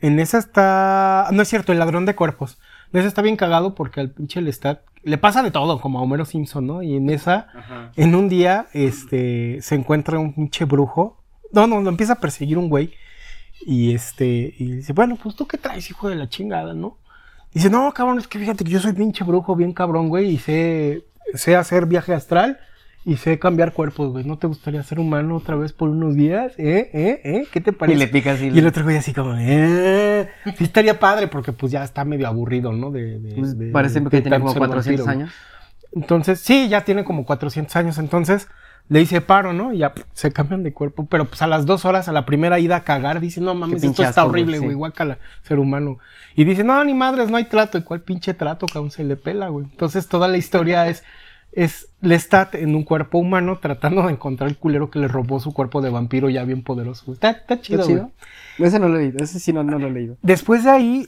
En 0.00 0.20
esa 0.20 0.38
está. 0.38 1.28
No 1.32 1.42
es 1.42 1.48
cierto, 1.48 1.72
el 1.72 1.78
ladrón 1.78 2.04
de 2.04 2.14
cuerpos. 2.14 2.58
En 2.92 3.00
esa 3.00 3.08
está 3.08 3.22
bien 3.22 3.36
cagado 3.36 3.74
porque 3.74 4.00
al 4.00 4.10
pinche 4.10 4.40
Lestat 4.40 4.82
le 5.02 5.18
pasa 5.18 5.42
de 5.42 5.50
todo, 5.50 5.80
como 5.80 5.98
a 5.98 6.02
Homero 6.02 6.24
Simpson, 6.24 6.66
¿no? 6.66 6.82
Y 6.82 6.96
en 6.96 7.10
esa, 7.10 7.48
en 7.96 8.14
un 8.14 8.28
día, 8.28 8.66
este, 8.72 9.58
se 9.62 9.74
encuentra 9.74 10.18
un 10.18 10.34
pinche 10.34 10.64
brujo. 10.64 11.22
No, 11.52 11.66
no, 11.66 11.80
lo 11.80 11.88
empieza 11.90 12.14
a 12.14 12.20
perseguir 12.20 12.58
un 12.58 12.68
güey. 12.68 12.92
Y 13.64 13.94
este, 13.94 14.54
y 14.58 14.72
dice, 14.76 14.92
bueno, 14.92 15.16
pues 15.22 15.34
tú 15.34 15.46
qué 15.46 15.56
traes, 15.58 15.88
hijo 15.90 16.08
de 16.08 16.14
la 16.16 16.28
chingada, 16.28 16.74
¿no? 16.74 16.98
Dice, 17.54 17.70
no, 17.70 17.90
cabrón, 17.94 18.18
es 18.18 18.28
que 18.28 18.38
fíjate 18.38 18.64
que 18.64 18.70
yo 18.70 18.80
soy 18.80 18.92
pinche 18.92 19.24
brujo, 19.24 19.56
bien 19.56 19.72
cabrón, 19.72 20.08
güey, 20.08 20.30
y 20.30 20.38
sé, 20.38 21.04
sé 21.34 21.56
hacer 21.56 21.86
viaje 21.86 22.12
astral 22.12 22.58
y 23.04 23.16
sé 23.16 23.38
cambiar 23.38 23.72
cuerpos, 23.72 24.10
güey. 24.12 24.24
¿No 24.24 24.36
te 24.36 24.46
gustaría 24.46 24.82
ser 24.82 24.98
humano 24.98 25.36
otra 25.36 25.56
vez 25.56 25.72
por 25.72 25.88
unos 25.88 26.16
días? 26.16 26.52
¿Eh? 26.58 26.90
¿Eh? 26.92 27.20
¿Eh? 27.24 27.46
¿Qué 27.50 27.60
te 27.62 27.70
Y 27.70 27.74
parece? 27.74 27.98
le 27.98 28.08
pica 28.08 28.32
así. 28.32 28.48
Y 28.48 28.58
el 28.58 28.66
otro 28.66 28.84
güey 28.84 28.96
así 28.96 29.14
como, 29.14 29.34
eh, 29.38 30.28
sí 30.58 30.64
estaría 30.64 30.98
padre 31.00 31.28
porque 31.28 31.52
pues 31.52 31.72
ya 31.72 31.82
está 31.82 32.04
medio 32.04 32.26
aburrido, 32.28 32.72
¿no? 32.72 32.90
De, 32.90 33.18
de- 33.18 33.34
Pues 33.36 33.56
de- 33.58 33.70
parece 33.70 34.00
de 34.00 34.10
que 34.10 34.20
tiene 34.20 34.38
como 34.38 34.50
ser 34.52 34.58
400 34.58 35.06
vampiro, 35.06 35.24
años. 35.24 35.34
Entonces, 35.92 36.40
sí, 36.40 36.68
ya 36.68 36.84
tiene 36.84 37.04
como 37.04 37.24
400 37.24 37.74
años, 37.76 37.96
entonces 37.98 38.48
le 38.88 39.00
dice 39.00 39.20
paro, 39.20 39.52
¿no? 39.52 39.72
Y 39.72 39.78
ya 39.78 39.94
pff, 39.94 40.04
se 40.12 40.32
cambian 40.32 40.62
de 40.62 40.72
cuerpo, 40.72 41.06
pero 41.06 41.24
pues 41.24 41.42
a 41.42 41.46
las 41.46 41.66
dos 41.66 41.84
horas, 41.84 42.08
a 42.08 42.12
la 42.12 42.24
primera 42.24 42.58
ida 42.58 42.76
a 42.76 42.84
cagar, 42.84 43.20
dice, 43.20 43.40
no 43.40 43.54
mames, 43.54 43.82
esto 43.82 44.02
está 44.02 44.22
güey, 44.22 44.30
horrible, 44.30 44.58
sí. 44.58 44.64
güey, 44.64 44.76
guácala, 44.76 45.18
ser 45.42 45.58
humano. 45.58 45.98
Y 46.36 46.44
dice, 46.44 46.62
no, 46.64 46.84
ni 46.84 46.94
madres, 46.94 47.30
no 47.30 47.36
hay 47.36 47.46
trato. 47.46 47.78
¿Y 47.78 47.82
cuál 47.82 48.02
pinche 48.02 48.34
trato, 48.34 48.66
cabrón? 48.66 48.90
Se 48.90 49.02
le 49.02 49.16
pela, 49.16 49.48
güey. 49.48 49.66
Entonces 49.70 50.06
toda 50.06 50.28
la 50.28 50.36
historia 50.36 50.86
es, 50.86 51.02
es 51.52 51.88
Lestat 52.02 52.54
en 52.54 52.74
un 52.74 52.84
cuerpo 52.84 53.18
humano 53.18 53.58
tratando 53.60 54.06
de 54.06 54.12
encontrar 54.12 54.50
el 54.50 54.58
culero 54.58 54.90
que 54.90 54.98
le 54.98 55.08
robó 55.08 55.40
su 55.40 55.54
cuerpo 55.54 55.80
de 55.80 55.90
vampiro 55.90 56.28
ya 56.28 56.44
bien 56.44 56.62
poderoso. 56.62 57.06
güey. 57.06 57.14
Está, 57.14 57.30
está 57.30 57.60
chido, 57.60 57.80
¿Está 57.80 57.92
güey. 57.92 58.68
Ese 58.68 58.78
no 58.78 58.88
lo 58.88 58.98
he 58.98 59.02
leído. 59.02 59.18
Ese 59.24 59.40
sí 59.40 59.52
no, 59.52 59.64
no 59.64 59.78
lo 59.78 59.88
he 59.88 59.90
leído. 59.90 60.16
Después 60.22 60.64
de 60.64 60.70
ahí, 60.70 61.06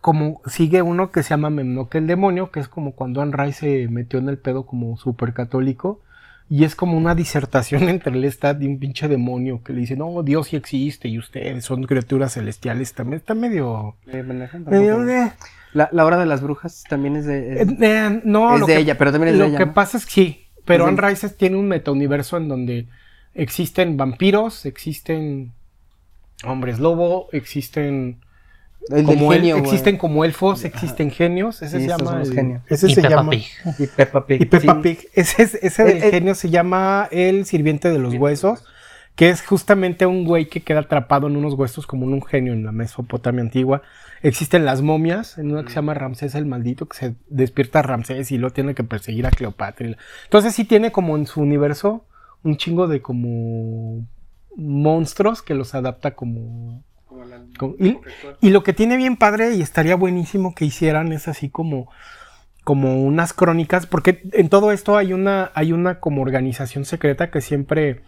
como 0.00 0.42
sigue 0.46 0.82
uno 0.82 1.10
que 1.10 1.22
se 1.22 1.30
llama 1.30 1.50
Memnoque 1.50 1.98
el 1.98 2.06
demonio, 2.06 2.50
que 2.50 2.60
es 2.60 2.68
como 2.68 2.92
cuando 2.92 3.22
Anne 3.22 3.34
Rice 3.36 3.60
se 3.60 3.88
metió 3.88 4.18
en 4.18 4.28
el 4.28 4.38
pedo 4.38 4.66
como 4.66 4.96
súper 4.96 5.32
católico, 5.32 6.02
y 6.48 6.64
es 6.64 6.74
como 6.76 6.96
una 6.96 7.14
disertación 7.14 7.88
entre 7.88 8.14
Lestat 8.14 8.62
y 8.62 8.66
un 8.66 8.78
pinche 8.78 9.08
demonio 9.08 9.62
que 9.64 9.72
le 9.72 9.80
dice, 9.80 9.96
no, 9.96 10.22
Dios 10.22 10.48
sí 10.48 10.56
existe 10.56 11.08
y 11.08 11.18
ustedes 11.18 11.64
son 11.64 11.82
criaturas 11.84 12.34
celestiales. 12.34 12.92
También 12.94 13.18
está 13.18 13.34
medio... 13.34 13.96
medio 14.06 15.08
eh, 15.08 15.32
La, 15.72 15.88
la 15.92 16.04
hora 16.04 16.18
de 16.18 16.26
las 16.26 16.40
brujas 16.42 16.84
también 16.88 17.16
es 17.16 17.26
de... 17.26 17.62
es- 17.62 17.68
eh, 17.68 17.76
eh, 17.80 18.20
no, 18.24 18.54
es 18.54 18.60
lo 18.60 18.66
de 18.66 18.74
que- 18.74 18.80
ella, 18.80 18.96
pero 18.98 19.12
también 19.12 19.32
es 19.34 19.38
lo 19.38 19.44
de 19.44 19.50
ella. 19.50 19.58
que 19.58 19.66
¿no? 19.66 19.74
pasa 19.74 19.96
es 19.98 20.06
que 20.06 20.10
sí, 20.12 20.46
pero 20.64 20.86
Anne 20.86 21.00
Rice 21.00 21.28
tiene 21.30 21.56
un 21.56 21.68
metauniverso 21.68 22.36
en 22.36 22.48
donde 22.48 22.86
existen 23.34 23.96
vampiros, 23.96 24.66
existen 24.66 25.52
hombres 26.44 26.78
lobo, 26.78 27.28
existen 27.32 28.18
El 28.88 29.04
del 29.04 29.04
como 29.06 29.32
el- 29.32 29.40
genio, 29.40 29.56
existen 29.56 29.96
como 29.96 30.24
elfos, 30.24 30.64
existen 30.64 31.10
genios, 31.10 31.60
ese 31.62 31.78
Sí, 31.80 31.86
se 31.86 31.86
esos 31.86 31.98
llama 31.98 32.10
son 32.10 32.18
los 32.20 32.28
el- 32.28 32.34
genios. 32.34 32.62
ese 32.68 32.86
y 32.90 32.94
se 32.94 33.02
Peppa 33.02 33.16
llama 33.16 33.30
Pig. 33.30 33.44
Y 33.78 33.86
Peppa 33.88 34.26
Pig. 34.26 34.42
y 34.42 34.44
Peppa 34.46 34.74
sí. 34.74 34.80
Pig. 34.82 35.08
Ese, 35.14 35.42
es- 35.42 35.54
ese 35.54 35.84
del 35.84 35.96
El- 35.98 36.02
el- 36.04 36.10
genio 36.10 36.34
se 36.34 36.50
llama 36.50 37.08
el 37.10 37.46
sirviente 37.46 37.90
de 37.90 37.98
los 37.98 38.14
huesos, 38.14 38.64
que 39.16 39.30
es 39.30 39.42
justamente 39.42 40.06
un 40.06 40.24
güey 40.24 40.48
que 40.48 40.62
queda 40.62 40.80
atrapado 40.80 41.26
en 41.26 41.36
unos 41.36 41.54
huesos 41.54 41.86
como 41.86 42.06
en 42.06 42.12
un 42.12 42.22
genio 42.22 42.52
en 42.52 42.64
la 42.64 42.70
Mesopotamia 42.72 43.40
antigua. 43.42 43.82
Existen 44.22 44.64
las 44.64 44.82
momias, 44.82 45.36
en 45.38 45.50
una 45.52 45.62
que 45.62 45.70
se 45.70 45.76
llama 45.76 45.94
Ramsés 45.94 46.34
el 46.34 46.46
maldito, 46.46 46.86
que 46.86 46.96
se 46.96 47.14
despierta 47.28 47.82
Ramsés 47.82 48.30
y 48.30 48.38
lo 48.38 48.50
tiene 48.50 48.74
que 48.74 48.84
perseguir 48.84 49.26
a 49.26 49.30
Cleopatra. 49.30 49.96
Entonces 50.24 50.54
sí 50.54 50.64
tiene 50.64 50.92
como 50.92 51.16
en 51.16 51.26
su 51.26 51.40
universo 51.40 52.04
un 52.44 52.56
chingo 52.56 52.86
de 52.88 53.02
como 53.02 54.06
monstruos 54.56 55.42
que 55.42 55.54
los 55.54 55.74
adapta 55.74 56.12
como 56.14 56.82
y, 57.78 57.98
y 58.40 58.50
lo 58.50 58.62
que 58.62 58.72
tiene 58.72 58.96
bien 58.96 59.16
padre 59.16 59.54
y 59.54 59.62
estaría 59.62 59.96
buenísimo 59.96 60.54
que 60.54 60.64
hicieran 60.64 61.12
es 61.12 61.28
así 61.28 61.48
como 61.50 61.88
como 62.64 63.00
unas 63.02 63.32
crónicas 63.32 63.86
porque 63.86 64.22
en 64.32 64.48
todo 64.48 64.72
esto 64.72 64.96
hay 64.96 65.12
una 65.12 65.50
hay 65.54 65.72
una 65.72 66.00
como 66.00 66.22
organización 66.22 66.84
secreta 66.84 67.30
que 67.30 67.40
siempre 67.40 68.02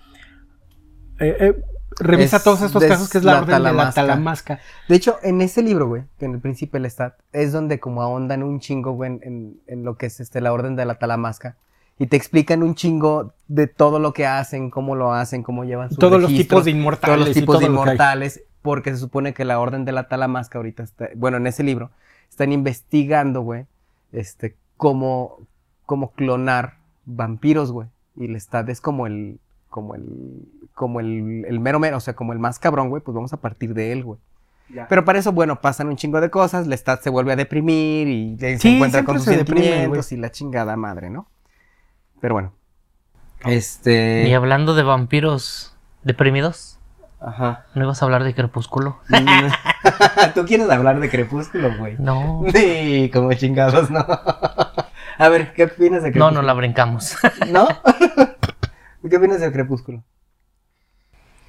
eh, 1.21 1.37
eh, 1.41 1.63
revisa 2.01 2.37
Es 2.39 2.45
todos 2.45 2.63
estos 2.63 2.83
casos 2.85 3.09
que 3.11 3.19
es 3.19 3.25
la, 3.25 3.33
la 3.35 3.39
orden 3.41 3.57
de 3.57 3.73
la 3.73 3.91
Talamasca. 3.93 4.61
De 4.89 4.95
hecho, 4.97 5.17
en 5.23 5.41
ese 5.41 5.63
libro, 5.63 5.89
güey, 5.89 6.03
que 6.19 6.27
en 6.27 6.35
el 6.35 6.41
Príncipe 6.41 6.79
Lestat, 6.79 7.15
es 7.33 7.53
donde 7.53 7.81
como 7.81 8.03
ahondan 8.03 8.43
un 8.43 8.61
chingo, 8.61 8.93
güey, 8.93 9.11
en, 9.13 9.21
en- 9.25 9.61
en 9.67 9.85
lo 9.85 9.97
que 9.97 10.07
es 10.07 10.21
este, 10.21 10.41
la 10.41 10.53
orden 10.53 10.77
de 10.77 10.85
la 10.85 10.97
Talamasca. 10.99 11.57
Y 11.99 12.07
te 12.07 12.17
explican 12.17 12.63
un 12.63 12.77
chingo 12.77 13.33
de 13.49 13.67
todo 13.67 13.99
lo 13.99 14.13
que 14.13 14.27
hacen, 14.27 14.71
cómo 14.71 14.95
lo 14.95 15.13
hacen, 15.13 15.43
cómo 15.43 15.65
llevan 15.65 15.89
sus 15.89 15.99
Todos 15.99 16.21
los 16.23 16.31
tipos 16.31 16.65
de 16.65 16.71
inmortales. 16.71 17.17
todos 17.17 17.27
los 17.29 17.35
tipos 17.35 17.59
de 17.59 17.67
todo 17.67 17.73
inmortales, 17.75 18.43
porque 18.63 18.91
se 18.91 18.99
supone 18.99 19.35
que 19.35 19.45
la 19.45 19.59
Orden 19.61 19.85
de 19.85 19.93
la 19.93 20.09
Talamasca 20.09 20.59
ahorita 20.59 20.83
está, 20.83 21.09
bueno, 21.17 21.37
en 21.37 21.47
ese 21.47 21.63
libro, 21.63 21.91
están 22.29 22.53
investigando, 22.53 23.43
güey, 23.43 23.67
este, 24.13 24.57
cómo, 24.77 25.39
cómo 25.87 26.13
clonar 26.13 26.75
vampiros, 27.05 27.73
güey. 27.73 27.89
Y 28.17 28.27
Lestat 28.29 28.69
es 28.69 28.81
como 28.81 29.07
el, 29.07 29.39
como 29.71 29.95
el, 29.95 30.05
como 30.75 31.01
el, 31.01 31.45
el 31.47 31.61
mero 31.61 31.79
mero, 31.79 31.97
o 31.97 32.01
sea, 32.01 32.15
como 32.15 32.33
el 32.33 32.39
más 32.39 32.59
cabrón, 32.59 32.89
güey, 32.91 33.03
pues 33.03 33.15
vamos 33.15 33.33
a 33.33 33.37
partir 33.39 33.75
de 33.75 33.93
él, 33.93 34.05
güey. 34.05 34.19
Pero 34.91 35.03
para 35.07 35.19
eso, 35.19 35.33
bueno, 35.33 35.63
pasan 35.63 35.89
un 35.89 35.97
chingo 35.97 36.21
de 36.21 36.29
cosas, 36.31 36.67
Lestat 36.67 37.01
se 37.01 37.09
vuelve 37.09 37.33
a 37.33 37.37
deprimir 37.37 38.07
y 38.07 38.37
se 38.39 38.59
Sí, 38.59 38.75
encuentra 38.75 39.03
con 39.03 39.17
sus 39.17 39.25
se 39.25 39.37
deprime, 39.39 39.63
sentimientos 39.67 40.13
y 40.13 40.19
la 40.19 40.31
chingada 40.31 40.77
madre, 40.77 41.09
¿no? 41.09 41.27
Pero 42.21 42.35
bueno. 42.35 42.53
Y 43.47 43.53
Este. 43.53 44.35
hablando 44.35 44.75
de 44.75 44.83
vampiros 44.83 45.75
deprimidos, 46.03 46.78
Ajá. 47.21 47.67
¿no 47.75 47.83
ibas 47.85 48.01
a 48.01 48.05
hablar 48.05 48.23
de 48.25 48.35
Crepúsculo? 48.35 49.01
Tú 50.35 50.45
quieres 50.47 50.71
hablar 50.71 51.01
de 51.01 51.09
Crepúsculo, 51.11 51.77
güey. 51.77 51.97
No. 51.99 52.45
Sí, 52.55 53.11
como 53.13 53.33
chingados, 53.35 53.91
¿no? 53.91 54.07
A 55.19 55.29
ver, 55.29 55.53
¿qué 55.53 55.65
opinas 55.65 56.03
de 56.03 56.11
No, 56.11 56.13
Crepúsculo? 56.13 56.31
no 56.31 56.43
la 56.43 56.53
brincamos. 56.55 57.17
¿No? 57.51 57.67
¿Qué 59.09 59.17
opinas 59.17 59.41
de 59.41 59.51
Crepúsculo? 59.51 60.05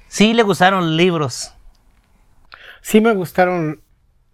Sí, 0.08 0.34
le 0.34 0.42
gustaron 0.42 0.96
libros. 0.96 1.54
Sí 2.80 3.00
me 3.00 3.14
gustaron, 3.14 3.82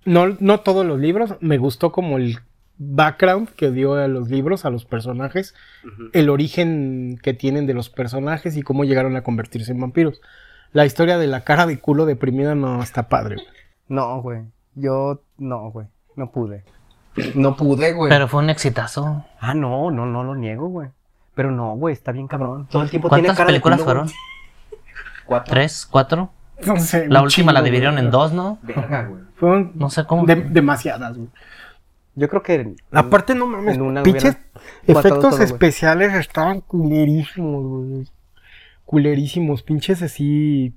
no, 0.06 0.36
no 0.40 0.60
todos 0.60 0.86
los 0.86 0.98
libros, 0.98 1.34
me 1.40 1.58
gustó 1.58 1.92
como 1.92 2.16
el 2.16 2.38
background 2.78 3.48
que 3.50 3.70
dio 3.70 3.94
a 3.94 4.06
los 4.08 4.30
libros, 4.30 4.64
a 4.64 4.70
los 4.70 4.84
personajes, 4.86 5.54
el 6.12 6.30
origen 6.30 7.18
que 7.22 7.34
tienen 7.34 7.66
de 7.66 7.74
los 7.74 7.90
personajes 7.90 8.56
y 8.56 8.62
cómo 8.62 8.84
llegaron 8.84 9.16
a 9.16 9.22
convertirse 9.22 9.72
en 9.72 9.80
vampiros. 9.80 10.20
La 10.76 10.84
historia 10.84 11.16
de 11.18 11.26
la 11.26 11.40
cara 11.42 11.64
de 11.66 11.78
culo 11.78 12.04
deprimida 12.04 12.54
no 12.54 12.82
está 12.82 13.08
padre. 13.08 13.36
güey. 13.36 13.46
No, 13.88 14.20
güey. 14.20 14.42
Yo, 14.74 15.22
no, 15.38 15.70
güey. 15.70 15.86
No 16.16 16.30
pude. 16.30 16.64
No 17.34 17.56
pude, 17.56 17.94
güey. 17.94 18.10
Pero 18.10 18.28
fue 18.28 18.42
un 18.42 18.50
exitazo. 18.50 19.24
Ah, 19.40 19.54
no, 19.54 19.90
no, 19.90 20.04
no 20.04 20.22
lo 20.22 20.34
niego, 20.34 20.68
güey. 20.68 20.90
Pero 21.34 21.50
no, 21.50 21.74
güey, 21.76 21.94
está 21.94 22.12
bien 22.12 22.26
cabrón. 22.28 22.66
Todo 22.70 22.82
el 22.82 22.90
tiempo 22.90 23.08
tiene 23.08 23.22
¿Cuántas 23.28 23.36
cara 23.38 23.46
de 23.48 23.52
películas 23.54 23.78
culo, 23.78 23.84
fueron? 23.86 24.04
güey. 24.04 24.82
Cuatro. 25.26 25.50
¿Tres? 25.54 25.86
¿Cuatro? 25.90 26.30
No 26.66 26.76
sé, 26.78 27.08
La 27.08 27.22
última 27.22 27.52
la 27.52 27.62
dividieron 27.62 27.94
güey. 27.94 28.04
en 28.04 28.10
dos, 28.10 28.32
¿no? 28.32 28.58
Verga, 28.62 29.04
güey. 29.04 29.22
Fueron 29.36 29.72
No 29.76 29.88
sé 29.90 30.04
cómo. 30.04 30.26
de- 30.26 30.36
demasiadas, 30.36 31.16
güey. 31.16 31.28
Yo 32.16 32.28
creo 32.28 32.42
que. 32.42 32.74
Aparte, 32.92 33.34
no 33.34 33.46
mames, 33.46 33.76
en 33.76 33.82
una 33.82 34.02
pinches 34.02 34.36
efectos 34.86 35.20
todo, 35.20 35.30
güey. 35.30 35.42
especiales 35.44 36.14
estaban 36.14 36.60
culerísimos, 36.60 37.64
güey. 37.64 38.08
Culerísimos, 38.86 39.62
pinches 39.62 40.00
así 40.02 40.72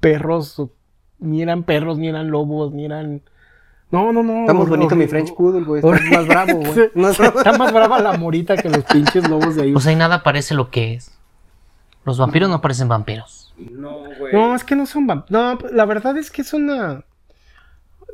perros, 0.00 0.58
o- 0.58 0.72
ni 1.18 1.42
eran 1.42 1.62
perros, 1.64 1.98
ni 1.98 2.08
eran 2.08 2.30
lobos, 2.30 2.72
ni 2.72 2.84
eran... 2.86 3.22
No, 3.90 4.12
no, 4.12 4.22
no. 4.22 4.40
Estamos 4.42 4.66
hor- 4.66 4.70
bonito 4.70 4.96
mi. 4.96 5.06
French 5.06 5.34
Poodle, 5.34 5.64
güey. 5.64 5.82
Está 5.84 6.16
más 6.16 6.26
bravo, 6.26 6.52
güey. 6.60 6.90
No 6.94 7.08
es 7.10 7.18
Está 7.20 7.58
más 7.58 7.72
brava 7.72 8.00
la 8.00 8.16
morita 8.16 8.56
que 8.56 8.68
los 8.70 8.84
pinches 8.84 9.28
lobos 9.28 9.56
de 9.56 9.62
ahí. 9.64 9.72
Pues 9.72 9.86
ahí 9.86 9.96
nada 9.96 10.22
parece 10.22 10.54
lo 10.54 10.70
que 10.70 10.94
es. 10.94 11.12
Los 12.04 12.16
vampiros 12.18 12.48
no 12.48 12.60
parecen 12.60 12.88
vampiros. 12.88 13.52
No, 13.58 13.98
güey. 14.18 14.32
no, 14.32 14.54
es 14.54 14.64
que 14.64 14.74
no 14.76 14.86
son 14.86 15.06
vamp- 15.08 15.26
No, 15.28 15.58
la 15.72 15.84
verdad 15.84 16.16
es 16.16 16.30
que 16.30 16.40
es 16.42 16.54
una... 16.54 17.04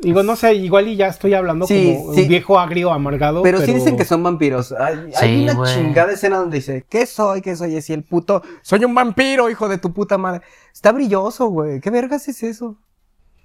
Digo, 0.02 0.22
no 0.22 0.36
sé, 0.36 0.54
igual 0.54 0.88
y 0.88 0.96
ya 0.96 1.06
estoy 1.08 1.34
hablando 1.34 1.66
Sí, 1.66 1.94
como 1.96 2.14
sí. 2.14 2.22
un 2.22 2.28
viejo 2.28 2.58
agrio 2.58 2.92
amargado. 2.92 3.42
Pero, 3.42 3.60
sí 3.60 3.72
dicen 3.72 3.96
que 3.96 4.04
son 4.04 4.22
vampiros. 4.22 4.72
Hay, 4.72 5.42
una 5.44 5.64
chingada 5.64 6.12
escena 6.12 6.38
donde 6.38 6.58
dice, 6.58 6.84
¿qué 6.88 7.06
soy? 7.06 7.40
¿Qué 7.40 7.56
soy? 7.56 7.76
Y 7.76 7.92
el 7.92 8.02
puto, 8.02 8.42
soy 8.62 8.84
un 8.84 8.94
vampiro, 8.94 9.48
hijo 9.50 9.68
de 9.68 9.78
tu 9.78 9.92
puta 9.92 10.18
madre. 10.18 10.42
Está 10.72 10.92
brilloso, 10.92 11.46
güey. 11.46 11.80
¿Qué 11.80 11.90
vergas 11.90 12.28
es 12.28 12.42
eso? 12.42 12.76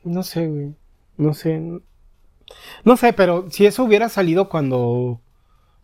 No 0.03 0.23
sé, 0.23 0.47
güey. 0.47 0.75
No 1.17 1.33
sé. 1.33 1.61
No 2.83 2.97
sé, 2.97 3.13
pero 3.13 3.49
si 3.49 3.65
eso 3.65 3.83
hubiera 3.83 4.09
salido 4.09 4.49
cuando. 4.49 5.21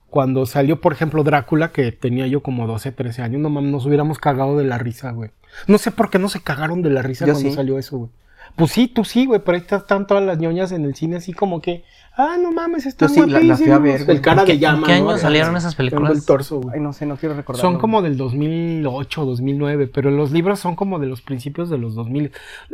Cuando 0.10 0.46
salió, 0.46 0.80
por 0.80 0.94
ejemplo, 0.94 1.22
Drácula, 1.24 1.74
que 1.74 1.92
tenía 1.92 2.28
yo 2.28 2.42
como 2.42 2.66
12, 2.66 2.94
13 2.94 3.24
años, 3.24 3.42
no 3.42 3.50
mames, 3.50 3.72
nos 3.74 3.86
hubiéramos 3.86 4.20
cagado 4.20 4.58
de 4.58 4.64
la 4.64 4.78
risa, 4.78 5.12
güey. 5.12 5.32
No 5.68 5.78
sé 5.78 5.92
por 5.92 6.10
qué 6.10 6.18
no 6.18 6.30
se 6.30 6.42
cagaron 6.42 6.82
de 6.82 6.90
la 6.90 7.02
risa 7.02 7.26
Yo 7.26 7.34
cuando 7.34 7.50
sí. 7.50 7.56
salió 7.56 7.78
eso, 7.78 7.98
güey. 7.98 8.10
Pues 8.56 8.72
sí, 8.72 8.88
tú 8.88 9.04
sí, 9.04 9.26
güey, 9.26 9.40
pero 9.44 9.58
ahí 9.58 9.64
están 9.70 10.08
todas 10.08 10.24
las 10.24 10.38
ñoñas 10.40 10.72
en 10.72 10.86
el 10.86 10.96
cine 10.96 11.18
así 11.18 11.34
como 11.34 11.62
que, 11.62 11.84
ah, 12.16 12.38
no 12.42 12.52
mames, 12.52 12.86
están 12.86 13.10
sí, 13.10 13.20
la- 13.26 13.40
la 13.40 13.56
fui 13.58 13.70
a 13.70 13.78
ver. 13.78 14.10
El 14.10 14.22
cara 14.22 14.42
¿En 14.42 14.48
qué- 14.48 14.54
de 14.54 14.60
llama, 14.60 14.78
en 14.80 14.84
qué 14.86 15.00
¿no? 15.02 15.10
año 15.12 15.18
salieron 15.20 15.56
esas 15.58 15.76
películas? 15.76 16.12
el 16.18 16.26
torso, 16.26 16.60
güey. 16.62 16.76
Ay, 16.76 16.82
no 16.82 16.94
sé, 16.94 17.06
no 17.06 17.18
quiero 17.18 17.36
recordar. 17.36 17.62
Son 17.62 17.78
como 17.78 18.02
del 18.02 18.18
2008, 18.18 19.26
2009, 19.26 19.88
pero 19.88 20.10
los 20.12 20.32
libros 20.32 20.60
son 20.60 20.76
como 20.76 20.98
de 21.00 21.08
los 21.08 21.22
principios 21.22 21.70
de 21.70 21.78
los 21.78 21.94
2000. 21.96 22.32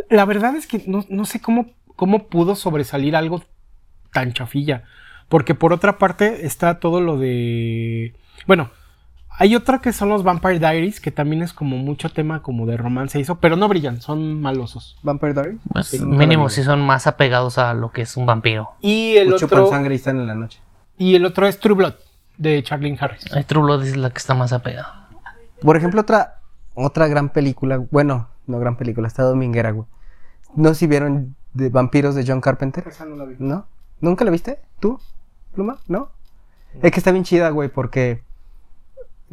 La 0.10 0.26
verdad 0.26 0.56
es 0.56 0.68
que 0.68 0.84
no, 0.88 1.04
no 1.10 1.26
sé 1.26 1.42
cómo, 1.42 1.72
cómo 1.96 2.28
pudo 2.28 2.56
sobresalir 2.56 3.16
algo 3.16 3.44
tan 4.12 4.34
chafilla. 4.34 4.84
Porque 5.30 5.56
por 5.56 5.74
otra 5.74 5.98
parte 5.98 6.46
está 6.46 6.80
todo 6.80 7.02
lo 7.02 7.18
de... 7.18 8.14
Bueno, 8.46 8.70
hay 9.38 9.56
otra 9.56 9.80
que 9.80 9.94
son 9.94 10.10
los 10.10 10.24
Vampire 10.24 10.60
Diaries, 10.60 11.00
que 11.00 11.12
también 11.12 11.42
es 11.42 11.54
como 11.54 11.78
mucho 11.78 12.10
tema 12.10 12.42
como 12.42 12.66
de 12.66 12.78
romance 12.78 13.18
y 13.18 13.22
eso, 13.24 13.40
pero 13.40 13.56
no 13.56 13.68
brillan, 13.68 14.02
son 14.02 14.40
malosos. 14.42 14.98
Vampire 15.04 15.34
Diaries. 15.34 15.60
Pues, 15.72 15.88
Sí, 15.88 16.00
la 16.00 16.06
mínimo 16.06 16.46
vi. 16.46 16.50
si 16.52 16.64
son 16.64 16.82
más 16.86 17.08
apegados 17.08 17.58
a 17.58 17.74
lo 17.74 17.92
que 17.92 18.04
es 18.04 18.16
un 18.18 18.26
vampiro. 18.26 18.72
Y 18.82 19.16
el, 19.18 19.34
O 19.34 19.38
chupan 19.38 19.60
otro, 19.60 19.72
sangre 19.72 19.96
y 19.96 19.98
están 19.98 20.20
en 20.20 20.28
la 20.28 20.36
noche. 20.36 20.60
y 20.98 21.16
el 21.16 21.26
otro 21.26 21.48
es 21.48 21.60
True 21.60 21.76
Blood, 21.76 21.96
de 22.38 22.62
Charlene 22.64 22.98
Harris. 23.00 23.24
True 23.48 23.64
Blood 23.64 23.84
es 23.84 23.98
la 23.98 24.10
que 24.12 24.18
está 24.20 24.34
más 24.34 24.54
apegada. 24.54 25.10
Por 25.62 25.78
ejemplo, 25.78 26.02
otra, 26.02 26.42
otra 26.76 27.08
gran 27.08 27.30
película, 27.30 27.82
bueno, 27.92 28.30
no 28.48 28.60
gran 28.60 28.78
película, 28.78 29.08
está 29.08 29.24
dominguera, 29.24 29.72
güey. 29.72 29.88
No 30.56 30.70
sé 30.70 30.76
si 30.76 30.88
vieron 30.88 31.36
de 31.54 31.70
vampiros 31.70 32.16
de 32.16 32.26
John 32.28 32.42
Carpenter. 32.42 32.84
¿No? 33.40 33.66
¿Nunca 34.02 34.26
la 34.26 34.32
viste? 34.32 34.60
¿Tú? 34.80 35.00
¿Pluma? 35.54 35.78
¿No? 35.88 36.10
Es 36.82 36.92
que 36.92 37.00
está 37.00 37.12
bien 37.12 37.24
chida, 37.24 37.50
güey, 37.50 37.70
porque 37.70 38.24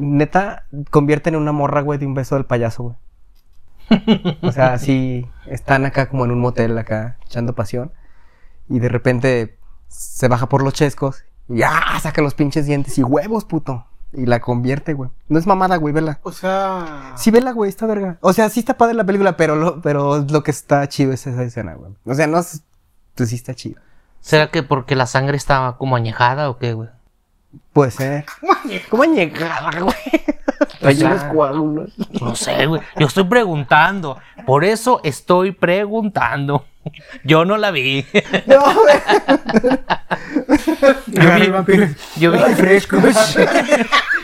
neta 0.01 0.65
convierten 0.89 1.35
en 1.35 1.41
una 1.41 1.51
morra, 1.51 1.81
güey, 1.81 1.99
de 1.99 2.05
un 2.05 2.13
beso 2.13 2.35
del 2.35 2.45
payaso, 2.45 2.83
güey. 2.83 2.95
O 4.41 4.51
sea, 4.51 4.77
sí, 4.79 5.27
están 5.45 5.85
acá 5.85 6.09
como 6.09 6.25
en 6.25 6.31
un 6.31 6.39
motel, 6.39 6.77
acá, 6.77 7.17
echando 7.25 7.55
pasión. 7.55 7.91
Y 8.69 8.79
de 8.79 8.89
repente 8.89 9.57
se 9.87 10.27
baja 10.27 10.47
por 10.47 10.63
los 10.63 10.73
chescos 10.73 11.25
y 11.49 11.57
ya 11.57 11.81
saca 12.01 12.21
los 12.21 12.33
pinches 12.33 12.65
dientes 12.65 12.97
y 12.97 13.03
huevos, 13.03 13.45
puto. 13.45 13.85
Y 14.13 14.25
la 14.25 14.41
convierte, 14.41 14.93
güey. 14.93 15.09
No 15.29 15.39
es 15.39 15.47
mamada, 15.47 15.77
güey, 15.77 15.93
vela. 15.93 16.19
O 16.23 16.33
sea... 16.33 17.13
Sí, 17.15 17.31
vela, 17.31 17.51
güey, 17.51 17.69
está 17.69 17.85
verga. 17.85 18.17
O 18.19 18.33
sea, 18.33 18.49
sí 18.49 18.59
está 18.59 18.77
padre 18.77 18.93
la 18.93 19.05
película, 19.05 19.37
pero 19.37 19.55
lo, 19.55 19.81
pero 19.81 20.25
lo 20.29 20.43
que 20.43 20.51
está 20.51 20.85
chido 20.89 21.13
es 21.13 21.25
esa 21.27 21.43
escena, 21.43 21.75
güey. 21.75 21.93
O 22.05 22.13
sea, 22.13 22.27
no 22.27 22.39
es... 22.39 22.63
Pues 23.15 23.29
sí 23.29 23.35
está 23.35 23.53
chido. 23.55 23.79
¿Será 24.19 24.51
que 24.51 24.63
porque 24.63 24.95
la 24.95 25.05
sangre 25.05 25.37
estaba 25.37 25.77
como 25.77 25.95
añejada 25.95 26.49
o 26.49 26.57
qué, 26.57 26.73
güey? 26.73 26.89
Puede 27.73 27.91
ser. 27.91 28.25
¿Cómo 28.89 29.03
llegaba, 29.05 29.71
güey? 29.79 29.95
Pues 30.79 31.01
unos 31.01 31.23
coágulos. 31.25 31.91
No 32.19 32.35
sé, 32.35 32.65
güey. 32.65 32.81
Yo 32.97 33.07
estoy 33.07 33.23
preguntando. 33.25 34.17
Por 34.45 34.63
eso 34.63 34.99
estoy 35.03 35.51
preguntando. 35.51 36.65
Yo 37.23 37.45
no 37.45 37.57
la 37.57 37.71
vi. 37.71 38.05
No, 38.47 38.61
güey. 38.73 39.79
Yo 41.07 41.35
vi 41.39 41.47
vampiros. 41.49 41.89
Yo 42.17 42.31
vi 42.31 42.39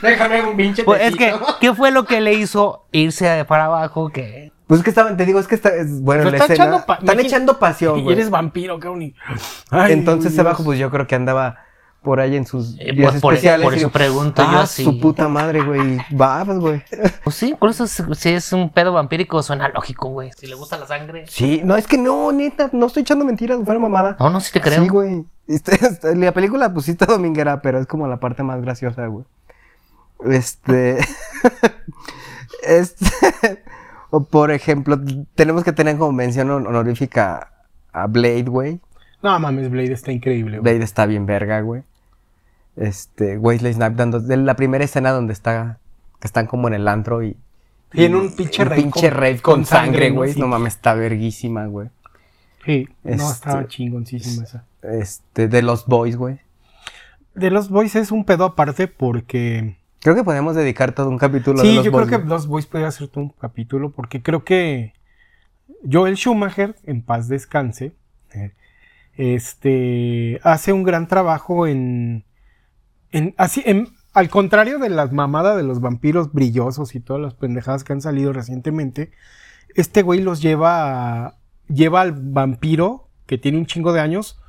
Déjame 0.02 0.44
un 0.44 0.58
pinche 0.58 0.84
Pues 0.84 1.02
es 1.02 1.16
que. 1.16 1.34
¿qué 1.60 1.74
fue 1.74 1.92
lo 1.92 2.06
que 2.06 2.22
le 2.22 2.34
hizo 2.34 2.86
irse 2.92 3.46
para 3.46 3.66
abajo? 3.66 4.10
Que 4.10 4.52
Pues 4.68 4.80
es 4.80 4.84
que 4.84 4.90
estaban, 4.90 5.18
te 5.18 5.26
digo, 5.26 5.40
es 5.40 5.48
que 5.48 5.56
está, 5.56 5.70
es, 5.70 6.02
bueno, 6.02 6.24
Pero 6.24 6.32
la 6.32 6.38
está 6.44 6.54
escena. 6.54 6.76
echando 6.78 6.94
están 7.00 7.20
echando 7.20 7.60
pasión, 7.60 8.00
Y 8.00 8.04
güey. 8.04 8.16
eres 8.16 8.30
vampiro, 8.30 8.80
cabrón. 8.80 9.14
Entonces 9.72 10.34
Dios. 10.34 10.46
abajo, 10.46 10.64
pues 10.64 10.80
yo 10.80 10.90
creo 10.92 11.08
que 11.08 11.16
andaba 11.16 11.58
por 12.02 12.20
ahí 12.20 12.36
en 12.38 12.46
sus 12.46 12.76
Eh, 12.80 12.94
días 12.94 13.16
por- 13.20 13.34
especiales. 13.34 13.64
por 13.66 13.74
eso 13.74 13.90
pregunto 13.92 14.42
ah, 14.42 14.50
yo 14.54 14.60
así. 14.60 14.84
su 14.84 15.00
puta 15.00 15.28
madre, 15.28 15.62
güey. 15.62 15.98
Pues, 16.18 16.60
güey. 16.60 16.84
Pues 17.24 17.36
sí, 17.36 17.56
por 17.60 17.70
eso 17.70 17.86
si 17.88 18.30
es 18.30 18.54
un 18.54 18.70
pedo 18.70 18.94
vampírico 18.94 19.42
suena 19.44 19.68
lógico, 19.70 20.08
güey. 20.10 20.32
Si 20.38 20.48
le 20.48 20.56
gusta 20.56 20.78
la 20.78 20.88
sangre. 20.88 21.26
Sí, 21.28 21.62
no, 21.66 21.76
es 21.76 21.86
que 21.88 21.98
no, 21.98 22.32
neta, 22.32 22.70
no 22.72 22.86
estoy 22.88 23.02
echando 23.02 23.26
mentiras, 23.26 23.60
fuera 23.66 23.80
mamada. 23.80 24.16
No, 24.20 24.30
no, 24.30 24.40
sí 24.40 24.52
te 24.54 24.62
creo. 24.62 24.82
Sí, 24.82 24.88
güey. 24.90 25.26
Este, 25.48 25.76
este, 25.76 26.14
la 26.18 26.34
película, 26.34 26.74
pues 26.74 26.86
sí 26.88 26.92
está 26.92 27.06
dominguera, 27.06 27.62
pero 27.62 27.80
es 27.80 27.88
como 27.88 28.06
la 28.08 28.18
parte 28.20 28.44
más 28.44 28.62
graciosa, 28.62 29.06
güey. 29.08 29.24
Este. 30.26 30.98
este. 32.64 33.64
o 34.10 34.24
por 34.24 34.52
ejemplo, 34.52 34.98
tenemos 35.36 35.64
que 35.64 35.72
tener 35.74 35.98
como 35.98 36.12
mención 36.12 36.50
hon- 36.50 36.68
honorífica 36.68 37.52
a 37.94 38.08
Blade, 38.08 38.44
güey. 38.44 38.82
No 39.24 39.40
mames, 39.40 39.70
Blade 39.70 39.94
está 39.94 40.12
increíble. 40.12 40.60
güey. 40.60 40.74
Blade 40.74 40.84
está 40.86 41.06
bien 41.06 41.26
verga, 41.26 41.62
güey. 41.62 41.84
Este, 42.76 43.38
Wesley 43.38 43.74
Snipes 43.74 43.98
dando. 43.98 44.20
De 44.20 44.38
la 44.38 44.56
primera 44.56 44.84
escena 44.84 45.12
donde 45.12 45.34
está. 45.34 45.80
Que 46.20 46.28
están 46.28 46.48
como 46.48 46.68
en 46.68 46.74
el 46.76 46.88
antro 46.88 47.24
y. 47.24 47.36
Y 47.94 48.04
en 48.04 48.16
un 48.16 48.36
pinche 48.36 48.64
un 48.64 48.70
rave 48.70 48.82
pinche 48.82 49.10
con- 49.10 49.18
rave 49.18 49.40
con 49.40 49.54
con, 49.56 49.66
sangre, 49.66 50.10
¿no? 50.10 50.16
güey. 50.18 50.36
No 50.36 50.48
mames, 50.48 50.74
está 50.76 50.94
verguísima, 50.94 51.66
güey. 51.68 51.90
Sí, 52.66 52.88
no, 53.04 53.12
Este- 53.12 53.24
estaba 53.32 53.68
chingoncísima 53.68 54.44
esa. 54.44 54.66
Este, 54.82 55.48
de 55.48 55.62
los 55.62 55.86
boys, 55.86 56.18
güey. 56.18 56.40
De 57.34 57.52
los 57.52 57.70
Boys 57.70 57.96
es 57.96 58.12
un 58.12 58.26
pedo 58.26 58.46
aparte 58.46 58.88
porque 58.88 59.78
Creo 60.00 60.16
que 60.16 60.24
podemos 60.24 60.56
dedicar 60.56 60.92
todo 60.94 61.08
un 61.10 61.18
capítulo 61.20 61.60
a 61.60 61.64
Sí, 61.64 61.76
los 61.76 61.86
yo 61.86 61.92
creo 61.92 62.08
que. 62.08 62.18
Los 62.28 62.48
Boys 62.48 62.66
podría 62.66 62.88
hacer 62.88 63.08
todo 63.10 63.26
un 63.26 63.30
capítulo 63.30 63.92
porque 63.92 64.22
creo 64.24 64.44
que 64.44 64.94
Joel 65.90 66.16
Schumacher, 66.18 66.76
en 66.84 67.02
paz 67.04 67.28
descanse, 67.28 67.94
eh, 68.34 68.54
este, 69.18 70.40
hace 70.44 70.74
un 70.74 70.84
gran 70.84 71.08
trabajo 71.08 71.68
en, 71.68 72.24
así, 73.38 73.62
en- 73.66 73.90
al 74.14 74.30
contrario 74.30 74.80
de 74.80 74.90
las 74.90 75.12
mamadas 75.12 75.58
de 75.58 75.64
los 75.64 75.80
vampiros 75.82 76.32
brillosos 76.34 76.96
y 76.96 77.00
todas 77.00 77.22
las 77.22 77.34
pendejadas 77.36 77.84
que 77.84 77.94
han 77.94 78.02
salido 78.02 78.34
recientemente, 78.34 79.12
este 79.76 80.02
güey 80.02 80.22
los 80.22 80.42
lleva 80.42 81.26
a- 81.26 81.36
lleva 81.68 82.02
al 82.02 82.14
vampiro 82.14 83.10
que 83.26 83.38
tiene 83.38 83.58
un 83.58 83.66
chingo 83.66 83.92
de 83.94 84.00
años 84.00 84.40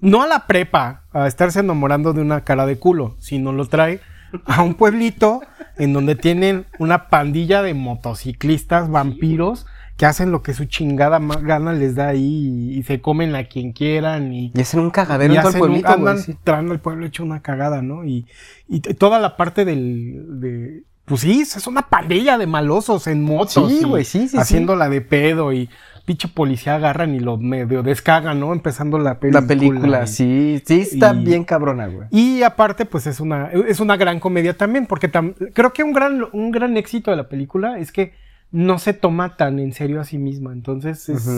no 0.00 0.22
a 0.22 0.26
la 0.26 0.46
prepa 0.48 1.04
a 1.12 1.26
estarse 1.28 1.60
enamorando 1.60 2.12
de 2.12 2.20
una 2.20 2.42
cara 2.44 2.66
de 2.66 2.76
culo, 2.78 3.14
sino 3.20 3.52
lo 3.52 3.66
trae 3.68 4.00
a 4.46 4.62
un 4.62 4.74
pueblito 4.74 5.42
en 5.78 5.92
donde 5.92 6.16
tienen 6.16 6.66
una 6.80 7.08
pandilla 7.08 7.62
de 7.62 7.74
motociclistas 7.74 8.90
vampiros 8.90 9.64
que 10.02 10.06
hacen 10.06 10.32
lo 10.32 10.42
que 10.42 10.52
su 10.52 10.64
chingada 10.64 11.20
ma- 11.20 11.36
gana 11.40 11.72
les 11.72 11.94
da 11.94 12.08
ahí 12.08 12.72
y, 12.72 12.78
y 12.80 12.82
se 12.82 13.00
comen 13.00 13.36
a 13.36 13.44
quien 13.44 13.70
quieran 13.70 14.32
y, 14.32 14.50
Y 14.52 14.60
hacen 14.60 14.80
un 14.80 14.90
cagadero 14.90 15.32
y 15.32 15.36
en 15.36 15.42
todo 15.42 15.50
el 15.50 15.54
un- 15.54 15.60
pueblito, 15.60 15.86
güey. 15.86 15.98
andan 16.00 16.18
sí. 16.18 16.36
al 16.44 16.80
pueblo 16.80 17.06
hecho 17.06 17.22
una 17.22 17.40
cagada, 17.40 17.82
¿no? 17.82 18.04
Y, 18.04 18.26
y 18.68 18.80
toda 18.80 19.20
la 19.20 19.36
parte 19.36 19.64
del 19.64 20.40
de 20.40 20.82
pues 21.04 21.20
sí, 21.20 21.42
es 21.42 21.66
una 21.68 21.82
pandilla 21.82 22.36
de 22.36 22.48
malosos 22.48 23.06
en 23.06 23.22
motos. 23.22 23.70
Sí, 23.70 23.84
güey, 23.84 24.04
sí, 24.04 24.22
sí, 24.22 24.28
sí. 24.30 24.38
Haciéndola 24.38 24.88
de 24.88 25.02
pedo 25.02 25.52
y 25.52 25.68
pinche 26.04 26.26
policía 26.26 26.74
agarran 26.74 27.14
y 27.14 27.20
lo 27.20 27.36
medio 27.36 27.84
descagan, 27.84 28.40
¿no? 28.40 28.52
Empezando 28.52 28.98
la 28.98 29.20
película. 29.20 29.40
La 29.40 29.46
película, 29.46 30.02
y- 30.02 30.06
sí, 30.08 30.62
sí 30.66 30.80
está 30.80 31.14
y- 31.14 31.24
bien 31.24 31.44
cabrona, 31.44 31.86
güey. 31.86 32.08
y 32.10 32.42
aparte, 32.42 32.86
pues 32.86 33.06
es 33.06 33.20
una, 33.20 33.50
es 33.52 33.78
una 33.78 33.96
gran 33.96 34.18
comedia 34.18 34.56
también, 34.56 34.86
porque 34.86 35.08
tam- 35.12 35.34
creo 35.54 35.72
que 35.72 35.84
un 35.84 35.92
gran, 35.92 36.24
un 36.32 36.50
gran 36.50 36.76
éxito 36.76 37.12
de 37.12 37.16
la 37.18 37.28
película 37.28 37.78
es 37.78 37.92
que 37.92 38.20
no 38.52 38.78
se 38.78 38.92
toma 38.92 39.36
tan 39.36 39.58
en 39.58 39.72
serio 39.72 40.00
a 40.00 40.04
sí 40.04 40.18
misma. 40.18 40.52
Entonces 40.52 41.08
es, 41.08 41.28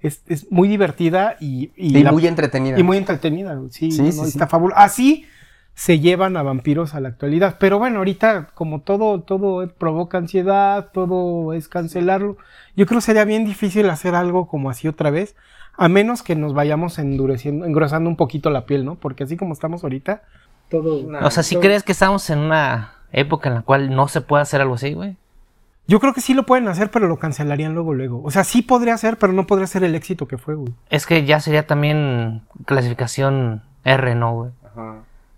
es, 0.00 0.22
es 0.28 0.50
muy 0.52 0.68
divertida 0.68 1.36
y, 1.40 1.70
y 1.76 1.98
Y 1.98 2.02
la- 2.02 2.12
muy 2.12 2.26
entretenida. 2.26 2.78
y 2.78 2.82
muy 2.82 2.96
entretenida. 2.98 3.54
güey. 3.54 3.70
Sí, 3.70 3.90
Sí, 3.90 4.02
no, 4.02 4.12
sí, 4.12 4.18
no, 4.18 4.24
sí. 4.24 4.30
está 4.30 4.46
fabuloso. 4.46 4.78
Así 4.80 5.24
se 5.74 5.98
llevan 6.00 6.36
a 6.36 6.42
vampiros 6.42 6.94
a 6.94 7.00
la 7.00 7.08
actualidad. 7.08 7.56
Pero 7.58 7.78
bueno, 7.78 7.98
ahorita, 7.98 8.48
como 8.54 8.80
todo, 8.82 9.20
todo 9.22 9.66
provoca 9.74 10.18
ansiedad, 10.18 10.90
todo 10.92 11.54
es 11.54 11.68
cancelarlo. 11.68 12.36
Yo 12.76 12.86
creo 12.86 12.98
que 12.98 13.06
sería 13.06 13.24
bien 13.24 13.44
difícil 13.46 13.88
hacer 13.88 14.14
algo 14.14 14.46
como 14.46 14.68
así 14.68 14.88
otra 14.88 15.10
vez. 15.10 15.36
A 15.78 15.88
menos 15.88 16.22
que 16.22 16.36
nos 16.36 16.52
vayamos 16.52 16.98
endureciendo, 16.98 17.64
engrosando 17.64 18.10
un 18.10 18.16
poquito 18.16 18.50
la 18.50 18.66
piel, 18.66 18.84
¿no? 18.84 18.96
Porque 18.96 19.24
así 19.24 19.38
como 19.38 19.54
estamos 19.54 19.82
ahorita, 19.82 20.22
todo. 20.68 21.08
O 21.24 21.30
sea, 21.30 21.42
si 21.42 21.56
crees 21.56 21.82
que 21.82 21.92
estamos 21.92 22.28
en 22.28 22.40
una 22.40 22.92
época 23.12 23.48
en 23.48 23.54
la 23.54 23.62
cual 23.62 23.94
no 23.94 24.06
se 24.08 24.20
puede 24.20 24.42
hacer 24.42 24.60
algo 24.60 24.74
así, 24.74 24.92
güey? 24.92 25.16
Yo 25.90 25.98
creo 25.98 26.14
que 26.14 26.20
sí 26.20 26.34
lo 26.34 26.46
pueden 26.46 26.68
hacer, 26.68 26.88
pero 26.92 27.08
lo 27.08 27.18
cancelarían 27.18 27.74
luego, 27.74 27.94
luego. 27.94 28.22
O 28.22 28.30
sea, 28.30 28.44
sí 28.44 28.62
podría 28.62 28.96
ser, 28.96 29.16
pero 29.18 29.32
no 29.32 29.44
podría 29.46 29.66
ser 29.66 29.82
el 29.82 29.96
éxito 29.96 30.28
que 30.28 30.38
fue, 30.38 30.54
güey. 30.54 30.72
Es 30.88 31.04
que 31.04 31.24
ya 31.24 31.40
sería 31.40 31.66
también 31.66 32.42
clasificación 32.64 33.62
R, 33.84 34.14
¿no, 34.14 34.34
güey? 34.34 34.50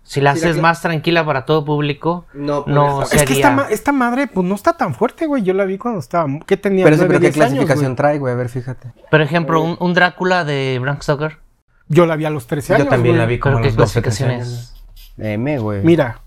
Si 0.03 0.21
la 0.21 0.35
Sí, 0.35 0.41
la 0.41 0.49
haces 0.49 0.61
más 0.61 0.81
tranquila 0.81 1.25
para 1.25 1.45
todo 1.45 1.65
público, 1.65 2.25
No, 2.35 2.65
no 2.67 2.97
pues, 2.97 3.13
Es 3.13 3.21
que 3.23 3.27
sería... 3.29 3.35
esta, 3.35 3.51
ma- 3.55 3.67
esta 3.69 3.91
madre, 3.93 4.27
pues 4.27 4.45
no 4.45 4.53
está 4.53 4.73
tan 4.77 4.93
fuerte, 4.93 5.25
güey. 5.25 5.41
Yo 5.43 5.53
la 5.55 5.65
vi 5.65 5.77
cuando 5.79 5.99
estaba. 6.01 6.27
¿Qué 6.45 6.55
tenía? 6.57 6.83
Pero, 6.83 6.97
eso, 6.97 7.07
pero 7.07 7.19
¿qué 7.19 7.27
años, 7.27 7.35
clasificación 7.37 7.85
güey. 7.85 7.95
trae, 7.95 8.19
güey? 8.19 8.33
A 8.33 8.35
ver, 8.37 8.49
fíjate. 8.49 8.93
Por 9.09 9.21
ejemplo, 9.21 9.61
un, 9.61 9.75
un 9.79 9.93
Drácula 9.93 10.43
de 10.45 10.77
Bram 10.79 11.01
Stoker. 11.01 11.39
Yo 11.87 12.05
la 12.05 12.15
vi 12.15 12.25
a 12.25 12.29
los 12.29 12.45
13 12.47 12.75
años. 12.75 12.85
Yo 12.85 12.89
también 12.91 13.15
güey. 13.15 13.19
la 13.21 13.25
vi 13.27 13.39
como 13.39 13.55
¿Pero 13.55 13.59
a 13.59 13.71
qué 13.71 13.77
los 13.77 13.93
12, 13.93 14.01
13 14.01 14.23
clasificación 14.25 14.53
es? 14.55 14.73
M, 15.17 15.57
güey. 15.59 15.83
Mira, 15.83 16.19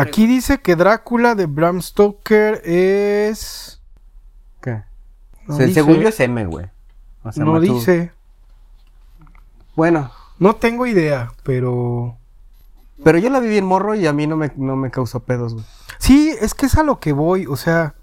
aquí 0.00 0.26
dice 0.26 0.60
que 0.60 0.76
Drácula 0.76 1.34
de 1.34 1.46
Bram 1.46 1.80
Stoker 1.82 2.60
es. 2.64 3.80
¿Qué? 4.60 4.82
No 5.46 5.56
Se- 5.56 5.66
dice- 5.66 5.80
Según 5.80 5.96
yo 6.00 6.08
es 6.08 6.20
M, 6.20 6.44
güey. 6.46 6.66
O 7.22 7.32
sea, 7.32 7.44
no 7.44 7.60
dice. 7.60 8.12
Bueno, 9.76 10.10
No 10.38 10.56
tengo 10.56 10.86
idea, 10.86 11.32
pero. 11.44 12.16
pero 13.04 13.18
yo 13.18 13.30
la 13.30 13.38
vi 13.40 13.48
bien 13.48 13.64
morro 13.64 13.94
y 13.94 14.06
a 14.06 14.12
mí 14.12 14.26
no 14.26 14.36
me, 14.36 14.50
no 14.56 14.74
me 14.76 14.90
causó 14.90 15.20
pedos, 15.20 15.54
güey. 15.54 15.64
Sí, 15.98 16.34
es 16.40 16.54
que 16.54 16.66
es 16.66 16.76
a 16.76 16.82
lo 16.82 16.98
que 16.98 17.12
voy. 17.12 17.46
O 17.46 17.56
sea, 17.56 17.94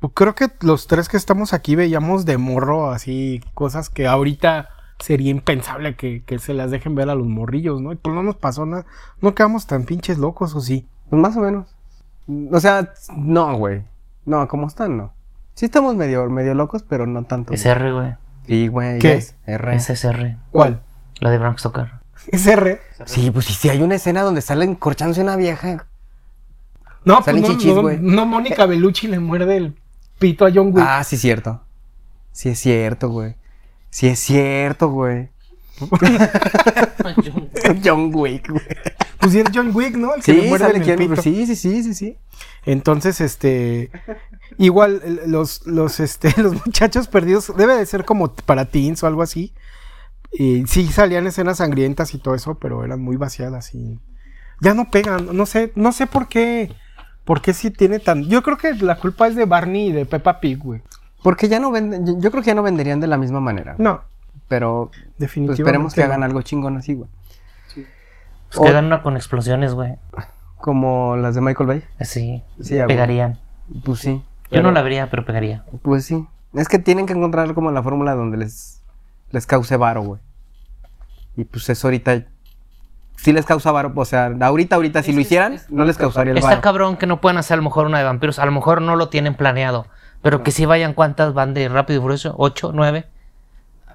pues 0.00 0.12
creo 0.14 0.34
que 0.34 0.48
los 0.60 0.86
tres 0.88 1.08
que 1.08 1.16
estamos 1.16 1.52
aquí 1.52 1.76
veíamos 1.76 2.24
de 2.24 2.36
morro 2.36 2.90
así 2.90 3.40
cosas 3.54 3.88
que 3.90 4.06
ahorita 4.08 4.68
sería 4.98 5.30
impensable 5.30 5.94
que, 5.96 6.24
que 6.24 6.38
se 6.40 6.52
las 6.54 6.70
dejen 6.72 6.94
ver 6.96 7.08
a 7.10 7.14
los 7.14 7.26
morrillos, 7.28 7.80
¿no? 7.80 7.92
Y 7.92 7.96
pues 7.96 8.14
no 8.14 8.22
nos 8.24 8.36
pasó 8.36 8.66
nada. 8.66 8.84
No 9.20 9.34
quedamos 9.34 9.66
tan 9.66 9.84
pinches 9.84 10.18
locos, 10.18 10.54
¿o 10.54 10.60
sí? 10.60 10.86
Pues 11.12 11.20
más 11.20 11.36
o 11.36 11.40
menos. 11.40 11.66
O 12.50 12.58
sea, 12.58 12.94
no, 13.14 13.54
güey. 13.58 13.82
No, 14.24 14.48
como 14.48 14.66
están, 14.66 14.96
no. 14.96 15.12
Sí 15.52 15.66
estamos 15.66 15.94
medio, 15.94 16.26
medio 16.30 16.54
locos, 16.54 16.86
pero 16.88 17.06
no 17.06 17.24
tanto. 17.24 17.52
Es 17.52 17.64
güey. 17.64 17.74
R, 17.74 17.92
güey. 17.92 18.14
Sí, 18.46 18.68
güey. 18.68 18.98
¿Qué? 18.98 19.16
es 19.16 19.34
R. 19.44 19.76
Ese 19.76 19.92
es 19.92 20.04
R. 20.06 20.38
¿Cuál? 20.52 20.80
La 21.20 21.28
de 21.28 21.36
Bram 21.36 21.58
Stoker. 21.58 21.90
Es 22.28 22.46
R. 22.46 22.80
Sí, 23.04 23.30
pues 23.30 23.44
sí, 23.44 23.52
sí, 23.52 23.68
hay 23.68 23.82
una 23.82 23.96
escena 23.96 24.22
donde 24.22 24.40
salen 24.40 24.74
corchándose 24.74 25.20
una 25.20 25.36
vieja. 25.36 25.84
No, 27.04 27.16
pues 27.16 27.26
Salen 27.26 27.42
no, 27.42 27.48
chichis, 27.48 27.74
no, 27.74 27.82
güey. 27.82 27.98
no, 28.00 28.24
Mónica 28.24 28.64
Bellucci 28.64 29.08
le 29.08 29.20
muerde 29.20 29.58
el 29.58 29.78
pito 30.18 30.46
a 30.46 30.50
John 30.50 30.68
Wick. 30.68 30.86
Ah, 30.88 31.04
sí, 31.04 31.18
cierto. 31.18 31.60
Sí 32.30 32.48
es 32.48 32.58
cierto, 32.58 33.10
güey. 33.10 33.36
Sí 33.90 34.08
es 34.08 34.18
cierto, 34.18 34.88
güey. 34.88 35.28
John 37.84 38.10
Wick, 38.14 38.48
güey. 38.48 38.62
Pues 39.22 39.34
es 39.36 39.44
John 39.54 39.70
Wick, 39.74 39.96
¿no? 39.96 40.14
El 40.14 40.22
que 40.22 40.32
le 40.32 40.42
Sí, 40.42 40.48
muerde 40.48 40.66
sale 40.66 40.84
en 40.84 40.88
el 41.00 41.08
pito. 41.08 41.22
Sí, 41.22 41.46
sí, 41.46 41.56
sí, 41.56 41.82
sí, 41.82 41.94
sí. 41.94 42.18
Entonces, 42.66 43.20
este. 43.20 43.90
Igual, 44.58 45.20
los, 45.26 45.66
los, 45.66 46.00
este, 46.00 46.34
los 46.42 46.54
muchachos 46.66 47.08
perdidos. 47.08 47.52
Debe 47.56 47.76
de 47.76 47.86
ser 47.86 48.04
como 48.04 48.34
para 48.34 48.66
teens 48.66 49.02
o 49.02 49.06
algo 49.06 49.22
así. 49.22 49.54
Y 50.32 50.64
sí 50.66 50.86
salían 50.88 51.26
escenas 51.26 51.58
sangrientas 51.58 52.14
y 52.14 52.18
todo 52.18 52.34
eso, 52.34 52.56
pero 52.56 52.84
eran 52.84 53.00
muy 53.00 53.16
vaciadas 53.16 53.74
y. 53.74 53.98
Ya 54.60 54.74
no 54.74 54.90
pegan. 54.90 55.36
No 55.36 55.46
sé, 55.46 55.72
no 55.76 55.92
sé 55.92 56.06
por 56.06 56.28
qué. 56.28 56.74
¿Por 57.24 57.40
qué 57.40 57.52
sí 57.54 57.70
tiene 57.70 58.00
tan.? 58.00 58.24
Yo 58.24 58.42
creo 58.42 58.56
que 58.58 58.74
la 58.74 58.96
culpa 58.98 59.28
es 59.28 59.36
de 59.36 59.44
Barney 59.44 59.88
y 59.88 59.92
de 59.92 60.04
Peppa 60.06 60.40
Pig, 60.40 60.58
güey. 60.58 60.82
Porque 61.22 61.48
ya 61.48 61.60
no 61.60 61.70
venden, 61.70 62.20
yo- 62.20 62.30
creo 62.32 62.42
que 62.42 62.48
ya 62.48 62.54
no 62.56 62.64
venderían 62.64 62.98
de 62.98 63.06
la 63.06 63.16
misma 63.16 63.38
manera. 63.38 63.76
No, 63.78 64.02
Pero 64.48 64.90
pues, 64.92 65.04
definitivamente. 65.18 65.62
esperemos 65.62 65.94
que 65.94 66.02
hagan 66.02 66.24
algo 66.24 66.42
chingón 66.42 66.76
así, 66.76 66.94
güey. 66.94 67.08
Pues 68.54 68.60
que 68.64 68.68
hagan 68.68 68.86
una 68.86 69.02
con 69.02 69.16
explosiones, 69.16 69.74
güey. 69.74 69.94
Como 70.58 71.16
las 71.16 71.34
de 71.34 71.40
Michael 71.40 71.66
Bay. 71.66 71.82
Sí, 72.00 72.42
a 72.80 72.86
pegarían. 72.86 73.38
Pues 73.84 74.00
sí. 74.00 74.22
Yo 74.44 74.48
Pero- 74.50 74.62
no 74.64 74.72
la 74.72 74.82
vería, 74.82 75.08
pero 75.10 75.24
pegaría. 75.24 75.64
Pues 75.82 76.04
sí. 76.04 76.26
Es 76.54 76.68
que 76.68 76.78
tienen 76.78 77.06
que 77.06 77.14
encontrar 77.14 77.54
como 77.54 77.70
la 77.70 77.82
fórmula 77.82 78.14
donde 78.14 78.36
les, 78.36 78.82
les 79.30 79.46
cause 79.46 79.76
varo, 79.76 80.02
güey. 80.02 80.20
Y 81.36 81.44
pues 81.44 81.68
eso 81.70 81.86
ahorita 81.86 82.24
sí 83.16 83.32
les 83.32 83.46
causa 83.46 83.72
varo. 83.72 83.92
O 83.96 84.04
sea, 84.04 84.26
ahorita, 84.40 84.76
ahorita, 84.76 85.02
si 85.02 85.12
lo 85.14 85.20
hicieran, 85.20 85.58
no 85.70 85.84
les 85.84 85.96
causaría 85.96 86.32
el 86.32 86.38
Está 86.38 86.50
varo. 86.50 86.60
cabrón 86.60 86.96
que 86.98 87.06
no 87.06 87.20
puedan 87.22 87.38
hacer 87.38 87.54
a 87.54 87.56
lo 87.56 87.62
mejor 87.62 87.86
una 87.86 87.98
de 87.98 88.04
vampiros. 88.04 88.38
A 88.38 88.44
lo 88.44 88.52
mejor 88.52 88.82
no 88.82 88.96
lo 88.96 89.08
tienen 89.08 89.34
planeado. 89.34 89.86
Pero 90.20 90.42
que 90.42 90.50
sí 90.50 90.66
vayan 90.66 90.92
cuántas 90.92 91.32
van 91.32 91.54
de 91.54 91.68
Rápido 91.68 91.98
y 91.98 92.02
Furioso. 92.02 92.34
¿Ocho? 92.36 92.70
¿Nueve? 92.74 93.06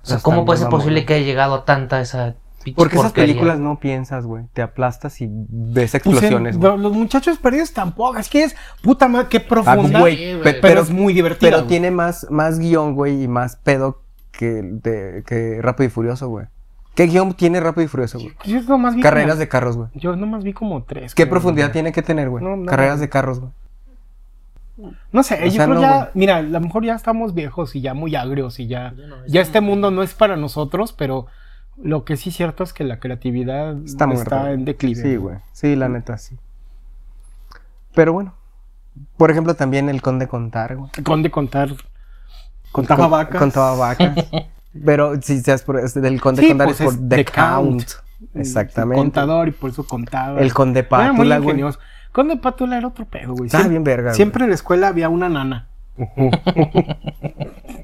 O 0.01 0.05
sea, 0.05 0.19
¿cómo 0.19 0.43
puede 0.45 0.59
ser 0.59 0.69
posible 0.69 1.05
que 1.05 1.13
haya 1.13 1.25
llegado 1.25 1.53
a 1.55 1.65
tanta 1.65 2.01
esa 2.01 2.33
Porque 2.75 2.95
esas 2.95 3.07
porquería? 3.11 3.33
películas 3.33 3.59
no 3.59 3.79
piensas, 3.79 4.25
güey. 4.25 4.45
Te 4.53 4.61
aplastas 4.61 5.19
y 5.21 5.27
ves 5.29 5.91
Pues, 5.91 5.93
en- 5.93 5.97
explosiones, 6.11 6.57
güey. 6.57 6.71
lo- 6.71 6.77
los 6.77 6.93
muchachos 6.93 7.37
perdidos 7.37 7.73
tampoco. 7.73 8.17
Es 8.17 8.29
que 8.29 8.43
es 8.43 8.55
puta 8.81 9.07
madre, 9.07 9.27
qué 9.29 9.37
Ah, 9.37 9.45
profunda. 9.47 9.99
güey, 9.99 10.17
Sí, 10.17 10.31
güey. 10.33 10.43
pe- 10.43 10.59
pero, 10.61 10.81
es 10.81 10.89
muy 10.89 11.13
divertida. 11.13 11.49
Pero 11.51 11.63
tiene 11.65 11.91
más, 11.91 12.27
más 12.29 12.59
guion, 12.59 12.95
güey, 12.95 13.23
y 13.23 13.27
más 13.27 13.55
pedo 13.57 14.01
que, 14.31 14.61
de- 14.63 15.23
que 15.25 15.61
Rápido 15.61 15.87
y 15.87 15.89
Furioso, 15.89 16.29
güey. 16.29 16.45
¿Qué 16.95 17.05
guion 17.05 17.33
tiene 17.33 17.59
Rápido 17.59 17.83
y 17.85 17.87
Furioso, 17.87 18.19
güey? 18.19 18.33
Yo 18.45 18.61
nomás 18.63 18.95
vi 18.95 19.01
Carreras 19.01 19.31
como- 19.31 19.39
de 19.39 19.47
carros, 19.47 19.77
güey. 19.77 19.89
Yo 19.93 20.15
nomás 20.15 20.43
vi 20.43 20.53
como 20.53 20.83
tres. 20.83 21.13
¿Qué 21.13 21.23
creo, 21.23 21.31
profundidad 21.31 21.71
tiene 21.71 21.91
que 21.91 22.01
tener, 22.01 22.29
güey? 22.29 22.43
No, 22.43 22.65
Carreras 22.65 22.99
de 22.99 23.07
carros, 23.09 23.39
güey. 23.39 23.51
No 25.11 25.23
sé, 25.23 25.39
O 25.41 25.45
yo 25.45 25.51
sea, 25.51 25.65
creo 25.65 25.75
no, 25.75 25.81
ya, 25.81 26.11
mira, 26.13 26.35
a 26.37 26.41
lo 26.43 26.59
mejor 26.59 26.85
ya 26.85 26.93
estamos 26.93 27.33
viejos 27.33 27.75
y 27.75 27.81
ya 27.81 27.95
muy 27.95 28.15
agrios 28.15 28.59
y 28.59 28.67
ya, 28.67 28.93
ya 29.27 29.41
este 29.41 29.59
mundo 29.59 29.89
no 29.89 30.03
es 30.03 30.13
para 30.13 30.37
nosotros, 30.37 30.93
pero 30.93 31.25
lo 31.81 32.05
que 32.05 32.17
sí 32.17 32.29
es 32.29 32.35
cierto 32.35 32.63
es 32.63 32.73
que 32.73 32.83
la 32.83 32.99
creatividad 32.99 33.77
Está 33.83 34.11
está, 34.11 34.51
en 34.51 34.65
declive. 34.65 35.01
Sí, 35.01 35.15
güey. 35.15 35.37
Sí, 35.51 35.75
la 35.75 35.89
neta, 35.89 36.17
sí. 36.17 36.37
Pero 37.93 38.13
bueno. 38.13 38.33
Por 39.17 39.29
ejemplo, 39.29 39.53
también 39.53 39.89
el 39.89 40.01
Conde 40.01 40.27
Contar, 40.27 40.75
güey. 40.75 40.89
Conde 41.03 41.29
contar, 41.29 41.69
contaba 42.71 43.03
Con- 43.03 43.11
vacas. 43.11 43.39
Contaba 43.39 43.75
vacas. 43.75 44.15
Pero 44.85 45.21
si 45.21 45.39
seas 45.39 45.63
por 45.63 45.79
es 45.79 45.93
del 45.93 46.19
Conde 46.21 46.41
Sí, 46.41 46.47
Contar 46.49 46.67
pues 46.67 46.81
es 46.81 46.85
por 46.85 47.09
The 47.09 47.25
Count. 47.25 47.35
Count. 47.35 47.89
Exactamente. 48.35 48.99
Contador 48.99 49.47
y 49.47 49.51
por 49.51 49.69
eso 49.69 49.85
contaba. 49.85 50.39
El 50.39 50.53
Conde 50.53 50.83
Pátula, 50.83 51.37
güey. 51.37 51.49
ingenioso. 51.49 51.79
Conde 52.11 52.37
Pátula 52.37 52.77
era 52.77 52.87
otro 52.87 53.05
pedo, 53.05 53.33
güey. 53.33 53.49
Siempre, 53.49 53.69
bien 53.69 53.83
verga, 53.83 54.03
güey. 54.09 54.15
siempre 54.15 54.43
en 54.43 54.49
la 54.49 54.55
escuela 54.55 54.87
había 54.87 55.09
una 55.09 55.29
nana. 55.29 55.67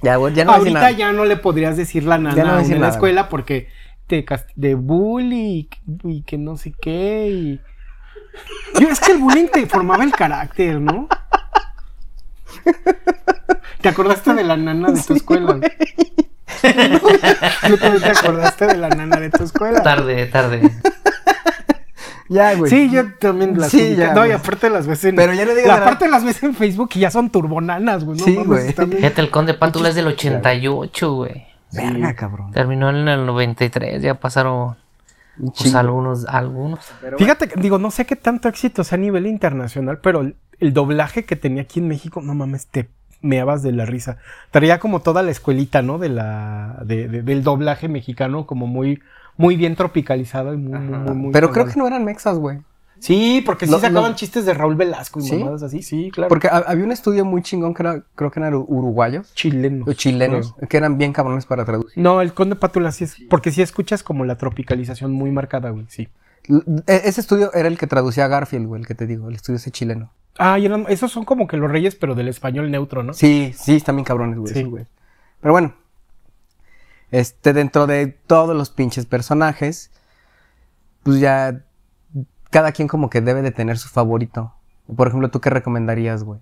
Ya, 0.03 0.18
güey, 0.18 0.34
ya 0.34 0.44
no 0.44 0.52
Ahorita 0.52 0.91
ya 0.91 1.14
no 1.14 1.24
le 1.24 1.38
podrías 1.38 1.78
decir 1.78 2.03
la 2.03 2.18
nana 2.18 2.36
Ya 2.36 2.44
no 2.44 2.49
voy 2.49 2.56
a 2.56 2.57
a 2.57 2.60
decir 2.60 2.76
una 2.76 2.88
en 2.88 2.90
la 2.90 2.95
escuela 2.95 3.30
porque 3.30 3.70
te 4.07 4.25
cast- 4.25 4.51
de 4.55 4.75
bully 4.75 5.69
y, 6.03 6.09
y 6.09 6.21
que 6.23 6.38
no 6.38 6.57
sé 6.57 6.73
qué 6.81 7.30
y 7.30 7.61
Yo, 8.80 8.89
es 8.89 8.99
que 8.99 9.11
el 9.13 9.19
bullying 9.19 9.47
te 9.47 9.65
formaba 9.67 10.03
el 10.03 10.11
carácter, 10.11 10.80
¿no? 10.81 11.07
¿Te 13.81 13.89
acordaste 13.89 14.34
de 14.34 14.43
la 14.43 14.55
nana 14.57 14.91
de 14.91 15.01
tu 15.01 15.13
escuela? 15.13 15.59
¿Tú 17.67 17.77
también 17.77 18.01
te 18.03 18.09
acordaste 18.09 18.67
de 18.67 18.77
la 18.77 18.89
nana 18.89 19.17
de 19.19 19.30
tu 19.30 19.43
escuela? 19.43 19.84
Tarde, 19.84 20.25
tarde. 20.27 20.71
Ya, 22.30 22.55
güey. 22.55 22.69
Sí, 22.71 22.89
yo 22.89 23.13
también 23.19 23.59
las 23.59 23.69
Sí, 23.69 23.95
ya, 23.95 24.13
No, 24.13 24.25
y 24.25 24.31
aparte 24.31 24.69
las 24.69 24.88
ves 24.88 25.03
en. 25.03 25.15
Pero 25.17 25.34
ya 25.34 25.45
no 25.45 25.51
digas 25.51 25.67
la 25.67 25.73
de 25.73 25.80
la- 25.80 25.85
Aparte 25.85 26.07
las 26.07 26.23
ves 26.23 26.41
en 26.43 26.55
Facebook 26.55 26.91
y 26.95 26.99
ya 27.01 27.11
son 27.11 27.30
turbonanas, 27.30 28.05
güey. 28.05 28.17
No 28.17 28.23
Sí, 28.25 28.35
güey. 28.35 28.71
Fíjate, 28.73 29.21
el 29.21 29.30
Conde 29.30 29.53
Pátula 29.53 29.89
es 29.89 29.95
del 29.95 30.07
88, 30.07 31.13
güey. 31.13 31.45
Verga, 31.74 32.14
cabrón. 32.16 32.52
Terminó 32.52 32.90
en 32.90 33.08
el 33.08 33.26
93, 33.26 34.02
ya 34.02 34.16
pasaron 34.16 34.76
pues, 35.38 35.74
algunos, 35.76 36.26
algunos. 36.26 36.80
Fíjate, 37.18 37.48
que, 37.48 37.60
digo, 37.60 37.80
no 37.80 37.91
sé 37.91 38.06
qué 38.06 38.16
tanto 38.16 38.48
éxito 38.50 38.84
sea 38.84 38.98
a 38.98 39.02
nivel 39.02 39.26
internacional, 39.28 40.00
pero 40.00 40.22
el, 40.22 40.36
el 40.60 40.74
doblaje 40.74 41.26
que 41.26 41.36
tenía 41.36 41.64
aquí 41.64 41.80
en 41.80 41.88
México, 41.88 42.22
no 42.22 42.36
mames, 42.36 42.68
te 42.68 42.90
meabas 43.22 43.64
de 43.64 43.72
la 43.72 43.86
risa. 43.86 44.18
Traía 44.52 44.80
como 44.80 45.00
toda 45.02 45.24
la 45.24 45.32
escuelita, 45.32 45.82
¿no? 45.82 45.98
De 45.98 46.10
la, 46.10 46.80
de- 46.86 47.08
de- 47.08 47.22
del 47.24 47.41
doblaje 47.44 47.88
mexicano, 47.88 48.45
como 48.45 48.68
muy, 48.68 49.02
muy 49.38 49.56
bien 49.56 49.76
tropicalizado 49.76 50.54
y 50.54 50.58
muy, 50.58 50.78
muy, 50.78 50.98
muy, 51.00 51.16
muy 51.16 51.32
Pero 51.32 51.52
creo 51.52 51.66
que 51.66 51.80
no 51.80 51.88
eran 51.88 52.04
mexas, 52.06 52.38
güey. 52.38 52.60
Sí, 53.03 53.43
porque 53.45 53.65
sí 53.65 53.71
Lo- 53.73 53.80
sacaban 53.80 54.11
lo- 54.11 54.15
chistes 54.15 54.45
de 54.45 54.53
Raúl 54.53 54.75
Velasco 54.75 55.19
y 55.19 55.23
¿Sí? 55.23 55.35
mamadas 55.38 55.63
así, 55.63 55.81
sí, 55.84 56.09
claro. 56.09 56.30
Porque 56.30 56.47
ha- 56.47 56.63
había 56.65 56.85
un 56.85 56.91
estudio 56.93 57.25
muy 57.25 57.41
chingón 57.41 57.73
que 57.73 57.84
era, 57.84 58.03
creo 58.15 58.31
que 58.31 58.39
eran 58.39 58.53
uruguayos 58.55 59.34
chilenos. 59.34 59.88
o 59.88 59.91
chilenos, 59.93 60.53
creo. 60.53 60.69
que 60.69 60.77
eran 60.77 60.97
bien 60.97 61.11
cabrones 61.11 61.45
para 61.45 61.65
traducir. 61.65 62.01
No, 62.01 62.21
el 62.21 62.34
Conde 62.34 62.55
Pátula 62.55 62.93
sí 62.93 63.03
es, 63.03 63.17
porque 63.30 63.51
sí 63.51 63.61
escuchas 63.61 64.03
como 64.03 64.23
la 64.23 64.38
tropicalización 64.38 65.11
muy 65.11 65.31
marcada, 65.31 65.69
güey, 65.71 65.85
sí. 65.89 66.07
L- 66.47 66.61
e- 66.88 67.01
Ese 67.05 67.19
estudio 67.19 67.53
era 67.53 67.67
el 67.67 67.77
que 67.77 67.88
traducía 67.88 68.23
a 68.25 68.27
Garfield, 68.30 68.67
güey, 68.67 68.81
el 68.81 68.88
que 68.88 68.95
te 68.95 69.05
digo, 69.05 69.27
el 69.27 69.35
estudio 69.35 69.57
ese 69.57 69.69
chileno. 69.71 70.13
Ah, 70.38 70.57
y 70.57 70.65
eran- 70.65 70.85
esos 70.88 71.11
son 71.11 71.25
como 71.25 71.45
que 71.47 71.57
los 71.57 71.69
reyes, 71.69 71.95
pero 71.95 72.15
del 72.15 72.30
español 72.30 72.71
neutro, 72.71 73.03
¿no? 73.03 73.13
Sí, 73.13 73.53
sí, 73.57 73.75
están 73.75 73.97
bien 73.97 74.05
cabrones, 74.05 74.39
güey. 74.39 74.53
Sí. 74.53 74.59
esos, 74.59 74.71
güey. 74.71 74.85
Pero 75.41 75.51
bueno, 75.51 75.73
este, 77.11 77.51
dentro 77.53 77.85
de 77.85 78.07
todos 78.07 78.55
los 78.55 78.69
pinches 78.69 79.05
personajes, 79.05 79.91
pues 81.03 81.19
ya 81.19 81.63
cada 82.53 82.71
quien 82.71 82.88
como 82.88 83.09
que 83.09 83.19
debe 83.19 83.41
de 83.41 83.51
tener 83.51 83.80
su 83.80 83.89
favorito. 83.89 84.53
Por 84.95 85.07
ejemplo, 85.07 85.30
¿tú 85.31 85.41
qué 85.41 85.49
recomendarías, 85.49 86.23
güey? 86.23 86.39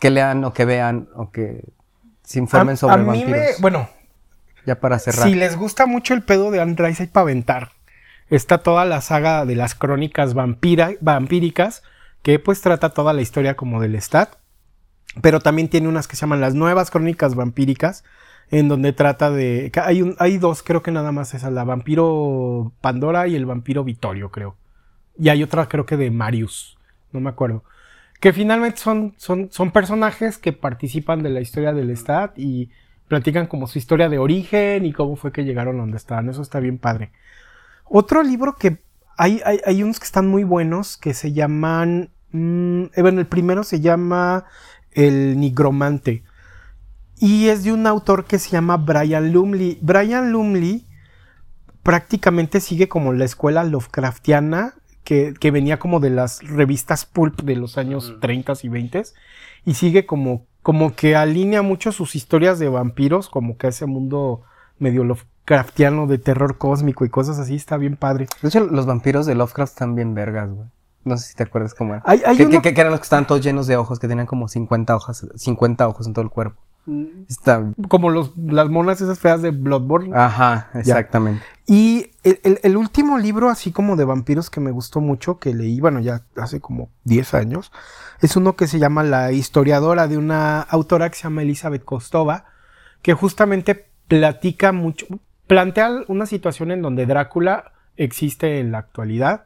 Que 0.00 0.08
lean 0.08 0.44
o 0.44 0.54
que 0.54 0.64
vean 0.64 1.08
o 1.14 1.30
que 1.30 1.62
se 2.22 2.38
informen 2.38 2.72
a, 2.72 2.76
sobre 2.76 2.94
a 2.94 2.98
mí 2.98 3.06
vampiros. 3.06 3.30
me, 3.30 3.46
bueno, 3.60 3.88
Ya 4.64 4.80
para 4.80 4.98
cerrar. 4.98 5.28
Si 5.28 5.34
les 5.34 5.56
gusta 5.56 5.84
mucho 5.84 6.14
el 6.14 6.22
pedo 6.22 6.50
de 6.50 6.62
Anne 6.62 6.74
Rice, 6.78 7.02
hay 7.02 7.08
para 7.10 7.22
aventar. 7.22 7.72
Está 8.30 8.58
toda 8.58 8.86
la 8.86 9.02
saga 9.02 9.44
de 9.44 9.54
las 9.54 9.74
crónicas 9.74 10.32
vampira, 10.32 10.92
vampíricas, 11.02 11.82
que 12.22 12.38
pues 12.38 12.62
trata 12.62 12.88
toda 12.88 13.12
la 13.12 13.20
historia 13.20 13.56
como 13.56 13.82
del 13.82 14.00
Stat. 14.00 14.36
Pero 15.20 15.40
también 15.40 15.68
tiene 15.68 15.86
unas 15.86 16.08
que 16.08 16.16
se 16.16 16.22
llaman 16.22 16.40
las 16.40 16.54
nuevas 16.54 16.90
crónicas 16.90 17.34
vampíricas, 17.34 18.04
en 18.50 18.68
donde 18.68 18.94
trata 18.94 19.30
de... 19.30 19.70
Hay, 19.84 20.00
un, 20.00 20.16
hay 20.18 20.38
dos, 20.38 20.62
creo 20.62 20.82
que 20.82 20.90
nada 20.92 21.12
más 21.12 21.34
esas, 21.34 21.52
la 21.52 21.64
vampiro 21.64 22.72
Pandora 22.80 23.28
y 23.28 23.36
el 23.36 23.44
vampiro 23.44 23.84
Vittorio, 23.84 24.30
creo. 24.30 24.56
Y 25.16 25.28
hay 25.28 25.42
otra, 25.42 25.68
creo 25.68 25.86
que 25.86 25.96
de 25.96 26.10
Marius, 26.10 26.76
no 27.12 27.20
me 27.20 27.30
acuerdo. 27.30 27.64
Que 28.20 28.32
finalmente 28.32 28.78
son, 28.78 29.14
son, 29.16 29.50
son 29.52 29.70
personajes 29.70 30.38
que 30.38 30.52
participan 30.52 31.22
de 31.22 31.30
la 31.30 31.40
historia 31.40 31.72
del 31.72 31.96
Stat 31.96 32.38
y 32.38 32.70
platican 33.08 33.46
como 33.46 33.66
su 33.66 33.78
historia 33.78 34.08
de 34.08 34.18
origen 34.18 34.86
y 34.86 34.92
cómo 34.92 35.16
fue 35.16 35.32
que 35.32 35.44
llegaron 35.44 35.78
donde 35.78 35.96
estaban. 35.96 36.28
Eso 36.28 36.42
está 36.42 36.60
bien 36.60 36.78
padre. 36.78 37.12
Otro 37.84 38.22
libro 38.22 38.56
que 38.56 38.78
hay, 39.16 39.40
hay, 39.44 39.60
hay 39.64 39.82
unos 39.82 40.00
que 40.00 40.06
están 40.06 40.26
muy 40.26 40.44
buenos 40.44 40.96
que 40.96 41.14
se 41.14 41.32
llaman. 41.32 42.10
mm, 42.32 42.84
eh, 42.94 43.02
bueno, 43.02 43.20
el 43.20 43.26
primero 43.26 43.62
se 43.62 43.80
llama 43.80 44.44
El 44.92 45.38
Nigromante. 45.38 46.24
Y 47.18 47.48
es 47.48 47.62
de 47.64 47.72
un 47.72 47.86
autor 47.86 48.24
que 48.24 48.38
se 48.38 48.50
llama 48.50 48.76
Brian 48.76 49.32
Lumley. 49.32 49.78
Brian 49.80 50.32
Lumley 50.32 50.86
prácticamente 51.82 52.60
sigue 52.60 52.88
como 52.88 53.12
la 53.12 53.24
escuela 53.24 53.62
Lovecraftiana 53.62 54.74
que, 55.04 55.34
que 55.38 55.50
venía 55.50 55.78
como 55.78 56.00
de 56.00 56.10
las 56.10 56.42
revistas 56.48 57.04
pulp 57.06 57.42
de 57.42 57.56
los 57.56 57.78
años 57.78 58.16
30 58.20 58.54
y 58.62 58.68
20 58.68 59.02
y 59.66 59.74
sigue 59.74 60.06
como, 60.06 60.46
como 60.62 60.94
que 60.96 61.14
alinea 61.16 61.62
mucho 61.62 61.92
sus 61.92 62.16
historias 62.16 62.58
de 62.58 62.68
vampiros, 62.68 63.28
como 63.28 63.56
que 63.58 63.66
a 63.66 63.70
ese 63.70 63.86
mundo 63.86 64.42
medio 64.78 65.04
Lovecraftiano 65.04 66.06
de 66.06 66.18
terror 66.18 66.58
cósmico 66.58 67.04
y 67.04 67.10
cosas 67.10 67.38
así, 67.38 67.54
está 67.54 67.76
bien 67.76 67.96
padre. 67.96 68.26
De 68.42 68.48
hecho, 68.48 68.60
los 68.60 68.86
vampiros 68.86 69.26
de 69.26 69.34
Lovecraft 69.34 69.72
están 69.74 69.94
bien 69.94 70.14
vergas, 70.14 70.50
güey. 70.50 70.68
No 71.04 71.18
sé 71.18 71.28
si 71.28 71.34
te 71.34 71.42
acuerdas 71.42 71.74
cómo 71.74 71.92
era. 71.94 72.02
Hay, 72.06 72.22
hay 72.24 72.36
que, 72.38 72.46
uno- 72.46 72.62
que- 72.62 72.72
que 72.72 72.80
eran 72.80 72.90
los 72.90 73.00
que 73.00 73.04
estaban 73.04 73.26
todos 73.26 73.42
llenos 73.42 73.66
de 73.66 73.76
ojos, 73.76 73.98
que 73.98 74.08
tenían 74.08 74.26
como 74.26 74.48
50 74.48 74.96
hojas, 74.96 75.26
50 75.36 75.86
ojos 75.86 76.06
en 76.06 76.14
todo 76.14 76.24
el 76.24 76.30
cuerpo. 76.30 76.58
Está... 77.28 77.72
como 77.88 78.10
los, 78.10 78.32
las 78.36 78.68
monas 78.68 79.00
esas 79.00 79.18
feas 79.18 79.40
de 79.42 79.50
Bloodborne. 79.50 80.10
Ajá, 80.14 80.70
exactamente. 80.74 81.42
Y 81.66 82.10
el, 82.22 82.40
el- 82.42 82.60
el 82.62 82.76
último 82.76 83.18
libro, 83.18 83.48
así 83.48 83.72
como 83.72 83.96
de 83.96 84.04
vampiros, 84.04 84.50
que 84.50 84.60
me 84.60 84.70
gustó 84.70 85.00
mucho, 85.00 85.38
que 85.38 85.54
leí, 85.54 85.80
bueno, 85.80 86.00
ya 86.00 86.22
hace 86.36 86.60
como 86.60 86.90
10 87.04 87.34
años, 87.34 87.72
es 88.20 88.36
uno 88.36 88.54
que 88.56 88.66
se 88.66 88.78
llama 88.78 89.02
La 89.02 89.32
historiadora 89.32 90.08
de 90.08 90.18
una 90.18 90.60
autora 90.60 91.08
que 91.08 91.16
se 91.16 91.22
llama 91.24 91.42
Elizabeth 91.42 91.84
Kostova, 91.84 92.44
que 93.02 93.14
justamente 93.14 93.86
platica 94.08 94.72
mucho, 94.72 95.06
plantea 95.46 95.90
una 96.08 96.26
situación 96.26 96.70
en 96.70 96.82
donde 96.82 97.06
Drácula 97.06 97.72
existe 97.96 98.60
en 98.60 98.72
la 98.72 98.78
actualidad 98.78 99.44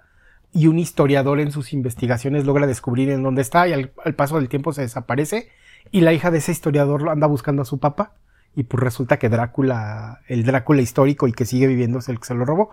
y 0.53 0.67
un 0.67 0.79
historiador 0.79 1.39
en 1.41 1.53
sus 1.53 1.73
investigaciones 1.73 2.47
logra 2.47 2.67
descubrir 2.67 3.11
en 3.11 3.23
dónde 3.23 3.43
está 3.43 3.69
y 3.69 3.73
al, 3.73 3.93
al 4.05 4.15
paso 4.15 4.37
del 4.37 4.49
tiempo 4.49 4.73
se 4.73 4.81
desaparece 4.83 5.49
y 5.91 6.01
la 6.03 6.13
hija 6.13 6.31
de 6.31 6.39
ese 6.39 6.53
historiador 6.53 7.09
anda 7.09 7.27
buscando 7.27 7.63
a 7.63 7.65
su 7.65 7.79
papá 7.79 8.13
y 8.57 8.65
pues 8.65 8.83
resulta 8.83 9.19
que 9.19 9.29
Drácula, 9.29 10.21
el 10.27 10.45
Drácula 10.45 10.83
histórico 10.83 11.29
y 11.29 11.33
que 11.33 11.45
sigue 11.45 11.67
viviendo 11.67 11.99
es 12.01 12.09
el 12.09 12.19
que 12.19 12.27
se 12.27 12.35
lo 12.35 12.45
robó. 12.45 12.71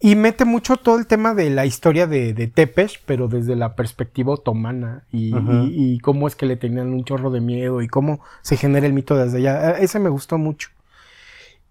Y 0.00 0.14
mete 0.14 0.44
mucho 0.44 0.76
todo 0.76 0.96
el 0.96 1.08
tema 1.08 1.34
de 1.34 1.50
la 1.50 1.66
historia 1.66 2.06
de, 2.06 2.32
de 2.32 2.46
Tepesh, 2.46 3.00
pero 3.04 3.26
desde 3.26 3.56
la 3.56 3.74
perspectiva 3.74 4.32
otomana 4.32 5.02
y, 5.10 5.32
y- 5.64 5.94
y 5.94 5.98
cómo 5.98 6.28
es 6.28 6.36
que 6.36 6.46
le 6.46 6.56
tenían 6.56 6.92
un 6.92 7.02
chorro 7.04 7.30
de 7.30 7.40
miedo 7.40 7.82
y 7.82 7.88
cómo 7.88 8.20
se 8.42 8.56
genera 8.56 8.86
el 8.86 8.92
mito 8.92 9.16
desde 9.16 9.38
allá. 9.38 9.70
Eh, 9.72 9.76
Ese 9.80 9.98
me 9.98 10.08
gustó 10.08 10.38
mucho. 10.38 10.68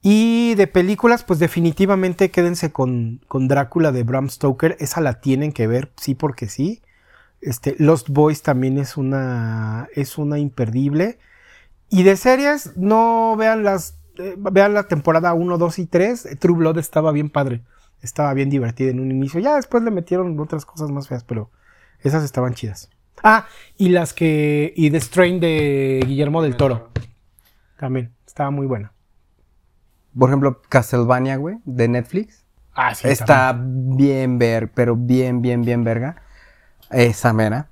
Y 0.01 0.55
de 0.55 0.67
películas, 0.67 1.23
pues 1.23 1.39
definitivamente 1.39 2.29
quédense 2.31 2.71
con, 2.71 3.21
con 3.27 3.47
Drácula 3.47 3.91
de 3.91 4.03
Bram 4.03 4.29
Stoker. 4.29 4.77
Esa 4.79 5.01
la 5.01 5.19
tienen 5.21 5.51
que 5.51 5.67
ver, 5.67 5.91
sí 5.97 6.13
porque 6.15 6.47
sí. 6.47 6.81
Este, 7.41 7.75
Lost 7.79 8.09
Boys 8.09 8.41
también 8.41 8.77
es 8.77 8.97
una, 8.97 9.87
es 9.93 10.17
una 10.17 10.39
imperdible. 10.39 11.19
Y 11.89 12.03
de 12.03 12.17
series, 12.17 12.75
no 12.75 13.35
vean 13.37 13.63
las, 13.63 13.99
eh, 14.17 14.35
vean 14.37 14.73
la 14.73 14.83
temporada 14.83 15.33
1, 15.33 15.57
2 15.57 15.79
y 15.79 15.85
3. 15.85 16.37
True 16.39 16.57
Blood 16.57 16.77
estaba 16.77 17.11
bien 17.11 17.29
padre. 17.29 17.63
Estaba 18.01 18.33
bien 18.33 18.49
divertida 18.49 18.91
en 18.91 18.99
un 18.99 19.11
inicio. 19.11 19.39
Ya 19.39 19.55
después 19.55 19.83
le 19.83 19.91
metieron 19.91 20.39
otras 20.39 20.65
cosas 20.65 20.91
más 20.91 21.07
feas, 21.07 21.23
pero 21.23 21.49
esas 22.01 22.23
estaban 22.23 22.53
chidas. 22.53 22.89
Ah, 23.23 23.47
y 23.77 23.89
las 23.89 24.13
que, 24.13 24.73
y 24.75 24.91
The 24.91 24.99
Strain 24.99 25.39
de 25.39 26.03
Guillermo 26.05 26.43
del 26.43 26.55
Toro. 26.55 26.89
También, 27.79 28.13
estaba 28.25 28.51
muy 28.51 28.67
buena. 28.67 28.93
Por 30.17 30.29
ejemplo, 30.29 30.61
Castlevania, 30.69 31.37
güey, 31.37 31.57
de 31.65 31.87
Netflix. 31.87 32.45
Ah, 32.73 32.93
sí. 32.93 33.07
Está 33.07 33.59
bien 33.59 34.37
ver, 34.37 34.71
pero 34.71 34.95
bien, 34.95 35.41
bien, 35.41 35.63
bien 35.63 35.83
verga. 35.83 36.21
Esa 36.91 37.33
mera. 37.33 37.67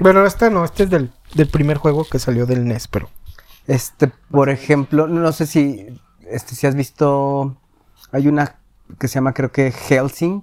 Bueno, 0.00 0.24
este 0.24 0.50
no, 0.50 0.64
este 0.64 0.84
es 0.84 0.90
del, 0.90 1.12
del 1.34 1.48
primer 1.48 1.76
juego 1.76 2.04
que 2.10 2.18
salió 2.18 2.46
del 2.46 2.66
NES, 2.66 2.88
pero. 2.88 3.08
Este, 3.66 4.10
por 4.30 4.48
ejemplo, 4.48 5.06
no 5.08 5.32
sé 5.32 5.46
si, 5.46 5.86
este, 6.30 6.54
si 6.54 6.66
has 6.66 6.74
visto, 6.74 7.56
hay 8.12 8.28
una 8.28 8.56
que 8.98 9.08
se 9.08 9.14
llama 9.16 9.34
creo 9.34 9.50
que 9.52 9.72
Helsing, 9.72 10.42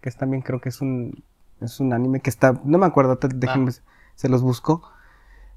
que 0.00 0.08
es 0.08 0.16
también 0.16 0.42
creo 0.42 0.60
que 0.60 0.68
es 0.68 0.80
un, 0.80 1.22
es 1.60 1.80
un 1.80 1.92
anime 1.92 2.20
que 2.20 2.30
está, 2.30 2.60
no 2.64 2.78
me 2.78 2.86
acuerdo, 2.86 3.18
te- 3.18 3.28
déjenme, 3.28 3.72
se 4.14 4.28
los 4.28 4.42
busco. 4.42 4.88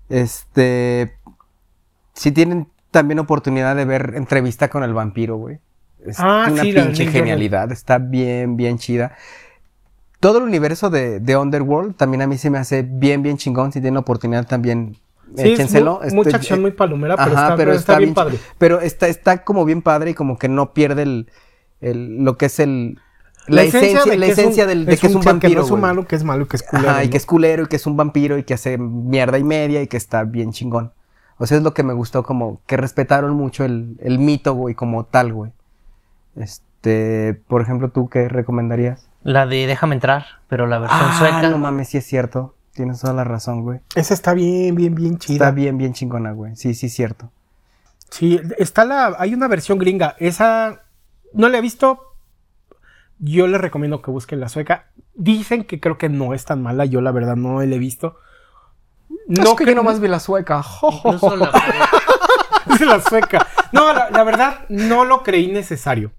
Este, 0.10 1.18
si 2.14 2.32
tienen 2.32 2.68
también 2.91 3.19
oportunidad 3.19 3.76
de 3.76 3.86
ver 3.86 4.14
entrevista 4.15 4.69
con 4.69 4.84
el 4.84 4.94
vampiro, 4.94 5.38
güey. 5.38 5.60
Es 6.06 6.18
Ah, 6.19 6.48
una 6.52 6.61
sí, 6.64 6.72
la 6.72 6.84
pinche 6.84 7.06
Jordan. 7.06 7.11
genialidad, 7.22 7.72
está 7.72 7.98
bien, 7.98 8.57
bien 8.57 8.77
chida. 8.77 9.15
Todo 10.26 10.39
el 10.39 10.43
universo 10.45 10.89
de, 10.89 11.19
de 11.19 11.38
Underworld 11.38 11.95
también 11.95 12.23
a 12.23 12.27
mí 12.27 12.39
se 12.39 12.49
me 12.49 12.57
hace 12.57 12.81
bien, 12.81 13.22
bien 13.22 13.38
chingón. 13.38 13.72
Si 13.72 13.80
tienen 13.80 13.97
oportunidad 13.97 14.47
también, 14.47 14.95
Sí, 15.35 15.41
es 15.43 15.45
échenselo. 15.53 15.99
mu- 16.10 16.15
mucha 16.15 16.38
acción, 16.38 16.60
eh, 16.60 16.61
muy 16.64 16.72
palomera, 16.72 17.15
pero, 17.15 17.31
Ajá, 17.31 17.43
está, 17.43 17.56
pero 17.56 17.73
está 17.73 17.99
bien 17.99 18.15
padre. 18.15 18.39
Pero 18.57 18.81
está, 18.81 19.07
está 19.07 19.43
como 19.43 19.65
bien 19.65 19.84
padre 19.84 20.10
y 20.11 20.14
como 20.15 20.39
que 20.39 20.49
no 20.49 20.73
pierde 20.73 21.03
el, 21.03 21.30
el- 21.80 22.23
lo 22.23 22.38
que 22.38 22.47
es 22.47 22.60
el 22.60 22.97
la, 23.47 23.61
esencia, 23.61 24.03
de 24.03 24.18
la 24.18 24.26
es 24.26 24.31
esencia 24.39 24.65
del, 24.65 24.88
de 24.88 24.97
que 24.97 25.06
es 25.06 25.14
un 25.14 25.22
vampiro. 25.22 25.52
Que 25.52 25.56
no 25.60 25.65
es 25.65 25.69
humano, 25.69 26.07
que 26.07 26.15
es 26.15 26.23
malo, 26.23 26.47
que 26.47 26.56
es 26.56 26.64
culero. 26.64 26.89
Ajá, 26.89 27.03
y 27.03 27.06
¿no? 27.06 27.11
que 27.11 27.18
es 27.18 27.26
culero 27.27 27.64
y 27.64 27.68
que 27.68 27.76
es 27.76 27.85
un 27.85 27.95
vampiro 27.95 28.39
y 28.39 28.43
que 28.43 28.56
hace 28.56 28.80
mierda 28.80 29.38
y 29.38 29.43
media 29.43 29.84
y 29.84 29.88
que 29.88 29.97
está 29.97 30.23
bien 30.23 30.52
chingón. 30.53 30.91
O 31.38 31.45
sea, 31.45 31.57
es 31.57 31.64
lo 31.64 31.76
que 31.76 31.84
me 31.84 31.93
gustó, 31.93 32.23
como 32.23 32.61
que 32.65 32.77
respetaron 32.77 33.35
mucho 33.35 33.64
el, 33.64 33.97
el 34.02 34.18
mito, 34.18 34.56
güey, 34.56 34.73
como 34.73 35.06
tal, 35.06 35.34
güey. 35.34 35.52
Este, 36.35 36.65
Este, 36.85 37.34
por 37.47 37.61
ejemplo, 37.61 37.89
¿tú 37.89 38.10
qué 38.10 38.27
recomendarías? 38.30 39.07
La 39.26 39.47
de 39.47 39.65
Déjame 39.65 39.95
entrar, 39.95 40.26
pero 40.47 40.68
la 40.68 40.77
versión 40.77 41.02
Ah, 41.03 41.15
sueca. 41.18 41.49
no 41.49 41.57
mames, 41.57 41.89
sí 41.89 41.97
es 41.97 42.06
cierto. 42.06 42.53
Tienes 42.73 42.99
toda 43.02 43.14
la 43.14 43.23
razón, 43.23 43.64
güey. 43.64 43.80
Esa 43.95 44.14
está 44.14 44.35
bien, 44.35 44.76
bien, 44.76 44.93
bien 44.93 45.18
chida. 45.18 45.34
Está 45.47 45.52
bien, 45.52 45.80
bien 45.80 45.93
chingona, 45.93 46.31
güey. 46.31 46.56
Sí, 46.56 46.76
sí, 46.76 46.85
es 46.85 46.93
cierto. 46.93 47.31
Sí, 48.11 48.39
está 48.60 48.85
la. 48.85 49.15
Hay 49.18 49.34
una 49.34 49.47
versión 49.47 49.80
gringa. 49.80 50.15
Esa 50.19 50.84
no 51.34 51.49
la 51.49 51.57
he 51.57 51.61
visto. 51.61 52.14
Yo 53.18 53.47
les 53.47 53.60
recomiendo 53.60 54.02
que 54.03 54.11
busquen 54.11 54.39
la 54.39 54.47
sueca. 54.47 54.89
Dicen 55.15 55.64
que 55.64 55.80
creo 55.80 55.97
que 55.97 56.07
no 56.10 56.34
es 56.35 56.45
tan 56.45 56.61
mala. 56.61 56.85
Yo 56.85 57.02
la 57.02 57.11
verdad 57.11 57.35
no 57.35 57.61
la 57.64 57.76
he 57.76 57.80
visto. 57.80 58.19
No, 59.27 59.56
que 59.56 59.64
cre- 59.64 59.69
yo 59.69 59.76
nomás 59.76 59.99
vi 59.99 60.07
la 60.07 60.19
sueca. 60.19 60.61
Incluso 61.03 61.35
la- 61.35 61.52
Es 62.76 62.81
la 62.81 62.99
sueca. 63.02 63.47
No, 63.72 63.91
la, 63.93 64.10
la 64.11 64.23
verdad 64.23 64.65
no 64.69 65.03
lo 65.06 65.23
creí 65.23 65.52
necesario. 65.52 66.11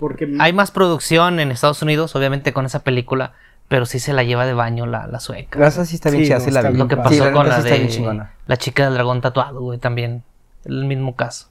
Porque 0.00 0.34
Hay 0.40 0.52
más 0.52 0.70
producción 0.72 1.38
en 1.38 1.52
Estados 1.52 1.82
Unidos, 1.82 2.16
obviamente, 2.16 2.52
con 2.52 2.66
esa 2.66 2.82
película, 2.82 3.34
pero 3.68 3.86
sí 3.86 4.00
se 4.00 4.12
la 4.12 4.24
lleva 4.24 4.46
de 4.46 4.54
baño 4.54 4.86
la, 4.86 5.06
la 5.06 5.20
sueca. 5.20 5.64
Esa 5.66 5.84
sí 5.84 5.94
está 5.94 6.10
bien 6.10 6.22
Sí, 6.24 6.28
chida, 6.28 6.38
no, 6.38 6.44
sí 6.44 6.50
la 6.50 6.70
vi. 6.70 6.78
Lo 6.78 6.88
que 6.88 6.96
Sí, 6.96 7.02
pasó 7.02 7.24
la 7.26 7.32
con 7.32 7.48
la 7.48 7.62
de 7.62 8.26
la 8.46 8.56
chica 8.56 8.84
del 8.86 8.94
dragón 8.94 9.20
tatuado, 9.20 9.60
güey, 9.60 9.78
también. 9.78 10.24
El 10.64 10.86
mismo 10.86 11.14
caso. 11.14 11.48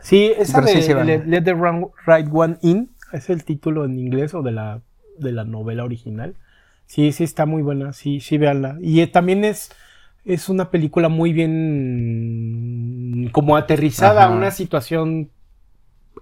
Sí, 0.00 0.32
esa 0.38 0.60
Pero 0.62 0.72
de 0.74 0.82
sí. 0.82 0.94
Let, 0.94 1.24
Let 1.26 1.42
the 1.42 1.54
Right 2.06 2.28
One 2.32 2.56
In 2.62 2.90
es 3.12 3.28
el 3.30 3.44
título 3.44 3.84
en 3.84 3.98
inglés 3.98 4.32
o 4.34 4.42
de 4.42 4.52
la, 4.52 4.80
de 5.18 5.32
la 5.32 5.44
novela 5.44 5.84
original. 5.84 6.34
Sí, 6.86 7.12
sí 7.12 7.24
está 7.24 7.44
muy 7.46 7.62
buena, 7.62 7.92
sí, 7.92 8.20
sí, 8.20 8.38
véanla. 8.38 8.78
Y 8.80 9.00
eh, 9.00 9.06
también 9.06 9.44
es, 9.44 9.70
es 10.24 10.48
una 10.48 10.70
película 10.70 11.08
muy 11.08 11.32
bien 11.32 13.28
como 13.32 13.56
aterrizada 13.56 14.24
a 14.24 14.30
una 14.30 14.50
situación 14.50 15.30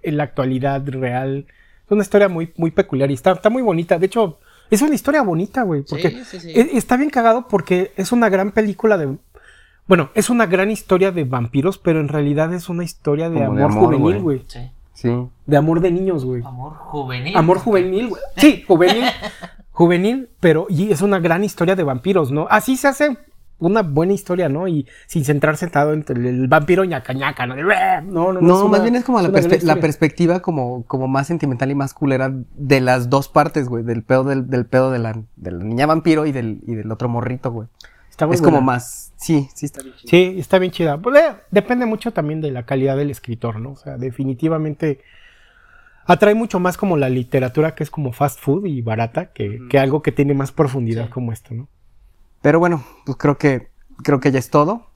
en 0.03 0.17
la 0.17 0.23
actualidad 0.23 0.83
real. 0.87 1.45
Es 1.85 1.91
una 1.91 2.01
historia 2.03 2.29
muy, 2.29 2.51
muy 2.57 2.71
peculiar 2.71 3.09
y 3.11 3.13
está, 3.13 3.31
está 3.31 3.49
muy 3.49 3.61
bonita. 3.61 3.97
De 3.97 4.05
hecho, 4.07 4.39
es 4.69 4.81
una 4.81 4.95
historia 4.95 5.21
bonita, 5.21 5.63
güey, 5.63 5.83
porque 5.83 6.23
sí, 6.25 6.39
sí. 6.39 6.51
e- 6.51 6.77
está 6.77 6.97
bien 6.97 7.09
cagado 7.09 7.47
porque 7.47 7.91
es 7.97 8.11
una 8.11 8.29
gran 8.29 8.51
película 8.51 8.97
de... 8.97 9.15
Bueno, 9.87 10.09
es 10.15 10.29
una 10.29 10.45
gran 10.45 10.69
historia 10.69 11.11
de 11.11 11.23
vampiros, 11.23 11.77
pero 11.77 12.01
en 12.01 12.09
realidad 12.09 12.53
es 12.53 12.67
una 12.67 12.83
historia 12.83 13.29
de 13.29 13.43
amor, 13.43 13.57
de 13.57 13.63
amor, 13.63 13.85
juvenil, 13.85 14.21
güey. 14.21 14.41
Sí. 14.47 14.69
Sí. 14.93 15.09
De 15.45 15.55
amor 15.57 15.79
de 15.79 15.91
niños, 15.91 16.25
güey. 16.25 16.41
Amor 16.43 16.73
juvenil. 16.73 17.37
Amor 17.37 17.59
juvenil, 17.59 18.09
güey. 18.09 18.21
Sí, 18.35 18.63
juvenil. 18.67 19.05
juvenil, 19.71 20.29
pero 20.39 20.65
y 20.69 20.91
es 20.91 21.01
una 21.01 21.19
gran 21.19 21.43
historia 21.43 21.75
de 21.75 21.83
vampiros, 21.83 22.31
¿no? 22.31 22.47
Así 22.49 22.75
se 22.77 22.87
hace 22.87 23.17
una 23.59 23.81
buena 23.81 24.13
historia, 24.13 24.49
¿no? 24.49 24.67
Y 24.67 24.87
sin 25.07 25.25
centrarse 25.25 25.67
tanto 25.67 25.93
entre 25.93 26.15
el 26.29 26.47
vampiro 26.47 26.83
ñaca 26.85 27.13
ñaca, 27.13 27.45
¿no? 27.47 27.55
No, 27.55 27.63
no, 27.63 28.33
no. 28.33 28.41
No, 28.41 28.67
más 28.67 28.79
una- 28.79 28.83
bien 28.83 28.95
es 28.95 29.03
como 29.03 29.19
la, 29.21 29.29
perspe- 29.29 29.79
perspectiva 29.79 30.41
como, 30.41 30.83
como 30.85 31.07
más 31.07 31.27
sentimental 31.27 31.71
y 31.71 31.75
más 31.75 31.93
culera 31.93 32.31
de 32.55 32.81
las 32.81 33.09
dos 33.09 33.27
partes, 33.29 33.67
güey. 33.67 33.83
Del 33.83 34.03
pedo 34.03 34.23
del, 34.23 34.49
del 34.49 34.65
pedo 34.65 34.91
de 34.91 34.99
la, 34.99 35.19
de 35.35 35.51
la 35.51 35.63
niña 35.63 35.85
vampiro 35.85 36.25
y 36.25 36.31
del, 36.31 36.61
y 36.67 36.75
del 36.75 36.91
otro 36.91 37.09
morrito, 37.09 37.51
güey. 37.51 37.67
Está 38.09 38.25
muy 38.25 38.35
Es 38.35 38.41
como 38.41 38.61
más. 38.61 39.13
Sí, 39.17 39.47
sí 39.53 39.65
está 39.67 39.81
bien 39.83 39.95
chido. 39.95 40.09
Sí, 40.09 40.35
está 40.39 40.59
bien 40.59 40.71
chida. 40.71 40.97
Pues, 40.99 41.19
eh, 41.19 41.35
depende 41.51 41.85
mucho 41.85 42.11
también 42.13 42.41
de 42.41 42.51
la 42.51 42.63
calidad 42.65 42.97
del 42.97 43.11
escritor, 43.11 43.59
¿no? 43.59 43.71
O 43.71 43.75
sea, 43.75 43.97
definitivamente 43.97 45.01
atrae 46.05 46.35
mucho 46.35 46.59
más 46.59 46.77
como 46.77 46.97
la 46.97 47.09
literatura 47.09 47.75
que 47.75 47.83
es 47.83 47.91
como 47.91 48.13
fast 48.13 48.39
food 48.39 48.65
y 48.65 48.81
barata 48.81 49.27
que, 49.33 49.59
que 49.69 49.77
algo 49.77 50.01
que 50.01 50.11
tiene 50.11 50.33
más 50.33 50.51
profundidad 50.51 51.05
Sí. 51.05 51.11
como 51.11 51.31
esto, 51.33 51.53
¿no? 51.53 51.67
Pero 52.47 52.59
bueno, 52.59 52.81
pues 53.05 53.17
creo 53.17 53.37
que 53.37 53.71
creo 54.03 54.21
que 54.21 54.31
ya 54.31 54.39
es 54.39 54.49
todo. 54.49 54.87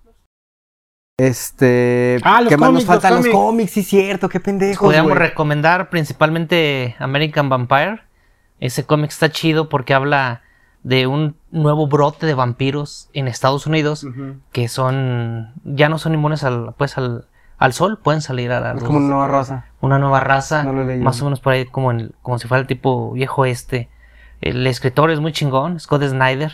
Este. 1.20 2.18
Ah, 2.24 2.40
los 2.40 2.48
¿Qué 2.48 2.56
más 2.56 2.72
nos 2.72 2.86
cómics, 2.86 2.88
faltan? 2.88 3.16
los 3.18 3.26
Los 3.26 3.36
cómics. 3.36 3.72
sí, 3.72 3.84
cierto, 3.84 4.30
qué 4.30 4.40
pendejos. 4.40 4.80
Podríamos 4.86 5.18
recomendar 5.18 5.90
principalmente 5.90 6.96
American 6.98 7.50
Vampire. 7.50 8.04
Ese 8.62 8.86
cómic 8.86 9.10
está 9.12 9.30
chido 9.32 9.68
porque 9.68 9.94
habla 9.94 10.44
de 10.84 11.08
un 11.08 11.36
nuevo 11.52 11.88
brote 11.88 12.26
de 12.26 12.36
vampiros 12.36 13.10
en 13.12 13.28
Estados 13.28 13.68
Unidos 13.68 14.08
que 14.54 14.70
son 14.70 15.52
ya 15.66 15.90
no 15.90 15.98
son 16.00 16.14
inmunes 16.14 16.46
al 16.46 16.74
pues 16.78 16.98
al, 16.98 17.28
al 17.58 17.74
sol, 17.74 18.00
pueden 18.02 18.22
salir 18.22 18.54
a 18.54 18.62
la 18.62 18.70
Es 18.70 18.76
luz. 18.76 18.84
como 18.86 19.00
una 19.00 19.08
nueva 19.10 19.28
rosa. 19.28 19.66
una 19.82 20.00
nueva 20.00 20.22
raza, 20.22 20.64
No 20.64 20.72
más 21.04 21.22
o 21.22 21.26
menos 21.26 21.42
por 21.42 21.52
ahí 21.52 21.66
como 21.66 21.92
en- 21.92 22.14
como 22.22 22.40
si 22.40 22.48
fuera 22.48 22.62
el 22.62 22.68
tipo 22.68 23.12
viejo 23.12 23.44
este. 23.44 23.90
El 24.40 24.66
escritor 24.68 25.12
es 25.12 25.20
muy 25.20 25.34
chingón, 25.34 25.82
Scott 25.82 26.04
Snyder. 26.04 26.54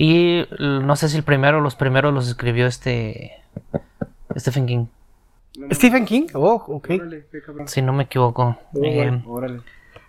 Y 0.00 0.46
no 0.60 0.94
sé 0.94 1.08
si 1.08 1.16
el 1.16 1.24
primero 1.24 1.58
o 1.58 1.60
los 1.60 1.74
primeros 1.74 2.14
los 2.14 2.28
escribió 2.28 2.68
este 2.68 3.32
Stephen 4.36 4.66
King, 4.66 4.86
Stephen 5.72 6.04
King, 6.04 6.26
oh, 6.34 6.62
ok. 6.68 6.90
si 7.66 7.82
no 7.82 7.92
me 7.92 8.04
equivoco. 8.04 8.56
Oh, 8.74 8.80
Eh, 8.84 9.22
Órale. 9.26 9.60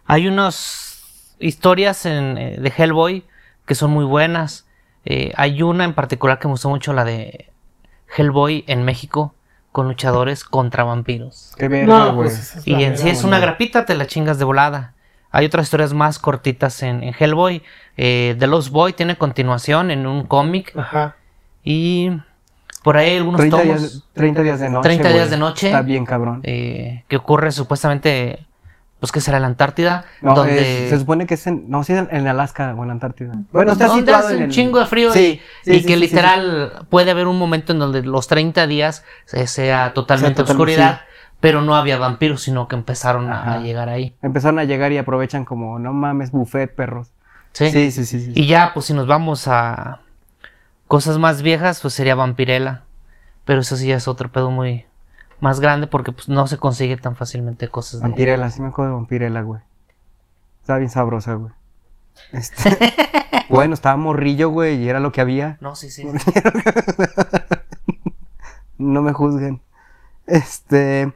hay 0.05 0.27
unas 0.27 1.35
historias 1.39 2.05
en, 2.05 2.37
eh, 2.37 2.57
de 2.59 2.69
Hellboy 2.77 3.23
que 3.65 3.73
son 3.73 3.89
muy 3.89 4.05
buenas. 4.05 4.67
Eh, 5.05 5.33
hay 5.35 5.63
una 5.63 5.85
en 5.85 5.95
particular 5.95 6.37
que 6.37 6.47
me 6.47 6.51
gustó 6.51 6.69
mucho, 6.69 6.93
la 6.93 7.03
de 7.03 7.49
Hellboy 8.15 8.65
en 8.67 8.83
México, 8.85 9.33
con 9.71 9.87
luchadores 9.87 10.43
contra 10.43 10.83
vampiros. 10.83 11.55
Qué 11.57 11.67
verga, 11.67 12.09
güey. 12.09 12.27
pues, 12.29 12.37
esa 12.39 12.59
es 12.59 12.67
Y 12.67 12.83
en 12.83 12.95
sí 12.95 13.09
es 13.09 13.23
una 13.23 13.39
grapita, 13.39 13.85
te 13.87 13.95
la 13.95 14.05
chingas 14.05 14.37
de 14.37 14.45
volada. 14.45 14.93
Hay 15.31 15.45
otras 15.45 15.65
historias 15.67 15.93
más 15.93 16.17
cortitas 16.19 16.81
en, 16.83 17.03
en 17.03 17.13
Hellboy. 17.17 17.61
Eh, 17.97 18.35
The 18.39 18.47
Lost 18.47 18.69
Boy 18.69 18.93
tiene 18.93 19.17
continuación 19.17 19.91
en 19.91 20.07
un 20.07 20.23
cómic. 20.25 20.73
Ajá. 20.75 21.15
Y 21.63 22.11
por 22.83 22.97
ahí 22.97 23.17
algunos 23.17 23.39
30 23.39 23.57
tomos 23.61 23.79
días, 23.81 24.03
30 24.13 24.41
días 24.41 24.59
de 24.59 24.69
noche. 24.69 24.83
30 24.83 25.07
días 25.09 25.19
güey. 25.19 25.29
de 25.29 25.37
noche. 25.37 25.67
Está 25.67 25.81
bien, 25.81 26.05
cabrón. 26.05 26.39
eh, 26.43 27.03
que 27.07 27.17
ocurre 27.17 27.51
supuestamente, 27.51 28.45
pues 28.99 29.11
que 29.11 29.21
será 29.21 29.37
en 29.37 29.41
la 29.43 29.47
Antártida, 29.49 30.05
No, 30.21 30.33
donde... 30.33 30.85
es- 30.85 30.89
se 30.89 30.97
supone 30.99 31.27
que 31.27 31.35
es 31.35 31.45
en. 31.45 31.69
No, 31.69 31.83
sí, 31.83 31.93
en, 31.93 32.07
en 32.11 32.27
Alaska 32.27 32.73
o 32.75 32.81
en 32.81 32.87
la 32.87 32.93
Antártida. 32.93 33.33
Bueno, 33.51 33.73
está 33.73 33.87
donde 33.87 34.01
situado 34.01 34.25
hace 34.25 34.33
en 34.35 34.37
un 34.39 34.43
el- 34.45 34.51
chingo 34.51 34.79
de 34.79 34.85
frío 34.87 35.11
Sí, 35.13 35.19
y, 35.65 35.69
sí, 35.69 35.71
y 35.77 35.79
sí, 35.81 35.85
que 35.85 35.87
sí, 35.89 35.93
sí, 35.93 35.99
literal 35.99 36.85
puede 36.89 37.11
haber 37.11 37.27
un 37.27 37.37
momento 37.37 37.73
en 37.73 37.79
donde 37.79 38.01
los 38.01 38.27
30 38.27 38.65
días 38.65 39.03
sea 39.25 39.93
totalmente 39.93 40.37
Sea 40.37 40.43
total- 40.45 40.55
oscuridad, 40.55 41.01
pero 41.39 41.61
no 41.61 41.75
había 41.75 41.97
vampiros, 41.97 42.41
sino 42.41 42.67
que 42.67 42.75
empezaron 42.75 43.31
a- 43.31 43.59
llegar 43.59 43.89
ahí. 43.89 44.15
Empezaron 44.21 44.59
a 44.59 44.63
llegar 44.65 44.91
y 44.91 44.97
aprovechan 44.97 45.45
como, 45.45 45.79
no 45.79 45.93
mames, 45.93 46.31
buffet, 46.31 46.73
perros. 46.75 47.11
¿sí? 47.53 47.69
Sí, 47.71 47.91
sí, 47.91 48.05
sí. 48.05 48.19
sí. 48.25 48.31
Y 48.35 48.47
ya, 48.47 48.71
pues 48.73 48.85
si 48.87 48.93
nos 48.93 49.07
vamos 49.07 49.47
a 49.47 50.01
cosas 50.87 51.17
más 51.17 51.41
viejas, 51.41 51.79
pues 51.81 51.93
sería 51.93 52.15
Vampirella. 52.15 52.83
Pero 53.45 53.61
eso 53.61 53.75
sí 53.77 53.87
ya 53.87 53.95
es 53.95 54.07
otro 54.07 54.31
pedo 54.31 54.51
muy 54.51 54.85
más 55.39 55.59
grande 55.59 55.87
porque 55.87 56.11
pues 56.11 56.27
no 56.29 56.45
se 56.47 56.57
consigue 56.57 56.97
tan 56.97 57.15
fácilmente 57.15 57.69
cosas 57.69 58.01
de... 58.01 58.07
Vampirella, 58.07 58.49
sí 58.51 58.61
me 58.61 58.67
acuerdo 58.67 58.91
de 58.91 58.95
Vampirella, 58.97 59.41
güey. 59.41 59.61
Estaba 60.61 60.79
bien 60.79 60.91
sabrosa, 60.91 61.33
güey. 61.35 61.51
Este, 62.33 62.77
bueno, 63.49 63.73
estaba 63.73 63.95
morrillo, 63.95 64.49
güey, 64.49 64.75
y 64.83 64.89
era 64.89 64.99
lo 64.99 65.11
que 65.13 65.21
había. 65.21 65.57
No, 65.61 65.75
sí, 65.75 65.89
sí. 65.89 66.05
No 68.77 69.01
me 69.01 69.11
juzguen. 69.13 69.61
Este, 70.25 71.11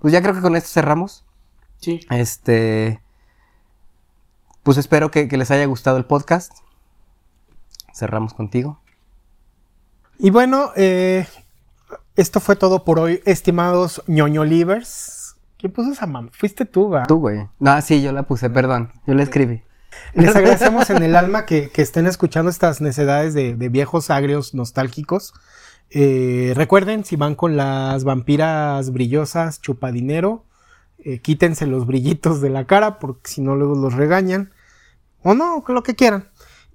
pues 0.00 0.12
ya 0.12 0.22
creo 0.22 0.34
que 0.34 0.40
con 0.40 0.56
esto 0.56 0.68
cerramos. 0.68 1.24
Sí. 1.78 2.00
Este, 2.10 3.00
pues 4.62 4.78
espero 4.78 5.10
que, 5.10 5.28
que 5.28 5.36
les 5.36 5.50
haya 5.50 5.64
gustado 5.66 5.96
el 5.96 6.04
podcast. 6.04 6.52
Cerramos 7.94 8.34
contigo. 8.34 8.80
Y 10.18 10.30
bueno, 10.30 10.72
eh, 10.76 11.26
esto 12.16 12.40
fue 12.40 12.56
todo 12.56 12.84
por 12.84 12.98
hoy, 12.98 13.22
estimados 13.24 14.02
ñoño 14.06 14.44
livers. 14.44 15.36
¿Quién 15.56 15.72
puso 15.72 15.92
esa 15.92 16.06
mam? 16.06 16.30
Fuiste 16.30 16.64
tú, 16.64 16.90
va. 16.90 17.04
Tú, 17.04 17.18
güey. 17.18 17.48
No, 17.58 17.80
sí, 17.80 18.02
yo 18.02 18.12
la 18.12 18.24
puse, 18.24 18.50
perdón. 18.50 18.92
Yo 19.06 19.14
la 19.14 19.22
escribí. 19.22 19.62
Les 20.14 20.34
agradecemos 20.34 20.90
en 20.90 21.02
el 21.02 21.16
alma 21.16 21.46
que, 21.46 21.70
que 21.70 21.82
estén 21.82 22.06
escuchando 22.06 22.50
estas 22.50 22.80
necedades 22.80 23.34
de, 23.34 23.54
de 23.54 23.68
viejos 23.68 24.10
agrios 24.10 24.54
nostálgicos. 24.54 25.32
Eh, 25.90 26.52
recuerden, 26.54 27.04
si 27.04 27.16
van 27.16 27.34
con 27.34 27.56
las 27.56 28.04
vampiras 28.04 28.92
brillosas 28.92 29.60
chupadinero, 29.60 30.44
eh, 30.98 31.20
quítense 31.20 31.66
los 31.66 31.86
brillitos 31.86 32.40
de 32.40 32.50
la 32.50 32.66
cara 32.66 32.98
porque 32.98 33.30
si 33.30 33.40
no 33.40 33.56
luego 33.56 33.74
los 33.74 33.94
regañan. 33.94 34.50
O 35.22 35.34
no, 35.34 35.64
lo 35.66 35.82
que 35.82 35.94
quieran. 35.94 36.28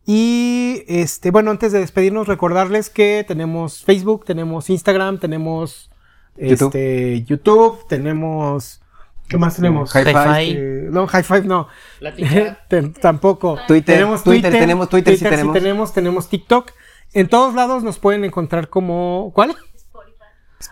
Y 0.06 0.84
este, 0.88 1.32
bueno, 1.32 1.52
antes 1.52 1.72
de 1.72 1.80
despedirnos, 1.80 2.28
recordarles 2.28 2.90
que 2.90 3.24
tenemos 3.28 3.84
Facebook, 3.84 4.26
tenemos 4.26 4.70
Instagram, 4.70 5.18
tenemos 5.20 5.90
YouTube. 6.38 6.68
este, 6.68 7.24
YouTube, 7.24 7.88
tenemos. 7.88 8.82
¿Qué 9.30 9.38
más 9.38 9.56
tenemos? 9.56 9.96
Hi-Fi. 9.96 10.10
Hi-Fi. 10.10 10.52
Eh, 10.58 10.88
no, 10.92 11.08
High 11.08 11.24
Five 11.24 11.44
no. 11.46 11.68
Plática. 12.00 12.60
Te- 12.68 12.82
tampoco. 13.02 13.58
Twitter, 13.66 13.96
Tenemos 13.96 14.24
Twitter, 14.24 14.42
Twitter, 14.52 14.60
tenemos 14.60 14.90
Twitter, 14.90 15.18
sí 15.18 15.24
tenemos. 15.24 15.54
tenemos. 15.54 15.94
Tenemos 15.94 16.28
TikTok. 16.30 16.72
En 17.14 17.28
todos 17.30 17.54
lados 17.54 17.84
nos 17.84 18.00
pueden 18.00 18.26
encontrar 18.26 18.70
como. 18.70 19.32
¿Cuál? 19.34 19.52
En 19.52 19.56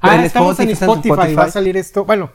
Ah, 0.01 0.23
estamos 0.23 0.59
en 0.59 0.69
Spotify, 0.69 0.84
en 0.84 0.91
Spotify. 0.91 1.09
Spotify. 1.09 1.35
Va 1.35 1.43
a 1.43 1.51
salir 1.51 1.77
esto. 1.77 2.05
Bueno, 2.05 2.31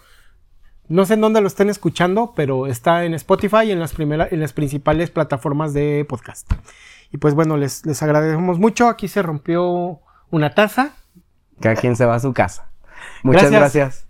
no 0.88 1.06
sé 1.06 1.14
en 1.14 1.22
dónde 1.22 1.40
lo 1.40 1.46
estén 1.46 1.70
escuchando, 1.70 2.32
pero 2.36 2.66
está 2.66 3.04
en 3.04 3.14
Spotify 3.14 3.64
y 3.64 3.72
en 3.72 3.80
las, 3.80 3.92
primeras, 3.94 4.30
en 4.30 4.40
las 4.40 4.52
principales 4.52 5.10
plataformas 5.10 5.72
de 5.72 6.04
podcast. 6.08 6.52
Y 7.12 7.16
pues 7.18 7.34
bueno, 7.34 7.56
les, 7.56 7.84
les 7.86 8.02
agradecemos 8.02 8.58
mucho. 8.58 8.88
Aquí 8.88 9.08
se 9.08 9.22
rompió 9.22 10.00
una 10.30 10.54
taza. 10.54 10.90
Cada 11.60 11.76
quien 11.76 11.96
se 11.96 12.04
va 12.04 12.14
a 12.16 12.20
su 12.20 12.32
casa. 12.34 12.70
Muchas 13.22 13.50
Gracias. 13.50 13.60
gracias. 13.74 14.06